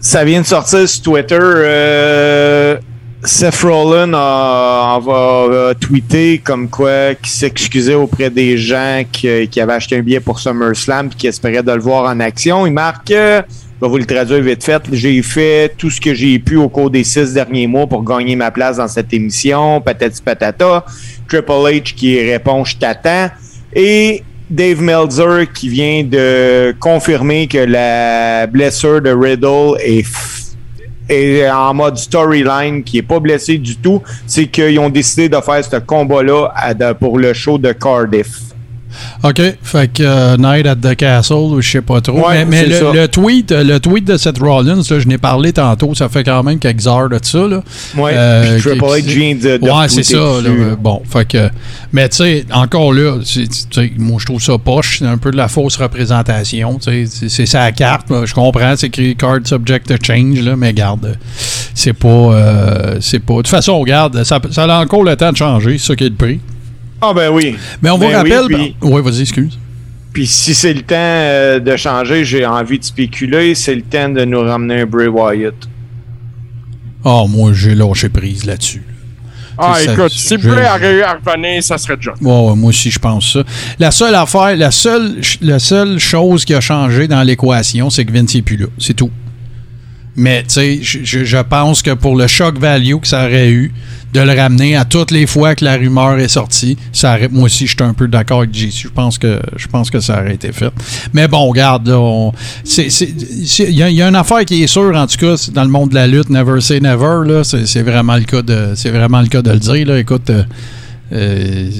Ça 0.00 0.24
vient 0.24 0.40
de 0.40 0.46
sortir 0.46 0.88
sur 0.88 1.02
Twitter. 1.02 1.38
euh, 1.40 2.78
Seth 3.24 3.62
Rollin 3.62 4.12
a, 4.14 4.98
va 5.00 5.74
tweeter 5.78 6.38
comme 6.38 6.68
quoi 6.68 7.14
qu'il 7.14 7.30
s'excusait 7.30 7.94
auprès 7.94 8.30
des 8.30 8.58
gens 8.58 9.04
qui, 9.10 9.46
qui 9.48 9.60
avaient 9.60 9.74
acheté 9.74 9.96
un 9.96 10.02
billet 10.02 10.18
pour 10.18 10.40
SummerSlam 10.40 11.06
et 11.06 11.14
qui 11.14 11.26
espéraient 11.28 11.62
de 11.62 11.72
le 11.72 11.80
voir 11.80 12.10
en 12.10 12.18
action. 12.18 12.66
Il 12.66 12.72
marque 12.72 13.12
euh, 13.12 13.42
je 13.82 13.86
vais 13.86 13.90
vous 13.90 13.98
le 13.98 14.06
traduire 14.06 14.40
vite 14.42 14.62
fait. 14.62 14.80
J'ai 14.92 15.20
fait 15.22 15.74
tout 15.76 15.90
ce 15.90 16.00
que 16.00 16.14
j'ai 16.14 16.38
pu 16.38 16.56
au 16.56 16.68
cours 16.68 16.88
des 16.88 17.02
six 17.02 17.34
derniers 17.34 17.66
mois 17.66 17.88
pour 17.88 18.04
gagner 18.04 18.36
ma 18.36 18.52
place 18.52 18.76
dans 18.76 18.86
cette 18.86 19.12
émission. 19.12 19.80
Patati 19.80 20.22
patata. 20.22 20.84
Triple 21.28 21.50
H 21.50 21.94
qui 21.94 22.20
répond 22.30 22.64
Je 22.64 22.76
t'attends. 22.76 23.28
Et 23.74 24.22
Dave 24.48 24.80
Meltzer 24.80 25.50
qui 25.52 25.68
vient 25.68 26.04
de 26.04 26.72
confirmer 26.78 27.48
que 27.48 27.58
la 27.58 28.46
blessure 28.46 29.00
de 29.00 29.10
Riddle 29.10 29.80
est, 29.80 30.06
est 31.12 31.50
en 31.50 31.74
mode 31.74 31.96
storyline, 31.96 32.82
qui 32.82 32.98
est 32.98 33.02
pas 33.02 33.20
blessé 33.20 33.58
du 33.58 33.76
tout. 33.76 34.02
C'est 34.26 34.46
qu'ils 34.46 34.78
ont 34.78 34.90
décidé 34.90 35.28
de 35.28 35.40
faire 35.40 35.64
ce 35.64 35.76
combat-là 35.76 36.52
pour 36.98 37.18
le 37.18 37.32
show 37.32 37.58
de 37.58 37.72
Cardiff. 37.72 38.51
OK, 39.22 39.40
fait 39.62 39.92
que 39.92 40.02
euh, 40.02 40.36
Night 40.36 40.66
at 40.66 40.76
the 40.76 40.94
Castle, 40.96 41.34
ou 41.34 41.60
je 41.60 41.70
sais 41.70 41.80
pas 41.82 42.00
trop. 42.00 42.26
Ouais, 42.28 42.44
mais 42.44 42.66
le, 42.66 43.06
tweet, 43.08 43.52
le 43.52 43.78
tweet 43.78 44.04
de 44.04 44.16
Seth 44.16 44.38
Rollins, 44.38 44.76
là, 44.76 44.98
je 44.98 45.06
n'ai 45.08 45.18
parlé 45.18 45.52
tantôt, 45.52 45.94
ça 45.94 46.08
fait 46.08 46.24
quand 46.24 46.42
même 46.42 46.58
quelques 46.58 46.86
heures 46.86 47.08
de 47.08 47.18
ça. 47.22 47.46
Là. 47.46 47.62
Ouais, 47.96 48.12
Euh, 48.14 48.58
puis 48.60 48.70
Triple 48.78 48.84
qui- 48.84 49.08
H 49.08 49.14
vient 49.14 49.34
de, 49.34 49.56
de 49.58 49.70
Ouais, 49.70 49.88
c'est 49.88 50.02
ça. 50.02 50.16
là, 50.16 50.48
euh, 50.48 50.76
bon, 50.76 51.02
fait 51.10 51.26
que. 51.26 51.48
Mais 51.92 52.08
tu 52.08 52.16
sais, 52.18 52.44
encore 52.52 52.92
là, 52.92 53.16
moi 53.98 54.16
je 54.20 54.26
trouve 54.26 54.42
ça 54.42 54.58
poche. 54.58 54.98
C'est 55.00 55.06
un 55.06 55.18
peu 55.18 55.30
de 55.30 55.36
la 55.36 55.48
fausse 55.48 55.76
représentation. 55.76 56.78
C'est 56.80 57.46
sa 57.46 57.70
carte. 57.72 58.06
Je 58.24 58.34
comprends, 58.34 58.74
c'est 58.76 58.86
écrit 58.88 59.16
card 59.16 59.38
subject 59.44 59.86
to 59.88 59.94
change, 60.02 60.40
là, 60.40 60.56
mais 60.56 60.72
garde, 60.72 61.16
c'est 61.74 61.92
pas. 61.92 62.08
euh, 62.08 62.96
c'est 63.00 63.20
pas. 63.20 63.34
De 63.34 63.38
toute 63.38 63.48
façon, 63.48 63.78
regarde, 63.80 64.22
ça, 64.24 64.38
ça 64.50 64.64
a 64.64 64.80
encore 64.82 65.02
le 65.04 65.16
temps 65.16 65.32
de 65.32 65.36
changer, 65.36 65.78
c'est 65.78 65.86
ça 65.88 65.96
qui 65.96 66.04
est 66.04 66.08
le 66.10 66.14
prix. 66.14 66.40
Ah 67.02 67.12
ben 67.12 67.30
oui. 67.30 67.56
Mais 67.82 67.90
on 67.90 67.94
vous 67.98 68.00
Ben 68.08 68.22
oui, 68.22 68.32
rappelle. 68.32 68.46
puis- 68.56 68.76
Oui, 68.80 69.02
vas-y, 69.02 69.22
excuse. 69.22 69.58
Puis 70.12 70.26
si 70.26 70.54
c'est 70.54 70.72
le 70.74 70.82
temps 70.82 70.94
euh, 70.98 71.58
de 71.58 71.76
changer, 71.76 72.24
j'ai 72.24 72.46
envie 72.46 72.78
de 72.78 72.84
spéculer, 72.84 73.54
c'est 73.54 73.74
le 73.74 73.82
temps 73.82 74.08
de 74.08 74.24
nous 74.24 74.40
ramener 74.42 74.82
un 74.82 74.86
Bray 74.86 75.08
Wyatt. 75.08 75.54
Ah, 77.04 77.24
moi, 77.28 77.52
j'ai 77.54 77.74
lâché 77.74 78.08
prise 78.08 78.44
là-dessus. 78.44 78.82
Ah, 79.58 79.74
Ça- 79.74 79.92
écoute, 79.92 80.12
si 80.12 80.36
je- 80.38 80.48
Bray 80.48 80.64
aurait 80.66 80.94
eu 80.98 81.02
à 81.02 81.14
revenir, 81.14 81.62
ça 81.62 81.76
serait 81.78 81.96
déjà. 81.96 82.12
Ouais, 82.20 82.30
ouais, 82.50 82.54
moi 82.56 82.68
aussi, 82.70 82.90
je 82.90 82.98
pense 82.98 83.32
ça. 83.32 83.42
La 83.78 83.90
seule 83.90 84.14
affaire, 84.14 84.56
la 84.56 84.70
seule, 84.70 85.16
la 85.40 85.58
seule 85.58 85.98
chose 85.98 86.44
qui 86.44 86.54
a 86.54 86.60
changé 86.60 87.08
dans 87.08 87.22
l'équation, 87.22 87.90
c'est 87.90 88.04
que 88.04 88.12
Vince 88.12 88.34
n'est 88.34 88.42
plus 88.42 88.56
là. 88.56 88.66
C'est 88.78 88.94
tout. 88.94 89.10
Mais, 90.14 90.42
tu 90.42 90.50
sais, 90.50 90.78
je, 90.82 91.42
pense 91.42 91.82
que 91.82 91.92
pour 91.92 92.16
le 92.16 92.26
shock 92.26 92.58
value 92.58 92.96
que 92.96 93.08
ça 93.08 93.24
aurait 93.24 93.50
eu, 93.50 93.72
de 94.12 94.20
le 94.20 94.32
ramener 94.38 94.76
à 94.76 94.84
toutes 94.84 95.10
les 95.10 95.26
fois 95.26 95.54
que 95.54 95.64
la 95.64 95.76
rumeur 95.76 96.18
est 96.18 96.28
sortie, 96.28 96.76
ça 96.92 97.14
aurait, 97.14 97.28
moi 97.28 97.44
aussi, 97.44 97.66
je 97.66 97.74
suis 97.74 97.82
un 97.82 97.94
peu 97.94 98.06
d'accord 98.08 98.40
avec 98.40 98.54
JC. 98.54 98.82
Je 98.82 98.88
pense 98.88 99.16
que, 99.16 99.40
je 99.56 99.66
pense 99.68 99.90
que 99.90 100.00
ça 100.00 100.20
aurait 100.20 100.34
été 100.34 100.52
fait. 100.52 100.70
Mais 101.14 101.28
bon, 101.28 101.48
regarde, 101.48 101.88
il 101.88 103.70
y, 103.70 103.82
a- 103.82 104.08
une 104.08 104.16
affaire 104.16 104.44
qui 104.44 104.62
est 104.62 104.66
sûre, 104.66 104.94
en 104.94 105.06
tout 105.06 105.16
cas, 105.16 105.34
dans 105.54 105.64
le 105.64 105.70
monde 105.70 105.90
de 105.90 105.94
la 105.94 106.06
lutte, 106.06 106.28
never 106.28 106.60
say 106.60 106.78
never, 106.80 107.26
là, 107.26 107.42
c'est 107.42 107.66
c'est 107.66 107.82
vraiment 107.82 108.16
le 108.16 108.24
cas 108.24 108.42
de, 108.42 108.72
c'est 108.74 108.90
vraiment 108.90 109.22
le 109.22 109.28
cas 109.28 109.40
de 109.40 109.50
le 109.50 109.58
dire, 109.58 109.86
là. 109.86 109.98
Écoute, 109.98 110.28
euh, 110.28 110.44
euh, 111.12 111.70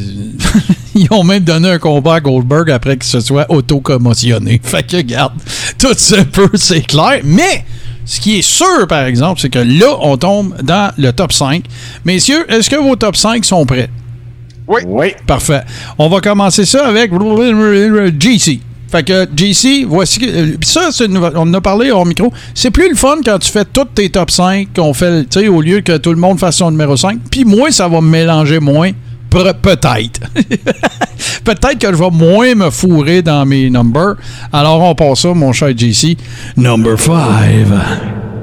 ils 0.95 1.09
ont 1.11 1.25
même 1.25 1.45
donné 1.45 1.69
un 1.69 1.79
combat 1.79 2.15
à 2.15 2.21
Goldberg 2.21 2.71
après 2.71 2.97
qu'il 2.97 3.11
se 3.11 3.21
soit 3.21 3.51
auto-commotionné. 3.51 4.61
Fait 4.63 4.87
que, 4.87 4.97
regarde, 4.97 5.35
tout 5.79 5.95
se 5.97 6.23
peut, 6.23 6.51
c'est 6.55 6.87
clair. 6.87 7.21
Mais, 7.25 7.65
ce 8.13 8.21
qui 8.21 8.39
est 8.39 8.43
sûr, 8.43 8.87
par 8.89 9.05
exemple, 9.07 9.41
c'est 9.41 9.49
que 9.49 9.59
là, 9.59 9.97
on 10.01 10.19
tombe 10.19 10.55
dans 10.63 10.93
le 10.99 11.13
top 11.13 11.33
5. 11.33 11.65
Messieurs, 12.05 12.45
est-ce 12.53 12.69
que 12.69 12.77
vos 12.77 12.95
top 12.95 13.17
5 13.17 13.43
sont 13.45 13.65
prêts? 13.65 13.89
Oui. 14.69 15.15
Parfait. 15.27 15.63
On 15.99 16.09
va 16.11 16.21
commencer 16.21 16.67
ça 16.67 16.87
avec 16.87 17.11
GC. 18.21 18.61
Fait 18.91 19.03
que 19.03 19.27
GC, 19.35 19.87
voici. 19.89 20.19
que- 20.21 20.27
euh, 20.27 20.57
Puis 20.61 20.69
ça, 20.69 20.91
une 21.05 21.17
on 21.17 21.37
en 21.41 21.55
a 21.55 21.61
parlé 21.63 21.91
au 21.91 22.05
micro. 22.05 22.31
C'est 22.55 22.71
plus 22.71 22.91
le 22.91 22.95
fun 22.95 23.17
quand 23.25 23.39
tu 23.39 23.51
fais 23.51 23.65
tous 23.65 23.87
tes 23.95 24.11
top 24.11 24.31
5, 24.31 24.69
qu'on 24.77 24.93
fait, 24.93 25.23
tu 25.25 25.41
sais, 25.41 25.49
au 25.49 25.63
lieu 25.63 25.81
que 25.81 25.97
tout 25.97 26.11
le 26.11 26.17
monde 26.19 26.39
fasse 26.39 26.57
son 26.59 26.71
numéro 26.71 26.95
5. 26.99 27.19
Puis 27.31 27.45
moi, 27.47 27.71
ça 27.71 27.89
va 27.89 28.03
me 28.03 28.09
mélanger 28.11 28.61
moins. 28.61 28.91
Peut-être. 29.33 30.21
Peut-être 31.45 31.79
que 31.79 31.93
je 31.93 31.99
vais 31.99 32.11
moins 32.11 32.55
me 32.55 32.71
fourrer 32.71 33.23
dans 33.23 33.47
mes 33.47 33.71
numbers. 33.71 34.17
Alors, 34.53 34.81
on 34.83 34.95
passe 34.95 35.21
ça, 35.21 35.33
mon 35.33 35.53
cher 35.53 35.71
JC. 35.77 36.17
Number 36.57 36.99
5. 36.99 37.67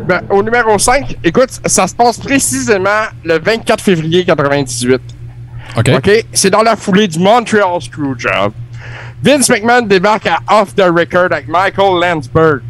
Ben, 0.07 0.21
au 0.31 0.41
numéro 0.41 0.79
5, 0.79 1.17
écoute, 1.23 1.49
ça 1.65 1.85
se 1.85 1.93
passe 1.93 2.17
précisément 2.17 3.05
le 3.23 3.39
24 3.39 3.83
février 3.83 4.25
98. 4.25 4.99
OK. 5.77 5.89
OK? 5.95 6.25
C'est 6.33 6.49
dans 6.49 6.63
la 6.63 6.75
foulée 6.75 7.07
du 7.07 7.19
Montreal 7.19 7.79
Screwjob. 7.79 8.53
Vince 9.21 9.49
McMahon 9.49 9.83
débarque 9.83 10.27
à 10.27 10.39
Off 10.61 10.73
the 10.75 10.85
Record 10.85 11.31
avec 11.31 11.47
Michael 11.47 12.01
Landsberg. 12.01 12.61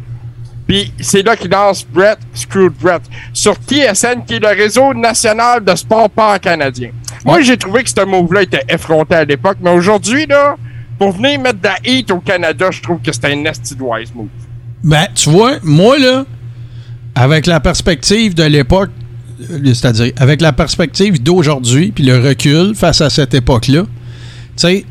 Puis 0.66 0.92
c'est 1.00 1.22
là 1.22 1.34
qu'il 1.34 1.50
lance 1.50 1.84
Brett 1.84 2.18
Screwed 2.34 2.74
Brett 2.80 3.02
sur 3.32 3.54
TSN, 3.54 4.24
qui 4.26 4.34
est 4.34 4.40
le 4.40 4.48
réseau 4.48 4.92
national 4.94 5.64
de 5.64 5.74
sport 5.74 6.10
pan-canadien. 6.10 6.90
Moi, 7.24 7.40
j'ai 7.42 7.56
trouvé 7.56 7.82
que 7.84 7.90
ce 7.90 8.04
move-là 8.04 8.42
était 8.42 8.64
effronté 8.68 9.14
à 9.14 9.24
l'époque, 9.24 9.58
mais 9.62 9.70
aujourd'hui, 9.70 10.26
là, 10.26 10.56
pour 10.98 11.12
venir 11.12 11.40
mettre 11.40 11.60
de 11.60 11.64
la 11.68 11.76
heat 11.84 12.10
au 12.10 12.18
Canada, 12.20 12.66
je 12.70 12.80
trouve 12.80 12.98
que 13.00 13.12
c'était 13.12 13.32
un 13.32 13.36
nasty 13.36 13.74
wise 13.78 14.12
move. 14.14 14.28
Ben, 14.82 15.06
tu 15.14 15.28
vois, 15.30 15.54
moi, 15.62 15.98
là, 15.98 16.24
avec 17.14 17.46
la 17.46 17.60
perspective 17.60 18.34
de 18.34 18.44
l'époque, 18.44 18.90
euh, 19.50 19.58
c'est-à-dire 19.74 20.12
avec 20.18 20.40
la 20.40 20.52
perspective 20.52 21.22
d'aujourd'hui, 21.22 21.92
puis 21.92 22.04
le 22.04 22.18
recul 22.18 22.74
face 22.74 23.00
à 23.00 23.10
cette 23.10 23.34
époque-là, 23.34 23.82
tu 23.82 23.88
sais, 24.56 24.84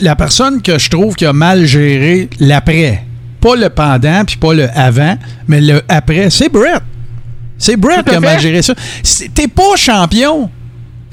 la 0.00 0.16
personne 0.16 0.62
que 0.62 0.78
je 0.78 0.90
trouve 0.90 1.14
qui 1.14 1.26
a 1.26 1.32
mal 1.32 1.64
géré 1.66 2.28
l'après, 2.40 3.04
pas 3.40 3.56
le 3.56 3.68
pendant, 3.68 4.24
puis 4.24 4.36
pas 4.36 4.54
le 4.54 4.68
avant, 4.74 5.16
mais 5.48 5.60
le 5.60 5.82
après, 5.88 6.30
c'est 6.30 6.48
Brett. 6.48 6.82
C'est 7.58 7.76
Brett 7.76 8.04
qui 8.08 8.14
a 8.14 8.20
mal 8.20 8.40
géré 8.40 8.62
ça. 8.62 8.74
C'est- 9.02 9.32
T'es 9.32 9.46
pas 9.48 9.76
champion. 9.76 10.50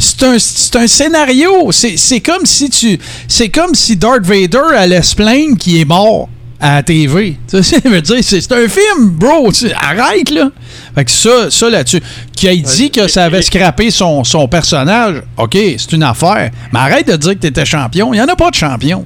C'est 0.02 0.24
un, 0.24 0.40
c'est 0.40 0.76
un 0.76 0.88
scénario. 0.88 1.72
C'est 1.72 2.20
comme 2.22 2.46
si 2.46 2.70
tu. 2.70 3.00
C'est 3.28 3.50
comme 3.50 3.76
si 3.76 3.96
Darth 3.96 4.26
Vader 4.26 4.76
allait 4.76 5.04
se 5.04 5.16
plaindre 5.16 5.58
qu'il 5.58 5.78
est 5.78 5.86
mort 5.86 6.28
à 6.60 6.76
la 6.76 6.84
TV. 6.84 7.38
Tu 7.52 7.62
sais, 7.64 8.22
c'est 8.22 8.52
un 8.52 8.68
film, 8.68 9.10
bro. 9.12 9.52
Arrête, 9.76 10.32
là. 10.32 10.50
Fait 10.96 11.06
que 11.06 11.12
ça, 11.12 11.52
ça 11.52 11.70
là-dessus. 11.70 12.02
Qui 12.36 12.48
a 12.48 12.56
dit 12.56 12.90
que 12.90 13.08
ça 13.08 13.26
avait 13.26 13.44
scrappé 13.44 13.92
son, 13.92 14.24
son 14.24 14.48
personnage, 14.48 15.22
OK, 15.38 15.54
c'est 15.54 15.92
une 15.94 16.04
affaire. 16.04 16.50
Mais 16.74 16.80
arrête 16.80 17.08
de 17.08 17.16
dire 17.16 17.34
que 17.34 17.40
t'étais 17.40 17.66
champion. 17.66 18.12
Il 18.14 18.18
n'y 18.18 18.22
en 18.22 18.28
a 18.28 18.36
pas 18.36 18.50
de 18.50 18.56
champion. 18.56 19.06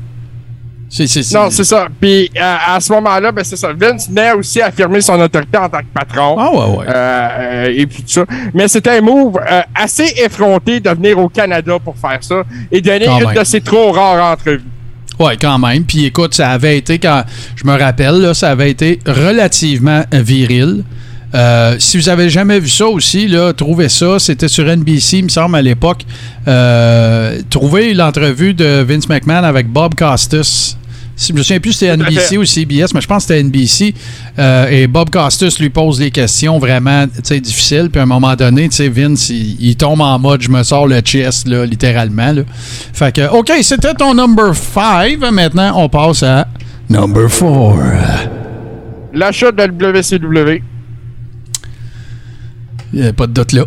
C'est, 0.96 1.08
c'est, 1.08 1.34
Non, 1.38 1.50
c'est 1.50 1.66
ça. 1.66 1.88
Puis 2.00 2.32
à, 2.40 2.76
à 2.76 2.80
ce 2.80 2.94
moment-là, 2.94 3.30
ben 3.34 3.44
c'est 3.44 3.58
ça. 3.58 3.74
Vince 3.74 4.08
venait 4.08 4.32
aussi 4.32 4.62
affirmer 4.62 5.02
son 5.02 5.20
autorité 5.20 5.58
en 5.58 5.68
tant 5.68 5.80
que 5.80 5.94
patron. 5.94 6.38
Ah 6.40 6.50
ouais, 6.52 6.78
ouais. 6.78 6.86
Euh, 6.88 7.28
euh, 7.40 7.74
et 7.76 7.86
puis 7.86 8.02
tout 8.04 8.10
ça. 8.14 8.26
Mais 8.54 8.70
c'était 8.70 8.92
un 8.92 9.02
move 9.02 9.38
euh, 9.38 9.62
assez 9.76 10.14
effronté 10.24 10.80
de 10.80 10.90
venir 10.92 11.20
au 11.20 11.28
Canada 11.28 11.78
pour 11.84 11.98
faire 11.98 12.20
ça 12.22 12.44
et 12.72 12.80
donner 12.80 13.08
Quand 13.08 13.20
une 13.20 13.26
même. 13.28 13.36
de 13.38 13.44
ses 13.44 13.60
trop 13.60 13.92
rares 13.92 14.32
entrevues. 14.32 14.62
Ouais, 15.20 15.36
quand 15.36 15.60
même. 15.60 15.84
Puis 15.84 16.06
écoute, 16.06 16.34
ça 16.34 16.52
avait 16.52 16.78
été, 16.78 16.98
quand 16.98 17.24
je 17.58 17.66
me 17.66 17.78
rappelle, 17.78 18.16
là, 18.22 18.34
ça 18.34 18.52
avait 18.52 18.72
été 18.72 19.00
relativement 19.06 20.04
viril. 20.14 20.86
Euh, 21.34 21.76
si 21.78 21.98
vous 21.98 22.08
avez 22.08 22.30
jamais 22.30 22.62
vu 22.62 22.70
ça 22.70 22.88
aussi, 22.88 23.28
là, 23.28 23.52
trouvez 23.52 23.90
ça. 23.90 24.18
C'était 24.20 24.48
sur 24.48 24.64
NBC, 24.66 25.18
il 25.18 25.24
me 25.26 25.30
semble, 25.30 25.58
à 25.58 25.62
l'époque. 25.62 26.04
Euh, 26.48 27.42
trouvez 27.50 27.94
l'entrevue 27.94 28.54
de 28.54 28.82
Vince 28.88 29.10
McMahon 29.10 29.44
avec 29.44 29.68
Bob 29.68 29.96
Costas. 29.96 30.78
Si, 31.18 31.32
je 31.32 31.34
me 31.38 31.44
souviens 31.44 31.60
plus 31.62 31.72
si 31.72 31.80
c'était 31.80 31.96
NBC 31.98 32.38
ou 32.38 32.44
CBS, 32.44 32.94
mais 32.94 33.00
je 33.02 33.08
pense 33.08 33.26
que 33.26 33.34
c'était 33.34 33.42
NBC. 33.44 33.94
Euh, 34.38 34.68
et 34.70 34.88
Bob 34.88 35.10
Costas 35.10 35.56
lui 35.60 35.70
pose 35.70 35.98
des 36.00 36.12
questions 36.12 36.60
vraiment 36.60 37.06
difficiles. 37.08 37.90
Puis 37.90 38.00
à 38.00 38.04
un 38.04 38.08
moment 38.08 38.36
donné, 38.36 38.68
Vince, 38.70 39.30
il, 39.30 39.56
il 39.62 39.76
tombe 39.78 40.02
en 40.02 40.20
mode 40.20 40.42
je 40.42 40.50
me 40.50 40.62
sors 40.64 40.88
le 40.88 41.00
chest, 41.00 41.48
là, 41.48 41.66
littéralement. 41.66 42.34
Là. 42.34 42.42
Fait 42.94 43.16
que, 43.16 43.30
OK, 43.32 43.52
c'était 43.62 43.94
ton 43.94 44.14
number 44.14 44.54
5. 44.54 45.20
Maintenant, 45.32 45.74
on 45.82 45.88
passe 45.88 46.24
à 46.24 46.48
number 46.90 47.30
4. 47.30 48.30
L'achat 49.14 49.52
de 49.52 49.58
la 49.58 49.68
WCW. 49.68 50.62
Il 52.94 53.02
n'y 53.02 53.08
a 53.08 53.14
pas 53.14 53.28
de 53.28 53.34
doute 53.34 53.54
là. 53.54 53.64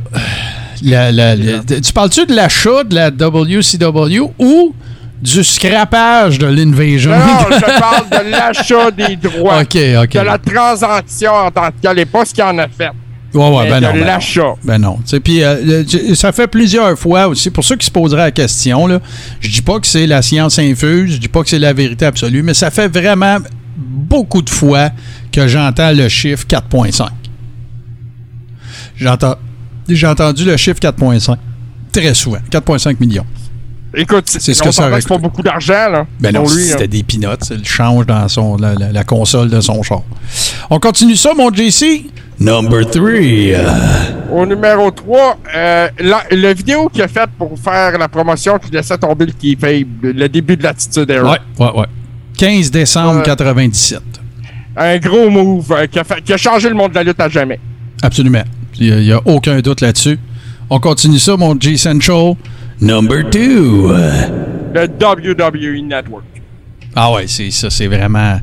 La- 0.82 1.10
la- 1.10 1.34
la- 1.34 1.58
tu 1.64 1.92
parles-tu 1.92 2.24
de 2.26 2.34
l'achat 2.34 2.84
de 2.84 2.94
la 2.94 3.10
WCW 3.10 4.30
ou 4.38 4.74
du 5.20 5.44
scrappage 5.44 6.38
de 6.38 6.46
l'Invasion? 6.46 7.10
Non, 7.10 7.46
je 7.50 7.60
parle 7.80 8.08
de 8.08 8.30
l'achat 8.30 8.90
des 8.90 9.16
droits. 9.16 9.60
OK, 9.60 9.76
OK. 10.02 10.12
De 10.12 10.20
la 10.20 10.38
transaction 10.38 11.32
en 11.32 11.50
tant 11.50 11.68
que 11.68 11.74
telle 11.82 12.06
pas 12.06 12.24
ce 12.24 12.34
qu'il 12.34 12.44
en 12.44 12.58
a 12.58 12.68
fait. 12.68 12.90
Ouais, 13.34 13.46
ouais, 13.50 13.64
mais 13.64 13.70
ben 13.70 13.80
de 13.80 13.86
non, 13.86 13.92
ben 13.92 14.00
non. 14.00 14.06
l'achat. 14.06 14.54
Ben 14.64 14.78
non. 14.78 14.98
Puis 15.22 15.44
euh, 15.44 15.84
ça 16.14 16.32
fait 16.32 16.46
plusieurs 16.46 16.98
fois 16.98 17.28
aussi. 17.28 17.50
Pour 17.50 17.62
ceux 17.62 17.76
qui 17.76 17.86
se 17.86 17.90
poseraient 17.90 18.22
la 18.22 18.30
question, 18.30 18.86
là, 18.86 19.00
je 19.40 19.50
dis 19.50 19.62
pas 19.62 19.78
que 19.78 19.86
c'est 19.86 20.06
la 20.06 20.22
science 20.22 20.58
infuse, 20.58 21.12
je 21.12 21.18
dis 21.18 21.28
pas 21.28 21.42
que 21.42 21.48
c'est 21.50 21.58
la 21.58 21.74
vérité 21.74 22.06
absolue, 22.06 22.42
mais 22.42 22.54
ça 22.54 22.70
fait 22.70 22.88
vraiment 22.88 23.38
beaucoup 23.76 24.40
de 24.40 24.48
fois 24.48 24.90
que 25.30 25.46
j'entends 25.46 25.92
le 25.92 26.08
chiffre 26.08 26.46
4.5. 26.46 27.08
J'entends. 28.96 29.36
J'ai 29.88 30.06
entendu 30.06 30.44
le 30.44 30.56
chiffre 30.56 30.80
4.5. 30.80 31.36
Très 31.92 32.14
souvent. 32.14 32.38
4.5 32.50 32.96
millions. 32.98 33.26
Écoute, 33.94 34.24
C'est 34.26 34.52
ce 34.52 34.62
on 34.62 34.66
que 34.66 34.70
ça 34.70 34.90
c'est 35.00 35.08
pas 35.08 35.16
beaucoup 35.18 35.40
d'argent, 35.42 35.88
là. 35.90 36.06
Ben 36.20 36.32
non, 36.34 36.42
lui, 36.42 36.62
hein. 36.62 36.66
c'était 36.68 36.80
là. 36.80 36.86
des 36.88 37.02
peanuts. 37.02 37.26
Le 37.50 37.64
change 37.64 38.06
dans 38.06 38.28
son, 38.28 38.56
la, 38.56 38.74
la- 38.74 38.92
la 38.92 39.04
console 39.04 39.48
de 39.48 39.60
son 39.62 39.82
char. 39.82 40.02
On 40.68 40.78
continue 40.78 41.16
ça, 41.16 41.30
mon 41.34 41.50
JC? 41.52 42.04
Number 42.38 42.88
3. 42.88 43.10
Au 44.32 44.44
numéro 44.46 44.90
3, 44.90 45.38
euh, 45.56 45.88
la, 46.00 46.22
le 46.30 46.52
vidéo 46.54 46.88
qu'il 46.90 47.02
a 47.02 47.08
fait 47.08 47.28
pour 47.38 47.58
faire 47.58 47.96
la 47.98 48.08
promotion 48.08 48.58
qui 48.58 48.70
laissait 48.70 48.98
tomber 48.98 49.26
le 49.26 49.32
keyfabe, 49.32 49.88
le 50.02 50.28
début 50.28 50.56
de 50.56 50.62
l'attitude 50.62 51.10
era. 51.10 51.32
Ouais, 51.32 51.38
ouais, 51.58 51.72
ouais. 51.80 51.86
15 52.36 52.70
décembre 52.70 53.16
Ouais. 53.18 53.22
97. 53.24 54.00
Un 54.76 54.98
gros 54.98 55.30
move 55.30 55.72
euh, 55.72 55.86
qui, 55.86 55.98
a 55.98 56.04
fait- 56.04 56.22
qui 56.22 56.32
a 56.32 56.36
changé 56.36 56.68
le 56.68 56.74
monde 56.74 56.90
de 56.90 56.96
la 56.96 57.02
lutte 57.04 57.18
à 57.20 57.28
jamais. 57.28 57.58
Absolument. 58.02 58.44
Il 58.78 58.94
n'y 59.00 59.12
a, 59.12 59.20
aucun 59.24 59.58
doute 59.60 59.80
là-dessus. 59.80 60.18
On 60.70 60.78
continue 60.78 61.18
ça, 61.18 61.36
mon 61.36 61.58
G 61.58 61.76
Central. 61.76 62.34
Number 62.80 63.24
2. 63.24 63.40
Le 64.74 64.86
WWE 64.86 65.82
Network. 65.86 66.24
Ah 66.94 67.12
ouais, 67.12 67.26
c'est 67.26 67.50
ça, 67.50 67.70
c'est 67.70 67.86
vraiment. 67.86 68.38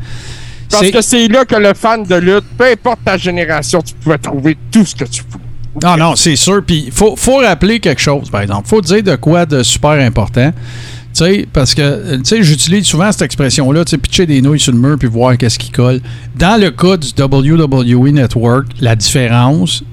Parce 0.70 0.90
que 0.92 1.02
c'est 1.02 1.28
là 1.28 1.46
que 1.46 1.56
le 1.56 1.74
fan 1.74 2.04
de 2.04 2.16
lutte, 2.16 2.46
peu 2.58 2.66
importe 2.66 3.00
ta 3.06 3.18
génération, 3.18 3.82
tu 3.82 3.94
pouvais 3.94 4.18
trouver 4.18 4.58
tout 4.72 4.86
ce 4.86 4.96
que 4.96 5.06
tu 5.06 5.24
voulais. 5.30 5.44
Non, 5.84 5.98
non, 5.98 6.16
c'est 6.16 6.36
sûr. 6.36 6.64
Puis 6.66 6.86
il 6.88 6.92
faut, 6.92 7.16
faut 7.16 7.38
rappeler 7.38 7.80
quelque 7.80 8.02
chose, 8.02 8.30
par 8.30 8.42
exemple. 8.42 8.68
faut 8.68 8.82
dire 8.82 9.04
de 9.04 9.16
quoi 9.16 9.46
de 9.46 9.64
super 9.64 9.92
important. 9.92 10.52
Tu 10.52 11.24
sais, 11.24 11.48
parce 11.52 11.74
que, 11.74 12.18
tu 12.18 12.26
sais, 12.26 12.44
j'utilise 12.44 12.86
souvent 12.86 13.12
cette 13.12 13.22
expression-là, 13.22 13.86
tu 13.86 13.92
sais, 13.92 13.98
pitcher 13.98 14.26
des 14.26 14.42
nouilles 14.42 14.60
sur 14.60 14.74
le 14.74 14.80
mur 14.80 14.98
puis 15.00 15.08
voir 15.08 15.38
qu'est-ce 15.38 15.58
qui 15.60 15.72
colle. 15.72 16.02
Dans 16.36 16.60
le 16.60 16.72
cas 16.72 16.98
du 16.98 17.08
WWE 17.18 18.12
Network, 18.12 18.68
la 18.82 18.98
différence, 18.98 19.84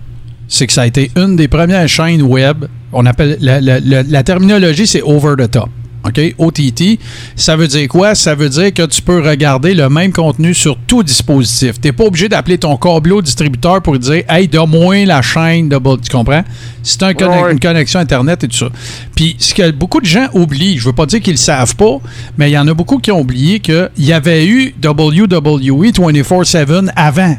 c'est 0.49 0.67
que 0.67 0.73
ça 0.73 0.83
a 0.83 0.87
été 0.87 1.13
une 1.17 1.37
des 1.37 1.47
premières 1.47 1.89
chaînes 1.89 2.23
web. 2.23 2.65
On 2.93 3.07
appelle 3.07 3.39
la, 3.41 3.61
la- 3.61 3.81
la- 3.81 4.03
la 4.03 4.23
terminologie, 4.23 4.87
c'est 4.87 5.03
over 5.03 5.35
the 5.39 5.51
top. 5.51 5.69
OK? 6.05 6.21
OTT, 6.37 6.99
ça 7.37 7.55
veut 7.55 7.69
dire 7.69 7.87
quoi? 7.87 8.17
Ça 8.17 8.35
veut 8.35 8.49
dire 8.49 8.75
que 8.75 8.85
tu 8.87 9.01
peux 9.01 9.21
regarder 9.21 9.73
le 9.73 9.89
même 9.89 10.11
contenu 10.13 10.53
sur 10.53 10.77
tout 10.77 11.05
dispositif. 11.05 11.81
Tu 11.81 11.87
n'es 11.87 11.93
pas 11.93 12.03
obligé 12.03 12.29
d'appeler 12.29 12.59
ton 12.59 12.77
câbleau 12.77 13.23
distributeur 13.23 13.81
pour 13.81 13.97
dire 14.01 14.25
Hey, 14.29 14.49
donne-moi 14.49 15.05
la 15.07 15.23
chaîne 15.23 15.69
de 15.69 15.77
Tu 16.03 16.11
comprends? 16.11 16.43
C'est 16.83 17.05
un 17.05 17.15
conne- 17.15 17.29
Ouais. 17.45 17.53
une 17.53 17.61
connexion 17.61 18.01
Internet 18.01 18.43
et 18.43 18.49
tout 18.49 18.57
ça. 18.57 18.69
Puis, 19.15 19.37
ce 19.39 19.55
que 19.55 19.71
beaucoup 19.71 20.01
de 20.01 20.07
gens 20.07 20.27
oublient, 20.35 20.77
je 20.77 20.87
veux 20.87 20.93
pas 20.93 21.07
dire 21.07 21.21
qu'ils 21.21 21.35
le 21.35 21.39
savent 21.39 21.77
pas, 21.77 21.99
mais 22.37 22.51
il 22.51 22.55
y 22.55 22.59
en 22.59 22.67
a 22.67 22.75
beaucoup 22.75 22.99
qui 22.99 23.13
ont 23.13 23.21
oublié 23.21 23.61
qu'il 23.61 23.89
y 23.99 24.13
avait 24.13 24.45
eu 24.45 24.75
E 24.85 24.89
WWE 24.89 25.93
24-7 25.93 26.91
avant. 26.97 27.37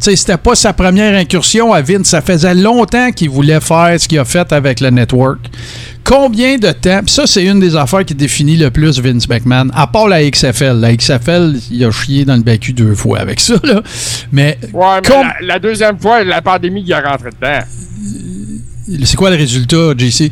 Tu 0.00 0.04
sais, 0.10 0.16
c'était 0.16 0.36
pas 0.36 0.54
sa 0.54 0.72
première 0.72 1.12
incursion 1.18 1.72
à 1.72 1.82
Vince. 1.82 2.06
Ça 2.08 2.20
faisait 2.20 2.54
longtemps 2.54 3.10
qu'il 3.10 3.30
voulait 3.30 3.60
faire 3.60 3.96
ce 3.98 4.06
qu'il 4.06 4.18
a 4.20 4.24
fait 4.24 4.52
avec 4.52 4.78
le 4.80 4.90
network. 4.90 5.38
Combien 6.04 6.56
de 6.56 6.70
temps? 6.70 7.00
Ça, 7.06 7.26
c'est 7.26 7.44
une 7.44 7.58
des 7.60 7.74
affaires 7.74 8.04
qui 8.04 8.14
définit 8.14 8.56
le 8.56 8.70
plus 8.70 9.00
Vince 9.00 9.28
McMahon. 9.28 9.68
À 9.74 9.86
part 9.88 10.06
la 10.08 10.22
XFL. 10.30 10.78
La 10.80 10.94
XFL, 10.96 11.56
il 11.70 11.84
a 11.84 11.90
chié 11.90 12.24
dans 12.24 12.36
le 12.36 12.42
BQ 12.42 12.72
deux 12.74 12.94
fois 12.94 13.18
avec 13.18 13.40
ça, 13.40 13.54
là. 13.64 13.82
Mais, 14.32 14.56
Ouais, 14.72 15.00
mais 15.02 15.08
la, 15.10 15.34
la 15.54 15.58
deuxième 15.58 15.98
fois, 15.98 16.22
la 16.22 16.40
pandémie, 16.42 16.82
il 16.86 16.90
est 16.92 17.00
rentré 17.00 17.30
dedans. 17.30 17.60
c'est 19.04 19.16
quoi 19.16 19.30
le 19.30 19.36
résultat, 19.36 19.92
JC? 19.98 20.30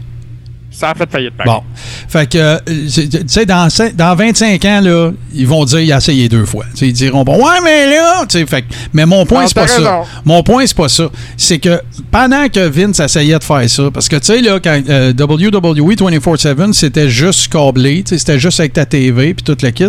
Ça 0.78 0.90
a 0.90 0.94
fait 0.94 1.10
faillite. 1.10 1.32
Bon. 1.42 1.62
Fait 2.06 2.28
que, 2.28 2.36
euh, 2.36 2.58
tu 2.66 3.08
sais, 3.28 3.46
dans, 3.46 3.66
dans 3.94 4.14
25 4.14 4.62
ans, 4.66 4.80
là, 4.82 5.10
ils 5.32 5.46
vont 5.46 5.64
dire, 5.64 5.80
il 5.80 5.90
a 5.90 5.96
essayé 5.96 6.28
deux 6.28 6.44
fois. 6.44 6.66
Tu 6.72 6.76
sais, 6.76 6.88
ils 6.88 6.92
diront, 6.92 7.24
bon, 7.24 7.36
ouais, 7.36 7.60
mais 7.64 7.86
là, 7.86 8.26
tu 8.28 8.38
sais, 8.38 8.46
fait 8.46 8.62
mais 8.92 9.06
mon 9.06 9.24
point, 9.24 9.46
c'est 9.46 9.54
pas 9.54 9.66
ça. 9.66 10.02
Mon 10.26 10.42
point, 10.42 10.66
c'est 10.66 10.76
pas 10.76 10.90
ça. 10.90 11.08
C'est 11.38 11.58
que 11.58 11.80
pendant 12.10 12.48
que 12.50 12.60
Vince 12.68 13.00
essayait 13.00 13.38
de 13.38 13.44
faire 13.44 13.70
ça, 13.70 13.84
parce 13.90 14.06
que, 14.08 14.16
tu 14.16 14.26
sais, 14.26 14.42
là, 14.42 14.60
quand 14.60 14.78
euh, 14.90 15.14
WWE 15.18 15.94
24-7, 15.94 16.74
c'était 16.74 17.08
juste 17.08 17.50
câblé, 17.50 18.02
tu 18.02 18.10
sais, 18.10 18.18
c'était 18.18 18.38
juste 18.38 18.60
avec 18.60 18.74
ta 18.74 18.84
TV, 18.84 19.32
puis 19.32 19.44
toute 19.44 19.62
la 19.62 19.72
kit. 19.72 19.88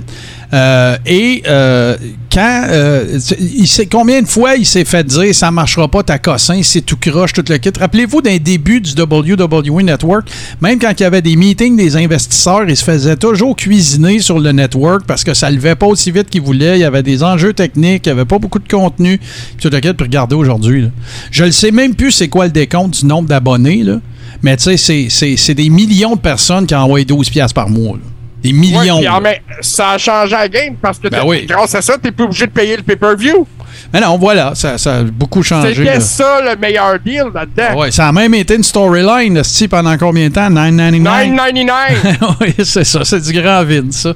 Euh, 0.53 0.95
et 1.05 1.43
euh, 1.47 1.97
quand, 2.31 2.67
euh, 2.69 3.19
il 3.39 3.67
sait, 3.67 3.85
combien 3.85 4.21
de 4.21 4.27
fois 4.27 4.55
il 4.55 4.65
s'est 4.65 4.85
fait 4.85 5.03
dire, 5.05 5.35
ça 5.35 5.51
marchera 5.51 5.87
pas, 5.89 6.03
ta 6.03 6.19
cossin, 6.19 6.61
c'est 6.63 6.81
tout 6.81 6.95
croche, 6.95 7.33
toute 7.33 7.49
le 7.49 7.57
kit. 7.57 7.71
Rappelez-vous 7.77 8.21
d'un 8.21 8.37
début 8.37 8.79
du 8.79 8.91
WWE 8.99 9.81
Network, 9.83 10.29
même 10.61 10.79
quand 10.79 10.93
il 10.97 11.03
y 11.03 11.05
avait 11.05 11.21
des 11.21 11.35
meetings 11.35 11.75
des 11.75 11.97
investisseurs, 11.97 12.63
ils 12.69 12.77
se 12.77 12.83
faisaient 12.83 13.17
toujours 13.17 13.55
cuisiner 13.55 14.19
sur 14.19 14.39
le 14.39 14.51
network 14.51 15.05
parce 15.05 15.23
que 15.23 15.33
ça 15.33 15.49
levait 15.49 15.75
pas 15.75 15.87
aussi 15.87 16.11
vite 16.11 16.29
qu'ils 16.29 16.41
voulaient. 16.41 16.77
Il 16.77 16.81
y 16.81 16.85
avait 16.85 17.03
des 17.03 17.23
enjeux 17.23 17.53
techniques, 17.53 18.05
il 18.05 18.09
y 18.09 18.11
avait 18.11 18.25
pas 18.25 18.39
beaucoup 18.39 18.59
de 18.59 18.67
contenu. 18.69 19.19
Tout 19.59 19.69
le 19.69 19.79
kit, 19.79 19.93
puis 19.93 20.05
regardez 20.05 20.35
aujourd'hui. 20.35 20.89
Je 21.31 21.43
ne 21.43 21.51
sais 21.51 21.71
même 21.71 21.93
plus 21.95 22.11
c'est 22.11 22.29
quoi 22.29 22.45
le 22.45 22.51
décompte 22.51 23.01
du 23.01 23.05
nombre 23.05 23.27
d'abonnés, 23.27 23.83
là. 23.83 23.99
mais 24.43 24.55
tu 24.55 24.77
sais, 24.77 25.07
c'est- 25.09 25.53
des 25.53 25.69
millions 25.69 26.15
de 26.15 26.21
personnes 26.21 26.67
qui 26.67 26.75
envoient 26.75 27.01
12$ 27.03 27.29
piastres 27.31 27.55
par 27.55 27.69
mois. 27.69 27.97
Des 28.41 28.53
millions. 28.53 29.01
là. 29.01 29.19
même- 29.19 29.35
ça 29.61 29.91
a 29.91 29.97
changé 29.97 30.31
la 30.35 30.47
game 30.47 30.75
parce 30.81 30.99
que 30.99 31.07
Ben 31.07 31.23
oui. 31.25 31.45
grâce 31.47 31.73
à 31.75 31.81
ça, 31.81 31.97
t'es 31.97 32.11
plus 32.11 32.25
obligé 32.25 32.45
de 32.45 32.51
payer 32.51 32.77
le 32.77 32.83
pay-per-view. 32.83 33.47
Mais 33.93 33.99
non, 34.01 34.17
voilà, 34.17 34.53
ça, 34.53 34.77
ça 34.77 34.97
a 34.97 35.03
beaucoup 35.03 35.41
changé. 35.43 35.73
C'était 35.73 35.99
ça 35.99 36.41
le 36.41 36.55
meilleur 36.59 36.99
deal 36.99 37.25
là-dedans. 37.33 37.79
Ouais, 37.79 37.91
ça 37.91 38.07
a 38.07 38.11
même 38.11 38.33
été 38.33 38.55
une 38.55 38.63
storyline, 38.63 39.37
esti, 39.37 39.67
pendant 39.67 39.97
combien 39.97 40.27
de 40.29 40.33
temps? 40.33 40.49
9,99? 40.49 41.35
9,99. 41.35 42.35
oui, 42.41 42.53
c'est 42.63 42.83
ça, 42.83 43.03
c'est 43.05 43.21
du 43.21 43.33
grand 43.41 43.63
vide, 43.63 43.91
ça. 43.93 44.13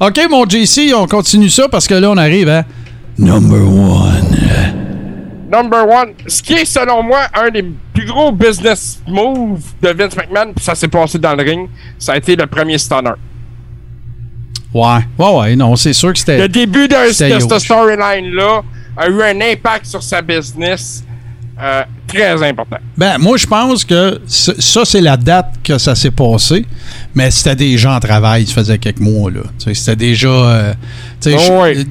OK, 0.00 0.20
mon 0.30 0.44
JC, 0.48 0.92
on 0.94 1.06
continue 1.06 1.48
ça 1.50 1.68
parce 1.68 1.86
que 1.86 1.94
là, 1.94 2.10
on 2.10 2.16
arrive 2.16 2.48
à 2.48 2.64
number 3.18 3.60
one. 3.60 4.38
Number 5.50 5.86
one. 5.86 6.12
Ce 6.26 6.42
qui 6.42 6.54
est, 6.54 6.64
selon 6.64 7.02
moi, 7.02 7.20
un 7.34 7.50
des 7.50 7.64
plus 7.94 8.06
gros 8.06 8.32
business 8.32 9.00
moves 9.06 9.60
de 9.82 9.88
Vince 9.90 10.16
McMahon, 10.16 10.52
puis 10.54 10.64
ça 10.64 10.74
s'est 10.74 10.88
passé 10.88 11.18
dans 11.18 11.34
le 11.34 11.42
ring, 11.42 11.68
ça 11.98 12.12
a 12.12 12.16
été 12.16 12.34
le 12.36 12.46
premier 12.46 12.78
stunner. 12.78 13.12
Ouais, 14.74 14.98
ouais, 15.18 15.36
ouais, 15.38 15.56
non, 15.56 15.76
c'est 15.76 15.92
sûr 15.92 16.12
que 16.12 16.18
c'était. 16.18 16.38
Le 16.38 16.48
début 16.48 16.88
de, 16.88 16.94
cette 17.12 17.58
storyline-là 17.58 18.62
a 18.96 19.08
eu 19.08 19.22
un 19.22 19.40
impact 19.40 19.86
sur 19.86 20.02
sa 20.02 20.22
business 20.22 21.04
euh, 21.60 21.82
très 22.06 22.42
important. 22.48 22.78
Ben, 22.96 23.18
moi, 23.18 23.36
je 23.36 23.46
pense 23.46 23.84
que 23.84 24.20
ça, 24.26 24.84
c'est 24.84 25.00
la 25.02 25.16
date 25.18 25.54
que 25.62 25.76
ça 25.78 25.94
s'est 25.94 26.10
passé, 26.10 26.64
mais 27.14 27.30
c'était 27.30 27.54
déjà 27.54 27.94
en 27.94 28.00
travail, 28.00 28.46
ça 28.46 28.54
faisait 28.54 28.78
quelques 28.78 29.00
mois, 29.00 29.30
là. 29.30 29.40
Tu 29.58 29.64
sais, 29.66 29.74
C'était 29.74 29.96
déjà. 29.96 30.28
euh, 30.28 30.72
Oh, 31.26 31.28
je- 31.28 31.74
oui. 31.74 31.86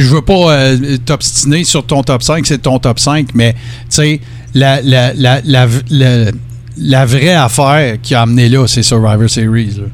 je 0.00 0.08
veux 0.14 0.22
pas 0.22 0.52
euh, 0.52 0.96
t'obstiner 1.04 1.62
sur 1.64 1.86
ton 1.86 2.02
top 2.02 2.22
5, 2.22 2.44
c'est 2.46 2.58
ton 2.62 2.78
top 2.78 2.98
5, 2.98 3.28
mais, 3.34 3.52
tu 3.52 3.58
sais, 3.90 4.20
la, 4.54 4.80
la, 4.82 5.12
la, 5.14 5.40
la, 5.44 5.66
la- 5.90 6.30
la 6.78 7.04
vraie 7.06 7.34
affaire 7.34 7.98
qui 8.02 8.14
a 8.14 8.22
amené 8.22 8.48
là, 8.48 8.66
c'est 8.66 8.82
Survivor 8.82 9.28
Series, 9.28 9.74
là. 9.76 9.84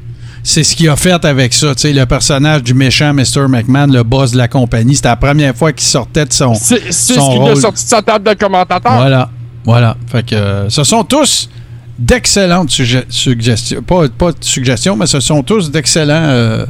C'est 0.43 0.63
ce 0.63 0.75
qu'il 0.75 0.89
a 0.89 0.95
fait 0.95 1.23
avec 1.25 1.53
ça. 1.53 1.75
Tu 1.75 1.81
sais, 1.81 1.93
le 1.93 2.05
personnage 2.05 2.63
du 2.63 2.73
méchant 2.73 3.13
Mr. 3.13 3.47
McMahon, 3.47 3.87
le 3.87 4.03
boss 4.03 4.31
de 4.31 4.37
la 4.37 4.47
compagnie, 4.47 4.95
c'était 4.95 5.09
la 5.09 5.15
première 5.15 5.55
fois 5.55 5.73
qu'il 5.73 5.87
sortait 5.87 6.25
de 6.25 6.33
son. 6.33 6.53
C'est 6.55 6.91
ce 6.91 7.13
son 7.15 7.29
qui 7.29 7.37
l'a 7.37 7.43
rôle. 7.45 7.57
sorti 7.57 7.83
de 7.83 7.89
sa 7.89 8.01
table 8.01 8.29
de 8.29 8.33
commentateur. 8.33 8.95
Voilà, 8.95 9.29
voilà. 9.65 9.97
Fait 10.11 10.25
que 10.25 10.35
euh, 10.35 10.69
ce 10.69 10.83
sont 10.83 11.03
tous 11.03 11.49
d'excellentes 11.99 12.69
sugge- 12.69 13.05
suggestions. 13.09 13.81
Pas, 13.81 14.07
pas 14.07 14.31
de 14.31 14.37
suggestions, 14.41 14.95
mais 14.95 15.05
ce 15.05 15.19
sont 15.19 15.43
tous 15.43 15.69
d'excellents 15.69 16.29
euh, 16.29 16.65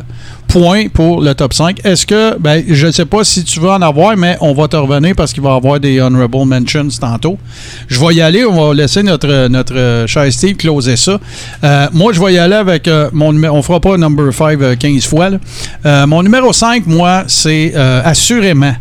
points 0.47 0.89
pour 0.89 1.21
le 1.21 1.35
top 1.35 1.53
5. 1.53 1.85
Est-ce 1.85 2.05
que, 2.05 2.37
ben, 2.39 2.63
je 2.67 2.87
ne 2.87 2.91
sais 2.91 3.05
pas 3.05 3.23
si 3.23 3.43
tu 3.43 3.59
veux 3.59 3.69
en 3.69 3.81
avoir, 3.81 4.17
mais 4.17 4.37
on 4.41 4.53
va 4.53 4.67
te 4.67 4.75
revenir 4.75 5.13
parce 5.15 5.31
qu'il 5.31 5.43
va 5.43 5.51
y 5.51 5.55
avoir 5.55 5.79
des 5.79 6.01
honorable 6.01 6.45
mentions 6.45 6.87
tantôt. 6.99 7.37
Je 7.87 7.99
vais 7.99 8.15
y 8.15 8.21
aller, 8.21 8.43
on 8.43 8.69
va 8.69 8.73
laisser 8.73 9.03
notre, 9.03 9.47
notre 9.47 10.05
cher 10.07 10.33
Steve 10.33 10.55
closer 10.55 10.97
ça. 10.97 11.19
Euh, 11.63 11.87
moi, 11.93 12.11
je 12.11 12.19
vais 12.19 12.33
y 12.33 12.39
aller 12.39 12.55
avec 12.55 12.87
euh, 12.87 13.09
mon 13.13 13.31
numéro. 13.31 13.55
On 13.55 13.61
fera 13.61 13.79
pas 13.79 13.97
number 13.97 14.33
5 14.33 14.59
euh, 14.61 14.75
15 14.75 15.05
fois. 15.05 15.29
mon 15.85 16.23
numéro 16.23 16.51
5, 16.51 16.87
moi, 16.87 17.23
c'est 17.27 17.75
assurément 17.75 18.73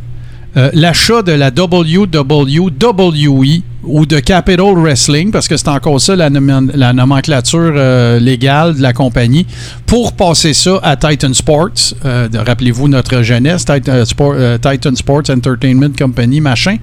l'achat 0.72 1.22
de 1.22 1.32
la 1.32 1.50
WWE 1.50 3.62
ou 3.84 4.06
de 4.06 4.18
Capital 4.18 4.74
Wrestling, 4.76 5.30
parce 5.30 5.46
que 5.48 5.56
c'est 5.56 5.68
encore 5.68 6.00
ça 6.00 6.16
la, 6.16 6.30
nom- 6.30 6.68
la 6.74 6.92
nomenclature 6.92 7.72
euh, 7.76 8.18
légale 8.18 8.74
de 8.76 8.82
la 8.82 8.92
compagnie, 8.92 9.46
pour 9.86 10.12
passer 10.12 10.52
ça 10.52 10.78
à 10.82 10.96
Titan 10.96 11.32
Sports. 11.32 11.94
Euh, 12.04 12.28
Rappelez-vous 12.34 12.88
notre 12.88 13.22
jeunesse, 13.22 13.64
euh, 13.70 14.58
Titan 14.58 14.94
Sports 14.94 15.22
Entertainment 15.30 15.90
Company, 15.98 16.40
machin. 16.40 16.76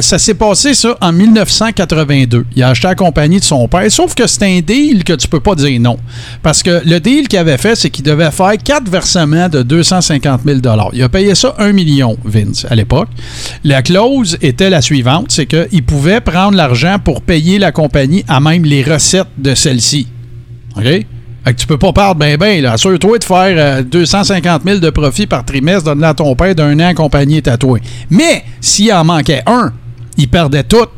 Ça 0.00 0.18
s'est 0.18 0.34
passé 0.34 0.74
ça 0.74 0.96
en 1.00 1.12
1982. 1.12 2.44
Il 2.56 2.62
a 2.62 2.70
acheté 2.70 2.88
la 2.88 2.94
compagnie 2.94 3.38
de 3.38 3.44
son 3.44 3.66
père, 3.68 3.90
sauf 3.90 4.14
que 4.14 4.26
c'est 4.26 4.44
un 4.44 4.60
deal 4.60 5.04
que 5.04 5.12
tu 5.14 5.28
peux 5.28 5.40
pas 5.40 5.54
dire 5.54 5.80
non. 5.80 5.96
Parce 6.42 6.62
que 6.62 6.82
le 6.84 6.98
deal 7.00 7.28
qu'il 7.28 7.38
avait 7.38 7.58
fait, 7.58 7.74
c'est 7.76 7.90
qu'il 7.90 8.04
devait 8.04 8.30
faire 8.30 8.52
quatre 8.62 8.88
versements 8.90 9.48
de 9.48 9.62
250 9.62 10.40
000 10.44 10.58
Il 10.92 11.02
a 11.02 11.08
payé 11.08 11.34
ça 11.34 11.54
1 11.58 11.72
million, 11.72 12.16
Vince, 12.24 12.66
à 12.68 12.74
l'époque. 12.74 13.08
La 13.64 13.82
clause 13.82 14.36
était 14.42 14.70
la 14.70 14.82
suivante, 14.82 15.26
c'est 15.30 15.46
qu'il 15.46 15.82
pouvait 15.84 16.15
prendre 16.20 16.56
l'argent 16.56 16.96
pour 17.02 17.22
payer 17.22 17.58
la 17.58 17.72
compagnie 17.72 18.24
à 18.28 18.40
même 18.40 18.64
les 18.64 18.82
recettes 18.82 19.28
de 19.38 19.54
celle-ci. 19.54 20.08
OK? 20.76 20.84
Fait 20.84 21.54
tu 21.54 21.66
peux 21.66 21.78
pas 21.78 21.92
perdre 21.92 22.16
ben 22.16 22.36
ben, 22.36 22.60
là. 22.60 22.72
Assure-toi 22.72 23.18
de 23.18 23.24
faire 23.24 23.54
euh, 23.56 23.82
250 23.82 24.62
000 24.64 24.78
de 24.78 24.90
profit 24.90 25.26
par 25.26 25.44
trimestre, 25.44 25.84
donne-le 25.84 26.06
à 26.06 26.14
ton 26.14 26.34
père 26.34 26.54
d'un 26.56 26.78
an, 26.80 26.92
compagnie 26.92 27.40
tatouée. 27.40 27.80
Mais, 28.10 28.44
s'il 28.60 28.92
en 28.92 29.04
manquait 29.04 29.42
un, 29.46 29.72
il 30.16 30.28
perdait 30.28 30.64
tout, 30.64 30.88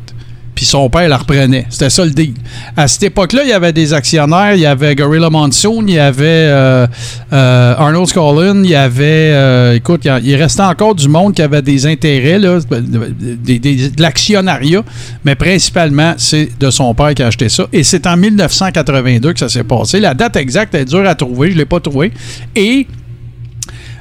puis 0.59 0.65
son 0.65 0.89
père 0.89 1.07
la 1.07 1.15
reprenait. 1.15 1.65
C'était 1.69 1.89
ça 1.89 2.03
le 2.03 2.11
deal. 2.11 2.33
À 2.75 2.85
cette 2.89 3.03
époque-là, 3.03 3.43
il 3.45 3.49
y 3.49 3.53
avait 3.53 3.71
des 3.71 3.93
actionnaires, 3.93 4.55
il 4.55 4.59
y 4.59 4.65
avait 4.65 4.93
Gorilla 4.93 5.29
Monsoon, 5.29 5.85
il 5.87 5.93
y 5.93 5.99
avait 5.99 6.25
euh, 6.25 6.85
euh, 7.31 7.75
Arnold 7.77 8.07
Scollin, 8.07 8.61
il 8.65 8.69
y 8.69 8.75
avait, 8.75 9.31
euh, 9.31 9.75
écoute, 9.75 10.01
il 10.21 10.35
restait 10.35 10.63
encore 10.63 10.95
du 10.95 11.07
monde 11.07 11.33
qui 11.33 11.41
avait 11.41 11.61
des 11.61 11.85
intérêts, 11.85 12.39
là, 12.39 12.59
des- 12.69 13.59
de 13.59 14.01
l'actionnariat, 14.01 14.83
mais 15.23 15.35
principalement, 15.35 16.15
c'est 16.17 16.49
de 16.59 16.69
son 16.71 16.93
père 16.93 17.13
qui 17.13 17.23
a 17.23 17.27
acheté 17.27 17.47
ça. 17.47 17.65
Et 17.71 17.83
c'est 17.83 18.05
en 18.05 18.17
1982 18.17 19.31
que 19.31 19.39
ça 19.39 19.47
s'est 19.47 19.63
passé. 19.63 20.01
La 20.01 20.13
date 20.13 20.35
exacte 20.35 20.75
est 20.75 20.83
dure 20.83 21.07
à 21.07 21.15
trouver, 21.15 21.51
je 21.51 21.53
ne 21.53 21.59
l'ai 21.59 21.65
pas 21.65 21.79
trouvée. 21.79 22.11
Et 22.53 22.85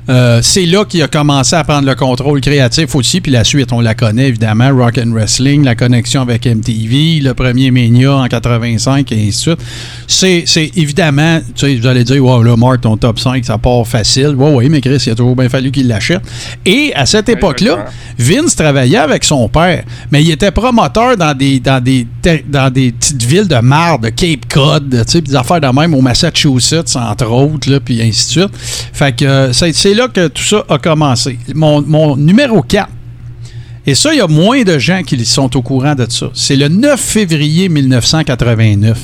euh, 0.08 0.40
c'est 0.42 0.66
là 0.66 0.84
qu'il 0.84 1.02
a 1.02 1.08
commencé 1.08 1.54
à 1.54 1.64
prendre 1.64 1.86
le 1.86 1.94
contrôle 1.94 2.40
créatif 2.40 2.94
aussi, 2.94 3.20
puis 3.20 3.30
la 3.30 3.44
suite, 3.44 3.72
on 3.72 3.80
la 3.80 3.94
connaît 3.94 4.28
évidemment, 4.28 4.70
Rock 4.74 4.98
and 4.98 5.10
Wrestling, 5.12 5.64
la 5.64 5.74
connexion 5.74 6.22
avec 6.22 6.46
MTV, 6.46 7.20
le 7.20 7.34
premier 7.34 7.70
Mania 7.70 8.14
en 8.14 8.26
85 8.26 9.12
et 9.12 9.14
ainsi 9.14 9.26
de 9.26 9.32
suite. 9.32 9.60
C'est, 10.06 10.70
évidemment, 10.76 11.40
tu 11.54 11.66
sais, 11.66 11.76
vous 11.76 11.86
allez 11.86 12.04
dire, 12.04 12.24
wow, 12.24 12.42
là, 12.42 12.56
Mark, 12.56 12.80
ton 12.80 12.96
top 12.96 13.18
5, 13.18 13.44
ça 13.44 13.58
part 13.58 13.86
facile. 13.86 14.34
Oui, 14.36 14.50
oui, 14.54 14.68
mais 14.68 14.80
Chris, 14.80 15.02
il 15.06 15.12
a 15.12 15.14
toujours 15.14 15.36
bien 15.36 15.48
fallu 15.48 15.70
qu'il 15.70 15.88
l'achète. 15.88 16.22
Et 16.64 16.92
à 16.94 17.06
cette 17.06 17.28
époque-là, 17.28 17.86
Vince 18.18 18.56
travaillait 18.56 18.98
avec 18.98 19.24
son 19.24 19.48
père, 19.48 19.84
mais 20.10 20.22
il 20.22 20.30
était 20.30 20.50
promoteur 20.50 21.16
dans 21.16 21.36
des, 21.36 21.60
dans 21.60 21.82
des, 21.82 22.06
dans 22.48 22.72
des 22.72 22.92
petites 22.92 23.22
villes 23.22 23.48
de 23.48 23.58
marde, 23.58 24.04
de 24.04 24.08
Cape 24.08 24.52
Cod, 24.52 24.90
tu 24.90 25.12
sais, 25.12 25.20
des 25.20 25.34
affaires 25.34 25.60
de 25.60 25.68
même 25.68 25.94
au 25.94 26.00
Massachusetts, 26.00 26.96
entre 26.96 27.30
autres, 27.30 27.70
là, 27.70 27.80
puis 27.80 28.00
ainsi 28.02 28.26
de 28.26 28.40
suite. 28.40 28.56
Fait 28.92 29.14
que 29.14 29.24
euh, 29.24 29.52
c'est 29.52 29.97
là 29.98 30.08
que 30.08 30.28
tout 30.28 30.42
ça 30.42 30.64
a 30.68 30.78
commencé. 30.78 31.38
Mon, 31.54 31.82
mon 31.82 32.16
numéro 32.16 32.62
4, 32.62 32.88
et 33.88 33.94
ça, 33.94 34.12
il 34.12 34.18
y 34.18 34.20
a 34.20 34.26
moins 34.26 34.64
de 34.64 34.78
gens 34.78 35.02
qui 35.02 35.24
sont 35.24 35.56
au 35.56 35.62
courant 35.62 35.94
de 35.94 36.06
ça. 36.10 36.28
C'est 36.34 36.56
le 36.56 36.68
9 36.68 37.00
février 37.00 37.70
1989. 37.70 38.98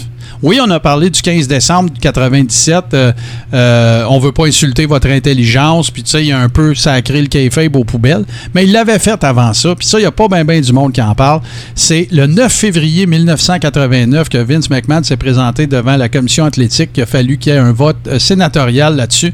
Oui, 0.44 0.60
on 0.62 0.70
a 0.70 0.78
parlé 0.78 1.08
du 1.08 1.22
15 1.22 1.48
décembre 1.48 1.90
97. 1.98 2.84
Euh, 2.92 3.12
euh, 3.54 4.04
on 4.10 4.18
veut 4.18 4.30
pas 4.30 4.44
insulter 4.44 4.84
votre 4.84 5.08
intelligence. 5.08 5.90
Puis, 5.90 6.02
tu 6.02 6.10
sais, 6.10 6.26
il 6.26 6.32
a 6.32 6.38
un 6.38 6.50
peu 6.50 6.74
sacré 6.74 7.22
le 7.22 7.28
kayfabe 7.28 7.74
aux 7.76 7.84
poubelles. 7.84 8.26
Mais 8.54 8.64
il 8.64 8.72
l'avait 8.72 8.98
fait 8.98 9.24
avant 9.24 9.54
ça. 9.54 9.74
Puis 9.74 9.86
ça, 9.86 9.96
il 9.98 10.02
n'y 10.02 10.06
a 10.06 10.10
pas 10.10 10.28
bien 10.28 10.44
ben 10.44 10.60
du 10.60 10.70
monde 10.74 10.92
qui 10.92 11.00
en 11.00 11.14
parle. 11.14 11.40
C'est 11.74 12.08
le 12.12 12.26
9 12.26 12.52
février 12.52 13.06
1989 13.06 14.28
que 14.28 14.36
Vince 14.36 14.68
McMahon 14.68 15.02
s'est 15.02 15.16
présenté 15.16 15.66
devant 15.66 15.96
la 15.96 16.10
commission 16.10 16.44
athlétique. 16.44 16.90
Il 16.94 17.04
a 17.04 17.06
fallu 17.06 17.38
qu'il 17.38 17.54
y 17.54 17.56
ait 17.56 17.58
un 17.58 17.72
vote 17.72 17.96
euh, 18.06 18.18
sénatorial 18.18 18.96
là-dessus 18.96 19.32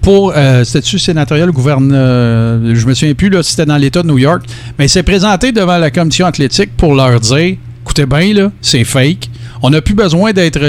pour. 0.00 0.32
Euh, 0.34 0.64
C'était-tu 0.64 0.98
sénatorial 0.98 1.50
ou 1.50 1.52
gouverneur 1.52 2.60
Je 2.74 2.86
me 2.86 2.94
souviens 2.94 3.12
plus 3.12 3.28
là, 3.28 3.42
si 3.42 3.50
c'était 3.50 3.66
dans 3.66 3.76
l'État 3.76 4.02
de 4.02 4.08
New 4.08 4.16
York. 4.16 4.42
Mais 4.78 4.86
il 4.86 4.90
s'est 4.90 5.02
présenté 5.02 5.52
devant 5.52 5.76
la 5.76 5.90
commission 5.90 6.24
athlétique 6.24 6.74
pour 6.78 6.94
leur 6.94 7.20
dire 7.20 7.58
écoutez 7.86 8.06
bien, 8.06 8.34
là, 8.34 8.50
c'est 8.62 8.84
fake. 8.84 9.28
On 9.62 9.70
n'a 9.70 9.80
plus 9.80 9.94
besoin 9.94 10.32
d'être 10.32 10.60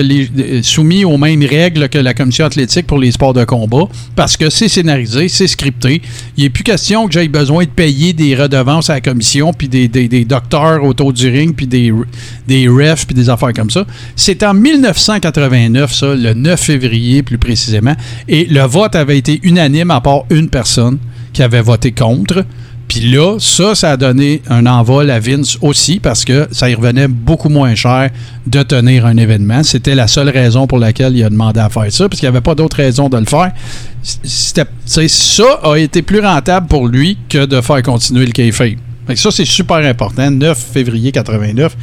soumis 0.64 1.06
aux 1.06 1.18
mêmes 1.18 1.44
règles 1.44 1.90
que 1.90 1.98
la 1.98 2.14
commission 2.14 2.46
athlétique 2.46 2.88
pour 2.88 2.98
les 2.98 3.12
sports 3.12 3.34
de 3.34 3.44
combat 3.44 3.86
parce 4.16 4.38
que 4.38 4.50
c'est 4.50 4.68
scénarisé, 4.68 5.28
c'est 5.28 5.48
scripté. 5.48 6.02
Il 6.38 6.44
n'est 6.44 6.50
plus 6.50 6.64
question 6.64 7.08
que 7.08 7.14
j'aille 7.14 7.28
besoin 7.28 7.66
de 7.66 7.70
payer 7.70 8.14
des 8.14 8.36
redevances 8.36 8.90
à 8.90 8.96
la 8.96 9.02
commission, 9.02 9.54
puis 9.54 9.68
des, 9.68 10.26
docteurs 10.26 10.84
autour 10.84 11.14
du 11.14 11.30
ring, 11.30 11.56
puis 11.56 11.68
des, 11.68 11.94
des 12.48 12.68
refs, 12.68 13.06
puis 13.06 13.16
des 13.16 13.30
affaires 13.30 13.54
comme 13.54 13.70
ça. 13.70 13.86
C'est 14.16 14.44
en 14.44 14.54
1989, 14.54 15.94
ça, 15.94 16.16
le 16.16 16.34
9 16.34 16.60
février 16.60 17.24
plus 17.24 17.38
précisément, 17.38 17.96
et 18.28 18.46
le 18.46 18.62
vote 18.62 18.96
avait 18.96 19.18
été 19.18 19.40
unanime 19.44 19.92
à 19.92 20.02
part 20.02 20.24
une 20.30 20.50
personne 20.50 20.98
qui 21.34 21.44
avait 21.44 21.62
voté 21.62 21.92
contre. 21.92 22.46
Puis 22.88 23.12
là, 23.12 23.38
ça, 23.40 23.76
ça 23.76 23.92
a 23.92 23.98
donné 23.98 24.42
un 24.50 24.66
envol 24.66 25.10
à 25.10 25.20
Vince 25.20 25.58
aussi 25.62 26.00
parce 26.00 26.24
que 26.24 26.48
ça 26.52 26.70
y 26.70 26.76
revenait 26.76 27.08
beaucoup 27.08 27.50
moins 27.50 27.76
cher 27.76 28.10
de 28.46 28.64
tenir 28.64 29.06
un 29.06 29.18
événement. 29.18 29.64
C'était 29.64 29.96
la 29.96 30.08
seule 30.08 30.30
raison 30.30 30.68
pour 30.68 30.80
laquelle 30.80 31.16
il 31.16 31.24
a 31.24 31.30
demandé 31.30 31.60
à 31.60 31.70
faire 31.70 31.92
ça, 31.92 32.08
parce 32.08 32.20
qu'il 32.20 32.30
n'y 32.30 32.36
avait 32.36 32.42
pas 32.42 32.56
d'autre 32.56 32.78
raison 32.78 33.10
de 33.10 33.18
le 33.18 33.26
faire. 33.26 33.52
Ça 34.04 34.64
a 35.64 35.78
été 35.78 36.02
plus 36.02 36.22
rentable 36.22 36.68
pour 36.68 36.88
lui 36.88 37.18
que 37.28 37.46
de 37.46 37.60
faire 37.62 37.84
continuer 37.84 38.26
le 38.26 38.32
kayfabe. 38.32 38.78
Ça, 39.16 39.32
c'est 39.32 39.46
super 39.46 39.78
important. 39.78 40.30
9 40.32 40.58
février 40.74 41.12
89. 41.12 41.76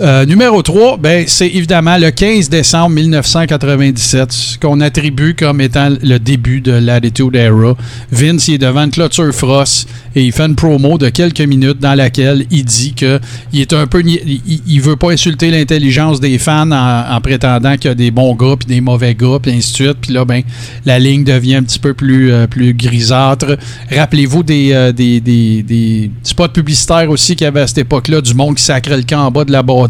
Euh, 0.00 0.24
numéro 0.24 0.62
3, 0.62 0.96
ben, 0.96 1.24
c'est 1.26 1.48
évidemment 1.48 1.98
le 1.98 2.10
15 2.10 2.48
décembre 2.48 2.94
1997, 2.94 4.32
ce 4.32 4.58
qu'on 4.58 4.80
attribue 4.80 5.34
comme 5.34 5.60
étant 5.60 5.90
le 6.02 6.16
début 6.16 6.62
de 6.62 6.72
l'Attitude 6.72 7.36
Era. 7.36 7.76
Vince 8.10 8.48
est 8.48 8.56
devant 8.56 8.84
une 8.84 8.92
clôture 8.92 9.30
Frost 9.34 9.86
et 10.16 10.24
il 10.24 10.32
fait 10.32 10.46
une 10.46 10.54
promo 10.54 10.96
de 10.96 11.10
quelques 11.10 11.42
minutes 11.42 11.80
dans 11.80 11.94
laquelle 11.94 12.46
il 12.50 12.64
dit 12.64 12.94
que 12.94 13.20
il 13.52 13.60
est 13.60 13.74
un 13.74 13.86
peu 13.86 14.02
il, 14.02 14.80
veut 14.80 14.96
pas 14.96 15.10
insulter 15.10 15.50
l'intelligence 15.50 16.18
des 16.18 16.38
fans 16.38 16.70
en, 16.70 17.20
prétendant 17.20 17.76
qu'il 17.76 17.90
y 17.90 17.92
a 17.92 17.94
des 17.94 18.10
bons 18.10 18.34
gars 18.34 18.56
puis 18.58 18.66
des 18.66 18.80
mauvais 18.80 19.14
gars 19.14 19.38
puis 19.42 19.52
ainsi 19.52 19.72
de 19.72 19.76
suite. 19.76 19.98
Puis 20.00 20.14
là, 20.14 20.24
ben, 20.24 20.40
la 20.86 20.98
ligne 20.98 21.24
devient 21.24 21.56
un 21.56 21.62
petit 21.62 21.78
peu 21.78 21.92
plus, 21.92 22.32
euh, 22.32 22.46
plus 22.46 22.72
grisâtre. 22.72 23.58
Rappelez-vous 23.94 24.44
euh, 24.48 24.92
des, 24.92 25.20
des, 25.20 25.62
des, 25.62 26.10
spots 26.22 26.48
publicitaires 26.48 27.10
aussi 27.10 27.36
qu'il 27.36 27.44
y 27.44 27.48
avait 27.48 27.60
à 27.60 27.66
cette 27.66 27.78
époque-là, 27.78 28.22
du 28.22 28.32
monde 28.32 28.56
qui 28.56 28.64
sacrait 28.64 28.96
le 28.96 29.02
camp 29.02 29.26
en 29.26 29.30
bas 29.30 29.44
de 29.44 29.52
la 29.52 29.62
bâtisse 29.62 29.89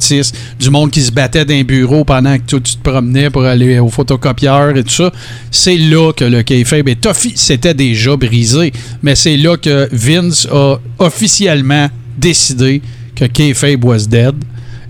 du 0.59 0.71
monde 0.71 0.91
qui 0.91 1.03
se 1.03 1.13
battait 1.13 1.45
dans 1.45 1.55
un 1.55 1.63
bureau 1.63 2.05
pendant 2.05 2.37
que 2.39 2.57
tu 2.57 2.61
te 2.61 2.83
promenais 2.83 3.31
pour 3.31 3.45
aller 3.45 3.79
au 3.79 3.89
photocopieur 3.89 4.77
et 4.77 4.85
tout 4.85 4.91
ça. 4.91 5.13
C'est 5.51 5.77
là 5.77 6.13
que 6.13 6.25
le 6.25 6.43
kayfabe 6.43 6.89
est 6.89 7.09
c'était 7.35 7.75
déjà 7.75 8.17
brisé, 8.17 8.73
mais 9.03 9.15
c'est 9.15 9.37
là 9.37 9.57
que 9.57 9.89
Vince 9.93 10.47
a 10.51 10.77
officiellement 10.99 11.89
décidé 12.17 12.83
que 13.15 13.25
kayfabe 13.27 13.85
was 13.85 14.07
dead. 14.07 14.35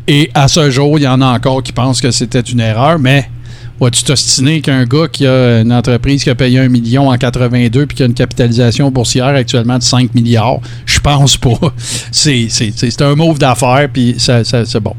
Et 0.06 0.30
à 0.34 0.48
ce 0.48 0.70
jour, 0.70 0.98
il 0.98 1.02
y 1.02 1.08
en 1.08 1.20
a 1.20 1.26
encore 1.26 1.62
qui 1.62 1.72
pensent 1.72 2.00
que 2.00 2.10
c'était 2.10 2.40
une 2.40 2.60
erreur, 2.60 2.98
mais 2.98 3.28
vas-tu 3.80 4.04
t'ostiner 4.04 4.60
qu'un 4.60 4.84
gars 4.84 5.08
qui 5.08 5.26
a 5.26 5.60
une 5.60 5.72
entreprise 5.72 6.22
qui 6.22 6.30
a 6.30 6.34
payé 6.34 6.58
un 6.58 6.68
million 6.68 7.08
en 7.08 7.16
82 7.16 7.86
puis 7.86 7.96
qui 7.96 8.02
a 8.02 8.06
une 8.06 8.14
capitalisation 8.14 8.90
boursière 8.90 9.26
actuellement 9.26 9.78
de 9.78 9.82
5 9.82 10.14
milliards? 10.14 10.60
Je 10.86 11.00
pense 11.00 11.36
pas. 11.36 11.58
C'est 12.12 13.02
un 13.02 13.14
move 13.14 13.38
d'affaires, 13.38 13.88
puis 13.92 14.16
c'est 14.18 14.80
bon. 14.80 14.94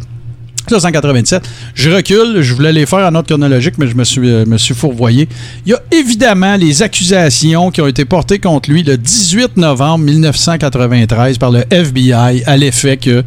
1987. 0.71 1.43
Je 1.75 1.89
recule, 1.89 2.41
je 2.41 2.53
voulais 2.53 2.71
les 2.71 2.85
faire 2.85 2.99
en 2.99 3.15
ordre 3.15 3.27
chronologique, 3.27 3.75
mais 3.77 3.87
je 3.87 3.95
me 3.95 4.03
suis, 4.03 4.29
euh, 4.29 4.45
me 4.45 4.57
suis 4.57 4.73
fourvoyé. 4.73 5.27
Il 5.65 5.71
y 5.71 5.75
a 5.75 5.81
évidemment 5.91 6.55
les 6.55 6.81
accusations 6.81 7.71
qui 7.71 7.81
ont 7.81 7.87
été 7.87 8.05
portées 8.05 8.39
contre 8.39 8.69
lui 8.69 8.83
le 8.83 8.97
18 8.97 9.57
novembre 9.57 10.05
1993 10.05 11.37
par 11.37 11.51
le 11.51 11.63
FBI 11.69 12.43
à 12.45 12.57
l'effet 12.57 12.97
que 12.97 13.23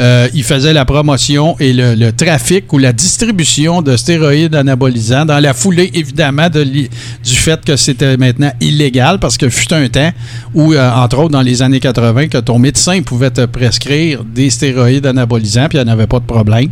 euh, 0.00 0.28
il 0.34 0.44
faisait 0.44 0.72
la 0.72 0.84
promotion 0.84 1.56
et 1.60 1.72
le, 1.72 2.10
trafic 2.12 2.72
ou 2.72 2.78
la 2.78 2.92
distribution 2.92 3.82
de 3.82 3.96
stéroïdes 3.96 4.54
anabolisants 4.54 5.24
dans 5.24 5.40
la 5.40 5.54
foulée, 5.54 5.90
évidemment, 5.94 6.48
de 6.48 6.64
du 6.64 6.88
fait 7.34 7.64
que 7.64 7.76
c'était 7.76 8.16
maintenant 8.16 8.52
illégal 8.60 9.18
parce 9.18 9.36
que 9.36 9.48
fut 9.48 9.72
un 9.72 9.88
temps 9.88 10.10
où, 10.54 10.72
euh, 10.72 10.90
entre 10.90 11.18
autres, 11.18 11.30
dans 11.30 11.42
les 11.42 11.62
années 11.62 11.80
80, 11.80 12.28
que 12.28 12.38
ton 12.38 12.58
médecin 12.58 13.02
pouvait 13.02 13.30
te 13.30 13.44
prescrire 13.46 14.24
des 14.24 14.50
stéroïdes 14.50 15.06
anabolisants 15.06 15.68
puis 15.68 15.78
il 15.78 15.84
n'y 15.84 15.90
en 15.90 15.92
avait 15.92 16.06
pas 16.06 16.20
de 16.20 16.24
problème. 16.24 16.70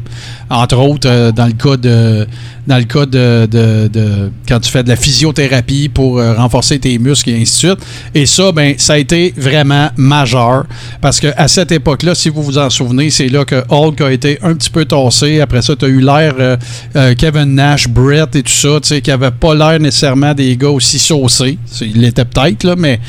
Entre 0.51 0.77
autres, 0.77 1.09
euh, 1.09 1.33
dans 1.33 1.47
le 1.47 1.53
cas 1.53 1.77
de 1.77 2.27
dans 2.67 2.79
le 2.79 2.85
cas 2.85 3.07
de, 3.07 4.31
quand 4.49 4.61
tu 4.61 4.71
fais 4.71 4.85
de 4.85 4.89
la 4.89 4.95
physiothérapie 4.95 5.89
pour 5.89 6.19
euh, 6.19 6.35
renforcer 6.35 6.79
tes 6.79 6.97
muscles 6.99 7.31
et 7.31 7.41
ainsi 7.41 7.67
de 7.67 7.75
suite. 7.75 7.79
Et 8.15 8.25
ça, 8.25 8.53
ben, 8.53 8.75
ça 8.79 8.93
a 8.93 8.99
été 8.99 9.35
vraiment 9.37 9.89
majeur 9.97 10.67
parce 11.01 11.19
qu'à 11.19 11.49
cette 11.49 11.73
époque-là, 11.73 12.15
si 12.15 12.29
vous 12.29 12.43
vous 12.43 12.59
en 12.59 12.71
souvenez, 12.71 13.11
c'est 13.11 13.29
là 13.29 13.45
que 13.45 13.65
Hulk 13.69 14.01
a 14.01 14.13
été 14.13 14.39
un 14.43 14.55
petit 14.55 14.71
peu 14.71 14.85
tassé. 14.85 15.41
Après 15.41 15.61
ça, 15.61 15.75
tu 15.75 15.87
as 15.87 15.89
eu 15.89 16.01
l'air 16.01 16.35
euh, 16.39 17.15
Kevin 17.17 17.57
Nash, 17.57 17.89
Brett 17.89 18.37
et 18.37 18.45
tout 18.45 18.53
ça, 18.53 18.79
tu 18.81 18.89
sais, 18.89 19.01
qui 19.01 19.11
n'avait 19.11 19.33
pas 19.33 19.55
l'air 19.55 19.81
nécessairement 19.81 20.33
des 20.33 20.57
gars 20.57 20.71
aussi 20.71 21.01
saucés. 21.01 21.59
Il 21.81 22.01
l'était 22.01 22.25
peut-être, 22.25 22.63
là, 22.63 22.77
mais 22.79 23.01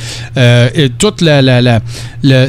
et 0.75 0.89
toute 0.97 1.21
la, 1.21 1.41
la, 1.41 1.79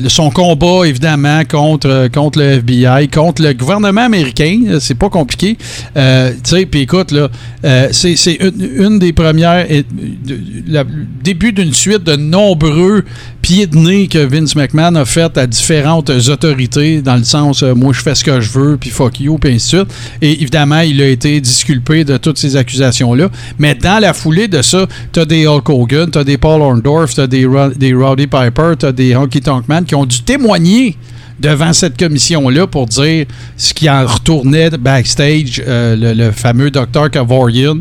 son 0.09 0.31
combat, 0.31 0.87
évidemment, 0.87 1.43
contre, 1.45 2.09
contre 2.13 2.39
le 2.39 2.45
FBI, 2.59 3.09
contre 3.09 3.43
le 3.43 3.53
gouvernement 3.53 4.03
américain, 4.03 4.44
c'est 4.81 4.97
pas 4.97 5.09
compliqué. 5.09 5.57
tu 5.95 6.01
sais, 6.45 6.67
puis 6.67 6.81
écoute, 6.81 7.11
là, 7.13 7.29
euh, 7.65 7.89
c'est 7.93 8.39
une, 8.41 8.99
des 8.99 9.13
premières, 9.13 9.67
le 9.69 10.85
début 11.23 11.53
d'une 11.53 11.73
suite 11.73 12.05
de 12.05 12.17
nombreux 12.17 13.05
pieds 13.41 13.67
de 13.67 13.77
nez 13.77 14.07
que 14.07 14.19
Vince 14.19 14.55
McMahon 14.55 14.95
a 14.97 15.05
fait 15.05 15.37
à 15.39 15.47
différentes 15.47 16.11
autorités, 16.11 17.01
dans 17.01 17.17
le 17.17 17.25
sens, 17.25 17.63
euh, 17.63 17.75
moi, 17.75 17.93
je 17.93 18.01
fais 18.01 18.15
ce 18.15 18.25
que 18.25 18.41
je 18.41 18.51
veux, 18.51 18.77
puis 18.77 18.91
fuck 18.91 19.21
you, 19.21 19.39
puis 19.39 19.55
ainsi 19.55 19.77
de 19.77 19.83
suite. 19.83 19.95
Et 20.21 20.43
évidemment, 20.43 20.81
il 20.81 21.01
a 21.01 21.09
été 21.09 21.41
disculpé 21.41 22.05
de 22.05 22.17
toutes 22.17 22.39
ces 22.39 22.57
accusations-là. 22.57 23.31
Mais 23.59 23.75
dans 23.75 23.99
la 23.99 24.13
foulée 24.13 24.49
de 24.49 24.63
ça, 24.63 24.87
tu 25.13 25.21
as 25.21 25.25
des 25.25 25.47
Hulk 25.47 25.69
Hogan, 25.69 26.11
tu 26.11 26.19
as 26.19 26.25
des 26.25 26.39
Paul 26.39 26.61
Orndorff, 26.61 27.15
tu 27.15 27.21
as 27.21 27.27
des, 27.27 27.47
des 27.77 27.95
Rowdy 27.95 28.27
Piper, 28.27 28.73
tu 28.79 28.87
as 28.87 28.93
des 28.93 29.17
Honky 29.17 29.41
Tonk 29.41 29.69
Man 29.69 29.85
qui 29.85 29.95
ont 29.95 30.07
dû 30.07 30.23
témoigner 30.23 30.97
devant 31.41 31.73
cette 31.73 31.99
commission-là 31.99 32.67
pour 32.67 32.87
dire 32.87 33.27
ce 33.57 33.75
qui 33.75 33.89
en 33.91 34.07
retournait 34.07 34.71
backstage, 34.71 35.63
euh, 35.67 36.15
le, 36.15 36.31
fameux 36.31 36.71
docteur 36.71 37.11
Kavorian. 37.11 37.79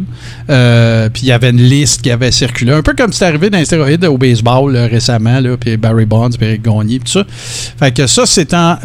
Euh, 0.49 1.09
puis 1.09 1.23
il 1.23 1.29
y 1.29 1.31
avait 1.31 1.49
une 1.49 1.61
liste 1.61 2.01
qui 2.01 2.11
avait 2.11 2.31
circulé, 2.31 2.71
un 2.71 2.81
peu 2.81 2.93
comme 2.93 3.13
c'est 3.13 3.25
arrivé 3.25 3.49
dans 3.49 3.57
les 3.57 3.65
stéroïdes 3.65 4.05
au 4.05 4.17
baseball 4.17 4.75
récemment, 4.75 5.39
là, 5.39 5.55
puis 5.57 5.77
Barry 5.77 6.05
Bonds, 6.05 6.31
puis 6.31 6.47
Eric 6.47 6.63
Gagné, 6.63 6.99
tout 6.99 7.07
ça. 7.07 7.23
Fait 7.79 7.93
que 7.93 8.07
ça, 8.07 8.25
c'est 8.25 8.53
en 8.53 8.77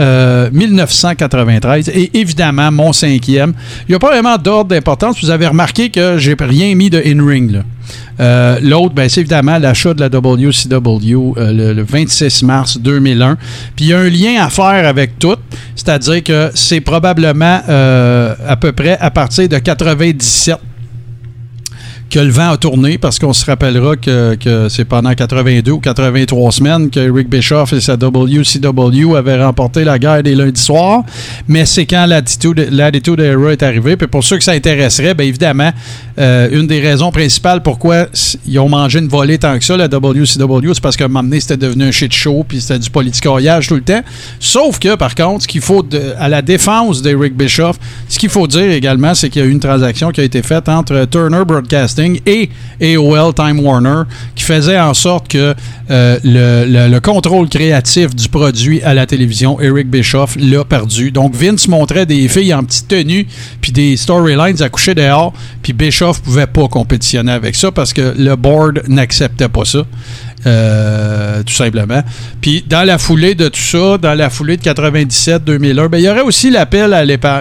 1993. 0.52 1.88
Euh, 1.88 1.92
Et 1.94 2.18
évidemment, 2.18 2.70
mon 2.70 2.92
cinquième. 2.92 3.54
Il 3.88 3.92
n'y 3.92 3.94
a 3.94 3.98
pas 3.98 4.10
vraiment 4.10 4.36
d'ordre 4.36 4.70
d'importance. 4.70 5.20
Vous 5.22 5.30
avez 5.30 5.46
remarqué 5.46 5.90
que 5.90 6.18
j'ai 6.18 6.36
rien 6.38 6.74
mis 6.74 6.90
de 6.90 7.02
in-ring, 7.04 7.50
là. 7.50 7.62
Euh, 8.20 8.58
l'autre, 8.62 8.94
ben, 8.94 9.08
c'est 9.08 9.20
évidemment 9.20 9.58
l'achat 9.58 9.94
de 9.94 10.00
la 10.00 10.08
WCW 10.08 11.34
euh, 11.36 11.74
le, 11.74 11.82
26 11.82 12.42
mars 12.42 12.78
2001. 12.78 13.36
Puis 13.76 13.86
il 13.86 13.88
y 13.88 13.92
a 13.92 13.98
un 13.98 14.08
lien 14.08 14.42
à 14.42 14.50
faire 14.50 14.86
avec 14.86 15.18
tout, 15.18 15.36
c'est-à-dire 15.76 16.22
que 16.22 16.50
c'est 16.54 16.80
probablement 16.80 17.60
euh, 17.68 18.34
à 18.46 18.56
peu 18.56 18.72
près 18.72 18.98
à 18.98 19.10
partir 19.10 19.48
de 19.48 19.58
97 19.58 20.56
que 22.10 22.18
le 22.18 22.30
vent 22.30 22.50
a 22.50 22.56
tourné 22.56 22.98
parce 22.98 23.18
qu'on 23.18 23.32
se 23.32 23.44
rappellera 23.44 23.96
que, 23.96 24.68
c'est 24.70 24.84
pendant 24.84 25.14
82 25.14 25.72
ou 25.72 25.78
83 25.78 26.52
semaines 26.52 26.90
que 26.90 27.10
Rick 27.10 27.28
Bischoff 27.28 27.72
et 27.72 27.80
sa 27.80 27.94
WCW 27.94 29.16
avaient 29.16 29.42
remporté 29.42 29.84
la 29.84 29.98
guerre 29.98 30.22
des 30.22 30.34
lundis 30.34 30.60
soirs. 30.60 31.02
Mais 31.46 31.66
c'est 31.66 31.86
quand 31.86 32.06
l'attitude 32.06 33.20
Era 33.20 33.52
est 33.52 33.62
arrivée. 33.62 33.96
Puis 33.96 34.06
pour 34.06 34.24
ceux 34.24 34.38
que 34.38 34.44
ça 34.44 34.52
intéresserait, 34.52 35.14
bien 35.14 35.26
évidemment, 35.26 35.70
euh, 36.18 36.48
une 36.50 36.66
des 36.66 36.80
raisons 36.80 37.12
principales 37.12 37.62
pourquoi 37.62 38.06
ils 38.46 38.58
ont 38.58 38.68
mangé 38.68 38.98
une 38.98 39.08
volée 39.08 39.38
tant 39.38 39.58
que 39.58 39.64
ça, 39.64 39.76
la 39.76 39.86
WCW, 39.86 40.74
c'est 40.74 40.82
parce 40.82 40.96
qu'à 40.96 41.04
un 41.04 41.08
moment 41.08 41.22
donné, 41.22 41.40
c'était 41.40 41.56
devenu 41.56 41.84
un 41.84 41.90
shit 41.90 42.12
show 42.12 42.44
puis 42.46 42.60
c'était 42.60 42.78
du 42.78 42.90
politicoyage 42.90 43.68
tout 43.68 43.74
le 43.74 43.82
temps. 43.82 44.02
Sauf 44.40 44.78
que, 44.78 44.94
par 44.96 45.14
contre, 45.14 45.42
ce 45.42 45.48
qu'il 45.48 45.60
faut, 45.60 45.86
à 46.18 46.28
la 46.28 46.42
défense 46.42 47.02
de 47.02 47.14
Rick 47.14 47.36
Bischoff, 47.36 47.78
ce 48.08 48.18
qu'il 48.18 48.30
faut 48.30 48.46
dire 48.46 48.70
également, 48.70 49.14
c'est 49.14 49.28
qu'il 49.28 49.42
y 49.42 49.44
a 49.44 49.48
eu 49.48 49.52
une 49.52 49.60
transaction 49.60 50.10
qui 50.10 50.20
a 50.20 50.24
été 50.24 50.42
faite 50.42 50.68
entre 50.68 51.04
Turner 51.04 51.44
Broadcasting 51.46 51.97
Et 51.98 52.50
AOL 52.80 53.34
Time 53.34 53.60
Warner, 53.60 54.02
qui 54.34 54.44
faisait 54.44 54.78
en 54.78 54.94
sorte 54.94 55.28
que 55.28 55.54
euh, 55.90 56.18
le 56.24 56.98
contrôle 57.00 57.48
créatif 57.48 58.14
du 58.14 58.28
produit 58.28 58.82
à 58.82 58.94
la 58.94 59.06
télévision, 59.06 59.60
Eric 59.60 59.88
Bischoff 59.88 60.36
l'a 60.38 60.64
perdu. 60.64 61.10
Donc 61.10 61.34
Vince 61.34 61.68
montrait 61.68 62.06
des 62.06 62.28
filles 62.28 62.54
en 62.54 62.64
petite 62.64 62.88
tenue, 62.88 63.26
puis 63.60 63.72
des 63.72 63.96
storylines 63.96 64.60
à 64.62 64.68
coucher 64.68 64.94
dehors, 64.94 65.32
puis 65.62 65.72
Bischoff 65.72 66.20
pouvait 66.22 66.46
pas 66.46 66.68
compétitionner 66.68 67.32
avec 67.32 67.54
ça 67.54 67.70
parce 67.72 67.92
que 67.92 68.14
le 68.16 68.36
board 68.36 68.82
n'acceptait 68.88 69.48
pas 69.48 69.64
ça. 69.64 69.84
Euh, 70.46 71.42
tout 71.42 71.52
simplement. 71.52 72.02
Puis 72.40 72.64
dans 72.66 72.86
la 72.86 72.96
foulée 72.96 73.34
de 73.34 73.48
tout 73.48 73.60
ça, 73.60 73.98
dans 73.98 74.14
la 74.14 74.30
foulée 74.30 74.56
de 74.56 74.62
97-2001, 74.62 75.88
ben, 75.88 75.98
il 75.98 76.04
y 76.04 76.08
aurait 76.08 76.20
aussi 76.20 76.50
l'appel 76.50 76.94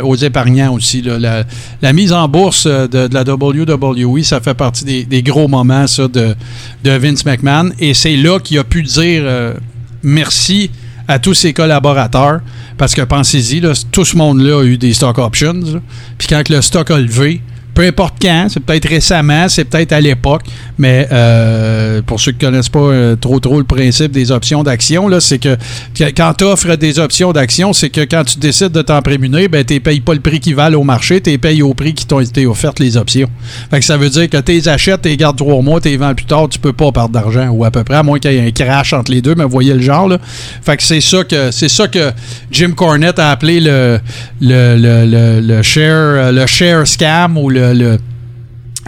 aux 0.03 0.15
épargnants 0.15 0.73
aussi. 0.73 1.03
La, 1.03 1.93
mise 1.93 2.11
en 2.11 2.27
bourse 2.27 2.65
euh, 2.65 2.87
de, 2.87 3.07
la 3.13 3.21
WWE, 3.21 4.23
ça 4.23 4.39
fait 4.39 4.55
partie 4.55 5.05
des, 5.05 5.23
gros 5.23 5.47
moments 5.47 5.85
ça, 5.85 6.07
de, 6.07 6.35
Vince 6.83 7.23
McMahon. 7.23 7.69
Et 7.79 7.93
c'est 7.93 8.15
là 8.15 8.39
qu'il 8.39 8.57
a 8.57 8.63
pu 8.63 8.81
dire 8.81 9.21
euh, 9.25 9.53
merci 10.01 10.71
à 11.07 11.19
tous 11.19 11.35
ses 11.35 11.53
collaborateurs. 11.53 12.41
Parce 12.77 12.95
que 12.95 13.01
pensez-y, 13.01 13.61
tout 13.91 14.05
ce 14.05 14.17
monde-là 14.17 14.61
a 14.61 14.63
eu 14.63 14.77
des 14.77 14.93
stock 14.93 15.19
options. 15.19 15.81
Puis 16.17 16.27
quand 16.27 16.49
le 16.49 16.61
stock 16.61 16.89
a 16.89 16.97
levé, 16.97 17.41
peu 17.77 17.83
importe 17.83 18.15
quand, 18.19 18.47
c'est 18.49 18.59
peut-être 18.59 18.89
récemment, 18.89 19.47
c'est 19.49 19.65
peut-être 19.65 19.93
à 19.93 20.01
l'époque, 20.01 20.41
mais 20.79 21.07
euh, 21.11 22.01
pour 22.01 22.19
ceux 22.19 22.31
qui 22.31 22.43
ne 22.43 22.49
connaissent 22.49 22.69
pas 22.69 22.79
euh, 22.79 23.15
trop 23.15 23.39
trop 23.39 23.59
le 23.59 23.65
principe 23.65 24.11
des 24.11 24.31
options 24.31 24.63
d'action, 24.63 25.07
c'est 25.19 25.37
que, 25.37 25.55
quand 25.95 26.33
tu 26.35 26.43
offres 26.43 26.75
des 26.75 26.97
options 26.97 27.31
d'action, 27.33 27.73
c'est 27.73 27.91
que 27.91 28.01
quand 28.01 28.23
tu 28.23 28.39
décides 28.39 28.71
de 28.71 28.81
t'en 28.81 29.03
prémunir, 29.03 29.47
ben, 29.49 29.63
tu 29.63 29.75
ne 29.75 29.79
payes 29.79 29.99
pas 29.99 30.15
le 30.15 30.21
prix 30.21 30.39
qui 30.39 30.53
valent 30.53 30.79
au 30.79 30.83
marché, 30.83 31.21
tu 31.21 31.37
payes 31.37 31.61
au 31.61 31.75
prix 31.75 31.93
qui 31.93 32.07
t'ont 32.07 32.19
été 32.19 32.47
offertes 32.47 32.79
les 32.79 32.97
options. 32.97 33.29
Fait 33.69 33.77
que 33.77 33.85
ça 33.85 33.95
veut 33.95 34.09
dire 34.09 34.27
que 34.27 34.37
tu 34.37 34.53
les 34.53 34.67
achètes, 34.67 35.03
tu 35.03 35.09
les 35.09 35.17
gardes 35.17 35.37
trois 35.37 35.61
mois, 35.61 35.79
tu 35.79 35.89
les 35.89 35.97
vends 35.97 36.15
plus 36.15 36.25
tard, 36.25 36.49
tu 36.49 36.57
peux 36.57 36.73
pas 36.73 36.91
perdre 36.91 37.09
d'argent, 37.09 37.49
ou 37.49 37.63
à 37.63 37.69
peu 37.69 37.83
près, 37.83 37.97
à 37.97 38.01
moins 38.01 38.17
qu'il 38.17 38.31
y 38.31 38.37
ait 38.37 38.47
un 38.47 38.49
crash 38.49 38.93
entre 38.93 39.11
les 39.11 39.21
deux, 39.21 39.35
mais 39.35 39.43
vous 39.43 39.51
voyez 39.51 39.75
le 39.75 39.81
genre. 39.81 40.07
Là. 40.07 40.17
Fait 40.63 40.77
que 40.77 40.83
c'est 40.83 41.01
ça 41.01 41.23
que 41.23 41.51
c'est 41.51 41.69
ça 41.69 41.87
que 41.87 42.11
Jim 42.49 42.71
Cornette 42.75 43.19
a 43.19 43.29
appelé 43.29 43.59
le, 43.59 43.99
le, 44.41 44.75
le, 44.77 45.05
le, 45.05 45.41
le 45.41 45.61
share, 45.61 45.85
euh, 45.85 46.31
le 46.31 46.47
share 46.47 46.87
scam 46.87 47.37
ou 47.37 47.51
le, 47.51 47.66
le 47.73 47.98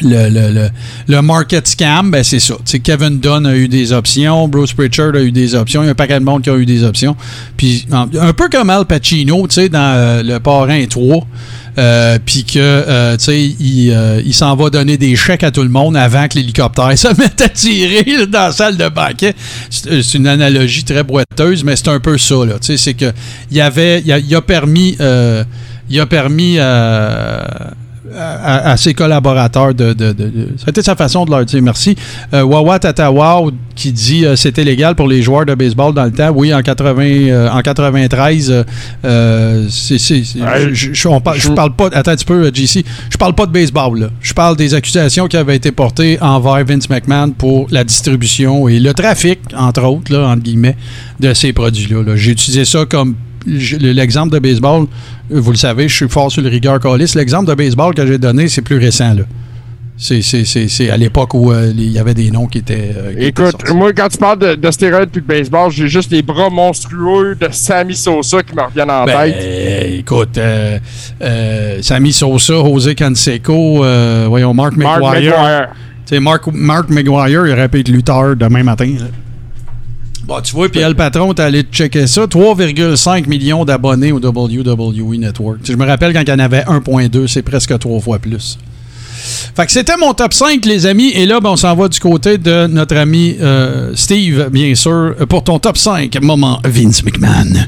le, 0.01 0.29
le, 0.29 0.53
le, 0.53 0.69
le 1.07 1.21
market 1.21 1.67
scam, 1.67 2.09
ben 2.11 2.23
c'est 2.23 2.39
ça. 2.39 2.55
Kevin 2.81 3.19
Dunn 3.19 3.45
a 3.45 3.53
eu 3.53 3.67
des 3.67 3.91
options, 3.91 4.47
Bruce 4.47 4.71
Pritchard 4.71 5.15
a 5.15 5.19
eu 5.19 5.31
des 5.33 5.55
options, 5.55 5.81
il 5.81 5.87
y 5.87 5.89
a 5.89 5.91
un 5.91 5.95
paquet 5.95 6.19
de 6.19 6.23
monde 6.23 6.41
qui 6.41 6.49
a 6.49 6.55
eu 6.55 6.65
des 6.65 6.85
options. 6.85 7.17
Puis 7.57 7.85
un 7.91 8.33
peu 8.33 8.47
comme 8.49 8.69
Al 8.69 8.85
Pacino, 8.85 9.45
dans 9.47 9.73
euh, 9.75 10.23
Le 10.23 10.39
Parrain 10.39 10.85
3, 10.85 11.27
euh, 11.77 12.17
puis 12.25 12.43
que, 12.43 12.59
euh, 12.59 13.15
euh, 13.29 14.21
il 14.25 14.33
s'en 14.33 14.55
va 14.55 14.69
donner 14.69 14.97
des 14.97 15.15
chèques 15.15 15.43
à 15.43 15.51
tout 15.51 15.63
le 15.63 15.69
monde 15.69 15.95
avant 15.95 16.27
que 16.27 16.37
l'hélicoptère 16.37 16.91
se 16.97 17.07
mette 17.19 17.41
à 17.41 17.49
tirer 17.49 18.25
dans 18.27 18.47
la 18.47 18.51
salle 18.51 18.75
de 18.75 18.89
banquet. 18.89 19.33
C'est 19.69 20.15
une 20.15 20.27
analogie 20.27 20.83
très 20.83 21.03
boiteuse, 21.03 21.63
mais 21.63 21.75
c'est 21.75 21.87
un 21.87 21.99
peu 21.99 22.17
ça, 22.17 22.45
là. 22.45 22.55
C'est 22.59 22.93
que 22.93 23.13
il 23.51 23.57
y 23.57 23.61
avait, 23.61 24.01
il 24.01 24.35
a, 24.35 24.41
permis, 24.41 24.97
il 25.89 25.99
a 25.99 26.05
permis 26.05 26.57
à, 28.17 28.71
à 28.71 28.77
ses 28.77 28.93
collaborateurs 28.93 29.73
de, 29.73 29.93
de, 29.93 30.11
de- 30.11 30.23
de- 30.29 30.47
Ça 30.57 30.65
a 30.67 30.69
été 30.69 30.81
sa 30.81 30.95
façon 30.95 31.25
de 31.25 31.31
leur 31.31 31.45
dire 31.45 31.61
merci. 31.61 31.95
Euh, 32.33 32.43
Wawa 32.43 32.79
Tatawa 32.79 33.41
qui 33.75 33.91
dit 33.93 34.25
euh, 34.25 34.35
c'était 34.35 34.63
légal 34.63 34.95
pour 34.95 35.07
les 35.07 35.21
joueurs 35.21 35.45
de 35.45 35.55
baseball 35.55 35.93
dans 35.93 36.03
le 36.05 36.11
temps. 36.11 36.31
Oui, 36.33 36.53
en 36.53 36.61
80, 36.61 37.01
euh, 37.03 37.49
en 37.49 37.61
93, 37.61 38.51
euh, 38.51 38.63
euh, 39.05 39.67
c'est, 39.69 39.97
c'est- 39.97 40.23
c'est- 40.23 40.41
Ouais, 40.41 40.69
je, 40.73 41.07
on 41.07 41.21
parle, 41.21 41.39
pas. 41.75 41.89
Attends 41.93 42.11
un 42.11 42.15
petit 42.15 42.25
peu, 42.25 42.51
JC. 42.53 42.83
Je 43.09 43.17
parle 43.17 43.33
pas 43.35 43.45
de 43.45 43.51
baseball. 43.51 43.99
Là. 43.99 44.07
Je 44.21 44.33
parle 44.33 44.55
des 44.57 44.73
accusations 44.73 45.27
qui 45.27 45.37
avaient 45.37 45.55
été 45.55 45.71
portées 45.71 46.17
envers 46.21 46.63
Vince 46.65 46.89
McMahon 46.89 47.31
pour 47.31 47.67
la 47.71 47.83
distribution 47.83 48.67
et 48.67 48.79
le 48.79 48.93
trafic, 48.93 49.39
entre 49.55 49.83
autres, 49.83 50.11
là, 50.13 50.27
entre 50.27 50.43
guillemets, 50.43 50.75
de 51.19 51.33
ces 51.33 51.53
produits-là. 51.53 52.03
là. 52.03 52.15
J'ai 52.15 52.31
utilisé 52.31 52.65
ça 52.65 52.85
comme 52.85 53.15
l'exemple 53.45 54.33
de 54.33 54.39
baseball, 54.39 54.85
euh, 55.31 55.39
vous 55.39 55.51
le 55.51 55.57
savez, 55.57 55.87
je 55.87 55.95
suis 55.95 56.09
fort 56.09 56.31
sur 56.31 56.41
le 56.41 56.49
rigueur 56.49 56.79
calice. 56.79 57.15
L'exemple 57.15 57.47
de 57.49 57.53
baseball 57.55 57.93
que 57.93 58.05
j'ai 58.05 58.17
donné, 58.17 58.47
c'est 58.47 58.61
plus 58.61 58.77
récent. 58.77 59.13
Là. 59.13 59.23
C'est, 60.01 60.21
c'est, 60.21 60.45
c'est, 60.45 60.69
c'est 60.69 60.89
à 60.89 60.95
l'époque 60.95 61.33
où 61.33 61.51
euh, 61.51 61.73
il 61.75 61.91
y 61.91 61.99
avait 61.99 62.13
des 62.13 62.31
noms 62.31 62.47
qui 62.47 62.59
étaient. 62.59 62.93
euh, 62.95 63.13
qui 63.13 63.25
Écoute, 63.25 63.69
moi, 63.73 63.91
quand 63.91 64.07
tu 64.07 64.17
parles 64.17 64.39
de, 64.39 64.55
de 64.55 64.71
stéroïdes 64.71 65.09
puis 65.09 65.21
de 65.21 65.27
baseball, 65.27 65.69
j'ai 65.71 65.89
juste 65.89 66.09
les 66.11 66.21
bras 66.21 66.49
monstrueux 66.49 67.35
de 67.35 67.49
Sammy 67.51 67.95
Sosa 67.97 68.41
qui 68.41 68.55
me 68.55 68.61
reviennent 68.61 68.89
en 68.91 69.03
Ben, 69.03 69.29
tête. 69.29 69.99
écoute, 69.99 70.37
euh, 70.37 70.79
euh, 71.21 71.79
Sammy 71.81 72.13
Sosa, 72.13 72.53
José 72.63 72.95
Canseco, 72.95 73.83
voyons, 74.29 74.53
Mark 74.53 74.77
Mark 74.77 75.01
McGuire. 75.01 75.13
McGuire. 75.37 75.67
Tu 76.05 76.15
sais, 76.15 76.19
Mark, 76.21 76.43
Mark 76.53 76.89
McGuire, 76.89 77.27
il 77.47 77.51
aurait 77.51 77.67
pu 77.67 77.81
être 77.81 77.89
lutteur 77.89 78.37
demain 78.37 78.63
matin. 78.63 78.85
là. 78.99 79.05
Bon, 80.29 80.39
tu 80.41 80.53
vois, 80.53 80.69
puis 80.69 80.79
le 80.79 80.93
patron, 80.93 81.33
t'es 81.33 81.41
allé 81.41 81.63
checker 81.63 82.05
ça. 82.05 82.25
3,5 82.25 83.27
millions 83.27 83.65
d'abonnés 83.65 84.11
au 84.11 84.19
WWE 84.19 85.17
Network. 85.17 85.61
Je 85.63 85.73
me 85.73 85.87
rappelle 85.87 86.13
quand 86.13 86.21
il 86.21 86.29
y 86.29 86.31
en 86.31 86.37
avait 86.37 86.61
1,2, 86.61 87.25
c'est 87.25 87.41
presque 87.41 87.75
trois 87.79 87.99
fois 87.99 88.19
plus. 88.19 88.59
Fait 89.55 89.65
que 89.65 89.71
c'était 89.71 89.97
mon 89.97 90.13
top 90.13 90.35
5, 90.35 90.63
les 90.67 90.85
amis. 90.85 91.09
Et 91.15 91.25
là, 91.25 91.39
ben, 91.39 91.49
on 91.49 91.55
s'en 91.55 91.75
va 91.75 91.87
du 91.87 91.99
côté 91.99 92.37
de 92.37 92.67
notre 92.67 92.95
ami 92.95 93.37
euh, 93.41 93.93
Steve, 93.95 94.49
bien 94.51 94.75
sûr, 94.75 95.15
pour 95.27 95.43
ton 95.43 95.57
top 95.57 95.77
5. 95.77 96.21
Moment 96.21 96.59
Vince 96.63 97.03
McMahon. 97.03 97.65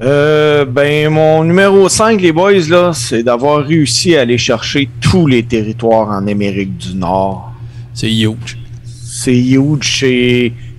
Euh, 0.00 0.64
ben, 0.64 1.10
mon 1.10 1.44
numéro 1.44 1.90
5, 1.90 2.22
les 2.22 2.32
boys, 2.32 2.70
là, 2.70 2.92
c'est 2.94 3.22
d'avoir 3.22 3.66
réussi 3.66 4.16
à 4.16 4.22
aller 4.22 4.38
chercher 4.38 4.88
tous 5.02 5.26
les 5.26 5.42
territoires 5.42 6.08
en 6.08 6.26
Amérique 6.26 6.78
du 6.78 6.94
Nord. 6.94 7.52
C'est 7.92 8.10
huge. 8.10 8.56
C'est 9.04 9.36
huge. 9.36 10.06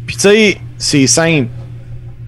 Puis, 0.07 0.15
tu 0.15 0.21
sais, 0.21 0.57
c'est 0.77 1.07
simple. 1.07 1.47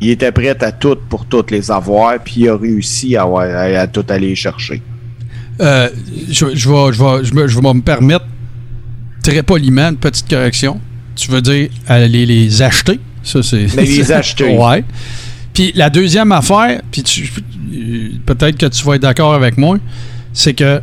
Il 0.02 0.10
était 0.12 0.32
prêt 0.32 0.56
à 0.64 0.72
tout 0.72 0.98
pour 1.10 1.26
toutes 1.26 1.52
les 1.52 1.70
avoir, 1.70 2.18
puis 2.24 2.36
il 2.42 2.50
a 2.50 2.56
réussi 2.58 3.16
à, 3.18 3.24
avoir- 3.24 3.44
à, 3.50 3.64
à 3.82 3.88
tout 3.88 4.06
aller 4.10 4.34
chercher. 4.36 4.82
Euh, 5.62 5.90
je, 6.30 6.46
je 6.56 6.70
vais, 6.70 6.94
je, 6.94 7.04
vais, 7.04 7.24
je, 7.26 7.34
me, 7.34 7.48
je 7.48 7.60
vais 7.60 7.74
me 7.74 7.82
permettre 7.82 8.26
très 9.22 9.44
poliment 9.44 9.90
une 9.90 9.98
petite 9.98 10.30
correction. 10.30 10.80
Tu 11.16 11.30
veux 11.30 11.42
dire 11.42 11.70
aller 11.88 12.26
les 12.26 12.62
acheter? 12.62 12.98
Ça, 13.24 13.44
c'est. 13.44 13.68
Mais 13.76 13.84
les 13.84 14.10
acheter. 14.14 14.58
ouais. 14.58 14.86
Puis 15.54 15.74
la 15.76 15.90
deuxième 15.90 16.32
affaire, 16.32 16.82
puis 16.90 17.04
euh, 17.74 18.10
peut-être 18.26 18.58
que 18.58 18.68
tu 18.68 18.86
vas 18.86 18.96
être 18.96 19.02
d'accord 19.02 19.34
avec 19.34 19.58
moi, 19.58 19.78
c'est 20.32 20.54
que 20.54 20.80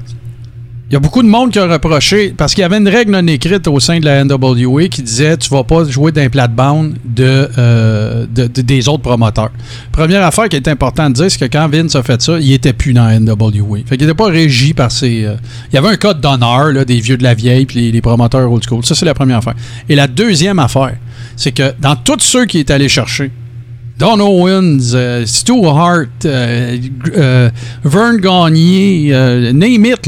il 0.89 0.93
y 0.93 0.97
a 0.97 1.01
beaucoup 1.01 1.21
de 1.23 1.29
monde 1.29 1.51
qui 1.51 1.59
a 1.59 1.67
reproché, 1.67 2.33
parce 2.37 2.55
qu'il 2.55 2.63
y 2.63 2.65
avait 2.65 2.77
une 2.79 2.87
règle 2.89 3.11
non 3.11 3.27
écrite 3.27 3.67
au 3.67 3.81
sein 3.81 3.99
de 3.99 4.05
la 4.05 4.23
NWA 4.25 4.87
qui 4.87 5.03
disait 5.03 5.37
tu 5.37 5.51
vas 5.51 5.65
pas 5.65 5.83
jouer 5.83 6.13
d'un 6.13 6.29
plate-bande 6.29 6.95
de, 7.05 7.49
euh, 7.59 8.25
de- 8.33 8.47
de- 8.47 8.63
des 8.63 8.89
autres 8.89 9.03
promoteurs. 9.03 9.51
Première 9.91 10.25
affaire 10.25 10.49
qui 10.49 10.55
est 10.55 10.69
importante 10.69 11.15
de 11.15 11.23
dire, 11.23 11.31
c'est 11.31 11.41
que 11.41 11.53
quand 11.53 11.69
Vince 11.69 11.97
a 11.97 12.05
fait 12.05 12.23
ça, 12.23 12.39
il 12.39 12.53
était 12.53 12.73
plus 12.73 12.93
dans 12.93 13.05
la 13.07 13.19
NWA. 13.19 13.79
Fait 13.85 13.97
qu'il 13.97 14.07
n'était 14.07 14.15
pas 14.17 14.29
régi 14.29 14.75
par 14.75 14.93
ses. 14.93 15.25
euh, 15.25 15.35
il 15.73 15.75
y 15.75 15.79
avait 15.79 15.89
un 15.89 15.97
code 15.97 16.21
d'honneur 16.21 16.73
des 16.85 17.01
vieux 17.01 17.17
de 17.17 17.25
la 17.25 17.35
vieille 17.35 17.67
puis 17.67 17.81
les, 17.81 17.91
les 17.91 18.01
promoteurs 18.01 18.51
old 18.53 18.63
school. 18.65 18.85
Ça, 18.85 18.95
c'est 18.95 19.07
la 19.07 19.15
première 19.15 19.39
affaire. 19.39 19.55
Et 19.89 19.97
la 19.97 20.07
deuxième 20.07 20.61
affaire, 20.61 20.95
c'est 21.35 21.51
que 21.53 21.73
dans 21.81 21.97
tous 21.97 22.21
ceux 22.21 22.45
qui 22.47 22.59
est 22.61 22.71
allé 22.71 22.89
chercher, 22.89 23.33
Don 23.99 24.21
Owens, 24.21 24.93
euh, 24.93 25.25
Stu 25.25 25.65
Hart, 25.65 26.27
euh, 26.27 26.77
euh, 27.17 27.51
Vern 27.83 28.19
Gagné, 28.19 29.09
euh, 29.11 29.53
name 29.55 29.87
it, 29.87 30.07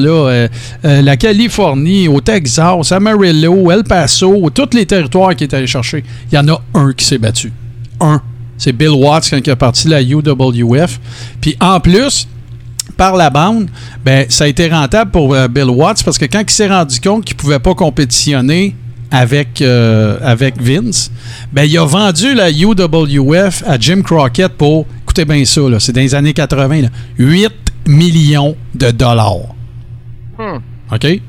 la 0.83 1.17
Californie, 1.17 2.07
au 2.07 2.21
Texas, 2.21 2.93
Amarillo, 2.93 3.71
El 3.71 3.85
Paso, 3.85 4.51
tous 4.51 4.77
les 4.77 4.85
territoires 4.85 5.35
qui 5.35 5.45
est 5.45 5.55
allé 5.55 5.67
chercher, 5.67 6.05
il 6.31 6.35
y 6.35 6.39
en 6.39 6.49
a 6.49 6.61
un 6.75 6.93
qui 6.93 7.05
s'est 7.07 7.17
battu. 7.17 7.51
Un. 7.99 8.21
C'est 8.59 8.73
Bill 8.73 8.91
Watts 8.91 9.31
quand 9.31 9.39
il 9.39 9.49
est 9.49 9.57
parti 9.57 9.87
de 9.87 9.93
la 9.93 10.03
UWF. 10.03 11.01
Puis 11.41 11.57
en 11.59 11.81
plus, 11.81 12.29
par 12.99 13.17
la 13.17 13.31
bande, 13.31 13.69
ben, 14.05 14.27
ça 14.29 14.45
a 14.45 14.49
été 14.49 14.69
rentable 14.69 15.13
pour 15.13 15.35
Bill 15.49 15.71
Watts 15.71 16.03
parce 16.05 16.19
que 16.19 16.27
quand 16.27 16.43
il 16.47 16.51
s'est 16.51 16.69
rendu 16.69 17.01
compte 17.01 17.25
qu'il 17.25 17.37
ne 17.37 17.41
pouvait 17.41 17.59
pas 17.61 17.75
compétitionner 17.75 18.75
avec, 19.11 19.63
euh, 19.63 20.19
avec 20.23 20.61
Vince, 20.61 21.11
ben, 21.53 21.65
il 21.65 21.79
a 21.79 21.85
vendu 21.85 22.35
la 22.35 22.51
UWF 22.51 23.63
à 23.67 23.79
Jim 23.79 24.03
Crockett 24.03 24.53
pour, 24.53 24.87
écoutez 25.03 25.25
bien 25.25 25.45
ça, 25.45 25.63
là, 25.63 25.81
c'est 25.81 25.93
dans 25.93 26.01
les 26.01 26.15
années 26.15 26.35
80, 26.35 26.83
là, 26.83 26.89
8 27.19 27.53
millions 27.87 28.57
de 28.75 28.91
dollars. 28.91 29.55
Hmm. 30.39 30.59
OK? 30.93 31.21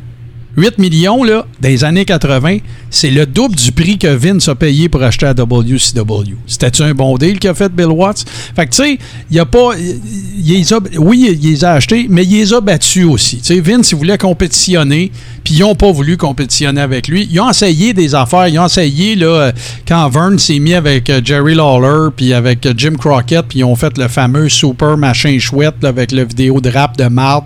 8 0.60 0.78
millions, 0.78 1.24
là, 1.24 1.46
les 1.62 1.84
années 1.84 2.06
80, 2.06 2.58
c'est 2.90 3.12
le 3.12 3.26
double 3.26 3.56
du 3.56 3.72
prix 3.72 3.98
que 3.98 4.08
Vince 4.08 4.48
a 4.50 4.56
payé 4.56 4.90
pour 4.90 5.02
acheter 5.04 5.28
à 5.28 5.34
WCW. 5.34 6.36
C'était-tu 6.48 6.84
un 6.84 6.94
bon 6.94 7.18
deal 7.18 7.40
qu'a 7.40 7.54
fait 7.54 7.72
Bill 7.72 7.88
Watts? 7.88 8.26
Fait 8.56 8.66
que, 8.66 8.72
tu 8.72 8.84
sais, 8.84 8.98
il 9.32 9.38
y 9.38 9.40
a 9.40 9.46
pas. 9.46 9.74
a- 9.74 10.98
oui, 11.00 11.38
il 11.42 11.50
les 11.52 11.64
a 11.64 11.74
achetés, 11.74 12.08
mais 12.10 12.24
il 12.26 12.32
les 12.38 12.54
a 12.54 12.60
battus 12.62 13.06
aussi. 13.06 13.38
Tu 13.38 13.46
sais, 13.46 13.60
Vince, 13.62 13.94
voulait 13.94 14.18
compétitionner, 14.18 15.12
puis 15.44 15.56
ils 15.56 15.60
n'ont 15.62 15.76
pas 15.76 15.92
voulu 15.92 16.18
compétitionner 16.18 16.82
avec 16.82 17.08
lui. 17.08 17.28
Ils 17.32 17.40
ont 17.40 17.50
essayé 17.50 17.94
des 17.94 18.14
affaires. 18.16 18.48
Ils 18.48 18.60
ont 18.60 18.66
essayé, 18.66 19.16
là, 19.16 19.52
quand 19.88 20.10
Vern 20.10 20.38
s'est 20.38 20.60
mis 20.60 20.74
avec 20.74 21.10
euh, 21.10 21.22
Jerry 21.24 21.56
Lawler, 21.56 22.10
puis 22.16 22.34
avec 22.34 22.66
euh, 22.66 22.74
Jim 22.76 22.96
Crockett, 22.98 23.46
puis 23.48 23.60
ils 23.60 23.64
ont 23.64 23.76
fait 23.76 23.98
le 23.98 24.08
fameux 24.08 24.50
super 24.50 24.98
machin 24.98 25.38
chouette, 25.40 25.76
là, 25.82 25.90
avec 25.90 26.12
le 26.12 26.26
vidéo 26.26 26.60
de 26.60 26.70
rap 26.70 26.98
de 26.98 27.06
marde 27.06 27.46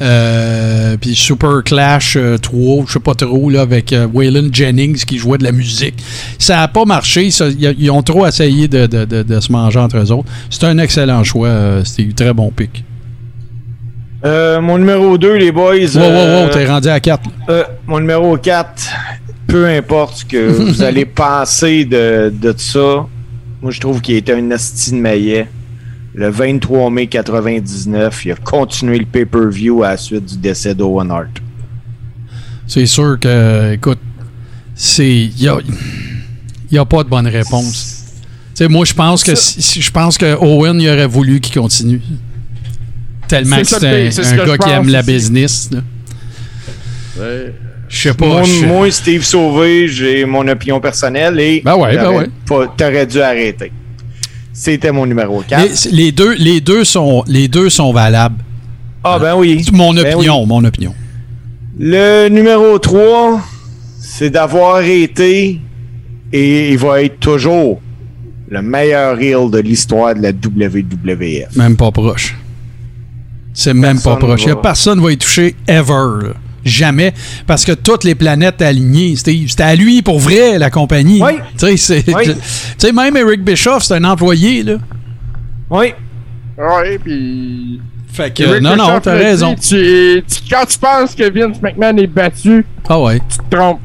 Euh, 0.00 0.96
puis 0.98 1.14
Super 1.14 1.62
Clash 1.64 2.16
euh, 2.16 2.38
3, 2.38 2.84
je 2.86 2.92
sais 2.94 3.00
pas 3.00 3.14
trop, 3.14 3.50
là, 3.50 3.60
avec 3.60 3.92
euh, 3.92 4.06
Waylon 4.12 4.48
Jennings 4.50 5.04
qui 5.04 5.18
jouait 5.18 5.36
de 5.38 5.44
la 5.44 5.52
musique. 5.52 5.94
Ça 6.38 6.62
a 6.62 6.68
pas 6.68 6.84
marché. 6.86 7.30
ça- 7.30 7.48
Ils 7.48 7.74
ils 7.78 7.90
ont 7.90 8.02
trop 8.02 8.26
essayé 8.26 8.66
de, 8.66 8.86
de- 8.86 9.04
de- 9.04 9.22
de 9.22 9.40
se 9.40 9.52
manger 9.52 9.78
entre 9.78 9.98
eux 9.98 10.10
autres. 10.12 10.28
C'est 10.48 10.64
un 10.64 10.78
excellent 10.78 11.22
choix. 11.24 11.48
euh, 11.48 11.84
C'était 11.84 12.08
un 12.08 12.12
très 12.14 12.32
bon 12.32 12.50
pick. 12.50 12.82
Euh, 14.24 14.60
mon 14.60 14.78
numéro 14.78 15.16
2, 15.18 15.34
les 15.36 15.52
boys. 15.52 15.74
Wow, 15.94 16.00
wow, 16.00 16.02
euh, 16.02 16.44
wow, 16.46 16.50
t'es 16.52 16.66
rendu 16.66 16.88
à 16.88 17.00
4. 17.00 17.22
euh, 17.48 17.64
mon 17.86 18.00
numéro 18.00 18.36
4, 18.36 18.82
peu 19.46 19.66
importe 19.66 20.16
ce 20.18 20.24
que 20.24 20.46
vous 20.72 20.82
allez 20.82 21.04
penser 21.06 21.84
de, 21.86 22.30
de 22.34 22.54
ça, 22.56 23.06
moi 23.62 23.70
je 23.70 23.80
trouve 23.80 24.00
qu'il 24.02 24.16
était 24.16 24.34
un 24.34 24.50
asti 24.50 24.90
de 24.92 24.96
maillet. 24.96 25.48
Le 26.20 26.28
23 26.28 26.90
mai 26.90 27.06
99, 27.06 28.26
il 28.26 28.32
a 28.32 28.34
continué 28.36 28.98
le 28.98 29.06
pay-per-view 29.06 29.82
à 29.84 29.92
la 29.92 29.96
suite 29.96 30.26
du 30.26 30.36
décès 30.36 30.74
d'Owen 30.74 31.10
Hart. 31.10 31.30
C'est 32.66 32.84
sûr 32.84 33.18
que, 33.18 33.72
écoute, 33.72 33.98
c'est. 34.74 35.08
Il 35.08 35.32
n'y 35.40 35.48
a, 35.48 35.56
y 36.70 36.76
a 36.76 36.84
pas 36.84 37.04
de 37.04 37.08
bonne 37.08 37.26
réponse. 37.26 38.04
Tu 38.54 38.64
sais, 38.64 38.68
moi, 38.68 38.84
je 38.84 38.92
pense 38.92 39.24
que 39.24 39.34
si- 39.34 39.80
je 39.80 39.90
pense 39.90 40.18
que 40.18 40.36
Owen 40.44 40.78
il 40.78 40.90
aurait 40.90 41.06
voulu 41.06 41.40
qu'il 41.40 41.58
continue. 41.58 42.02
Tellement 43.26 43.56
que 43.56 43.64
c'est 43.64 43.76
un, 43.76 44.02
pire, 44.02 44.12
c'est 44.12 44.22
ce 44.24 44.34
un 44.34 44.36
que 44.36 44.46
gars 44.46 44.58
qui 44.58 44.68
aime 44.68 44.88
la 44.90 45.00
business. 45.02 45.70
là. 45.72 45.80
Je 47.88 47.98
sais 47.98 48.12
pas. 48.12 48.26
Moi, 48.26 48.42
moi, 48.66 48.90
Steve 48.90 49.22
Sauvé, 49.24 49.88
j'ai 49.88 50.26
mon 50.26 50.46
opinion 50.46 50.80
personnelle 50.80 51.40
et 51.40 51.62
Ben 51.64 51.76
ouais, 51.76 51.96
ben 51.96 52.10
ouais. 52.10 52.66
t'aurais 52.76 53.06
dû 53.06 53.22
arrêter. 53.22 53.72
C'était 54.52 54.92
mon 54.92 55.06
numéro 55.06 55.42
4. 55.46 55.90
les, 55.90 55.90
les 56.04 56.12
deux, 56.12 56.34
les, 56.34 56.60
deux 56.60 56.84
sont, 56.84 57.24
les 57.26 57.48
deux 57.48 57.70
sont 57.70 57.92
valables. 57.92 58.42
Ah 59.04 59.18
ben 59.18 59.34
oui. 59.36 59.62
C'est 59.64 59.72
Mon 59.72 59.94
Ben 59.94 60.14
opinion, 60.14 60.44
mon 60.46 60.64
opinion. 60.64 60.94
Le 61.78 62.28
numéro 62.28 62.78
3, 62.78 63.40
c'est 64.00 64.30
d'avoir 64.30 64.82
été 64.82 65.60
et 66.32 66.70
il 66.72 66.78
va 66.78 67.02
être 67.02 67.18
toujours 67.20 67.80
le 68.48 68.60
meilleur 68.62 69.18
heel 69.20 69.50
de 69.50 69.58
l'histoire 69.58 70.14
de 70.14 70.20
la 70.22 70.30
WWF. 70.32 71.56
Même 71.56 71.76
pas 71.76 71.90
proche. 71.90 72.36
C'est 73.54 73.74
même 73.74 74.00
pas 74.00 74.16
proche. 74.16 74.46
Va- 74.46 74.56
personne 74.56 74.98
qui 74.98 75.04
va 75.04 75.12
y 75.12 75.18
toucher 75.18 75.54
ever. 75.66 76.32
Jamais. 76.64 77.12
Parce 77.46 77.64
que 77.64 77.72
toutes 77.72 78.04
les 78.04 78.14
planètes 78.14 78.60
alignées, 78.62 79.16
Steve. 79.16 79.48
C'était 79.48 79.62
à 79.62 79.74
lui 79.74 80.02
pour 80.02 80.18
vrai, 80.18 80.58
la 80.58 80.70
compagnie. 80.70 81.22
Oui. 81.22 81.32
Tu 81.58 81.76
sais, 81.78 82.04
Oui. 82.08 82.92
même 82.92 83.16
Eric 83.16 83.42
Bischoff, 83.44 83.84
c'est 83.84 83.94
un 83.94 84.04
employé, 84.04 84.62
là. 84.62 84.74
Oui. 85.70 85.92
Ouais, 86.58 86.98
puis. 87.02 87.80
Fait 88.12 88.34
que, 88.34 88.42
Eric 88.42 88.62
non, 88.62 88.74
non, 88.76 89.00
t'as 89.00 89.14
raison. 89.14 89.54
dit, 89.54 89.60
tu- 89.68 90.24
tu- 90.28 90.40
quand 90.50 90.66
tu 90.66 90.78
penses 90.78 91.14
que 91.14 91.30
Vince 91.32 91.62
McMahon 91.62 91.96
est 91.96 92.08
battu, 92.08 92.66
Ah 92.88 93.00
ouais. 93.00 93.20
tu 93.20 93.38
te 93.38 93.56
trompes. 93.56 93.78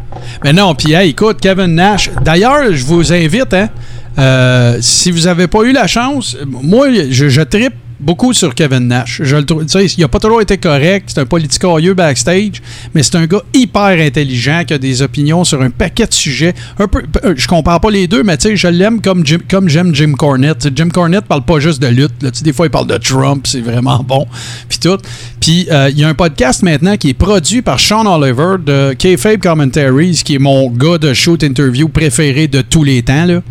Mais 0.43 0.51
non, 0.51 0.73
puis 0.73 0.93
hey, 0.93 1.11
écoute, 1.11 1.37
Kevin 1.39 1.75
Nash. 1.75 2.09
D'ailleurs, 2.23 2.73
je 2.73 2.83
vous 2.85 3.13
invite, 3.13 3.53
hein, 3.53 3.69
euh, 4.17 4.77
si 4.81 5.11
vous 5.11 5.21
n'avez 5.21 5.45
pas 5.47 5.61
eu 5.63 5.73
la 5.73 5.85
chance, 5.85 6.35
moi, 6.45 6.87
je, 7.11 7.29
je 7.29 7.41
trippe 7.41 7.75
beaucoup 7.99 8.33
sur 8.33 8.53
Kevin 8.53 8.87
Nash. 8.87 9.21
Je 9.23 9.35
le 9.35 9.45
trouve, 9.45 9.65
il 9.73 9.99
n'a 9.99 10.07
pas 10.07 10.19
toujours 10.19 10.41
été 10.41 10.57
correct. 10.57 11.09
C'est 11.13 11.21
un 11.21 11.25
politicorieux 11.25 11.93
backstage, 11.93 12.61
mais 12.93 13.03
c'est 13.03 13.15
un 13.15 13.25
gars 13.25 13.41
hyper 13.53 13.99
intelligent 13.99 14.63
qui 14.65 14.73
a 14.73 14.77
des 14.77 15.01
opinions 15.01 15.43
sur 15.43 15.61
un 15.61 15.69
paquet 15.69 16.05
de 16.05 16.13
sujets. 16.13 16.53
Un 16.79 16.87
peu, 16.87 17.03
euh, 17.23 17.33
je 17.35 17.47
compare 17.47 17.79
pas 17.79 17.91
les 17.91 18.07
deux, 18.07 18.23
mais 18.23 18.37
je 18.39 18.67
l'aime 18.67 19.01
comme 19.01 19.23
comme 19.49 19.69
j'aime 19.69 19.93
Jim 19.93 20.13
Cornette. 20.17 20.69
Jim 20.75 20.89
Cornette 20.89 21.25
parle 21.25 21.43
pas 21.43 21.59
juste 21.59 21.81
de 21.81 21.87
lutte. 21.87 22.13
des 22.43 22.53
fois, 22.53 22.67
il 22.67 22.69
parle 22.69 22.87
de 22.87 22.97
Trump, 22.97 23.45
c'est 23.47 23.61
vraiment 23.61 24.03
bon. 24.03 24.25
Puis 24.69 24.79
tout. 24.79 24.97
Puis 25.39 25.67
euh, 25.71 25.89
il 25.91 25.99
y 25.99 26.03
a 26.03 26.07
un 26.07 26.13
podcast 26.13 26.63
maintenant 26.63 26.97
qui 26.97 27.09
est 27.09 27.13
produit 27.13 27.61
par 27.61 27.79
Sean 27.79 28.05
Oliver 28.05 28.55
de 28.63 28.93
K-Fabe 28.93 29.39
Commentaries, 29.39 30.21
qui 30.23 30.35
est 30.35 30.39
mon 30.39 30.69
gars 30.69 30.97
de 30.97 31.13
shoot 31.13 31.43
interview 31.43 31.87
préféré 31.87 32.47
de 32.47 32.61
tous 32.61 32.83
les 32.83 33.03
temps. 33.03 33.25
Là. 33.25 33.41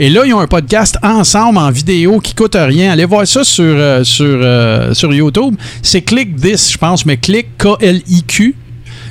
Et 0.00 0.10
là, 0.10 0.24
ils 0.26 0.34
ont 0.34 0.40
un 0.40 0.48
podcast 0.48 0.98
ensemble 1.02 1.58
en 1.58 1.70
vidéo 1.70 2.18
qui 2.18 2.34
coûte 2.34 2.56
rien. 2.58 2.90
Allez 2.90 3.04
voir 3.04 3.26
ça 3.26 3.44
sur, 3.44 3.64
euh, 3.84 4.04
sur, 4.04 4.24
euh, 4.26 4.94
sur 4.94 5.12
YouTube. 5.12 5.54
C'est 5.82 6.02
Click 6.02 6.36
This, 6.36 6.72
je 6.72 6.78
pense, 6.78 7.06
mais 7.06 7.16
Click 7.16 7.46
K-L-I-Q. 7.58 8.54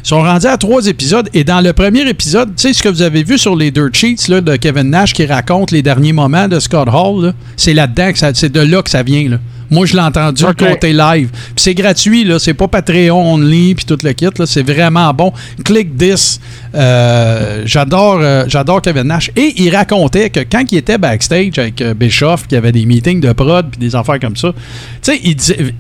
Ils 0.03 0.07
sont 0.07 0.21
rendus 0.21 0.47
à 0.47 0.57
trois 0.57 0.87
épisodes 0.87 1.29
et 1.33 1.45
dans 1.45 1.61
le 1.61 1.71
premier 1.71 2.07
épisode, 2.09 2.55
tu 2.57 2.63
sais 2.63 2.73
ce 2.73 2.83
que 2.83 2.89
vous 2.89 3.01
avez 3.01 3.23
vu 3.23 3.37
sur 3.37 3.55
les 3.55 3.71
Dirt 3.71 3.95
Sheets 3.95 4.27
là, 4.27 4.41
de 4.41 4.57
Kevin 4.57 4.89
Nash 4.89 5.13
qui 5.13 5.25
raconte 5.25 5.71
les 5.71 5.81
derniers 5.81 6.11
moments 6.11 6.49
de 6.49 6.59
Scott 6.59 6.89
Hall, 6.91 7.33
c'est 7.55 7.73
là-dedans 7.73 8.11
que 8.11 8.33
c'est 8.33 8.51
de 8.51 8.59
là 8.59 8.81
que 8.81 8.89
ça 8.89 9.01
vient. 9.01 9.39
Moi, 9.73 9.85
je 9.87 9.93
l'ai 9.93 10.01
entendu 10.01 10.43
Ok. 10.45 10.61
le 10.61 10.67
compter 10.67 10.93
live. 10.93 11.29
Puis 11.31 11.53
c'est 11.57 11.73
gratuit, 11.73 12.23
là, 12.23 12.37
c'est 12.39 12.53
pas 12.53 12.67
Patreon 12.67 13.33
only 13.33 13.73
puis 13.75 13.85
tout 13.85 13.97
le 14.03 14.13
kit, 14.13 14.27
là, 14.37 14.45
c'est 14.45 14.61
vraiment 14.63 15.13
bon. 15.13 15.33
Click 15.65 15.97
this. 15.97 16.39
Euh, 16.75 17.63
j'adore, 17.65 18.19
euh, 18.21 18.45
j'adore 18.47 18.81
Kevin 18.81 19.03
Nash. 19.03 19.31
Et 19.35 19.53
il 19.57 19.75
racontait 19.75 20.29
que 20.29 20.41
quand 20.41 20.63
il 20.71 20.77
était 20.77 20.97
backstage 20.97 21.57
avec 21.57 21.81
euh, 21.81 21.93
Bischoff, 21.93 22.43
qu'il 22.47 22.55
y 22.55 22.57
avait 22.57 22.71
des 22.71 22.85
meetings 22.85 23.19
de 23.19 23.31
prod 23.33 23.65
puis 23.71 23.79
des 23.79 23.95
affaires 23.95 24.19
comme 24.19 24.35
ça, 24.35 24.51
tu 24.53 25.11
sais, 25.11 25.19
il 25.23 25.35
disait, 25.35 25.73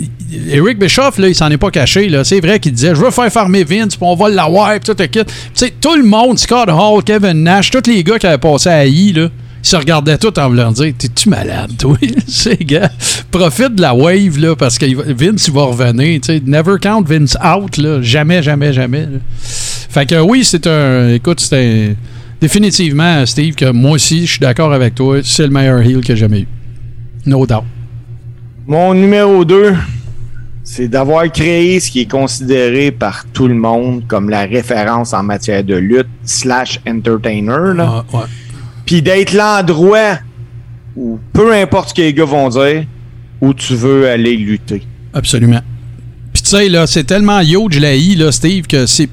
Eric 0.49 0.79
Bischoff, 0.79 1.17
là, 1.19 1.27
il 1.27 1.35
s'en 1.35 1.49
est 1.51 1.57
pas 1.57 1.71
caché. 1.71 2.09
Là. 2.09 2.23
C'est 2.23 2.39
vrai 2.39 2.59
qu'il 2.59 2.71
disait, 2.73 2.95
je 2.95 2.99
veux 3.01 3.11
faire 3.11 3.31
farmer 3.31 3.63
Vince, 3.63 3.95
puis 3.95 4.05
on 4.05 4.15
va 4.15 4.29
l'avoir, 4.29 4.71
puis 4.79 4.93
tout 4.93 4.95
le 4.99 5.07
kit. 5.07 5.23
Tu 5.25 5.33
sais, 5.53 5.73
tout 5.79 5.95
le 5.95 6.03
monde, 6.03 6.39
Scott 6.39 6.69
Hall, 6.69 7.03
Kevin 7.03 7.43
Nash, 7.43 7.69
tous 7.69 7.87
les 7.87 8.03
gars 8.03 8.17
qui 8.17 8.27
avaient 8.27 8.37
passé 8.37 8.69
à 8.69 8.85
I, 8.85 9.13
là, 9.13 9.27
ils 9.63 9.67
se 9.69 9.75
regardaient 9.75 10.17
tous 10.17 10.37
en 10.39 10.49
voulant 10.49 10.71
dire 10.71 10.93
T'es-tu 10.97 11.29
malade, 11.29 11.71
toi? 11.77 11.97
Gars, 12.61 12.91
profite 13.31 13.75
de 13.75 13.81
la 13.81 13.93
wave, 13.93 14.37
là, 14.37 14.55
parce 14.55 14.77
que 14.77 14.85
Vince, 15.13 15.47
il 15.47 15.53
va 15.53 15.63
revenir. 15.63 16.19
tu 16.21 16.27
sais. 16.33 16.41
Never 16.45 16.75
count 16.81 17.01
Vince 17.03 17.37
out, 17.43 17.77
là. 17.77 18.01
Jamais, 18.01 18.43
jamais, 18.43 18.73
jamais. 18.73 19.01
là. 19.01 19.19
Fait 19.41 20.05
que 20.05 20.19
oui, 20.21 20.43
c'est 20.43 20.67
un. 20.67 21.09
Écoute, 21.13 21.39
c'était. 21.39 21.95
Définitivement, 22.41 23.25
Steve, 23.25 23.55
que 23.55 23.71
moi 23.71 23.91
aussi, 23.91 24.25
je 24.25 24.31
suis 24.31 24.39
d'accord 24.39 24.73
avec 24.73 24.95
toi. 24.95 25.19
C'est 25.23 25.43
le 25.43 25.49
meilleur 25.49 25.79
heel 25.81 26.01
que 26.01 26.07
j'ai 26.07 26.17
jamais 26.17 26.41
eu. 26.41 26.47
No 27.25 27.45
doubt. 27.45 27.63
Mon 28.67 28.93
numéro 28.93 29.45
2, 29.45 29.73
c'est 30.63 30.89
d'avoir 30.89 31.31
créé 31.31 31.79
ce 31.79 31.89
qui 31.89 32.01
est 32.01 32.11
considéré 32.11 32.91
par 32.91 33.23
tout 33.31 33.47
le 33.47 33.55
monde 33.55 34.03
comme 34.09 34.29
la 34.29 34.41
référence 34.41 35.13
en 35.13 35.23
matière 35.23 35.63
de 35.63 35.75
lutte 35.75 36.07
slash 36.25 36.81
entertainer. 36.85 37.73
là. 37.75 38.03
Ah, 38.11 38.17
ouais. 38.17 38.23
Puis 38.85 39.01
d'être 39.01 39.33
l'endroit 39.33 40.19
où, 40.95 41.19
peu 41.31 41.53
importe 41.53 41.89
ce 41.89 41.93
que 41.93 42.01
les 42.01 42.13
gars 42.13 42.25
vont 42.25 42.49
dire, 42.49 42.85
où 43.41 43.53
tu 43.53 43.75
veux 43.75 44.09
aller 44.09 44.37
lutter. 44.37 44.83
Absolument. 45.13 45.61
Puis 46.33 46.41
tu 46.41 46.49
sais, 46.49 46.69
là, 46.69 46.87
c'est 46.87 47.03
tellement 47.03 47.41
huge 47.41 47.79
la 47.79 47.95
I, 47.95 48.15
là, 48.15 48.31
Steve, 48.31 48.65
que 48.65 48.85
c'est. 48.85 49.05
Tu 49.07 49.11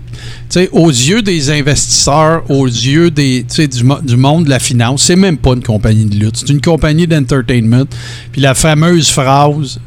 sais, 0.49 0.69
aux 0.73 0.89
yeux 0.89 1.23
des 1.23 1.51
investisseurs, 1.51 2.51
aux 2.51 2.67
yeux 2.67 3.11
des, 3.11 3.43
du, 3.43 3.83
du 4.03 4.17
monde 4.17 4.45
de 4.45 4.51
la 4.51 4.59
finance, 4.59 5.03
c'est 5.03 5.17
même 5.17 5.37
pas 5.37 5.53
une 5.53 5.63
compagnie 5.63 6.07
de 6.07 6.17
lutte. 6.17 6.37
C'est 6.37 6.51
une 6.51 6.61
compagnie 6.61 7.07
d'entertainment. 7.07 7.85
Puis 8.33 8.41
la 8.41 8.55
fameuse 8.55 9.09
phrase 9.11 9.81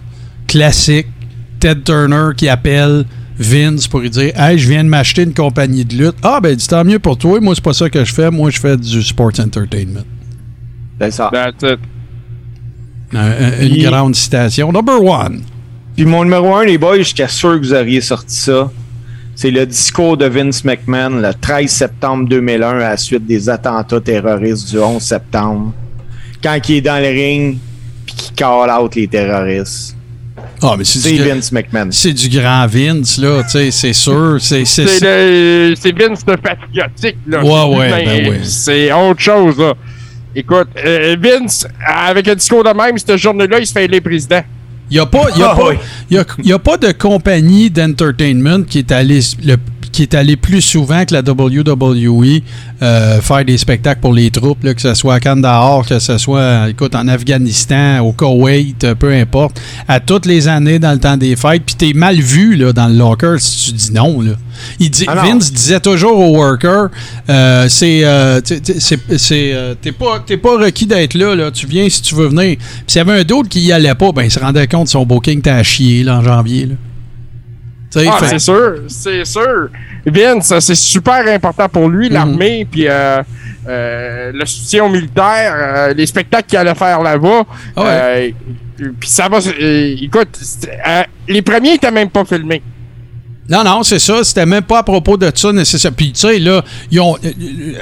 classique, 0.47 1.07
Ted 1.60 1.81
Turner 1.84 2.30
qui 2.35 2.49
appelle 2.49 3.05
Vince 3.39 3.88
pour 3.88 3.99
lui 4.01 4.10
dire 4.10 4.31
Hey, 4.39 4.57
je 4.60 4.69
viens 4.69 4.84
de 4.84 4.89
m'acheter 4.89 5.23
une 5.23 5.34
compagnie 5.34 5.85
de 5.85 5.95
lutte. 5.95 6.15
Ah, 6.23 6.39
ben, 6.41 6.55
dis 6.55 6.68
tant 6.68 6.84
mieux 6.84 6.99
pour 6.99 7.18
toi. 7.18 7.39
Moi, 7.41 7.55
c'est 7.55 7.64
pas 7.64 7.73
ça 7.73 7.89
que 7.89 8.03
je 8.05 8.14
fais. 8.14 8.30
Moi, 8.31 8.49
je 8.51 8.60
fais 8.60 8.77
du 8.77 9.01
sports 9.03 9.31
entertainment. 9.39 10.03
C'est 11.01 11.11
ça. 11.11 11.30
That's 11.34 11.72
it. 11.73 11.80
Un- 13.14 13.19
un- 13.19 13.60
une 13.61 13.72
Puis- 13.73 13.84
grande 13.84 14.15
citation. 14.15 14.72
Number 14.72 15.03
one. 15.03 15.41
Puis 15.95 16.05
mon 16.05 16.23
numéro 16.23 16.55
1, 16.55 16.65
les 16.65 16.77
boys, 16.77 17.01
j'étais 17.01 17.27
sûr 17.27 17.60
que 17.60 17.65
vous 17.65 17.73
auriez 17.73 18.01
sorti 18.01 18.35
ça. 18.35 18.72
C'est 19.35 19.51
le 19.51 19.65
discours 19.65 20.15
de 20.18 20.26
Vince 20.26 20.64
McMahon 20.64 21.19
le 21.22 21.31
13 21.39 21.69
septembre 21.72 22.27
2001 22.30 22.77
à 22.77 22.89
la 22.89 22.97
suite 22.97 23.26
des 23.26 23.49
attentats 23.49 23.99
terroristes 24.01 24.69
du 24.72 24.80
11 24.80 25.01
septembre. 25.01 25.73
Quand 26.43 26.57
il 26.69 26.76
est 26.77 26.81
dans 26.81 27.01
le 27.01 27.10
ring, 27.10 27.57
puis 28.05 28.15
qu'il 28.15 28.35
call 28.35 28.69
out 28.72 28.95
les 28.95 29.07
terroristes. 29.07 29.95
Ah, 30.65 30.76
mais 30.77 30.85
c'est 30.85 30.99
C'est 30.99 31.11
du, 31.14 31.23
Vince 31.23 31.52
McMahon. 31.52 31.90
c'est 31.91 32.14
du 32.14 32.30
grand 32.30 32.65
Vince, 32.68 33.18
là. 33.18 33.44
Tu 33.44 33.49
sais, 33.49 33.72
c'est 33.72 33.94
sûr. 33.94 34.38
C'est. 34.40 34.64
c'est- 34.65 34.88
C'est 34.88 35.69
le- 35.69 35.76
c'est 35.76 35.91
Vince 35.91 36.22
le 36.26 36.38
patriotique, 36.38 37.18
là. 37.27 37.44
Ouais, 37.44 37.77
ouais, 37.77 37.90
Ben, 37.90 38.06
ben 38.06 38.30
ouais. 38.30 38.40
C'est 38.44 38.91
autre 38.94 39.19
chose, 39.19 39.57
là. 39.57 39.73
Écoute, 40.35 40.69
euh, 40.84 41.15
Vince, 41.22 41.68
avec 41.85 42.27
un 42.27 42.35
discours 42.35 42.64
de 42.64 42.69
même, 42.69 42.98
cette 42.98 43.18
journée-là, 43.18 43.60
il 43.60 43.68
se 43.68 43.73
fait 43.73 43.85
élire 43.85 44.02
président. 44.02 44.41
Il 44.90 44.94
n'y 44.95 44.99
a, 44.99 45.06
pas- 45.06 45.27
y 45.38 45.41
a, 45.44 45.49
Ah, 45.52 45.56
pas- 45.56 45.69
oui. 45.69 45.76
y 46.10 46.18
a- 46.18 46.26
y 46.44 46.53
a 46.53 46.60
pas 46.60 46.77
de 46.77 46.91
compagnie 46.91 47.69
d'entertainment 47.69 48.64
qui 48.64 48.80
est 48.80 48.91
allée 48.91 49.19
le- 49.44 49.57
qui 49.94 50.02
est 50.02 50.15
allé 50.15 50.36
plus 50.36 50.61
souvent 50.61 51.06
que 51.06 51.14
la 51.14 51.22
WWE 51.22 52.41
euh, 52.82 53.22
faire 53.22 53.45
des 53.45 53.57
spectacles 53.57 54.02
pour 54.02 54.11
les 54.14 54.32
troupes, 54.32 54.64
là, 54.64 54.74
que 54.74 54.82
ce 54.82 54.94
soit 54.95 55.14
à 55.14 55.20
Kandahar, 55.22 55.86
que 55.86 55.99
ce 55.99 56.18
soit 56.18 56.70
écoute, 56.70 56.95
en 56.95 57.07
Afghanistan, 57.07 57.99
au 57.99 58.11
Koweït, 58.11 58.84
euh, 58.84 58.95
peu 58.95 59.14
importe, 59.14 59.61
à 59.88 59.99
toutes 59.99 60.26
les 60.26 60.48
années 60.48 60.80
dans 60.80 60.91
le 60.91 60.99
temps 60.99 61.15
des 61.15 61.36
fêtes, 61.36 61.64
puis 61.65 61.76
t'es 61.76 61.94
mal 61.94 62.20
vu 62.20 62.56
là, 62.56 62.74
dans 62.74 62.88
le 62.88 62.95
locker 62.95 63.36
si 63.40 63.68
tu 63.68 63.72
dis 63.74 63.94
non. 63.94 64.20
Là. 64.20 64.32
Il 64.80 64.90
dit, 64.90 65.06
Ah. 65.07 65.15
Vince 65.15 65.53
disait 65.53 65.80
toujours 65.80 66.20
aux 66.20 66.38
workers, 66.38 66.90
euh, 67.30 67.68
c'est, 67.70 68.02
euh, 68.03 68.41
t'es 68.41 69.91
pas, 69.91 70.20
pas 70.41 70.57
requis 70.57 70.88
d'être 70.88 71.14
là, 71.14 71.36
là, 71.36 71.52
tu 71.52 71.68
viens 71.68 71.88
si 71.88 72.02
tu 72.02 72.15
veux 72.15 72.28
venir. 72.28 72.57
Puis 72.57 72.84
s'il 72.88 72.99
y 72.99 73.02
avait 73.02 73.20
un 73.22 73.24
d'autre 73.24 73.49
qui 73.49 73.61
y 73.61 73.72
allait 73.72 73.95
pas, 73.95 74.11
ben 74.11 74.24
il 74.24 74.32
se 74.32 74.40
rendait 74.40 74.68
compte 74.68 74.86
que 74.86 74.91
son 74.91 75.06
booking 75.06 75.40
était 75.40 75.52
à 75.52 75.64
chier 75.64 76.03
là, 76.03 76.18
en 76.18 76.24
janvier. 76.24 76.65
Là. 76.65 76.76
Ah, 77.95 78.18
c'est 78.28 78.40
sûr, 78.40 78.74
c'est 78.88 79.26
sûr. 79.26 79.70
Vince, 80.06 80.53
c'est 80.60 80.76
super 80.76 81.28
important 81.28 81.70
pour 81.70 81.88
lui, 81.90 82.07
Mhm. 82.07 82.14
l'armée, 82.14 82.68
puis 82.70 82.88
euh, 82.88 83.22
euh, 83.68 84.32
le 84.34 84.45
soutien 84.45 84.86
aux 84.86 84.90
militaires, 84.90 85.53
euh, 85.56 85.94
les 85.94 86.06
spectacles 86.06 86.48
qu'il 86.48 86.57
allait 86.57 86.76
faire 86.76 87.02
là-bas. 87.02 87.44
Ah 87.76 87.84
ouais. 87.84 88.36
Puis 88.99 89.10
ça 89.10 89.30
va. 89.30 89.38
écoute, 89.60 90.30
les 91.28 91.41
premiers 91.41 91.74
étaient 91.76 91.91
même 91.91 92.10
pas 92.10 92.26
filmés. 92.26 92.61
Non, 93.49 93.64
non, 93.64 93.84
c'est 93.84 93.99
ça. 93.99 94.24
C'était 94.24 94.45
même 94.45 94.64
pas 94.64 94.80
à 94.80 94.84
propos 94.84 95.18
de 95.18 95.30
ça 95.36 95.52
nécessaire. 95.52 95.91
Puis, 95.91 96.14
tu 96.14 96.22
sais, 96.22 96.40
là, 96.40 96.64
ils 96.90 96.99
ont, 97.02 97.18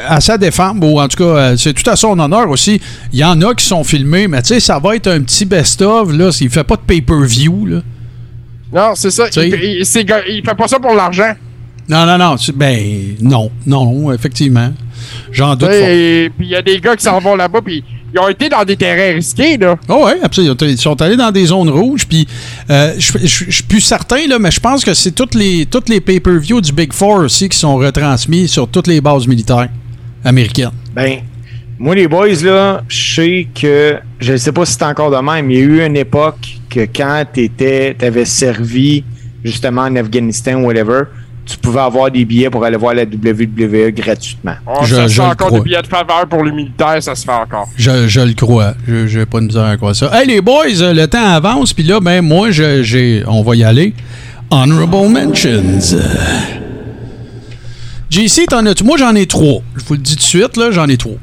à 0.08 0.20
sa 0.20 0.36
défense, 0.38 0.76
ou 0.82 1.00
en 1.00 1.08
tout 1.08 1.24
cas, 1.24 1.56
c'est 1.56 1.74
tout 1.74 1.88
à 1.90 1.96
son 1.96 2.18
honneur 2.20 2.50
aussi, 2.50 2.82
il 3.14 3.20
y 3.20 3.24
en 3.24 3.40
a 3.44 3.54
qui 3.54 3.66
sont 3.66 3.84
filmés, 3.84 4.28
mais 4.28 4.42
tu 4.42 4.50
sais, 4.56 4.60
ça 4.60 4.80
va 4.80 4.96
être 4.96 5.08
un 5.08 5.22
petit 5.22 5.46
best-of, 5.46 6.12
là. 6.12 6.30
Il 6.42 6.50
fait 6.50 6.64
pas 6.64 6.76
de 6.78 6.82
pay-per-view, 6.82 7.66
là. 7.68 7.78
Non, 8.74 8.92
c'est 8.96 9.12
ça. 9.12 9.26
Il, 9.36 9.82
il- 9.82 9.86
fait 9.86 10.56
pas 10.56 10.68
ça 10.68 10.80
pour 10.80 10.94
l'argent. 10.94 11.34
Non, 11.90 12.06
non, 12.06 12.18
non. 12.18 12.36
Ben, 12.56 13.16
non, 13.22 13.52
non, 13.66 14.14
effectivement. 14.14 14.72
J'en 15.32 15.56
doute 15.56 15.70
et 15.72 16.32
Puis 16.38 16.48
il 16.48 16.52
y 16.52 16.56
a 16.56 16.62
des 16.62 16.80
gars 16.80 16.96
qui 16.96 17.04
s'en 17.04 17.20
vont 17.20 17.36
là-bas, 17.36 17.60
puis 17.62 17.84
ils 18.14 18.20
ont 18.20 18.30
été 18.30 18.48
dans 18.50 18.64
des 18.64 18.78
terrains 18.78 19.16
risqués, 19.16 19.58
là. 19.58 19.76
Oh 19.90 20.06
ouais, 20.06 20.20
absolument. 20.22 20.56
Ils 20.62 20.78
sont 20.78 21.02
allés 21.02 21.18
dans 21.18 21.32
des 21.32 21.46
zones 21.48 21.70
rouges, 21.70 22.06
puis 22.08 22.28
euh, 22.70 22.94
je 22.98 23.26
suis 23.52 23.64
plus 23.64 23.82
certain, 23.82 24.28
là, 24.28 24.38
mais 24.40 24.52
je 24.52 24.60
pense 24.60 24.86
que 24.86 24.94
c'est 24.94 25.12
toutes 25.12 25.34
les, 25.36 25.66
toutes 25.66 25.90
les 25.90 26.00
pay-per-views 26.00 26.62
du 26.62 26.72
Big 26.72 26.94
Four 26.94 27.22
aussi 27.24 27.50
qui 27.50 27.58
sont 27.58 27.76
retransmis 27.78 28.48
sur 28.48 28.68
toutes 28.68 28.88
les 28.88 29.02
bases 29.02 29.28
militaires 29.28 29.70
américaines. 30.24 30.72
Ben, 30.94 31.22
moi, 31.84 31.96
les 31.96 32.08
boys, 32.08 32.28
là, 32.44 32.84
je 32.88 33.16
sais 33.16 33.48
que, 33.60 33.96
je 34.20 34.34
ne 34.34 34.38
sais 34.38 34.52
pas 34.52 34.66
si 34.66 34.74
c'est 34.74 34.84
encore 34.84 35.10
de 35.10 35.18
même, 35.18 35.50
il 35.50 35.58
y 35.58 35.62
a 35.62 35.64
eu 35.64 35.86
une 35.86 35.98
époque 35.98 36.58
que 36.70 36.82
quand 36.82 37.24
tu 37.34 37.50
avais 38.02 38.26
servi 38.26 39.04
justement 39.44 39.82
en 39.82 39.96
Afghanistan 39.96 40.62
ou 40.62 40.68
whatever, 40.68 41.02
tu 41.44 41.58
pouvais 41.58 41.80
avoir 41.82 42.12
des 42.12 42.24
billets 42.24 42.52
pour 42.52 42.64
aller 42.64 42.78
voir 42.78 42.94
la 42.94 43.02
WWE 43.04 43.92
gratuitement. 43.92 44.54
Oh, 44.68 44.82
Je- 44.84 44.96
ça 44.96 45.08
je 45.08 45.22
encore 45.24 45.48
crois. 45.48 45.60
des 45.60 45.66
billets 45.66 45.82
de 45.82 45.88
faveur 45.88 46.28
pour 46.30 46.44
les 46.44 46.52
militaires, 46.52 47.02
ça 47.02 47.16
se 47.16 47.26
fait 47.26 47.32
encore. 47.32 47.68
Je, 47.76 48.08
je 48.08 48.22
le 48.22 48.34
crois. 48.34 48.76
Je 48.88 49.08
j'ai 49.08 49.26
pas 49.26 49.40
de 49.40 49.46
misère 49.48 49.64
à 49.66 49.76
croire 49.76 49.96
ça. 49.96 50.12
Hey 50.14 50.28
les 50.28 50.40
boys, 50.40 50.66
euh, 50.82 50.94
le 50.94 51.08
temps 51.08 51.26
avance, 51.26 51.74
puis 51.74 51.84
là, 51.84 52.00
ben 52.00 52.22
moi, 52.22 52.52
je- 52.52 52.84
j'ai, 52.84 53.24
on 53.28 53.42
va 53.42 53.56
y 53.56 53.64
aller. 53.64 53.96
Honorable 54.52 55.10
Mentions. 55.10 55.80
JC, 58.10 58.46
t'en 58.48 58.66
as-tu? 58.66 58.84
Moi, 58.84 58.98
j'en 58.98 59.16
ai 59.16 59.26
trois. 59.26 59.62
Je 59.78 59.84
vous 59.86 59.94
le 59.94 60.00
dis 60.00 60.12
tout 60.16 60.20
de 60.20 60.24
suite, 60.24 60.58
là, 60.58 60.70
j'en 60.72 60.88
ai 60.88 60.98
trois. 60.98 61.16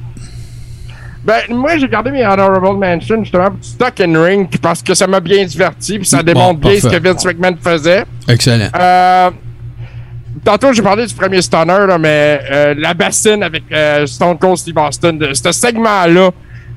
Ben, 1.28 1.54
moi, 1.54 1.76
j'ai 1.76 1.86
gardé 1.88 2.10
mes 2.10 2.24
Honorable 2.24 2.78
Mentions 2.78 3.22
justement 3.22 3.50
pour 3.50 3.62
Stock 3.62 3.92
and 4.00 4.14
Ring 4.24 4.48
parce 4.62 4.82
que 4.82 4.94
ça 4.94 5.06
m'a 5.06 5.20
bien 5.20 5.44
diverti 5.44 5.98
puis 5.98 6.08
ça 6.08 6.18
Bon, 6.18 6.22
démontre 6.22 6.60
bien 6.60 6.80
ce 6.80 6.88
que 6.88 6.96
Vince 6.96 7.22
McMahon 7.22 7.54
faisait. 7.62 8.04
Excellent. 8.26 8.70
Euh, 8.74 9.30
tantôt, 10.42 10.72
j'ai 10.72 10.80
parlé 10.80 11.04
du 11.04 11.14
premier 11.14 11.42
Stunner, 11.42 11.86
là, 11.86 11.98
mais 11.98 12.40
euh, 12.50 12.74
la 12.78 12.94
bassine 12.94 13.42
avec 13.42 13.64
euh, 13.70 14.06
Stone 14.06 14.38
Cold 14.38 14.56
Steve 14.56 14.78
Austin, 14.78 15.12
de, 15.12 15.34
ce 15.34 15.52
segment-là, 15.52 16.30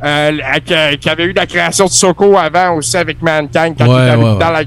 euh, 0.04 0.32
euh, 0.72 0.96
qui 0.98 1.10
avait 1.10 1.24
eu 1.24 1.32
la 1.32 1.46
création 1.46 1.86
de 1.86 1.92
Soko 1.92 2.38
avant 2.38 2.74
aussi 2.76 2.98
avec 2.98 3.22
Mankind 3.22 3.76
quand 3.78 3.88
Ouais, 3.88 4.06
il 4.06 4.14
était 4.16 4.18
ouais, 4.22 4.38
dans 4.38 4.52
la- 4.52 4.66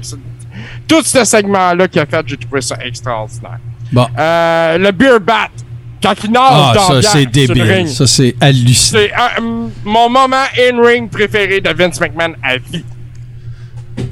Tout 0.87 1.03
ce 1.03 1.23
segment-là 1.23 1.87
qu'il 1.87 2.01
a 2.01 2.07
fait, 2.07 2.23
j'ai 2.25 2.37
trouvé 2.37 2.61
ça 2.61 2.75
extraordinaire. 2.83 3.59
Bon. 3.91 4.07
Le 4.17 4.89
Beer 4.89 5.19
Bat, 5.19 5.49
Ah, 6.51 6.73
ça, 6.87 7.01
c'est 7.01 7.25
débile. 7.25 7.87
Ça, 7.89 8.07
c'est 8.07 8.35
hallucinant. 8.41 8.99
C'est 8.99 9.11
m- 9.37 9.69
mon 9.83 10.09
moment 10.09 10.43
in-ring 10.57 11.09
préféré 11.09 11.61
de 11.61 11.69
Vince 11.71 11.99
McMahon 11.99 12.33
à 12.43 12.57
vie. 12.57 12.83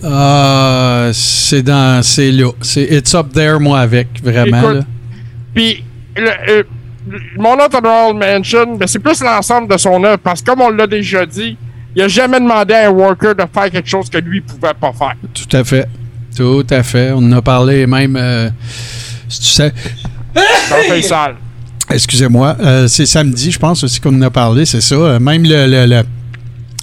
Ah, 0.03 1.09
c'est 1.13 1.61
dans. 1.63 2.01
C'est 2.03 2.31
là. 2.31 2.49
C'est 2.61 2.83
It's 2.83 3.13
Up 3.15 3.33
There, 3.33 3.59
moi, 3.59 3.79
avec, 3.79 4.07
vraiment. 4.23 4.61
Puis, 5.53 5.83
euh, 6.17 6.63
mon 7.37 7.53
autre 7.55 7.77
honorable 7.77 8.19
mention, 8.19 8.75
ben, 8.77 8.87
c'est 8.87 8.99
plus 8.99 9.21
l'ensemble 9.21 9.71
de 9.71 9.77
son 9.77 10.03
œuvre, 10.03 10.17
parce 10.19 10.41
que 10.41 10.45
comme 10.51 10.61
on 10.61 10.69
l'a 10.69 10.87
déjà 10.87 11.25
dit, 11.25 11.57
il 11.95 12.01
a 12.01 12.07
jamais 12.07 12.39
demandé 12.39 12.73
à 12.73 12.87
un 12.87 12.91
worker 12.91 13.35
de 13.35 13.43
faire 13.53 13.69
quelque 13.69 13.89
chose 13.89 14.09
que 14.09 14.17
lui 14.17 14.41
pouvait 14.41 14.73
pas 14.73 14.93
faire. 14.93 15.15
Tout 15.33 15.55
à 15.57 15.63
fait. 15.63 15.87
Tout 16.35 16.65
à 16.69 16.81
fait. 16.81 17.11
On 17.11 17.17
en 17.17 17.31
a 17.33 17.41
parlé 17.41 17.85
même. 17.85 18.15
euh, 18.15 18.49
si 19.29 19.39
tu 19.41 19.45
sais. 19.47 19.73
Dans 20.33 20.95
le 20.95 21.01
sale. 21.01 21.35
Excusez-moi. 21.89 22.55
euh, 22.61 22.87
c'est 22.87 23.05
samedi, 23.05 23.51
je 23.51 23.59
pense 23.59 23.83
aussi 23.83 23.99
qu'on 23.99 24.15
en 24.17 24.21
a 24.21 24.29
parlé, 24.29 24.65
c'est 24.65 24.81
ça. 24.81 24.95
Euh, 24.95 25.19
même 25.19 25.43
le, 25.43 25.67
le- 25.67 25.85
le- 25.85 26.03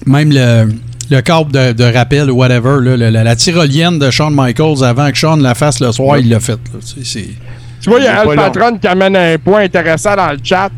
même 0.07 0.31
le, 0.33 0.69
le 1.11 1.21
câble 1.23 1.51
de, 1.53 1.73
de 1.73 1.85
rappel 1.85 2.31
ou 2.31 2.37
whatever, 2.37 2.77
là, 2.83 2.97
le- 2.97 3.11
la, 3.11 3.25
la 3.25 3.37
tyrolienne 3.37 3.99
de 3.99 4.11
Shawn 4.11 4.35
Michaels 4.35 4.85
avant 4.85 5.11
que 5.11 5.17
Shawn 5.17 5.43
la 5.43 5.55
fasse 5.55 5.81
le 5.81 5.91
soir, 5.93 6.19
il 6.19 6.29
l'a 6.29 6.41
fait. 6.41 6.53
là. 6.53 6.79
Tu 6.81 7.05
sais, 7.05 7.21
c'est- 7.21 7.29
Tu 7.83 7.89
vois, 7.91 7.99
il 7.99 8.05
y 8.05 8.09
a 8.09 8.21
Al. 8.21 8.37
Patron 8.37 8.79
qui 8.79 8.87
amène 8.87 9.17
un 9.17 9.39
point 9.39 9.63
intéressant 9.63 10.15
dans 10.17 10.33
le 10.33 10.39
chat. 10.43 10.71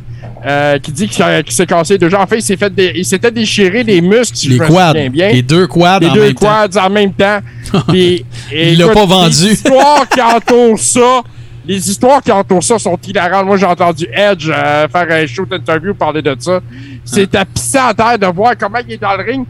euh, 0.44 0.78
qui 0.80 0.90
dit 0.92 1.06
qu'il 1.08 1.16
s'est- 1.24 1.42
qu'il 1.44 1.52
s'est 1.52 1.66
cassé 1.66 1.98
deux 1.98 2.08
jambes. 2.08 2.22
En 2.22 2.26
fait, 2.26 2.38
il 2.38 2.42
s'est 2.42 2.56
fait 2.56 2.72
des- 2.72 2.92
il 2.96 3.04
s'était 3.04 3.30
déchiré 3.30 3.82
les 3.84 4.00
muscles, 4.00 4.48
les 4.50 4.58
quads. 4.58 4.92
bien. 5.08 5.28
Les 5.30 5.42
deux 5.42 5.66
quads 5.68 6.00
les 6.00 6.08
en 6.08 6.14
deux 6.14 6.20
même 6.26 6.34
temps. 6.34 6.46
quads 6.68 6.80
en 6.84 6.90
même 6.90 7.12
temps. 7.12 7.38
Puis, 7.88 8.24
Il 8.52 8.76
l'a 8.78 8.88
pas 8.88 9.04
vendu. 9.06 9.30
Les 9.46 9.52
histoires 9.52 10.08
qui 10.08 10.20
entourent 10.20 10.78
ça, 10.80 11.22
les 11.64 11.90
histoires 11.90 12.22
qui 12.22 12.32
entourent 12.32 12.62
ça 12.62 12.78
sont 12.78 12.98
hilarantes. 13.06 13.46
Moi, 13.46 13.56
j'ai 13.56 13.66
entendu 13.66 14.06
Edge 14.12 14.50
euh, 14.50 14.88
faire 14.88 15.10
un 15.10 15.26
shoot 15.26 15.52
interview 15.52 15.94
parler 15.94 16.22
de 16.22 16.34
ça. 16.38 16.60
C'est 17.04 17.34
à 17.34 17.44
pisser 17.44 17.78
à 17.78 17.94
terre 17.94 18.18
de 18.18 18.26
voir 18.26 18.56
comment 18.58 18.78
il 18.86 18.94
est 18.94 18.98
dans 18.98 19.16
le 19.16 19.22
ring. 19.22 19.46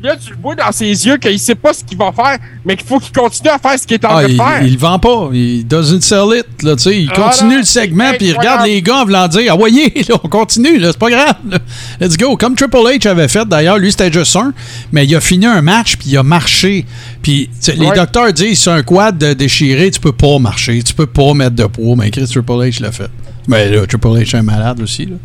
Puis 0.00 0.08
Là, 0.08 0.16
tu 0.16 0.30
le 0.30 0.36
vois 0.42 0.54
dans 0.54 0.72
ses 0.72 0.86
yeux 1.06 1.16
qu'il 1.18 1.38
sait 1.38 1.54
pas 1.54 1.72
ce 1.74 1.84
qu'il 1.84 1.98
va 1.98 2.10
faire, 2.12 2.38
mais 2.64 2.74
qu'il 2.76 2.86
faut 2.86 2.98
qu'il 2.98 3.12
continue 3.12 3.50
à 3.50 3.58
faire 3.58 3.78
ce 3.78 3.86
qu'il 3.86 3.94
est 3.96 4.04
en 4.04 4.08
Ah, 4.10 4.12
train 4.20 4.22
de 4.28 4.32
il, 4.32 4.36
faire. 4.36 4.62
il 4.62 4.72
le 4.72 4.78
vend 4.78 4.98
pas. 4.98 5.28
Il 5.32 5.66
doesn't 5.66 6.00
sell 6.00 6.38
it. 6.38 6.62
Là, 6.62 6.76
tu 6.76 6.82
sais, 6.84 7.02
il 7.02 7.10
Ah, 7.14 7.20
continue 7.30 7.58
le 7.58 7.64
segment, 7.64 8.12
puis 8.16 8.28
il 8.28 8.36
regarde 8.38 8.66
les 8.66 8.80
gars 8.80 8.98
en 9.02 9.04
voulant 9.04 9.28
dire 9.28 9.52
Ah, 9.52 9.56
voyez, 9.56 9.92
là, 10.08 10.16
on 10.24 10.28
continue, 10.28 10.78
là, 10.78 10.88
c'est 10.92 10.98
pas 10.98 11.10
grave. 11.10 11.34
là. 11.48 11.58
Let's 12.00 12.16
go. 12.16 12.36
Comme 12.36 12.54
Triple 12.54 12.76
H 12.78 13.06
avait 13.08 13.28
fait, 13.28 13.46
d'ailleurs, 13.46 13.78
lui, 13.78 13.90
c'était 13.90 14.12
juste 14.12 14.34
un, 14.36 14.52
mais 14.92 15.04
il 15.06 15.14
a 15.14 15.20
fini 15.20 15.44
un 15.46 15.60
match, 15.62 15.96
puis 15.96 16.10
il 16.10 16.16
a 16.16 16.22
marché. 16.22 16.86
Puis 17.22 17.50
les 17.76 17.90
docteurs 17.94 18.32
disent 18.32 18.60
c'est 18.60 18.70
un 18.70 18.82
quad 18.82 19.18
déchiré, 19.18 19.90
tu 19.90 20.00
peux 20.00 20.12
pas 20.12 20.38
marcher, 20.38 20.82
tu 20.82 20.94
peux 20.94 21.06
pas 21.06 21.34
mettre 21.34 21.56
de 21.56 21.64
poids. 21.64 21.94
Mais 21.96 22.10
Chris 22.10 22.26
Triple 22.26 22.52
H 22.52 22.80
l'a 22.82 22.92
fait. 22.92 23.10
Mais 23.48 23.68
là, 23.70 23.86
Triple 23.86 24.08
H 24.08 24.20
est 24.22 24.34
un 24.38 24.42
malade 24.42 24.80
aussi. 24.80 25.06
Là. 25.06 25.16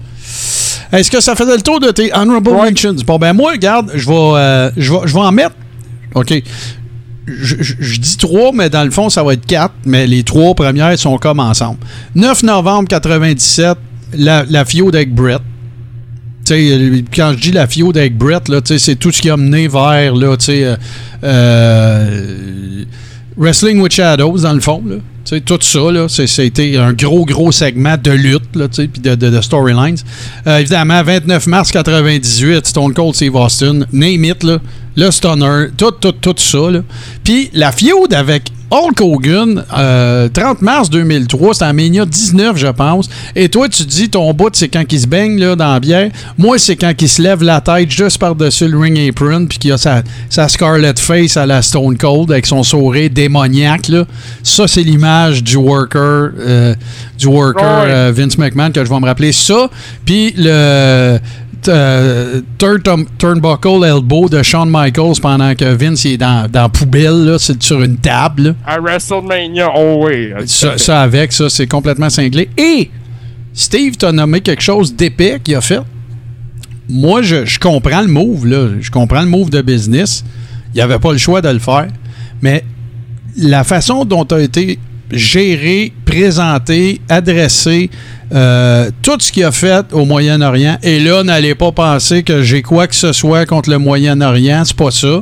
Est-ce 0.91 1.09
que 1.11 1.19
ça 1.19 1.35
faisait 1.35 1.55
le 1.55 1.61
tour 1.61 1.79
de 1.79 1.89
tes 1.91 2.13
honorable 2.13 2.49
Ouais. 2.51 2.69
mentions? 2.71 2.93
Bon, 3.05 3.17
ben 3.17 3.33
moi, 3.33 3.51
regarde, 3.53 3.91
je 3.95 4.07
vais, 4.07 4.13
euh, 4.15 4.69
je 4.77 4.91
vais, 4.93 4.99
je 5.05 5.13
vais 5.13 5.19
en 5.19 5.31
mettre. 5.31 5.55
OK. 6.13 6.33
Je, 7.27 7.55
je- 7.59 7.73
je 7.79 7.99
dis 7.99 8.17
trois, 8.17 8.51
mais 8.53 8.69
dans 8.69 8.83
le 8.83 8.91
fond, 8.91 9.09
ça 9.09 9.23
va 9.23 9.33
être 9.33 9.45
quatre, 9.47 9.73
mais 9.85 10.05
les 10.05 10.23
trois 10.23 10.53
premières 10.53 10.97
sont 10.99 11.17
comme 11.17 11.39
ensemble. 11.39 11.79
9 12.13 12.43
novembre 12.43 12.87
97, 12.87 13.77
la, 14.13 14.45
la 14.47 14.63
fiode 14.63 14.95
avec 14.95 15.13
Brett. 15.13 15.41
Tu 16.45 16.53
sais, 16.53 16.69
euh, 16.71 17.01
quand 17.13 17.31
je 17.35 17.41
dis 17.41 17.51
la 17.51 17.65
fiode 17.65 17.97
avec 17.97 18.15
Brett, 18.15 18.47
là, 18.47 18.61
c'est 18.63 18.95
tout 18.95 19.11
ce 19.11 19.21
qui 19.21 19.31
a 19.31 19.37
mené 19.37 19.67
vers, 19.67 20.13
là, 20.15 20.35
euh, 21.23 22.83
Wrestling 23.37 23.79
with 23.81 23.91
Shadows, 23.93 24.37
dans 24.39 24.53
le 24.53 24.59
fond, 24.61 24.83
là. 24.87 24.95
Tout 25.45 25.57
ça, 25.61 25.91
là, 25.91 26.07
c'est- 26.07 26.27
c'était 26.27 26.77
un 26.77 26.93
gros, 26.93 27.25
gros 27.25 27.51
segment 27.51 27.95
de 28.01 28.11
lutte, 28.11 28.55
là, 28.55 28.67
puis 28.67 28.87
de, 29.01 29.15
de, 29.15 29.41
storylines. 29.41 29.97
Euh, 30.45 30.59
évidemment, 30.59 31.01
29 31.03 31.47
mars 31.47 31.71
98, 31.71 32.67
Stone 32.67 32.93
Cold 32.93 33.15
Steve 33.15 33.35
Austin, 33.35 33.81
name 33.91 34.23
it, 34.25 34.43
le 34.95 35.11
Stunner, 35.11 35.67
tout, 35.77 35.91
tout, 35.91 36.13
tout 36.13 36.35
ça. 36.37 36.59
Puis 37.23 37.49
la 37.53 37.71
feud 37.71 38.13
avec 38.13 38.43
Hulk 38.71 38.99
Hogan, 38.99 39.63
euh, 39.77 40.27
30 40.29 40.61
mars 40.61 40.89
2003, 40.89 41.53
c'était 41.53 41.65
en 41.65 41.73
Mania 41.73 42.05
19, 42.05 42.57
je 42.57 42.67
pense. 42.67 43.07
Et 43.35 43.47
toi, 43.47 43.69
tu 43.69 43.83
dis, 43.83 44.09
ton 44.09 44.33
bout, 44.33 44.49
c'est 44.53 44.69
quand 44.69 44.83
il 44.91 44.99
se 44.99 45.05
baigne 45.05 45.39
là, 45.39 45.55
dans 45.55 45.71
la 45.73 45.79
bière. 45.79 46.09
Moi, 46.37 46.57
c'est 46.57 46.75
quand 46.75 46.91
il 46.99 47.07
se 47.07 47.21
lève 47.21 47.43
la 47.43 47.61
tête 47.61 47.91
juste 47.91 48.17
par-dessus 48.17 48.67
le 48.67 48.77
ring 48.79 48.97
apron, 49.09 49.45
puis 49.45 49.59
qu'il 49.59 49.71
a 49.71 49.77
sa, 49.77 50.01
sa 50.29 50.47
Scarlet 50.47 50.93
Face 50.97 51.37
à 51.37 51.45
la 51.45 51.61
Stone 51.61 51.95
Cold 51.97 52.31
avec 52.31 52.45
son 52.47 52.63
sourire 52.63 53.09
démoniaque. 53.11 53.87
Là. 53.89 54.05
Ça, 54.41 54.67
c'est 54.67 54.81
l'image 54.81 55.14
du 55.41 55.55
worker, 55.57 56.31
euh, 56.39 56.75
du 57.17 57.27
worker 57.27 57.63
Ouais. 57.85 57.91
euh, 57.91 58.11
Vince 58.15 58.37
McMahon 58.37 58.71
que 58.71 58.83
je 58.83 58.89
vais 58.89 58.99
me 58.99 59.05
rappeler. 59.05 59.31
Ça, 59.31 59.69
puis 60.05 60.33
le 60.37 61.19
euh, 61.67 62.41
turn- 62.59 63.05
turnbuckle 63.17 63.83
elbow 63.83 64.29
de 64.29 64.43
Shawn 64.43 64.69
Michaels 64.69 65.19
pendant 65.21 65.55
que 65.55 65.65
Vince 65.73 66.05
est 66.05 66.17
dans, 66.17 66.49
dans 66.51 66.63
la 66.63 66.69
poubelle, 66.69 67.25
là, 67.25 67.37
c'est 67.39 67.61
sur 67.63 67.81
une 67.81 67.97
table. 67.97 68.43
là. 68.43 68.53
À 68.65 68.79
WrestleMania, 68.79 69.69
oh 69.75 70.05
oui. 70.05 70.29
Ça, 70.45 70.77
ça 70.77 71.01
avec, 71.01 71.31
ça, 71.33 71.49
c'est 71.49 71.67
complètement 71.67 72.09
cinglé. 72.09 72.49
Et 72.57 72.89
Steve 73.53 73.95
t'a 73.97 74.11
nommé 74.11 74.41
quelque 74.41 74.61
chose 74.61 74.93
d'épais 74.95 75.39
qu'il 75.43 75.55
a 75.55 75.61
fait. 75.61 75.79
Moi, 76.87 77.23
je, 77.23 77.45
je 77.45 77.59
comprends 77.59 78.01
le 78.01 78.07
move, 78.07 78.45
là. 78.45 78.67
Je 78.79 78.91
comprends 78.91 79.21
le 79.21 79.27
move 79.27 79.49
de 79.49 79.61
business. 79.61 80.23
Il 80.73 80.75
n'y 80.77 80.81
avait 80.81 80.99
pas 80.99 81.13
le 81.13 81.17
choix 81.17 81.41
de 81.41 81.49
le 81.49 81.57
faire. 81.59 81.87
Mais 82.43 82.63
la 83.37 83.63
façon 83.63 84.05
dont 84.05 84.23
a 84.23 84.39
été 84.39 84.77
géré, 85.11 85.93
présenté, 86.05 86.99
adressé, 87.09 87.89
euh, 88.33 88.89
tout 89.01 89.17
ce 89.19 89.31
qu'il 89.31 89.43
a 89.43 89.51
fait 89.51 89.85
au 89.91 90.05
Moyen-Orient. 90.05 90.77
Et 90.83 90.99
là, 90.99 91.23
n'allez 91.23 91.53
pas 91.55 91.71
penser 91.71 92.23
que 92.23 92.41
j'ai 92.41 92.61
quoi 92.61 92.87
que 92.87 92.95
ce 92.95 93.13
soit 93.13 93.45
contre 93.45 93.69
le 93.69 93.77
Moyen-Orient, 93.77 94.63
c'est 94.65 94.75
pas 94.75 94.91
ça. 94.91 95.21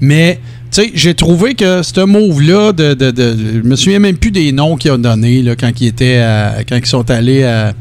Mais 0.00 0.40
tu 0.70 0.82
sais, 0.82 0.90
j'ai 0.94 1.14
trouvé 1.14 1.54
que 1.54 1.82
ce 1.82 2.00
move-là, 2.00 2.72
de, 2.72 2.94
de, 2.94 3.10
de, 3.10 3.36
je 3.62 3.68
me 3.68 3.76
souviens 3.76 3.98
même 3.98 4.16
plus 4.16 4.30
des 4.30 4.50
noms 4.52 4.76
qu'ils 4.76 4.92
ont 4.92 4.98
donnés 4.98 5.44
quand 5.60 5.70
ils 5.80 5.86
étaient 5.88 6.18
à- 6.18 6.56
quand 6.68 6.76
ils 6.76 6.86
sont 6.86 7.10
allés 7.10 7.44
à. 7.44 7.72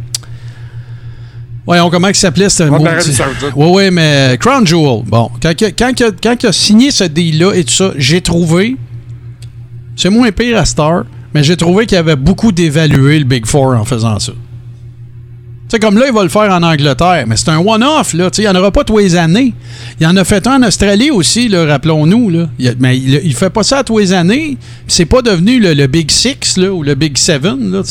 Voyons, 1.65 1.89
comment 1.89 2.07
il 2.07 2.15
s'appelait 2.15 2.47
ce 2.49 2.63
Saoudite. 3.11 3.51
Oui, 3.57 3.67
oui, 3.73 3.91
mais 3.91 4.37
Crown 4.39 4.65
Jewel. 4.65 5.03
Bon, 5.05 5.29
a- 5.43 5.49
a- 5.49 5.71
quand 5.71 5.91
il 6.43 6.47
a 6.47 6.51
signé 6.53 6.91
ce 6.91 7.03
deal-là 7.03 7.53
et 7.55 7.63
tout 7.65 7.73
ça, 7.73 7.91
j'ai 7.97 8.21
trouvé. 8.21 8.77
C'est 9.97 10.09
moins 10.09 10.31
pire 10.31 10.57
à 10.59 10.63
Star, 10.65 11.03
mais 11.33 11.43
j'ai 11.43 11.57
trouvé 11.57 11.85
qu'il 11.85 11.97
avait 11.97 12.15
beaucoup 12.15 12.51
dévalué 12.51 13.19
le 13.19 13.25
Big 13.25 13.45
Four 13.45 13.75
en 13.75 13.85
faisant 13.85 14.19
ça. 14.19 14.33
Sais, 15.69 15.79
comme 15.79 15.97
là, 15.97 16.05
il 16.07 16.13
va 16.13 16.23
le 16.23 16.29
faire 16.29 16.49
en 16.49 16.63
Angleterre, 16.63 17.25
mais 17.27 17.35
c'est 17.35 17.49
un 17.49 17.57
one-off, 17.57 18.13
là. 18.13 18.29
Il 18.37 18.41
n'y 18.41 18.47
en 18.47 18.55
aura 18.55 18.71
pas 18.71 18.85
tous 18.85 18.99
les 18.99 19.17
années. 19.17 19.53
Il 19.99 20.07
en 20.07 20.15
a 20.15 20.23
fait 20.23 20.47
un 20.47 20.63
en 20.63 20.67
Australie 20.67 21.11
aussi, 21.11 21.53
rappelons-nous, 21.53 22.31
mais 22.79 22.97
il, 22.97 23.19
il 23.25 23.35
fait 23.35 23.49
pas 23.49 23.63
ça 23.63 23.83
tous 23.83 23.97
les 23.97 24.13
années. 24.13 24.57
C'est 24.87 25.05
pas 25.05 25.21
devenu 25.21 25.59
le, 25.59 25.87
Big 25.87 26.09
Six, 26.09 26.55
là, 26.55 26.71
ou 26.71 26.83
le 26.83 26.95
Big 26.95 27.17
Seven, 27.17 27.69
là. 27.69 27.81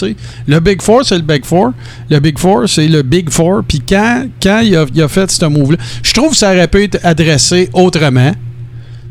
Le 0.47 0.61
Big 0.61 0.81
Four, 0.81 1.05
c'est 1.05 1.17
le 1.17 1.23
Big 1.23 1.45
Four. 1.45 1.73
Le 2.09 2.19
Big 2.19 2.39
Four, 2.39 2.67
c'est 2.67 2.89
le 2.89 3.03
Big 3.03 3.29
Four. 3.29 3.63
Puis 3.69 3.83
quand, 3.87 4.25
quand 4.43 4.61
il, 4.61 4.75
a, 4.75 4.87
il 4.95 5.03
a 5.03 5.09
fait 5.09 5.31
ce 5.31 5.45
move-là, 5.45 5.77
je 6.03 6.15
trouve 6.15 6.31
que 6.31 6.37
ça 6.37 6.53
aurait 6.53 6.69
pu 6.69 6.85
être 6.85 6.99
adressé 7.03 7.69
autrement. 7.75 8.33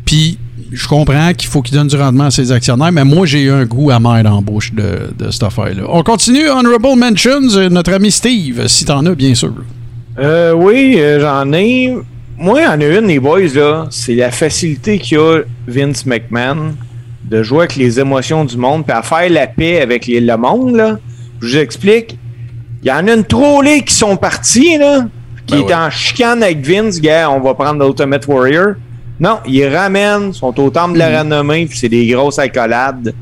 Puis 0.06 0.40
je 0.76 0.88
comprends 0.88 1.34
qu'il 1.34 1.50
faut 1.50 1.62
qu'il 1.62 1.76
donne 1.76 1.88
du 1.88 1.96
rendement 1.96 2.26
à 2.26 2.32
ses 2.32 2.52
actionnaires, 2.52 2.92
mais 2.92 3.04
moi, 3.04 3.26
j'ai 3.26 3.44
eu 3.44 3.52
un 3.52 3.66
goût 3.66 3.92
amer 3.92 4.24
dans 4.24 4.36
la 4.36 4.42
bouche 4.42 4.74
de, 4.74 5.12
de 5.18 5.32
cette 5.32 5.44
affaire-là. 5.44 5.84
On 5.90 6.04
continue. 6.04 6.48
Honorable 6.50 6.96
Mentions, 6.98 7.56
euh, 7.58 7.70
notre 7.70 7.94
ami 7.94 8.12
Steve, 8.12 8.68
si 8.68 8.86
t'en 8.86 9.06
as, 9.06 9.16
bien 9.16 9.34
sûr. 9.36 9.54
Euh, 10.20 10.54
oui, 10.54 10.96
euh, 11.00 11.20
j'en 11.20 11.52
ai. 11.54 11.94
Moi, 12.38 12.62
en 12.68 12.80
a 12.82 12.86
une, 12.86 13.08
les 13.08 13.20
boys, 13.20 13.48
là. 13.56 13.88
C'est 13.90 14.16
la 14.16 14.32
facilité 14.32 15.00
qu'a 15.00 15.42
Vince 15.68 16.06
McMahon 16.06 16.74
de 17.24 17.42
jouer 17.44 17.60
avec 17.60 17.76
les 17.78 18.00
émotions 18.00 18.46
du 18.46 18.58
monde 18.58 18.84
puis 18.86 18.96
à 18.96 19.02
faire 19.02 19.30
la 19.30 19.48
paix 19.48 19.82
avec 19.82 20.06
les- 20.06 20.20
le 20.22 20.38
monde, 20.38 20.76
là. 20.76 20.98
Je 21.42 21.48
vous 21.48 21.58
explique. 21.58 22.18
Il 22.84 22.90
y 22.90 22.92
en 22.92 23.08
a 23.08 23.14
une 23.14 23.24
trollée 23.24 23.82
qui 23.84 23.94
sont 23.94 24.16
partis, 24.16 24.78
là, 24.78 25.06
qui 25.48 25.56
Ben 25.56 25.62
est 25.62 25.66
ouais. 25.66 25.74
en 25.76 25.90
chicane 25.90 26.44
avec 26.44 26.66
Vince, 26.66 27.00
gars, 27.02 27.30
on 27.32 27.40
va 27.40 27.54
prendre 27.56 27.84
l'Ultimate 27.84 28.28
Warrior. 28.28 28.76
Non, 29.20 29.40
ils 29.46 29.66
ramènent, 29.68 30.34
sont 30.34 30.58
au 30.60 30.70
temple 30.70 30.94
de 30.94 30.98
Mm. 30.98 31.00
la 31.00 31.20
renommée, 31.20 31.66
puis 31.68 31.78
c'est 31.78 31.90
des 31.90 32.06
grosses 32.08 32.40
accolades. 32.40 33.14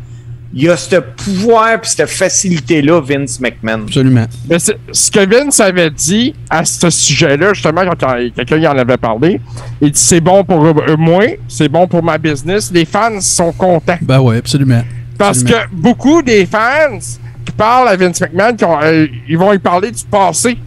Il 0.56 0.64
y 0.64 0.70
a 0.70 0.78
ce 0.78 0.98
pouvoir 0.98 1.82
puis 1.82 1.90
cette 1.90 2.07
facilité-là, 2.10 3.02
Vince 3.02 3.40
McMahon. 3.40 3.84
Absolument. 3.88 4.26
Mais 4.48 4.57
ce 4.60 5.10
que 5.10 5.26
Vince 5.28 5.60
avait 5.60 5.90
dit 5.90 6.36
à 6.48 6.64
ce 6.64 6.91
sujet-là, 6.91 7.53
justement, 7.53 7.82
quand 7.99 8.15
quelqu'un 8.36 8.57
y 8.57 8.68
en 8.68 8.78
avait 8.78 8.98
parlé, 8.98 9.41
il 9.82 9.90
dit 9.91 9.99
c'est 9.99 10.22
bon 10.22 10.44
pour 10.44 10.64
moi, 10.99 11.24
c'est 11.48 11.70
bon 11.70 11.88
pour 11.88 12.03
ma 12.03 12.20
business. 12.20 12.70
Les 12.72 12.86
fans 12.86 13.20
sont 13.20 13.52
contents. 13.52 13.98
Ben 14.02 14.20
oui, 14.20 14.38
absolument. 14.38 14.84
Parce 15.18 15.41
Absolument. 15.41 15.64
que 15.72 15.76
beaucoup 15.76 16.22
des 16.22 16.45
fans 16.45 16.99
qui 17.45 17.52
parlent 17.57 17.88
à 17.88 17.95
Vince 17.95 18.22
McMahon, 18.22 18.56
qui 18.56 18.65
ont, 18.65 18.80
euh, 18.82 19.07
ils 19.28 19.38
vont 19.38 19.52
lui 19.52 19.60
parler 19.60 19.90
du 19.90 20.03
passé. 20.06 20.57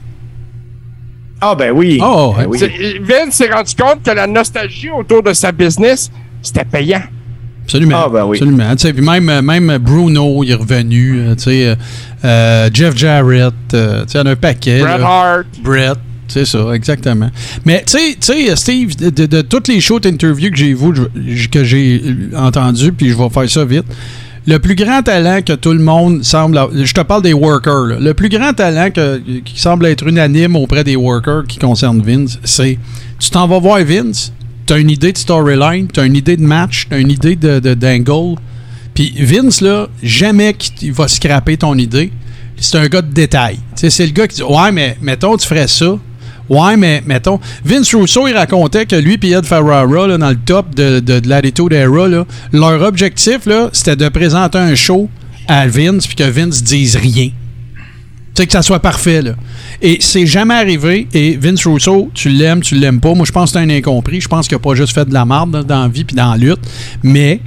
Ah, 1.40 1.54
ben 1.54 1.70
oui. 1.72 1.98
Oh, 2.02 2.34
Ben 2.36 2.46
ouais. 2.46 2.58
oui. 2.62 2.98
Vince 3.02 3.34
s'est 3.34 3.50
rendu 3.50 3.74
compte 3.74 4.02
que 4.02 4.10
la 4.10 4.26
nostalgie 4.26 4.90
autour 4.90 5.22
de 5.22 5.32
sa 5.32 5.52
business, 5.52 6.10
c'était 6.42 6.64
payant. 6.64 7.02
Absolument. 7.64 8.02
Ah, 8.06 8.08
ben 8.08 8.24
oui. 8.24 8.38
Absolument. 8.38 8.70
Tu 8.76 8.78
sais, 8.82 8.92
puis 8.92 9.04
même, 9.04 9.28
euh, 9.28 9.42
même 9.42 9.76
Bruno, 9.78 10.42
il 10.44 10.50
est 10.52 10.54
revenu. 10.54 11.18
euh, 11.20 11.34
tu 11.34 11.42
sais, 11.44 11.76
euh, 12.24 12.70
Jeff 12.72 12.96
Jarrett. 12.96 13.52
euh, 13.74 14.04
tu 14.04 14.12
sais, 14.12 14.18
il 14.18 14.20
y 14.20 14.22
en 14.22 14.26
a 14.26 14.30
un 14.32 14.36
paquet. 14.36 14.80
Bret 14.80 14.98
là. 14.98 15.06
Hart. 15.06 15.46
Brett, 15.62 15.98
c'est 16.28 16.44
ça, 16.46 16.70
exactement. 16.72 17.28
Mais 17.64 17.82
tu 17.86 17.98
sais- 17.98 18.16
tu 18.20 18.46
sais, 18.46 18.56
Steve, 18.56 18.96
de, 18.96 19.10
de- 19.10 19.26
de 19.26 19.42
toutes 19.42 19.68
les 19.68 19.80
shows 19.80 19.98
d'interview 20.00 20.50
que 20.50 20.56
j'ai 20.56 20.74
que 21.50 21.64
j'ai 21.64 22.02
entendu, 22.36 22.92
puis 22.92 23.10
je 23.10 23.14
vais 23.14 23.28
faire 23.30 23.50
ça 23.50 23.64
vite. 23.64 23.84
Le 24.48 24.58
plus 24.58 24.76
grand 24.76 25.02
talent 25.02 25.42
que 25.42 25.54
tout 25.54 25.72
le 25.72 25.80
monde 25.80 26.22
semble 26.22 26.58
je 26.72 26.94
te 26.94 27.00
parle 27.00 27.22
des 27.22 27.32
workers, 27.32 27.98
le 28.00 28.14
plus 28.14 28.28
grand 28.28 28.52
talent 28.52 28.90
qui 28.90 29.60
semble 29.60 29.86
être 29.86 30.06
unanime 30.06 30.54
auprès 30.54 30.84
des 30.84 30.94
workers 30.94 31.44
qui 31.48 31.58
concerne 31.58 32.00
Vince, 32.00 32.38
c'est 32.44 32.78
tu 33.18 33.30
t'en 33.30 33.48
vas 33.48 33.58
voir 33.58 33.82
Vince, 33.84 34.32
tu 34.66 34.72
as 34.72 34.78
une 34.78 34.90
idée 34.90 35.12
de 35.12 35.18
storyline, 35.18 35.88
tu 35.92 35.98
as 35.98 36.04
une 36.04 36.14
idée 36.14 36.36
de 36.36 36.42
match, 36.42 36.86
tu 36.88 36.94
as 36.94 36.98
une 36.98 37.10
idée 37.10 37.34
de, 37.34 37.74
d'angle, 37.74 38.38
puis 38.94 39.12
Vince, 39.18 39.60
là, 39.60 39.88
jamais 40.02 40.54
qu'il 40.54 40.92
va 40.92 41.08
scraper 41.08 41.56
ton 41.56 41.76
idée. 41.76 42.12
C'est 42.56 42.78
un 42.78 42.86
gars 42.86 43.02
de 43.02 43.12
détail. 43.12 43.58
C'est 43.74 44.06
le 44.06 44.12
gars 44.12 44.26
qui 44.26 44.36
dit 44.36 44.42
Ouais, 44.42 44.72
mais 44.72 44.96
mettons, 45.02 45.36
tu 45.36 45.46
ferais 45.46 45.68
ça. 45.68 45.98
Ouais, 46.48 46.76
mais 46.76 47.02
mettons. 47.06 47.40
Vince 47.64 47.94
Russo, 47.94 48.28
il 48.28 48.34
racontait 48.34 48.86
que 48.86 48.96
lui 48.96 49.18
et 49.22 49.30
Ed 49.30 49.44
Ferrara, 49.44 50.06
là, 50.06 50.16
dans 50.16 50.30
le 50.30 50.36
top 50.36 50.74
de, 50.74 51.00
de, 51.00 51.18
de 51.18 51.28
l'Attitude 51.28 51.72
là, 51.72 52.24
leur 52.52 52.82
objectif, 52.82 53.48
c'était 53.72 53.96
de 53.96 54.08
présenter 54.08 54.58
un 54.58 54.74
show 54.74 55.08
à 55.48 55.66
Vince 55.66 56.06
puis 56.06 56.16
que 56.16 56.24
Vince 56.24 56.62
dise 56.62 56.96
rien. 56.96 57.30
Tu 58.34 58.42
sais, 58.42 58.46
que 58.46 58.52
ça 58.52 58.62
soit 58.62 58.80
parfait, 58.80 59.22
là. 59.22 59.32
Et 59.80 59.96
c'est 60.00 60.26
jamais 60.26 60.54
arrivé. 60.54 61.08
Et 61.14 61.36
Vince 61.36 61.66
Russo, 61.66 62.10
tu 62.12 62.28
l'aimes, 62.28 62.60
tu 62.60 62.74
l'aimes 62.74 63.00
pas. 63.00 63.14
Moi, 63.14 63.24
je 63.24 63.32
pense 63.32 63.52
que 63.52 63.58
c'est 63.58 63.64
un 63.64 63.70
incompris. 63.70 64.20
Je 64.20 64.28
pense 64.28 64.46
qu'il 64.46 64.56
a 64.56 64.58
pas 64.58 64.74
juste 64.74 64.92
fait 64.92 65.06
de 65.06 65.14
la 65.14 65.24
marde 65.24 65.64
dans 65.64 65.82
la 65.82 65.88
vie 65.88 66.04
puis 66.04 66.14
dans 66.14 66.32
la 66.32 66.36
lutte. 66.36 66.60
Mais 67.02 67.40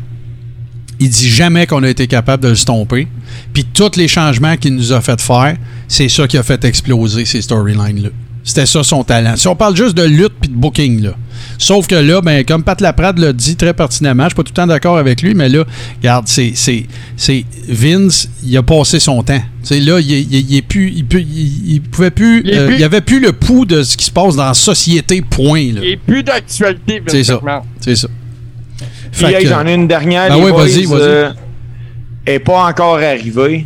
il 0.99 1.09
dit 1.09 1.30
jamais 1.30 1.67
qu'on 1.67 1.84
a 1.84 1.89
été 1.89 2.07
capable 2.07 2.43
de 2.43 2.49
le 2.49 2.55
stomper. 2.55 3.07
Puis 3.53 3.65
tous 3.65 3.95
les 3.97 4.07
changements 4.07 4.57
qu'il 4.57 4.76
nous 4.76 4.91
a 4.91 4.99
fait 4.99 5.21
faire, 5.21 5.55
c'est 5.88 6.09
ça 6.09 6.27
qui 6.27 6.38
a 6.38 6.43
fait 6.43 6.65
exploser 6.65 7.23
ces 7.26 7.41
storylines-là. 7.41 8.09
C'était 8.49 8.65
ça 8.65 8.84
son 8.84 9.03
talent. 9.03 9.35
Si 9.35 9.47
on 9.47 9.55
parle 9.55 9.76
juste 9.76 9.95
de 9.95 10.03
lutte 10.03 10.34
puis 10.41 10.49
de 10.49 10.55
booking, 10.55 11.03
là. 11.03 11.11
Sauf 11.59 11.85
que 11.88 11.93
là, 11.95 12.19
ben, 12.21 12.43
comme 12.43 12.63
Pat 12.63 12.81
Laprade 12.81 13.19
l'a 13.19 13.31
dit 13.31 13.55
très 13.55 13.73
pertinemment, 13.76 14.23
je 14.23 14.30
suis 14.30 14.35
pas 14.35 14.43
tout 14.43 14.51
le 14.51 14.55
temps 14.55 14.65
d'accord 14.67 14.97
avec 14.97 15.21
lui, 15.21 15.35
mais 15.35 15.49
là, 15.49 15.65
regarde, 15.99 16.27
c'est, 16.27 16.53
c'est, 16.55 16.85
c'est 17.15 17.45
Vince, 17.67 18.27
il 18.43 18.57
a 18.57 18.63
passé 18.63 18.99
son 18.99 19.21
temps. 19.21 19.38
Tu 19.61 19.67
sais, 19.67 19.80
là, 19.80 19.99
il, 19.99 20.11
est- 20.13 20.21
il, 20.23 20.35
est- 20.35 20.45
il 20.49 20.55
est 20.57 20.61
plus, 20.63 20.91
il, 20.95 21.05
peut- 21.05 21.21
il- 21.21 21.73
il 21.73 21.81
pouvait 21.81 22.09
plus, 22.11 22.41
Il 22.43 22.57
euh, 22.57 22.76
il 22.76 22.84
avait 22.84 23.01
plus 23.01 23.19
le 23.19 23.34
pouls 23.34 23.65
de 23.65 23.84
ce 23.84 23.95
qui 23.97 24.05
se 24.05 24.11
passe 24.11 24.35
dans 24.35 24.45
la 24.47 24.53
société, 24.55 25.21
point. 25.21 25.73
Là. 25.73 25.81
Et 25.84 25.95
plus 25.97 26.23
d'actualité, 26.23 27.03
C'est 27.07 27.23
ça. 27.23 27.39
C'est 27.80 27.95
ça. 27.95 28.07
Hey, 29.21 29.43
que- 29.43 29.49
j'en 29.49 29.65
ai 29.67 29.73
une 29.76 29.88
dernière. 29.88 30.30
Ben 30.30 30.38
oui, 30.43 30.51
vas-y, 30.51 30.85
vas-y. 30.85 31.01
euh, 31.01 31.30
est 32.26 32.39
pas 32.39 32.65
encore 32.67 32.95
arrivée, 32.97 33.65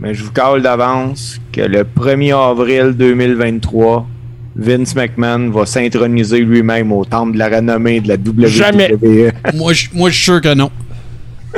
mais 0.00 0.14
je 0.14 0.22
vous 0.24 0.30
cale 0.32 0.62
d'avance 0.62 1.38
que 1.52 1.60
le 1.62 1.82
1er 1.84 2.34
avril 2.50 2.92
2023, 2.96 4.06
Vince 4.56 4.94
McMahon 4.94 5.50
va 5.50 5.66
s'introniser 5.66 6.40
lui-même 6.40 6.90
au 6.92 7.04
temple 7.04 7.34
de 7.34 7.38
la 7.38 7.48
renommée 7.48 8.00
de 8.00 8.08
la 8.08 8.14
WWE. 8.14 8.46
Jamais. 8.46 8.92
moi, 9.54 9.72
je, 9.72 9.86
moi, 9.92 10.10
je 10.10 10.14
suis 10.16 10.24
sûr 10.24 10.40
que 10.40 10.54
non. 10.54 10.70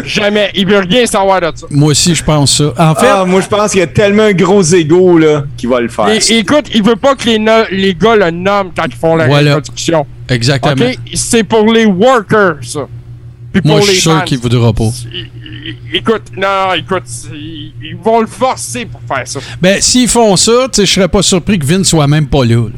Jamais. 0.05 0.51
Il 0.55 0.67
veut 0.69 0.79
rien 0.79 1.05
savoir 1.05 1.41
de 1.41 1.51
ça. 1.55 1.67
Moi 1.71 1.91
aussi, 1.91 2.15
je 2.15 2.23
pense 2.23 2.57
ça. 2.59 2.73
En 2.79 2.95
fait, 2.95 3.07
Ah, 3.09 3.25
moi, 3.27 3.41
je 3.41 3.49
pense 3.49 3.73
qu'il 3.73 3.81
y 3.81 3.83
a 3.83 3.87
tellement 3.89 4.23
un 4.25 4.33
gros 4.33 4.63
ego 4.63 5.19
là, 5.19 5.45
qui 5.57 5.67
va 5.67 5.81
le 5.81 5.89
faire. 5.89 6.09
Et- 6.09 6.39
écoute, 6.39 6.67
il 6.75 6.83
veut 6.83 6.97
pas 6.97 7.15
que 7.17 7.25
les, 7.27 7.39
no- 7.39 7.65
les 7.71 7.95
gars 7.95 8.17
le 8.17 8.31
nomment 8.31 8.71
quand 8.75 8.85
ils 8.87 8.95
font 8.95 9.17
la 9.17 9.27
Voilà. 9.27 9.57
reproduction. 9.57 10.07
exactement. 10.29 10.75
OK? 10.87 10.99
C'est 11.15 11.43
pour 11.45 11.71
les 11.73 11.87
workers, 11.87 12.59
ça. 12.63 12.87
Puis 13.53 13.63
Moi, 13.65 13.77
pour 13.79 13.83
je 13.87 13.89
les 13.91 13.95
suis 13.95 14.03
sûr 14.03 14.25
qu'il 14.25 14.39
voudra 14.39 14.73
pas. 14.73 14.85
Écoute, 15.93 16.23
non, 16.37 16.73
écoute, 16.77 17.03
ils, 17.33 17.73
ils 17.83 17.97
vont 17.97 18.21
le 18.21 18.27
forcer 18.27 18.87
pour 18.87 19.01
faire 19.09 19.27
ça. 19.27 19.41
Ben, 19.61 19.81
s'ils 19.81 20.09
font 20.09 20.37
ça, 20.37 20.53
tu 20.73 20.77
sais, 20.81 20.87
je 20.87 20.93
serais 20.93 21.09
pas 21.09 21.23
surpris 21.23 21.59
que 21.59 21.67
Vince 21.67 21.89
soit 21.89 22.07
même 22.07 22.27
pas 22.27 22.45
là. 22.45 22.57
là. 22.67 22.71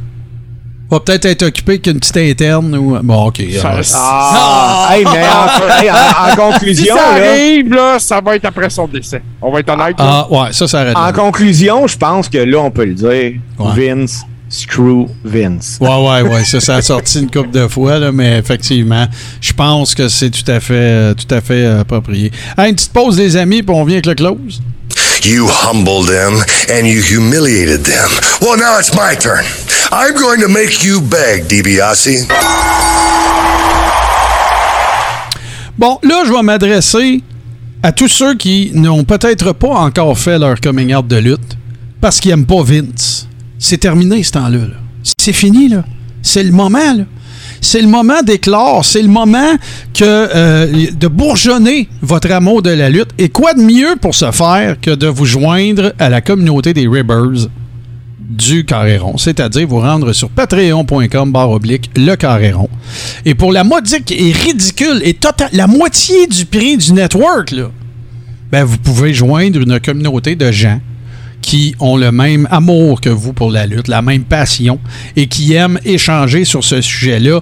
Va 0.91 1.01
peut-être 1.01 1.25
être 1.25 1.43
occupé 1.45 1.79
qu'une 1.79 1.99
petite 1.99 2.17
interne 2.19 2.77
ou. 2.77 2.99
Bon, 3.03 3.27
ok. 3.29 3.43
Ça- 3.59 3.81
Ah, 3.95 4.89
hey, 4.93 5.05
mais 5.05 5.11
en, 5.27 5.83
hey, 5.83 5.91
en- 5.91 5.95
en 5.95 6.31
si 6.31 6.37
conclusion, 6.37 6.95
ça 6.97 7.19
là, 7.19 7.31
arrive, 7.33 7.73
là, 7.73 7.99
ça 7.99 8.21
va 8.21 8.37
être 8.37 8.45
après 8.45 8.69
son 8.69 8.87
décès. 8.87 9.23
On 9.41 9.51
va 9.51 9.61
être 9.61 9.71
honnête. 9.71 9.99
là. 9.99 10.27
Ah, 10.29 10.31
ouais, 10.31 10.53
ça, 10.53 10.69
ça 10.69 10.81
arrête. 10.81 10.97
en 10.97 11.01
là. 11.07 11.13
conclusion, 11.13 11.87
je 11.87 11.97
pense 11.97 12.29
que 12.29 12.37
là, 12.39 12.59
on 12.59 12.71
peut 12.71 12.85
le 12.85 12.93
dire. 12.95 13.09
Ouais. 13.09 13.41
Vince, 13.75 14.23
screw 14.53 15.09
Vince. 15.25 15.79
Ouais, 15.81 15.89
ouais, 15.89 16.23
ouais, 16.23 16.45
ça, 16.45 16.61
ça 16.61 16.77
a 16.77 16.83
sorti 16.83 17.21
une 17.21 17.31
couple 17.31 17.51
de 17.51 17.67
fois, 17.67 17.99
là, 17.99 18.13
mais 18.13 18.39
effectivement, 18.39 19.07
je 19.41 19.53
pense 19.53 19.95
que 19.95 20.09
c'est 20.09 20.31
tout 20.31 20.49
à 20.51 20.61
fait, 20.61 20.75
euh, 20.75 21.15
tout 21.15 21.35
à 21.35 21.41
fait 21.41 21.65
euh, 21.65 21.81
approprié. 21.81 22.31
Hey, 22.59 22.69
une 22.69 22.77
petite 22.77 22.93
pause, 22.93 23.19
les 23.19 23.37
amis, 23.37 23.63
puis 23.63 23.75
on 23.75 23.85
vient 23.85 23.97
avec 23.97 24.07
le 24.07 24.15
close. 24.15 24.61
You 25.25 25.49
humbled 25.49 26.09
them 26.09 26.35
and 26.69 26.85
you 26.85 27.01
humiliated 27.01 27.85
them. 27.85 28.11
Well, 28.41 28.59
now 28.59 28.79
it's 28.79 28.93
my 28.93 29.17
turn. 29.17 29.45
I'm 29.91 30.15
going 30.15 30.41
to 30.41 30.49
make 30.49 30.85
you 30.85 31.01
beg, 31.01 31.47
DiBiase. 31.47 32.27
Bon, 35.79 35.99
là, 36.03 36.25
je 36.27 36.33
vais 36.33 36.43
m'adresser 36.43 37.23
à 37.83 37.93
tous 37.93 38.09
ceux 38.09 38.35
qui 38.35 38.73
n'ont 38.75 39.05
peut-être 39.05 39.53
pas 39.53 39.69
encore 39.69 40.19
fait 40.19 40.39
leur 40.39 40.61
coming 40.61 40.95
out 40.95 41.07
de 41.07 41.17
lutte 41.17 41.57
parce 42.01 42.21
qu'ils 42.21 42.33
n'aiment 42.33 42.47
pas 42.47 42.63
Vince. 42.63 43.29
C'est 43.63 43.79
terminé 43.79 44.25
ce 44.25 44.33
temps-là. 44.33 44.59
là. 44.59 44.77
C'est 45.19 45.33
fini, 45.33 45.69
là. 45.69 45.85
C'est 46.21 46.43
le 46.43 46.51
moment, 46.51 46.95
là. 46.97 47.05
C'est 47.61 47.81
le 47.81 47.87
moment 47.87 48.21
d'éclore, 48.25 48.85
c'est 48.85 49.03
le 49.03 49.09
moment 49.09 49.53
que 49.95 50.03
euh, 50.05 50.91
de 50.91 51.07
bourgeonner 51.07 51.89
votre 52.01 52.33
amour 52.33 52.63
de 52.63 52.71
la 52.71 52.91
lutte. 52.91 53.11
Et 53.19 53.29
quoi 53.29 53.55
de 53.55 53.61
mieux 53.61 53.95
pour 54.01 54.17
ce 54.17 54.33
faire 54.33 54.81
que 54.81 54.91
de 54.91 55.07
vous 55.07 55.27
joindre 55.27 55.93
à 56.01 56.09
la 56.09 56.21
communauté 56.21 56.75
des 56.75 56.89
Ribbers 56.89 57.47
du 58.19 58.65
Carréron, 58.65 59.17
c'est-à-dire 59.17 59.69
vous 59.69 59.79
rendre 59.79 60.13
sur 60.13 60.29
patreon.com 60.31 61.31
barre 61.31 61.51
oblique 61.51 61.89
le 61.95 62.17
Carréron. 62.17 62.69
Et 63.25 63.37
pour 63.37 63.53
la 63.53 63.63
modique 63.63 64.11
et 64.11 64.33
ridicule 64.33 65.01
et 65.05 65.15
total, 65.15 65.51
la 65.53 65.69
moitié 65.69 66.27
du 66.27 66.47
prix 66.47 66.77
du 66.77 66.93
network, 66.95 67.53
là, 67.53 67.71
ben 68.51 68.65
vous 68.65 68.79
pouvez 68.79 69.15
joindre 69.15 69.61
une 69.61 69.79
communauté 69.79 70.35
de 70.35 70.51
gens 70.51 70.81
qui 71.43 71.75
ont 71.81 71.97
le 71.97 72.13
même 72.13 72.49
amour 72.51 73.01
que 73.01 73.11
vous 73.11 73.33
pour 73.33 73.51
la 73.51 73.67
lutte, 73.67 73.89
la 73.89 74.01
même 74.01 74.25
passion 74.25 74.79
et 75.17 75.27
qui 75.27 75.53
aiment 75.53 75.79
échanger 75.85 76.45
sur 76.45 76.65
ce 76.65 76.81
sujet-là, 76.81 77.41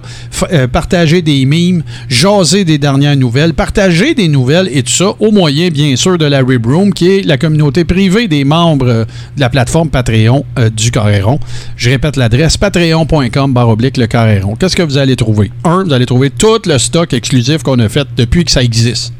euh, 0.51 0.67
partager 0.67 1.21
des 1.21 1.45
mimes, 1.45 1.83
jaser 2.09 2.65
des 2.65 2.77
dernières 2.77 3.15
nouvelles, 3.15 3.53
partager 3.53 4.13
des 4.13 4.27
nouvelles 4.27 4.69
et 4.73 4.83
tout 4.83 4.91
ça 4.91 5.13
au 5.19 5.31
moyen, 5.31 5.69
bien 5.69 5.95
sûr, 5.95 6.17
de 6.17 6.25
la 6.25 6.39
Rib 6.39 6.65
Room, 6.65 6.93
qui 6.93 7.09
est 7.09 7.25
la 7.25 7.37
communauté 7.37 7.85
privée 7.85 8.27
des 8.27 8.43
membres 8.43 8.87
euh, 8.89 9.05
de 9.35 9.39
la 9.39 9.49
plateforme 9.49 9.89
Patreon 9.89 10.43
euh, 10.59 10.69
du 10.69 10.91
Carréron. 10.91 11.39
Je 11.77 11.89
répète 11.89 12.17
l'adresse 12.17 12.57
patreon.com 12.57 13.53
baroblique 13.53 13.97
le 13.97 14.07
Carréron. 14.07 14.55
Qu'est-ce 14.55 14.75
que 14.75 14.83
vous 14.83 14.97
allez 14.97 15.15
trouver? 15.15 15.51
Un, 15.63 15.83
vous 15.83 15.93
allez 15.93 16.05
trouver 16.05 16.31
tout 16.31 16.59
le 16.65 16.77
stock 16.77 17.13
exclusif 17.13 17.63
qu'on 17.63 17.79
a 17.79 17.87
fait 17.87 18.07
depuis 18.17 18.43
que 18.43 18.51
ça 18.51 18.63
existe. 18.63 19.13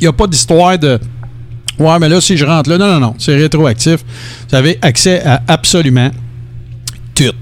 Il 0.00 0.02
n'y 0.02 0.08
a 0.08 0.12
pas 0.12 0.26
d'histoire 0.26 0.78
de 0.78 0.98
Ouais, 1.78 1.98
mais 2.00 2.08
là, 2.08 2.20
si 2.20 2.36
je 2.36 2.44
rentre 2.44 2.70
là, 2.70 2.78
non, 2.78 2.88
non, 2.88 3.00
non, 3.00 3.14
c'est 3.18 3.36
rétroactif. 3.36 4.04
Vous 4.48 4.54
avez 4.54 4.78
accès 4.82 5.22
à 5.24 5.42
absolument 5.46 6.10
tout. 7.14 7.34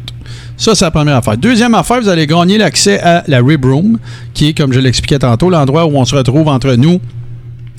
Ça, 0.59 0.75
c'est 0.75 0.85
la 0.85 0.91
première 0.91 1.17
affaire. 1.17 1.37
Deuxième 1.37 1.75
affaire, 1.75 2.01
vous 2.01 2.09
allez 2.09 2.27
gagner 2.27 2.59
l'accès 2.59 3.01
à 3.01 3.25
la 3.29 3.41
Rib 3.41 3.65
Room, 3.65 3.99
qui 4.33 4.49
est, 4.49 4.55
comme 4.57 4.73
je 4.73 4.81
l'expliquais 4.81 5.19
tantôt, 5.19 5.51
l'endroit 5.51 5.87
où 5.87 5.97
on 5.97 6.05
se 6.05 6.15
retrouve 6.15 6.49
entre 6.49 6.73
nous. 6.75 7.01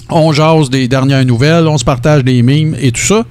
On 0.09 0.31
jase 0.31 0.69
des 0.69 0.87
dernières 0.87 1.25
nouvelles, 1.25 1.67
on 1.67 1.77
se 1.77 1.83
partage 1.83 2.23
des 2.23 2.41
mimes 2.41 2.75
et 2.79 2.91
tout 2.91 3.01
ça. 3.01 3.25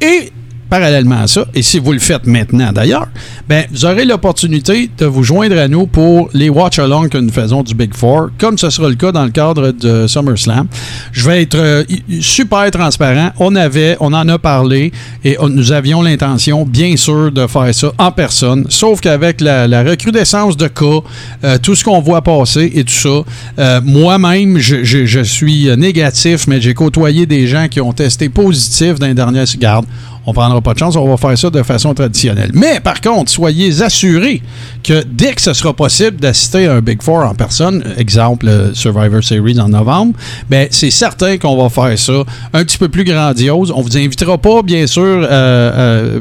Et 0.00 0.32
parallèlement 0.76 1.20
à 1.20 1.26
ça, 1.26 1.44
et 1.54 1.60
si 1.60 1.78
vous 1.78 1.92
le 1.92 1.98
faites 1.98 2.26
maintenant 2.26 2.72
d'ailleurs, 2.72 3.06
ben, 3.46 3.66
vous 3.70 3.84
aurez 3.84 4.06
l'opportunité 4.06 4.88
de 4.96 5.04
vous 5.04 5.22
joindre 5.22 5.58
à 5.58 5.68
nous 5.68 5.86
pour 5.86 6.30
les 6.32 6.48
watch-alongs 6.48 7.08
que 7.10 7.18
nous 7.18 7.30
faisons 7.30 7.62
du 7.62 7.74
Big 7.74 7.92
Four, 7.94 8.30
comme 8.38 8.56
ce 8.56 8.70
sera 8.70 8.88
le 8.88 8.94
cas 8.94 9.12
dans 9.12 9.24
le 9.24 9.30
cadre 9.30 9.72
de 9.72 10.06
SummerSlam. 10.06 10.68
Je 11.12 11.28
vais 11.28 11.42
être 11.42 11.58
euh, 11.58 11.84
super 12.22 12.70
transparent. 12.70 13.32
On 13.38 13.54
avait, 13.54 13.98
on 14.00 14.14
en 14.14 14.26
a 14.30 14.38
parlé 14.38 14.92
et 15.22 15.36
nous 15.46 15.72
avions 15.72 16.00
l'intention, 16.00 16.64
bien 16.64 16.96
sûr, 16.96 17.30
de 17.30 17.46
faire 17.46 17.74
ça 17.74 17.92
en 17.98 18.10
personne, 18.10 18.64
sauf 18.70 19.02
qu'avec 19.02 19.42
la, 19.42 19.82
recrudescence 19.82 20.56
de 20.56 20.68
cas, 20.68 21.00
euh, 21.44 21.58
tout 21.62 21.74
ce 21.74 21.84
qu'on 21.84 22.00
voit 22.00 22.22
passer 22.22 22.72
et 22.74 22.84
tout 22.84 22.94
ça, 22.94 23.20
euh, 23.58 23.80
moi-même, 23.84 24.56
je, 24.56 24.84
je- 24.84 25.04
je 25.04 25.20
suis 25.20 25.68
négatif, 25.76 26.46
mais 26.46 26.62
j'ai 26.62 26.72
côtoyé 26.72 27.26
des 27.26 27.46
gens 27.46 27.68
qui 27.68 27.80
ont 27.82 27.92
testé 27.92 28.30
positif 28.30 28.98
dans 28.98 29.06
les 29.08 29.12
dernières 29.14 29.44
gardes. 29.58 29.84
On 30.26 30.32
prendra 30.32 30.60
pas 30.60 30.74
de 30.74 30.78
chance, 30.78 30.96
on 30.96 31.08
va 31.08 31.16
faire 31.16 31.36
ça 31.36 31.50
de 31.50 31.62
façon 31.62 31.94
traditionnelle. 31.94 32.50
Mais 32.54 32.80
par 32.80 33.00
contre, 33.00 33.30
soyez 33.30 33.82
assurés 33.82 34.42
que 34.84 35.04
dès 35.04 35.32
que 35.32 35.40
ce 35.40 35.52
sera 35.52 35.72
possible 35.72 36.18
d'assister 36.18 36.66
à 36.66 36.74
un 36.74 36.80
Big 36.80 37.02
Four 37.02 37.24
en 37.24 37.34
personne, 37.34 37.82
exemple 37.96 38.48
Survivor 38.74 39.22
Series 39.22 39.58
en 39.60 39.68
novembre, 39.68 40.14
ben 40.48 40.68
c'est 40.70 40.90
certain 40.90 41.38
qu'on 41.38 41.60
va 41.60 41.68
faire 41.68 41.98
ça 41.98 42.24
un 42.52 42.64
petit 42.64 42.78
peu 42.78 42.88
plus 42.88 43.04
grandiose. 43.04 43.72
On 43.74 43.80
vous 43.80 43.96
invitera 43.96 44.38
pas, 44.38 44.62
bien 44.62 44.86
sûr, 44.86 45.02
euh, 45.02 45.28
euh, 45.30 46.20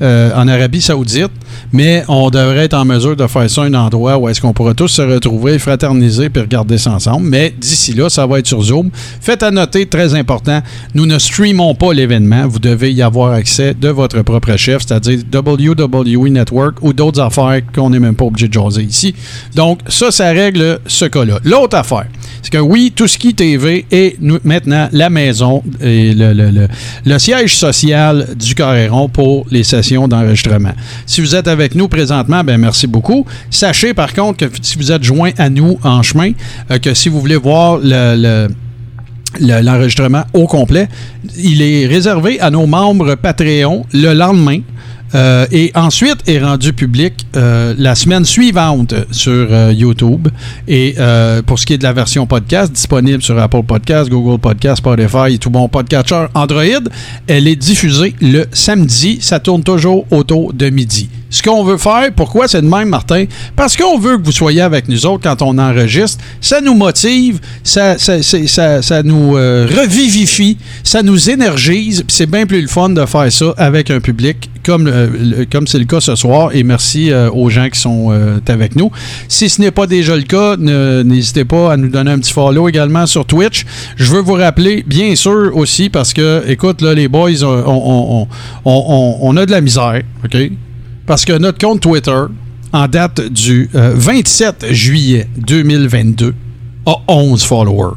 euh, 0.00 0.30
en 0.34 0.48
Arabie 0.48 0.80
Saoudite, 0.80 1.30
mais 1.72 2.04
on 2.08 2.30
devrait 2.30 2.64
être 2.64 2.74
en 2.74 2.84
mesure 2.84 3.16
de 3.16 3.26
faire 3.26 3.48
ça 3.50 3.62
un 3.62 3.74
endroit 3.74 4.18
où 4.18 4.28
est-ce 4.28 4.40
qu'on 4.40 4.52
pourra 4.52 4.74
tous 4.74 4.88
se 4.88 5.02
retrouver, 5.02 5.58
fraterniser 5.58 6.28
puis 6.28 6.42
regarder 6.42 6.78
ça 6.78 6.92
ensemble. 6.92 7.28
Mais 7.28 7.54
d'ici 7.56 7.92
là, 7.92 8.08
ça 8.08 8.26
va 8.26 8.38
être 8.38 8.46
sur 8.46 8.62
Zoom. 8.62 8.90
Faites 9.20 9.42
à 9.42 9.50
noter, 9.50 9.86
très 9.86 10.14
important, 10.14 10.60
nous 10.94 11.06
ne 11.06 11.18
streamons 11.18 11.74
pas 11.74 11.92
l'événement. 11.92 12.46
Vous 12.46 12.58
devez 12.58 12.92
y 12.92 13.02
avoir 13.02 13.32
accès 13.42 13.74
de 13.74 13.88
votre 13.88 14.22
propre 14.22 14.56
chef, 14.56 14.82
c'est-à-dire 14.86 15.18
WWE 15.34 16.28
Network 16.28 16.76
ou 16.80 16.92
d'autres 16.92 17.20
affaires 17.20 17.60
qu'on 17.74 17.90
n'est 17.90 17.98
même 17.98 18.14
pas 18.14 18.24
obligé 18.24 18.46
de 18.46 18.52
jaser 18.52 18.82
ici. 18.84 19.14
Donc, 19.56 19.80
ça, 19.88 20.12
ça 20.12 20.28
règle 20.30 20.78
ce 20.86 21.06
cas-là. 21.06 21.40
L'autre 21.44 21.76
affaire, 21.76 22.06
c'est 22.40 22.52
que 22.52 22.58
oui, 22.58 22.92
tout 22.94 23.08
ce 23.08 23.18
qui 23.18 23.34
TV 23.34 23.84
est 23.90 24.16
maintenant 24.44 24.88
la 24.92 25.10
maison 25.10 25.62
et 25.80 26.14
le, 26.14 27.18
siège 27.18 27.56
social 27.56 28.28
du 28.36 28.54
Carréron 28.54 29.08
pour 29.08 29.44
les 29.50 29.64
sessions 29.64 30.06
d'enregistrement. 30.06 30.72
Si 31.04 31.20
vous 31.20 31.34
êtes 31.34 31.48
avec 31.48 31.74
nous 31.74 31.88
présentement, 31.88 32.44
ben 32.44 32.58
merci 32.58 32.86
beaucoup. 32.86 33.26
Sachez 33.50 33.92
par 33.92 34.14
contre 34.14 34.46
que 34.46 34.56
si 34.62 34.78
vous 34.78 34.92
êtes 34.92 35.02
joint 35.02 35.32
à 35.38 35.48
nous 35.50 35.78
en 35.82 36.02
chemin, 36.02 36.30
euh, 36.70 36.78
que 36.78 36.94
si 36.94 37.08
vous 37.08 37.20
voulez 37.20 37.36
voir 37.36 37.78
le- 37.82 38.48
l'enregistrement 39.40 40.24
au 40.32 40.46
complet. 40.46 40.88
Il 41.36 41.62
est 41.62 41.86
réservé 41.86 42.40
à 42.40 42.50
nos 42.50 42.66
membres 42.66 43.14
Patreon 43.14 43.86
le 43.92 44.14
lendemain. 44.14 44.60
euh, 45.14 45.46
et 45.52 45.70
ensuite 45.74 46.26
est 46.26 46.38
rendu 46.38 46.72
public 46.72 47.26
euh, 47.36 47.74
la 47.76 47.94
semaine 47.94 48.24
suivante 48.24 48.94
sur 49.10 49.48
euh, 49.50 49.72
YouTube. 49.72 50.28
Et 50.68 50.94
pour 51.46 51.58
ce 51.58 51.66
qui 51.66 51.74
est 51.74 51.78
de 51.78 51.82
la 51.82 51.92
version 51.92 52.26
podcast, 52.26 52.72
disponible 52.72 53.22
sur 53.22 53.38
Apple 53.38 53.62
Podcast, 53.62 54.08
Google 54.08 54.40
Podcast, 54.40 54.78
Spotify 54.78 55.38
tout 55.38 55.50
bon 55.50 55.68
podcatcher 55.68 56.26
Android, 56.34 56.62
elle 57.26 57.46
est 57.46 57.56
diffusée 57.56 58.14
le 58.20 58.44
samedi. 58.52 59.18
Ça 59.20 59.40
tourne 59.40 59.62
toujours 59.62 60.06
autour 60.10 60.52
de 60.52 60.70
midi. 60.70 61.08
Ce 61.32 61.42
qu'on 61.42 61.64
veut 61.64 61.78
faire, 61.78 62.10
pourquoi 62.14 62.46
c'est 62.46 62.60
de 62.62 62.68
même, 62.68 62.90
Martin? 62.90 63.24
Parce 63.56 63.74
qu'on 63.76 63.98
veut 63.98 64.18
que 64.18 64.24
vous 64.24 64.32
soyez 64.32 64.60
avec 64.60 64.86
nous 64.88 65.06
autres 65.06 65.22
quand 65.22 65.40
on 65.42 65.56
enregistre. 65.58 66.22
Ça 66.42 66.60
nous 66.60 66.74
motive, 66.74 67.40
ça, 67.64 67.96
ça, 67.98 68.22
ça- 68.22 68.82
ça 68.82 69.02
nous 69.02 69.36
euh, 69.36 69.66
revivifie, 69.66 70.58
ça 70.84 71.02
nous 71.02 71.30
énergise. 71.30 72.04
C'est 72.06 72.26
bien 72.30 72.44
plus 72.46 72.60
le 72.60 72.68
fun 72.68 72.90
de 72.90 73.04
faire 73.06 73.32
ça 73.32 73.54
avec 73.56 73.90
un 73.90 74.00
public 74.00 74.50
comme 74.64 74.86
euh, 74.86 75.44
comme 75.50 75.66
c'est 75.66 75.78
le 75.78 75.86
cas 75.86 76.00
ce 76.00 76.14
soir. 76.16 76.50
Et 76.52 76.62
merci 76.64 77.10
euh, 77.10 77.30
aux 77.30 77.48
gens 77.48 77.68
qui 77.70 77.80
sont 77.80 78.10
avec 78.46 78.76
nous. 78.76 78.90
Si 79.26 79.48
ce 79.48 79.60
n'est 79.62 79.70
pas 79.70 79.86
déjà 79.86 80.14
le 80.14 80.22
cas, 80.22 80.56
n'hésitez 80.58 81.46
pas 81.46 81.72
à 81.72 81.76
nous 81.78 81.88
donner 81.88 82.10
un 82.10 82.18
petit 82.18 82.32
follow 82.32 82.68
également 82.68 83.06
sur 83.06 83.24
Twitch. 83.24 83.64
Je 83.96 84.12
veux 84.12 84.20
vous 84.20 84.34
rappeler, 84.34 84.84
bien 84.86 85.16
sûr 85.16 85.50
aussi, 85.56 85.88
parce 85.88 86.12
que, 86.12 86.42
écoute, 86.46 86.82
là, 86.82 86.92
les 86.92 87.08
boys, 87.08 87.42
on- 87.42 87.64
on- 87.66 88.28
on- 88.66 89.16
on 89.22 89.36
a 89.38 89.46
de 89.46 89.50
la 89.50 89.62
misère, 89.62 90.02
OK? 90.24 90.36
Parce 91.06 91.24
que 91.24 91.36
notre 91.36 91.58
compte 91.58 91.80
Twitter, 91.80 92.24
en 92.72 92.88
date 92.88 93.20
du 93.20 93.68
euh, 93.74 93.92
27 93.94 94.72
juillet 94.72 95.28
2022, 95.36 96.34
a 96.86 96.96
11 97.08 97.42
followers. 97.44 97.96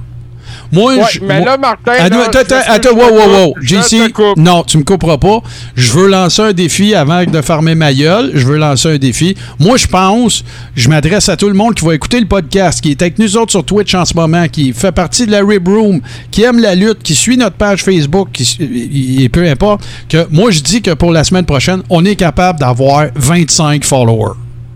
Moi, 0.76 0.95
Ouais, 0.95 1.02
je- 1.11 1.19
mais 1.22 1.38
moi- 1.39 1.45
là, 1.45 1.57
Martin, 1.57 1.91
Attends, 1.97 2.18
là, 2.18 2.23
attends, 2.27 2.39
attends, 2.39 2.45
te 2.61 2.72
attends, 2.72 2.95
wow, 2.95 3.10
wow, 3.10 3.30
wow. 3.30 3.53
coupe, 3.53 3.57
je 3.61 3.76
JC, 3.76 4.14
non, 4.38 4.64
tu 4.64 4.77
me 4.77 4.84
couperas 4.84 5.18
pas. 5.18 5.39
Je 5.76 5.91
veux 5.91 6.07
lancer 6.07 6.41
un 6.41 6.53
défi 6.53 6.93
avant 6.93 7.23
de 7.23 7.41
fermer 7.41 7.76
ma 7.76 7.93
gueule. 7.93 8.31
Je 8.34 8.45
veux 8.45 8.57
lancer 8.57 8.89
un 8.93 8.97
défi. 8.97 9.35
Moi, 9.60 9.77
je 9.77 9.88
pense, 9.88 10.43
je 10.76 10.89
m'adresse 10.89 11.30
à 11.30 11.38
tout 11.38 11.47
le 11.47 11.53
monde 11.53 11.73
qui 11.76 11.85
va 11.85 11.95
écouter 11.95 12.19
le 12.19 12.27
podcast, 12.27 12.81
qui 12.81 12.91
est 12.91 13.02
avec 13.02 13.18
nous 13.19 13.38
autres 13.38 13.52
sur 13.52 13.64
Twitch 13.64 13.93
en 13.95 14.06
ce 14.06 14.14
moment, 14.14 14.47
qui 14.47 14.73
fait 14.73 14.91
partie 14.91 15.26
de 15.26 15.31
la 15.31 15.39
Rib 15.43 15.68
Room, 15.68 16.02
qui 16.31 16.43
aime 16.43 16.60
la 16.60 16.76
lutte, 16.76 17.02
qui 17.03 17.15
suit 17.15 17.38
notre 17.38 17.56
page 17.56 17.81
Facebook, 17.84 18.30
qui, 18.34 19.22
et 19.23 19.30
peu 19.30 19.47
importe, 19.47 19.81
que 20.10 20.27
moi, 20.30 20.52
je 20.52 20.60
dis 20.61 20.81
que 20.81 20.91
pour 20.91 21.11
la 21.11 21.23
semaine 21.23 21.45
prochaine, 21.45 21.81
on 21.89 22.03
est 22.06 22.15
capable 22.15 22.60
d'avoir 22.60 23.06
25 23.15 23.84
followers 23.85 24.34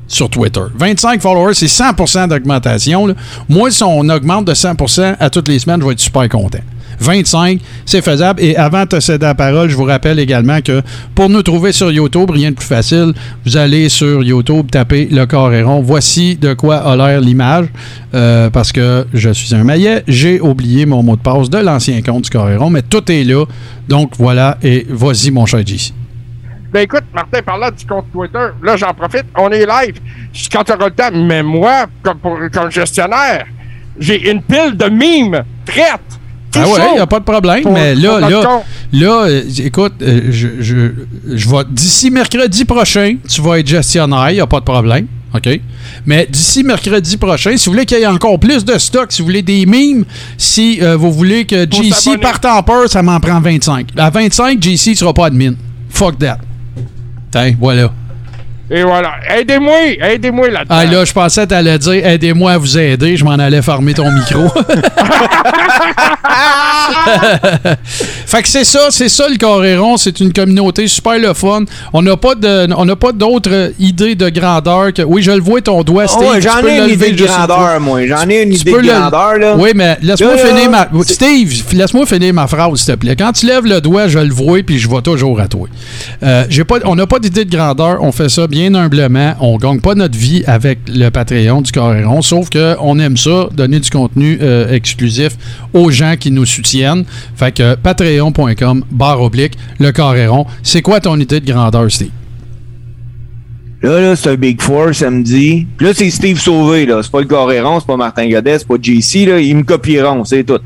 sur 0.09 0.29
Twitter. 0.29 0.61
25 0.75 1.21
followers, 1.21 1.53
c'est 1.53 1.67
100% 1.67 2.27
d'augmentation. 2.27 3.15
Moi, 3.47 3.71
si 3.71 3.83
on 3.83 4.09
augmente 4.09 4.45
de 4.45 4.53
100% 4.53 5.15
à 5.19 5.29
toutes 5.29 5.47
les 5.47 5.59
semaines, 5.59 5.79
je 5.79 5.85
vais 5.85 5.93
être 5.93 5.99
super 5.99 6.27
content. 6.27 6.59
25, 6.99 7.59
c'est 7.85 8.01
faisable. 8.01 8.41
Et 8.41 8.55
avant 8.55 8.83
de 8.83 8.89
te 8.89 8.99
céder 8.99 9.25
la 9.25 9.35
parole, 9.35 9.69
je 9.69 9.75
vous 9.75 9.85
rappelle 9.85 10.19
également 10.19 10.59
que 10.61 10.81
pour 11.15 11.29
nous 11.29 11.41
trouver 11.41 11.71
sur 11.71 11.91
YouTube, 11.91 12.29
rien 12.29 12.51
de 12.51 12.55
plus 12.55 12.65
facile, 12.65 13.13
vous 13.45 13.57
allez 13.57 13.89
sur 13.89 14.21
YouTube, 14.23 14.69
taper 14.69 15.07
le 15.09 15.25
Coréron. 15.25 15.81
Voici 15.81 16.35
de 16.35 16.53
quoi 16.53 16.77
a 16.77 16.95
l'air 16.95 17.21
l'image. 17.21 17.67
Euh, 18.13 18.49
parce 18.49 18.71
que 18.71 19.05
je 19.13 19.29
suis 19.29 19.53
un 19.53 19.63
maillet, 19.63 20.03
j'ai 20.07 20.41
oublié 20.41 20.85
mon 20.85 21.03
mot 21.03 21.15
de 21.15 21.21
passe 21.21 21.49
de 21.49 21.59
l'ancien 21.59 22.01
compte 22.01 22.23
du 22.23 22.29
Coréron, 22.29 22.69
mais 22.69 22.81
tout 22.81 23.09
est 23.11 23.23
là. 23.23 23.45
Donc 23.87 24.13
voilà, 24.17 24.57
et 24.63 24.85
vas-y, 24.89 25.31
mon 25.31 25.45
cher 25.45 25.65
JC. 25.65 25.93
Ben 26.71 26.81
écoute, 26.81 27.03
Martin, 27.13 27.41
parlant 27.41 27.69
du 27.71 27.85
compte 27.85 28.05
Twitter, 28.11 28.47
là 28.63 28.77
j'en 28.77 28.93
profite, 28.93 29.25
on 29.37 29.49
est 29.49 29.65
live. 29.65 29.95
Quand 30.51 30.63
tu 30.63 30.71
auras 30.73 30.85
le 30.85 30.91
temps, 30.91 31.09
mais 31.13 31.41
moi, 31.43 31.85
comme, 32.03 32.19
pour- 32.19 32.37
comme 32.53 32.69
gestionnaire, 32.71 33.45
j'ai 33.99 34.29
une 34.31 34.41
pile 34.41 34.77
de 34.77 34.85
mimes 34.89 35.43
prêtes. 35.65 35.99
Ah 36.55 36.67
ouais, 36.67 36.79
il 36.91 36.93
n'y 36.95 36.99
a 36.99 37.07
pas 37.07 37.19
de 37.19 37.25
problème, 37.25 37.61
pour- 37.63 37.73
mais 37.73 37.93
là, 37.95 38.19
là, 38.19 38.43
compte. 38.43 38.63
là, 38.93 39.23
euh, 39.27 39.43
écoute, 39.59 39.93
euh, 40.01 40.21
je, 40.31 40.47
je, 40.59 40.75
je 41.35 41.49
vais, 41.49 41.63
d'ici 41.69 42.09
mercredi 42.09 42.65
prochain, 42.65 43.15
tu 43.27 43.41
vas 43.41 43.59
être 43.59 43.67
gestionnaire, 43.67 44.29
il 44.31 44.35
n'y 44.35 44.39
a 44.41 44.47
pas 44.47 44.59
de 44.59 44.65
problème. 44.65 45.07
OK? 45.31 45.47
Mais 46.07 46.25
d'ici 46.27 46.63
mercredi 46.63 47.15
prochain, 47.17 47.55
si 47.55 47.65
vous 47.67 47.73
voulez 47.73 47.85
qu'il 47.85 47.99
y 47.99 48.01
ait 48.01 48.07
encore 48.07 48.39
plus 48.39 48.65
de 48.65 48.75
stock, 48.79 49.11
si 49.11 49.21
vous 49.21 49.27
voulez 49.27 49.43
des 49.43 49.63
mimes, 49.67 50.03
si 50.39 50.79
euh, 50.81 50.97
vous 50.97 51.11
voulez 51.11 51.45
que 51.45 51.67
Faut 51.71 51.83
JC 51.83 52.17
parte 52.19 52.45
en 52.45 52.63
peur, 52.63 52.89
ça 52.89 53.03
m'en 53.03 53.19
prend 53.19 53.39
25. 53.39 53.89
À 53.95 54.09
25, 54.09 54.59
JC 54.59 54.87
ne 54.91 54.95
sera 54.95 55.13
pas 55.13 55.27
admin. 55.27 55.53
Fuck 55.91 56.17
that. 56.17 56.39
Tiens, 57.31 57.55
voilà. 57.59 57.91
Et 58.71 58.83
voilà. 58.83 59.15
Aidez-moi, 59.35 59.97
aidez-moi 59.99 60.49
là-dedans. 60.49 60.75
Ah 60.77 60.85
là, 60.85 61.03
je 61.05 61.11
pensais 61.11 61.41
que 61.41 61.47
t'allais 61.47 61.79
dire 61.79 62.05
aidez-moi 62.05 62.51
à 62.51 62.57
vous 62.57 62.77
aider, 62.77 63.17
je 63.17 63.25
m'en 63.25 63.31
allais 63.31 63.61
fermer 63.61 63.93
ton 63.93 64.11
micro. 64.11 64.47
fait 68.25 68.41
que 68.43 68.47
c'est 68.47 68.63
ça, 68.63 68.87
c'est 68.91 69.09
ça 69.09 69.27
le 69.27 69.37
Coréron, 69.37 69.97
c'est 69.97 70.19
une 70.19 70.31
communauté 70.31 70.87
super 70.87 71.17
le 71.17 71.33
fun. 71.33 71.63
On 71.93 72.01
n'a 72.01 72.15
pas 72.17 72.35
de 72.35 72.67
on 72.75 72.85
n'a 72.85 72.95
pas 72.95 73.11
d'autres 73.11 73.71
idées 73.79 74.15
de 74.15 74.29
grandeur 74.29 74.93
que 74.93 75.01
oui, 75.01 75.21
je 75.23 75.31
le 75.31 75.41
vois 75.41 75.61
ton 75.61 75.81
doigt 75.83 76.07
Steve, 76.07 76.19
Oh, 76.21 76.31
ouais, 76.31 76.39
tu 76.39 76.47
j'en 76.47 76.65
ai 76.67 76.77
une 76.77 76.89
idée 76.89 77.11
de 77.11 77.25
grandeur, 77.25 77.79
moi. 77.79 78.05
J'en 78.05 78.29
ai 78.29 78.43
une 78.43 78.51
Tu 78.51 78.61
idée 78.61 78.71
de 78.73 78.87
grandeur, 78.87 79.37
là. 79.37 79.55
Oui, 79.57 79.71
mais 79.73 79.97
laisse-moi 80.01 80.37
finir 80.37 80.69
ma. 80.69 80.87
Steve, 81.03 81.63
laisse-moi 81.73 82.05
finir 82.05 82.33
ma 82.33 82.47
phrase, 82.47 82.75
s'il 82.79 82.93
te 82.93 82.99
plaît. 82.99 83.15
Quand 83.15 83.31
tu 83.31 83.45
lèves 83.45 83.65
le 83.65 83.81
doigt, 83.81 84.07
je 84.07 84.19
le 84.19 84.33
vois, 84.33 84.61
puis 84.63 84.77
je 84.79 84.87
vois 84.87 85.01
toujours 85.01 85.39
à 85.39 85.47
toi. 85.47 85.67
Euh, 86.23 86.45
j'ai 86.49 86.63
pas, 86.63 86.77
on 86.85 86.95
n'a 86.95 87.07
pas 87.07 87.19
d'idée 87.19 87.45
de 87.45 87.55
grandeur. 87.55 87.97
On 88.01 88.11
fait 88.11 88.29
ça 88.29 88.47
bien 88.47 88.58
humblement. 88.67 89.35
On 89.39 89.57
gagne 89.57 89.79
pas 89.79 89.95
notre 89.95 90.17
vie 90.17 90.43
avec 90.45 90.79
le 90.87 91.09
Patreon 91.09 91.61
du 91.61 91.71
Coréron, 91.71 92.21
sauf 92.21 92.49
qu'on 92.49 92.99
aime 92.99 93.17
ça, 93.17 93.49
donner 93.53 93.79
du 93.79 93.89
contenu 93.89 94.37
euh, 94.41 94.71
exclusif 94.71 95.37
aux 95.73 95.89
gens 95.89 96.15
qui 96.19 96.31
nous 96.31 96.45
soutiennent. 96.45 97.05
Fait 97.35 97.53
que 97.53 97.75
patreon.com, 97.75 98.83
barre 98.91 99.21
oblique, 99.21 99.53
le 99.79 99.91
Coréron. 99.91 100.45
C'est 100.63 100.81
quoi 100.81 100.99
ton 100.99 101.19
idée 101.19 101.39
de 101.39 101.51
grandeur, 101.51 101.91
Steve? 101.91 102.11
Là, 103.81 104.01
là, 104.01 104.15
c'est 104.15 104.31
un 104.31 104.35
Big 104.35 104.61
Four 104.61 104.93
samedi. 104.93 105.65
Puis 105.77 105.87
là, 105.87 105.93
c'est 105.93 106.09
Steve 106.09 106.39
Sauvé, 106.39 106.85
là. 106.85 107.01
C'est 107.01 107.11
pas 107.11 107.21
le 107.21 107.27
Coréron, 107.27 107.79
c'est 107.79 107.87
pas 107.87 107.95
Martin 107.95 108.27
Godet, 108.29 108.59
c'est 108.59 108.67
pas 108.67 108.75
JC, 108.81 109.25
là. 109.25 109.39
Ils 109.39 109.55
me 109.55 109.63
copieront, 109.63 110.25
c'est 110.25 110.43
tout. 110.43 110.59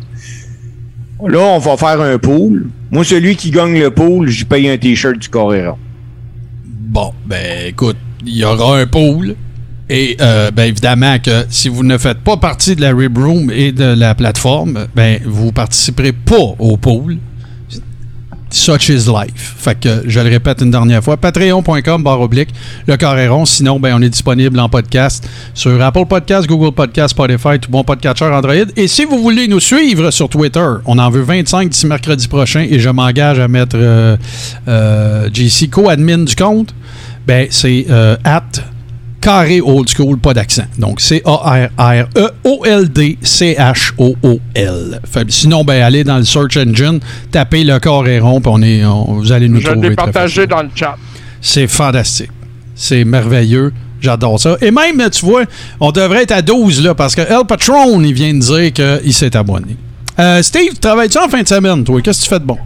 Là, 1.25 1.39
on 1.39 1.59
va 1.59 1.77
faire 1.77 2.01
un 2.01 2.17
pool. 2.17 2.67
Moi, 2.91 3.03
celui 3.03 3.35
qui 3.35 3.51
gagne 3.51 3.79
le 3.79 3.91
pool, 3.91 4.27
j'y 4.29 4.45
paye 4.45 4.67
un 4.67 4.77
T-shirt 4.77 5.17
du 5.17 5.29
Coréron. 5.29 5.77
Bon, 6.85 7.13
ben 7.25 7.67
écoute, 7.67 7.95
il 8.25 8.35
y 8.35 8.43
aura 8.43 8.79
un 8.79 8.85
pool. 8.85 9.35
Et 9.89 10.17
euh, 10.19 10.51
ben 10.51 10.63
évidemment 10.63 11.17
que 11.17 11.45
si 11.49 11.69
vous 11.69 11.83
ne 11.83 11.97
faites 11.97 12.19
pas 12.19 12.37
partie 12.37 12.75
de 12.75 12.81
la 12.81 12.93
Rib 12.93 13.17
Room 13.17 13.49
et 13.51 13.71
de 13.71 13.85
la 13.85 14.15
plateforme, 14.15 14.87
ben 14.93 15.19
vous 15.25 15.51
participerez 15.51 16.11
pas 16.11 16.55
au 16.59 16.77
pool. 16.77 17.17
Such 18.53 18.89
is 18.89 19.07
life. 19.07 19.55
Fait 19.57 19.73
que 19.79 20.03
je 20.05 20.19
le 20.19 20.29
répète 20.29 20.61
une 20.61 20.69
dernière 20.69 21.03
fois, 21.03 21.17
patreon.com 21.17 22.03
barre 22.03 22.21
oblique, 22.21 22.49
le 22.87 22.95
Coréron. 22.97 23.45
Sinon, 23.45 23.79
ben 23.79 23.95
on 23.97 24.01
est 24.03 24.11
disponible 24.11 24.59
en 24.59 24.69
podcast 24.69 25.27
sur 25.55 25.81
Apple 25.81 26.05
Podcast, 26.05 26.47
Google 26.47 26.71
Podcast, 26.71 27.15
Spotify, 27.15 27.59
tout 27.59 27.71
bon 27.71 27.83
podcatcher 27.83 28.25
Android. 28.25 28.53
Et 28.75 28.87
si 28.87 29.05
vous 29.05 29.17
voulez 29.17 29.47
nous 29.47 29.59
suivre 29.59 30.11
sur 30.11 30.29
Twitter, 30.29 30.67
on 30.85 30.99
en 30.99 31.09
veut 31.09 31.23
25 31.23 31.69
d'ici 31.69 31.87
mercredi 31.87 32.27
prochain 32.27 32.67
et 32.69 32.79
je 32.79 32.89
m'engage 32.91 33.39
à 33.39 33.47
mettre 33.47 33.75
euh, 33.75 34.17
euh, 34.67 35.29
JC 35.33 35.71
co-admin 35.71 36.19
du 36.19 36.35
compte. 36.35 36.75
Ben 37.25 37.47
c'est 37.49 37.87
euh, 37.89 38.17
at 38.23 38.43
carré 39.23 39.61
old 39.61 39.87
school, 39.89 40.17
pas 40.19 40.33
d'accent. 40.33 40.65
Donc, 40.77 40.99
C-A-R-R-E-O-L-D-C-H-O-O-L. 43.73 44.99
Sinon, 45.29 45.63
ben, 45.63 45.81
allez 45.81 46.03
dans 46.03 46.17
le 46.17 46.23
search 46.25 46.57
engine, 46.57 46.99
tapez 47.31 47.63
le 47.63 47.79
Coréron, 47.79 48.41
puis 48.41 48.51
on 48.53 48.61
est, 48.61 48.85
on- 48.85 49.13
vous 49.19 49.31
allez 49.31 49.47
nous 49.49 49.59
Je 49.61 49.67
trouver. 49.67 49.89
l'ai 49.89 49.95
très 49.95 50.05
partagé 50.11 50.45
dans 50.47 50.61
le 50.61 50.69
chat. 50.75 50.95
C'est 51.41 51.67
fantastique. 51.67 52.29
C'est 52.75 53.03
merveilleux. 53.05 53.71
J'adore 54.01 54.39
ça. 54.39 54.57
Et 54.61 54.69
même, 54.71 55.01
tu 55.11 55.25
vois, 55.25 55.43
on 55.79 55.91
devrait 55.91 56.23
être 56.23 56.31
à 56.33 56.41
12, 56.41 56.83
là, 56.83 56.93
parce 56.93 57.15
que 57.15 57.21
El 57.21 57.45
Patron, 57.47 58.01
il 58.01 58.13
vient 58.13 58.33
de 58.33 58.39
dire 58.39 58.73
qu'il 58.73 59.13
s'est 59.13 59.35
abonné. 59.35 59.77
Euh, 60.19 60.41
Steve, 60.43 60.77
travailles-tu 60.79 61.17
en 61.17 61.29
fin 61.29 61.41
de 61.41 61.47
semaine, 61.47 61.83
toi? 61.85 62.01
Qu'est-ce 62.01 62.19
que 62.19 62.23
tu 62.25 62.29
fais 62.29 62.39
de 62.39 62.45
bon? 62.45 62.57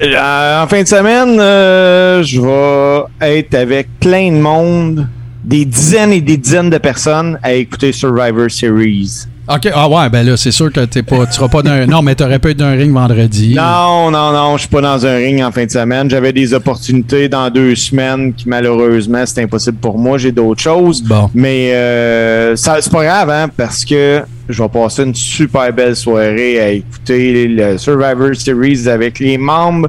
Euh, 0.00 0.62
en 0.62 0.68
fin 0.68 0.80
de 0.82 0.86
semaine, 0.86 1.36
euh, 1.40 2.22
je 2.22 2.40
vais 2.40 3.02
être 3.40 3.54
avec 3.54 3.88
plein 3.98 4.30
de 4.30 4.36
monde, 4.38 5.08
des 5.44 5.64
dizaines 5.64 6.12
et 6.12 6.20
des 6.20 6.36
dizaines 6.36 6.70
de 6.70 6.78
personnes 6.78 7.38
à 7.42 7.52
écouter 7.52 7.92
Survivor 7.92 8.50
Series. 8.50 9.26
OK. 9.48 9.70
Ah 9.74 9.88
ouais, 9.88 10.10
ben 10.10 10.26
là, 10.26 10.36
c'est 10.36 10.50
sûr 10.50 10.70
que 10.70 10.84
t'es 10.84 11.02
pas, 11.02 11.24
tu 11.24 11.32
seras 11.32 11.48
pas 11.48 11.62
d'un... 11.62 11.86
Non, 11.86 12.02
mais 12.02 12.14
t'aurais 12.14 12.38
pu 12.38 12.50
être 12.50 12.58
d'un 12.58 12.72
ring 12.72 12.92
vendredi. 12.92 13.54
Non, 13.54 14.10
non, 14.10 14.30
non, 14.30 14.56
je 14.56 14.62
suis 14.62 14.68
pas 14.68 14.82
dans 14.82 15.06
un 15.06 15.16
ring 15.16 15.42
en 15.42 15.50
fin 15.50 15.64
de 15.64 15.70
semaine. 15.70 16.10
J'avais 16.10 16.34
des 16.34 16.52
opportunités 16.52 17.30
dans 17.30 17.48
deux 17.48 17.74
semaines 17.74 18.34
qui 18.34 18.46
malheureusement 18.46 19.24
c'est 19.24 19.42
impossible 19.42 19.78
pour 19.78 19.96
moi. 19.96 20.18
J'ai 20.18 20.32
d'autres 20.32 20.60
choses. 20.60 21.02
Bon. 21.02 21.30
Mais 21.34 21.72
euh, 21.72 22.56
ça 22.56 22.76
c'est 22.80 22.92
pas 22.92 23.04
grave, 23.04 23.30
hein, 23.30 23.48
parce 23.56 23.86
que 23.86 24.22
je 24.48 24.62
vais 24.62 24.68
passer 24.68 25.02
une 25.02 25.14
super 25.14 25.72
belle 25.72 25.96
soirée 25.96 26.60
à 26.60 26.68
écouter 26.70 27.48
le 27.48 27.78
Survivor 27.78 28.34
Series 28.34 28.88
avec 28.88 29.18
les 29.18 29.36
membres 29.36 29.88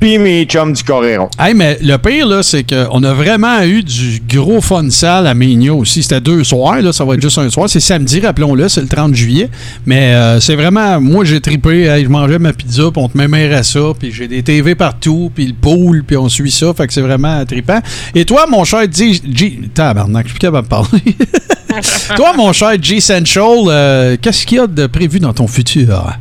puis 0.00 0.18
mes 0.18 0.44
chums 0.46 0.72
du 0.72 0.82
Coréron. 0.82 1.28
Hey, 1.38 1.52
mais 1.52 1.78
le 1.82 1.96
pire, 1.98 2.26
là, 2.26 2.42
c'est 2.42 2.64
qu'on 2.64 3.02
a 3.04 3.12
vraiment 3.12 3.60
eu 3.62 3.82
du 3.82 4.20
gros 4.26 4.62
fun 4.62 4.88
sale 4.88 5.26
à 5.26 5.34
Mignon 5.34 5.78
aussi. 5.78 6.02
C'était 6.02 6.22
deux 6.22 6.42
soirs, 6.42 6.80
là, 6.80 6.92
ça 6.92 7.04
va 7.04 7.14
être 7.14 7.20
juste 7.20 7.36
un 7.36 7.50
soir. 7.50 7.68
C'est 7.68 7.80
samedi, 7.80 8.18
rappelons-le, 8.20 8.68
c'est 8.70 8.80
le 8.80 8.88
30 8.88 9.14
juillet. 9.14 9.50
Mais 9.84 10.14
euh, 10.14 10.40
c'est 10.40 10.56
vraiment, 10.56 11.00
moi, 11.00 11.26
j'ai 11.26 11.40
tripé. 11.40 11.84
Hey, 11.84 12.04
je 12.04 12.08
mangeais 12.08 12.38
ma 12.38 12.54
pizza, 12.54 12.84
puis 12.90 13.02
on 13.02 13.08
te 13.08 13.18
mémère 13.18 13.54
à 13.56 13.62
ça, 13.62 13.80
puis 13.98 14.10
j'ai 14.10 14.26
des 14.26 14.42
TV 14.42 14.74
partout, 14.74 15.30
puis 15.34 15.46
le 15.46 15.54
pool, 15.54 16.02
puis 16.02 16.16
on 16.16 16.30
suit 16.30 16.50
ça. 16.50 16.72
Fait 16.72 16.86
que 16.86 16.94
c'est 16.94 17.02
vraiment 17.02 17.44
trippant. 17.44 17.80
Et 18.14 18.24
toi, 18.24 18.46
mon 18.48 18.64
cher 18.64 18.84
G... 18.90 19.20
G... 19.30 19.60
Tabarnak, 19.74 20.24
je 20.24 20.30
suis 20.30 20.38
plus 20.38 20.46
capable 20.46 20.66
de 20.66 20.70
parler. 20.70 21.02
toi, 22.16 22.32
mon 22.36 22.52
cher 22.52 22.72
G 22.80 23.00
Central, 23.00 23.64
euh, 23.68 23.99
qu'est-ce 24.20 24.46
qu'il 24.46 24.58
y 24.58 24.60
a 24.60 24.66
de 24.66 24.86
prévu 24.86 25.20
dans 25.20 25.32
ton 25.32 25.46
futur? 25.46 26.12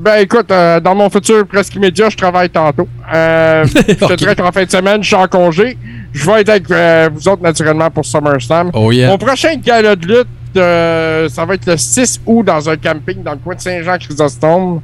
Ben 0.00 0.16
écoute, 0.16 0.50
euh, 0.50 0.80
dans 0.80 0.94
mon 0.94 1.10
futur 1.10 1.46
presque 1.46 1.74
immédiat, 1.74 2.08
je 2.08 2.16
travaille 2.16 2.48
tantôt. 2.48 2.88
Euh, 3.12 3.64
Je 3.66 4.06
te 4.06 4.14
dirais 4.14 4.34
qu'en 4.34 4.50
fin 4.50 4.64
de 4.64 4.70
semaine, 4.70 5.02
je 5.02 5.08
suis 5.08 5.16
en 5.16 5.28
congé. 5.28 5.76
Je 6.14 6.24
vais 6.24 6.40
être 6.40 6.48
avec 6.48 6.70
euh, 6.70 7.10
vous 7.12 7.28
autres 7.28 7.42
naturellement 7.42 7.90
pour 7.90 8.06
SummerSlam. 8.06 8.70
Oh 8.72 8.90
yeah. 8.92 9.08
Mon 9.08 9.18
prochain 9.18 9.56
gala 9.56 9.96
de 9.96 10.06
lutte, 10.06 10.26
euh, 10.56 11.28
ça 11.28 11.44
va 11.44 11.52
être 11.54 11.66
le 11.66 11.76
6 11.76 12.22
août 12.24 12.44
dans 12.44 12.70
un 12.70 12.78
camping 12.78 13.22
dans 13.22 13.32
le 13.32 13.38
coin 13.38 13.54
de 13.54 13.60
Saint-Jean-Chrysostome. 13.60 14.80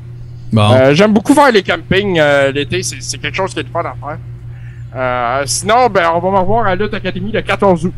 Bon. 0.53 0.71
Euh, 0.73 0.93
J'aime 0.93 1.15
beaucoup 1.15 1.33
faire 1.33 1.51
les 1.51 1.63
campings 1.63 2.19
euh, 2.21 2.53
l'été, 2.53 2.83
c'est 2.83 3.19
quelque 3.19 3.37
chose 3.37 3.55
qui 3.55 3.61
est 3.61 3.65
le 3.65 3.71
fun 3.71 3.81
à 3.81 3.95
faire. 3.95 4.19
Euh, 4.95 5.43
sinon, 5.47 5.89
ben, 5.89 6.11
on 6.15 6.19
va 6.21 6.31
me 6.31 6.39
revoir 6.39 6.67
à 6.67 6.75
Lutte 6.75 6.93
Academy 6.93 7.33
le 7.33 7.41
14 7.41 7.87
août. 7.87 7.95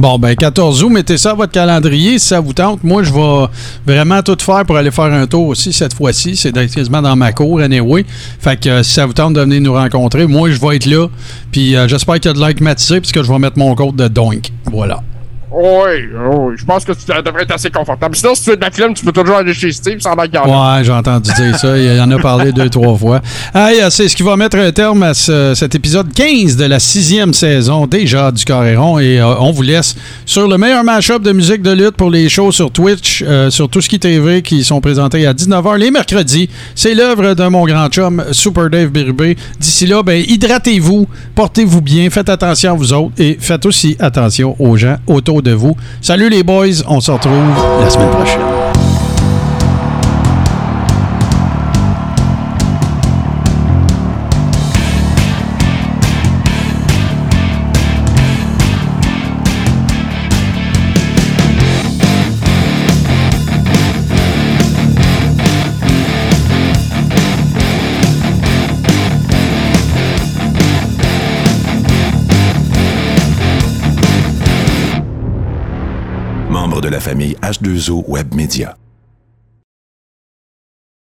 Bon, 0.00 0.18
ben 0.18 0.34
14 0.34 0.82
août, 0.82 0.88
mettez 0.88 1.18
ça 1.18 1.32
à 1.32 1.34
votre 1.34 1.52
calendrier 1.52 2.18
si 2.18 2.28
ça 2.28 2.40
vous 2.40 2.54
tente. 2.54 2.82
Moi, 2.82 3.02
je 3.02 3.12
vais 3.12 3.48
vraiment 3.86 4.22
tout 4.22 4.38
faire 4.40 4.64
pour 4.64 4.78
aller 4.78 4.90
faire 4.90 5.12
un 5.12 5.26
tour 5.26 5.48
aussi 5.48 5.74
cette 5.74 5.92
fois-ci. 5.92 6.36
C'est 6.36 6.52
quasiment 6.52 7.02
dans 7.02 7.14
ma 7.16 7.32
cour, 7.32 7.60
anyway. 7.60 8.06
Fait 8.38 8.58
que 8.58 8.70
euh, 8.70 8.82
si 8.82 8.94
ça 8.94 9.04
vous 9.04 9.12
tente 9.12 9.34
de 9.34 9.42
venir 9.42 9.60
nous 9.60 9.74
rencontrer, 9.74 10.26
moi, 10.26 10.50
je 10.50 10.58
vais 10.58 10.76
être 10.76 10.86
là. 10.86 11.06
Puis 11.52 11.76
euh, 11.76 11.86
j'espère 11.86 12.14
qu'il 12.14 12.24
y 12.24 12.28
a 12.30 12.32
de 12.32 12.40
like 12.40 12.62
matisé 12.62 12.98
puisque 13.02 13.22
je 13.22 13.30
vais 13.30 13.38
mettre 13.38 13.58
mon 13.58 13.74
code 13.74 13.94
de 13.94 14.08
Doink. 14.08 14.50
Voilà. 14.72 15.02
Oui, 15.52 16.06
oui, 16.14 16.54
je 16.56 16.64
pense 16.64 16.84
que 16.84 16.92
tu 16.92 17.00
devrais 17.06 17.42
être 17.42 17.52
assez 17.54 17.70
confortable. 17.70 18.14
Sinon, 18.14 18.34
si 18.36 18.44
tu 18.44 18.50
veux 18.50 18.56
de 18.56 18.60
la 18.60 18.70
clim, 18.70 18.94
tu 18.94 19.04
peux 19.04 19.10
toujours 19.12 19.36
aller 19.36 19.52
chez 19.52 19.72
Steve 19.72 19.98
sans 20.00 20.14
la 20.14 20.28
garder. 20.28 20.50
Ouais, 20.50 20.84
j'ai 20.84 20.92
entendu 20.92 21.30
dire 21.34 21.58
ça. 21.58 21.76
Il 21.76 22.00
en 22.00 22.10
a 22.10 22.18
parlé 22.18 22.52
deux, 22.52 22.68
trois 22.70 22.96
fois. 22.96 23.20
Hey, 23.54 23.80
c'est 23.90 24.08
ce 24.08 24.14
qui 24.14 24.22
va 24.22 24.36
mettre 24.36 24.56
un 24.58 24.70
terme 24.70 25.02
à 25.02 25.12
ce- 25.12 25.54
cet 25.56 25.74
épisode 25.74 26.12
15 26.14 26.56
de 26.56 26.64
la 26.66 26.78
sixième 26.78 27.34
saison 27.34 27.86
déjà 27.88 28.30
du 28.30 28.44
Coréron. 28.44 28.98
Et 29.00 29.18
euh, 29.20 29.34
on 29.40 29.50
vous 29.50 29.62
laisse 29.62 29.96
sur 30.24 30.46
le 30.46 30.56
meilleur 30.56 30.84
match-up 30.84 31.22
de 31.22 31.32
musique 31.32 31.62
de 31.62 31.72
lutte 31.72 31.96
pour 31.96 32.10
les 32.10 32.28
shows 32.28 32.52
sur 32.52 32.70
Twitch, 32.70 33.24
euh, 33.26 33.50
sur 33.50 33.68
Tout 33.68 33.80
ce 33.80 33.88
qui 33.88 33.98
TV 33.98 34.42
qui 34.42 34.62
sont 34.62 34.80
présentés 34.80 35.26
à 35.26 35.32
19h 35.34 35.76
les 35.78 35.90
mercredis. 35.90 36.48
C'est 36.76 36.94
l'œuvre 36.94 37.34
de 37.34 37.46
mon 37.48 37.64
grand 37.66 37.88
chum 37.88 38.22
Super 38.32 38.70
Dave 38.70 38.90
Birubé. 38.90 39.36
D'ici 39.58 39.86
là, 39.86 40.02
ben, 40.04 40.22
hydratez-vous, 40.26 41.08
portez-vous 41.34 41.80
bien, 41.80 42.08
faites 42.10 42.28
attention 42.28 42.72
à 42.72 42.74
vous 42.76 42.92
autres 42.92 43.12
et 43.18 43.36
faites 43.40 43.66
aussi 43.66 43.96
attention 43.98 44.54
aux 44.58 44.76
gens 44.76 44.96
autour 45.06 45.39
de 45.42 45.52
vous. 45.52 45.76
Salut 46.00 46.28
les 46.28 46.42
boys, 46.42 46.82
on 46.86 47.00
se 47.00 47.10
retrouve 47.10 47.34
la 47.80 47.90
semaine 47.90 48.10
prochaine. 48.10 48.59
Famille 77.10 77.36
H2O 77.42 78.04
Web 78.06 78.34
Media. 78.34 78.76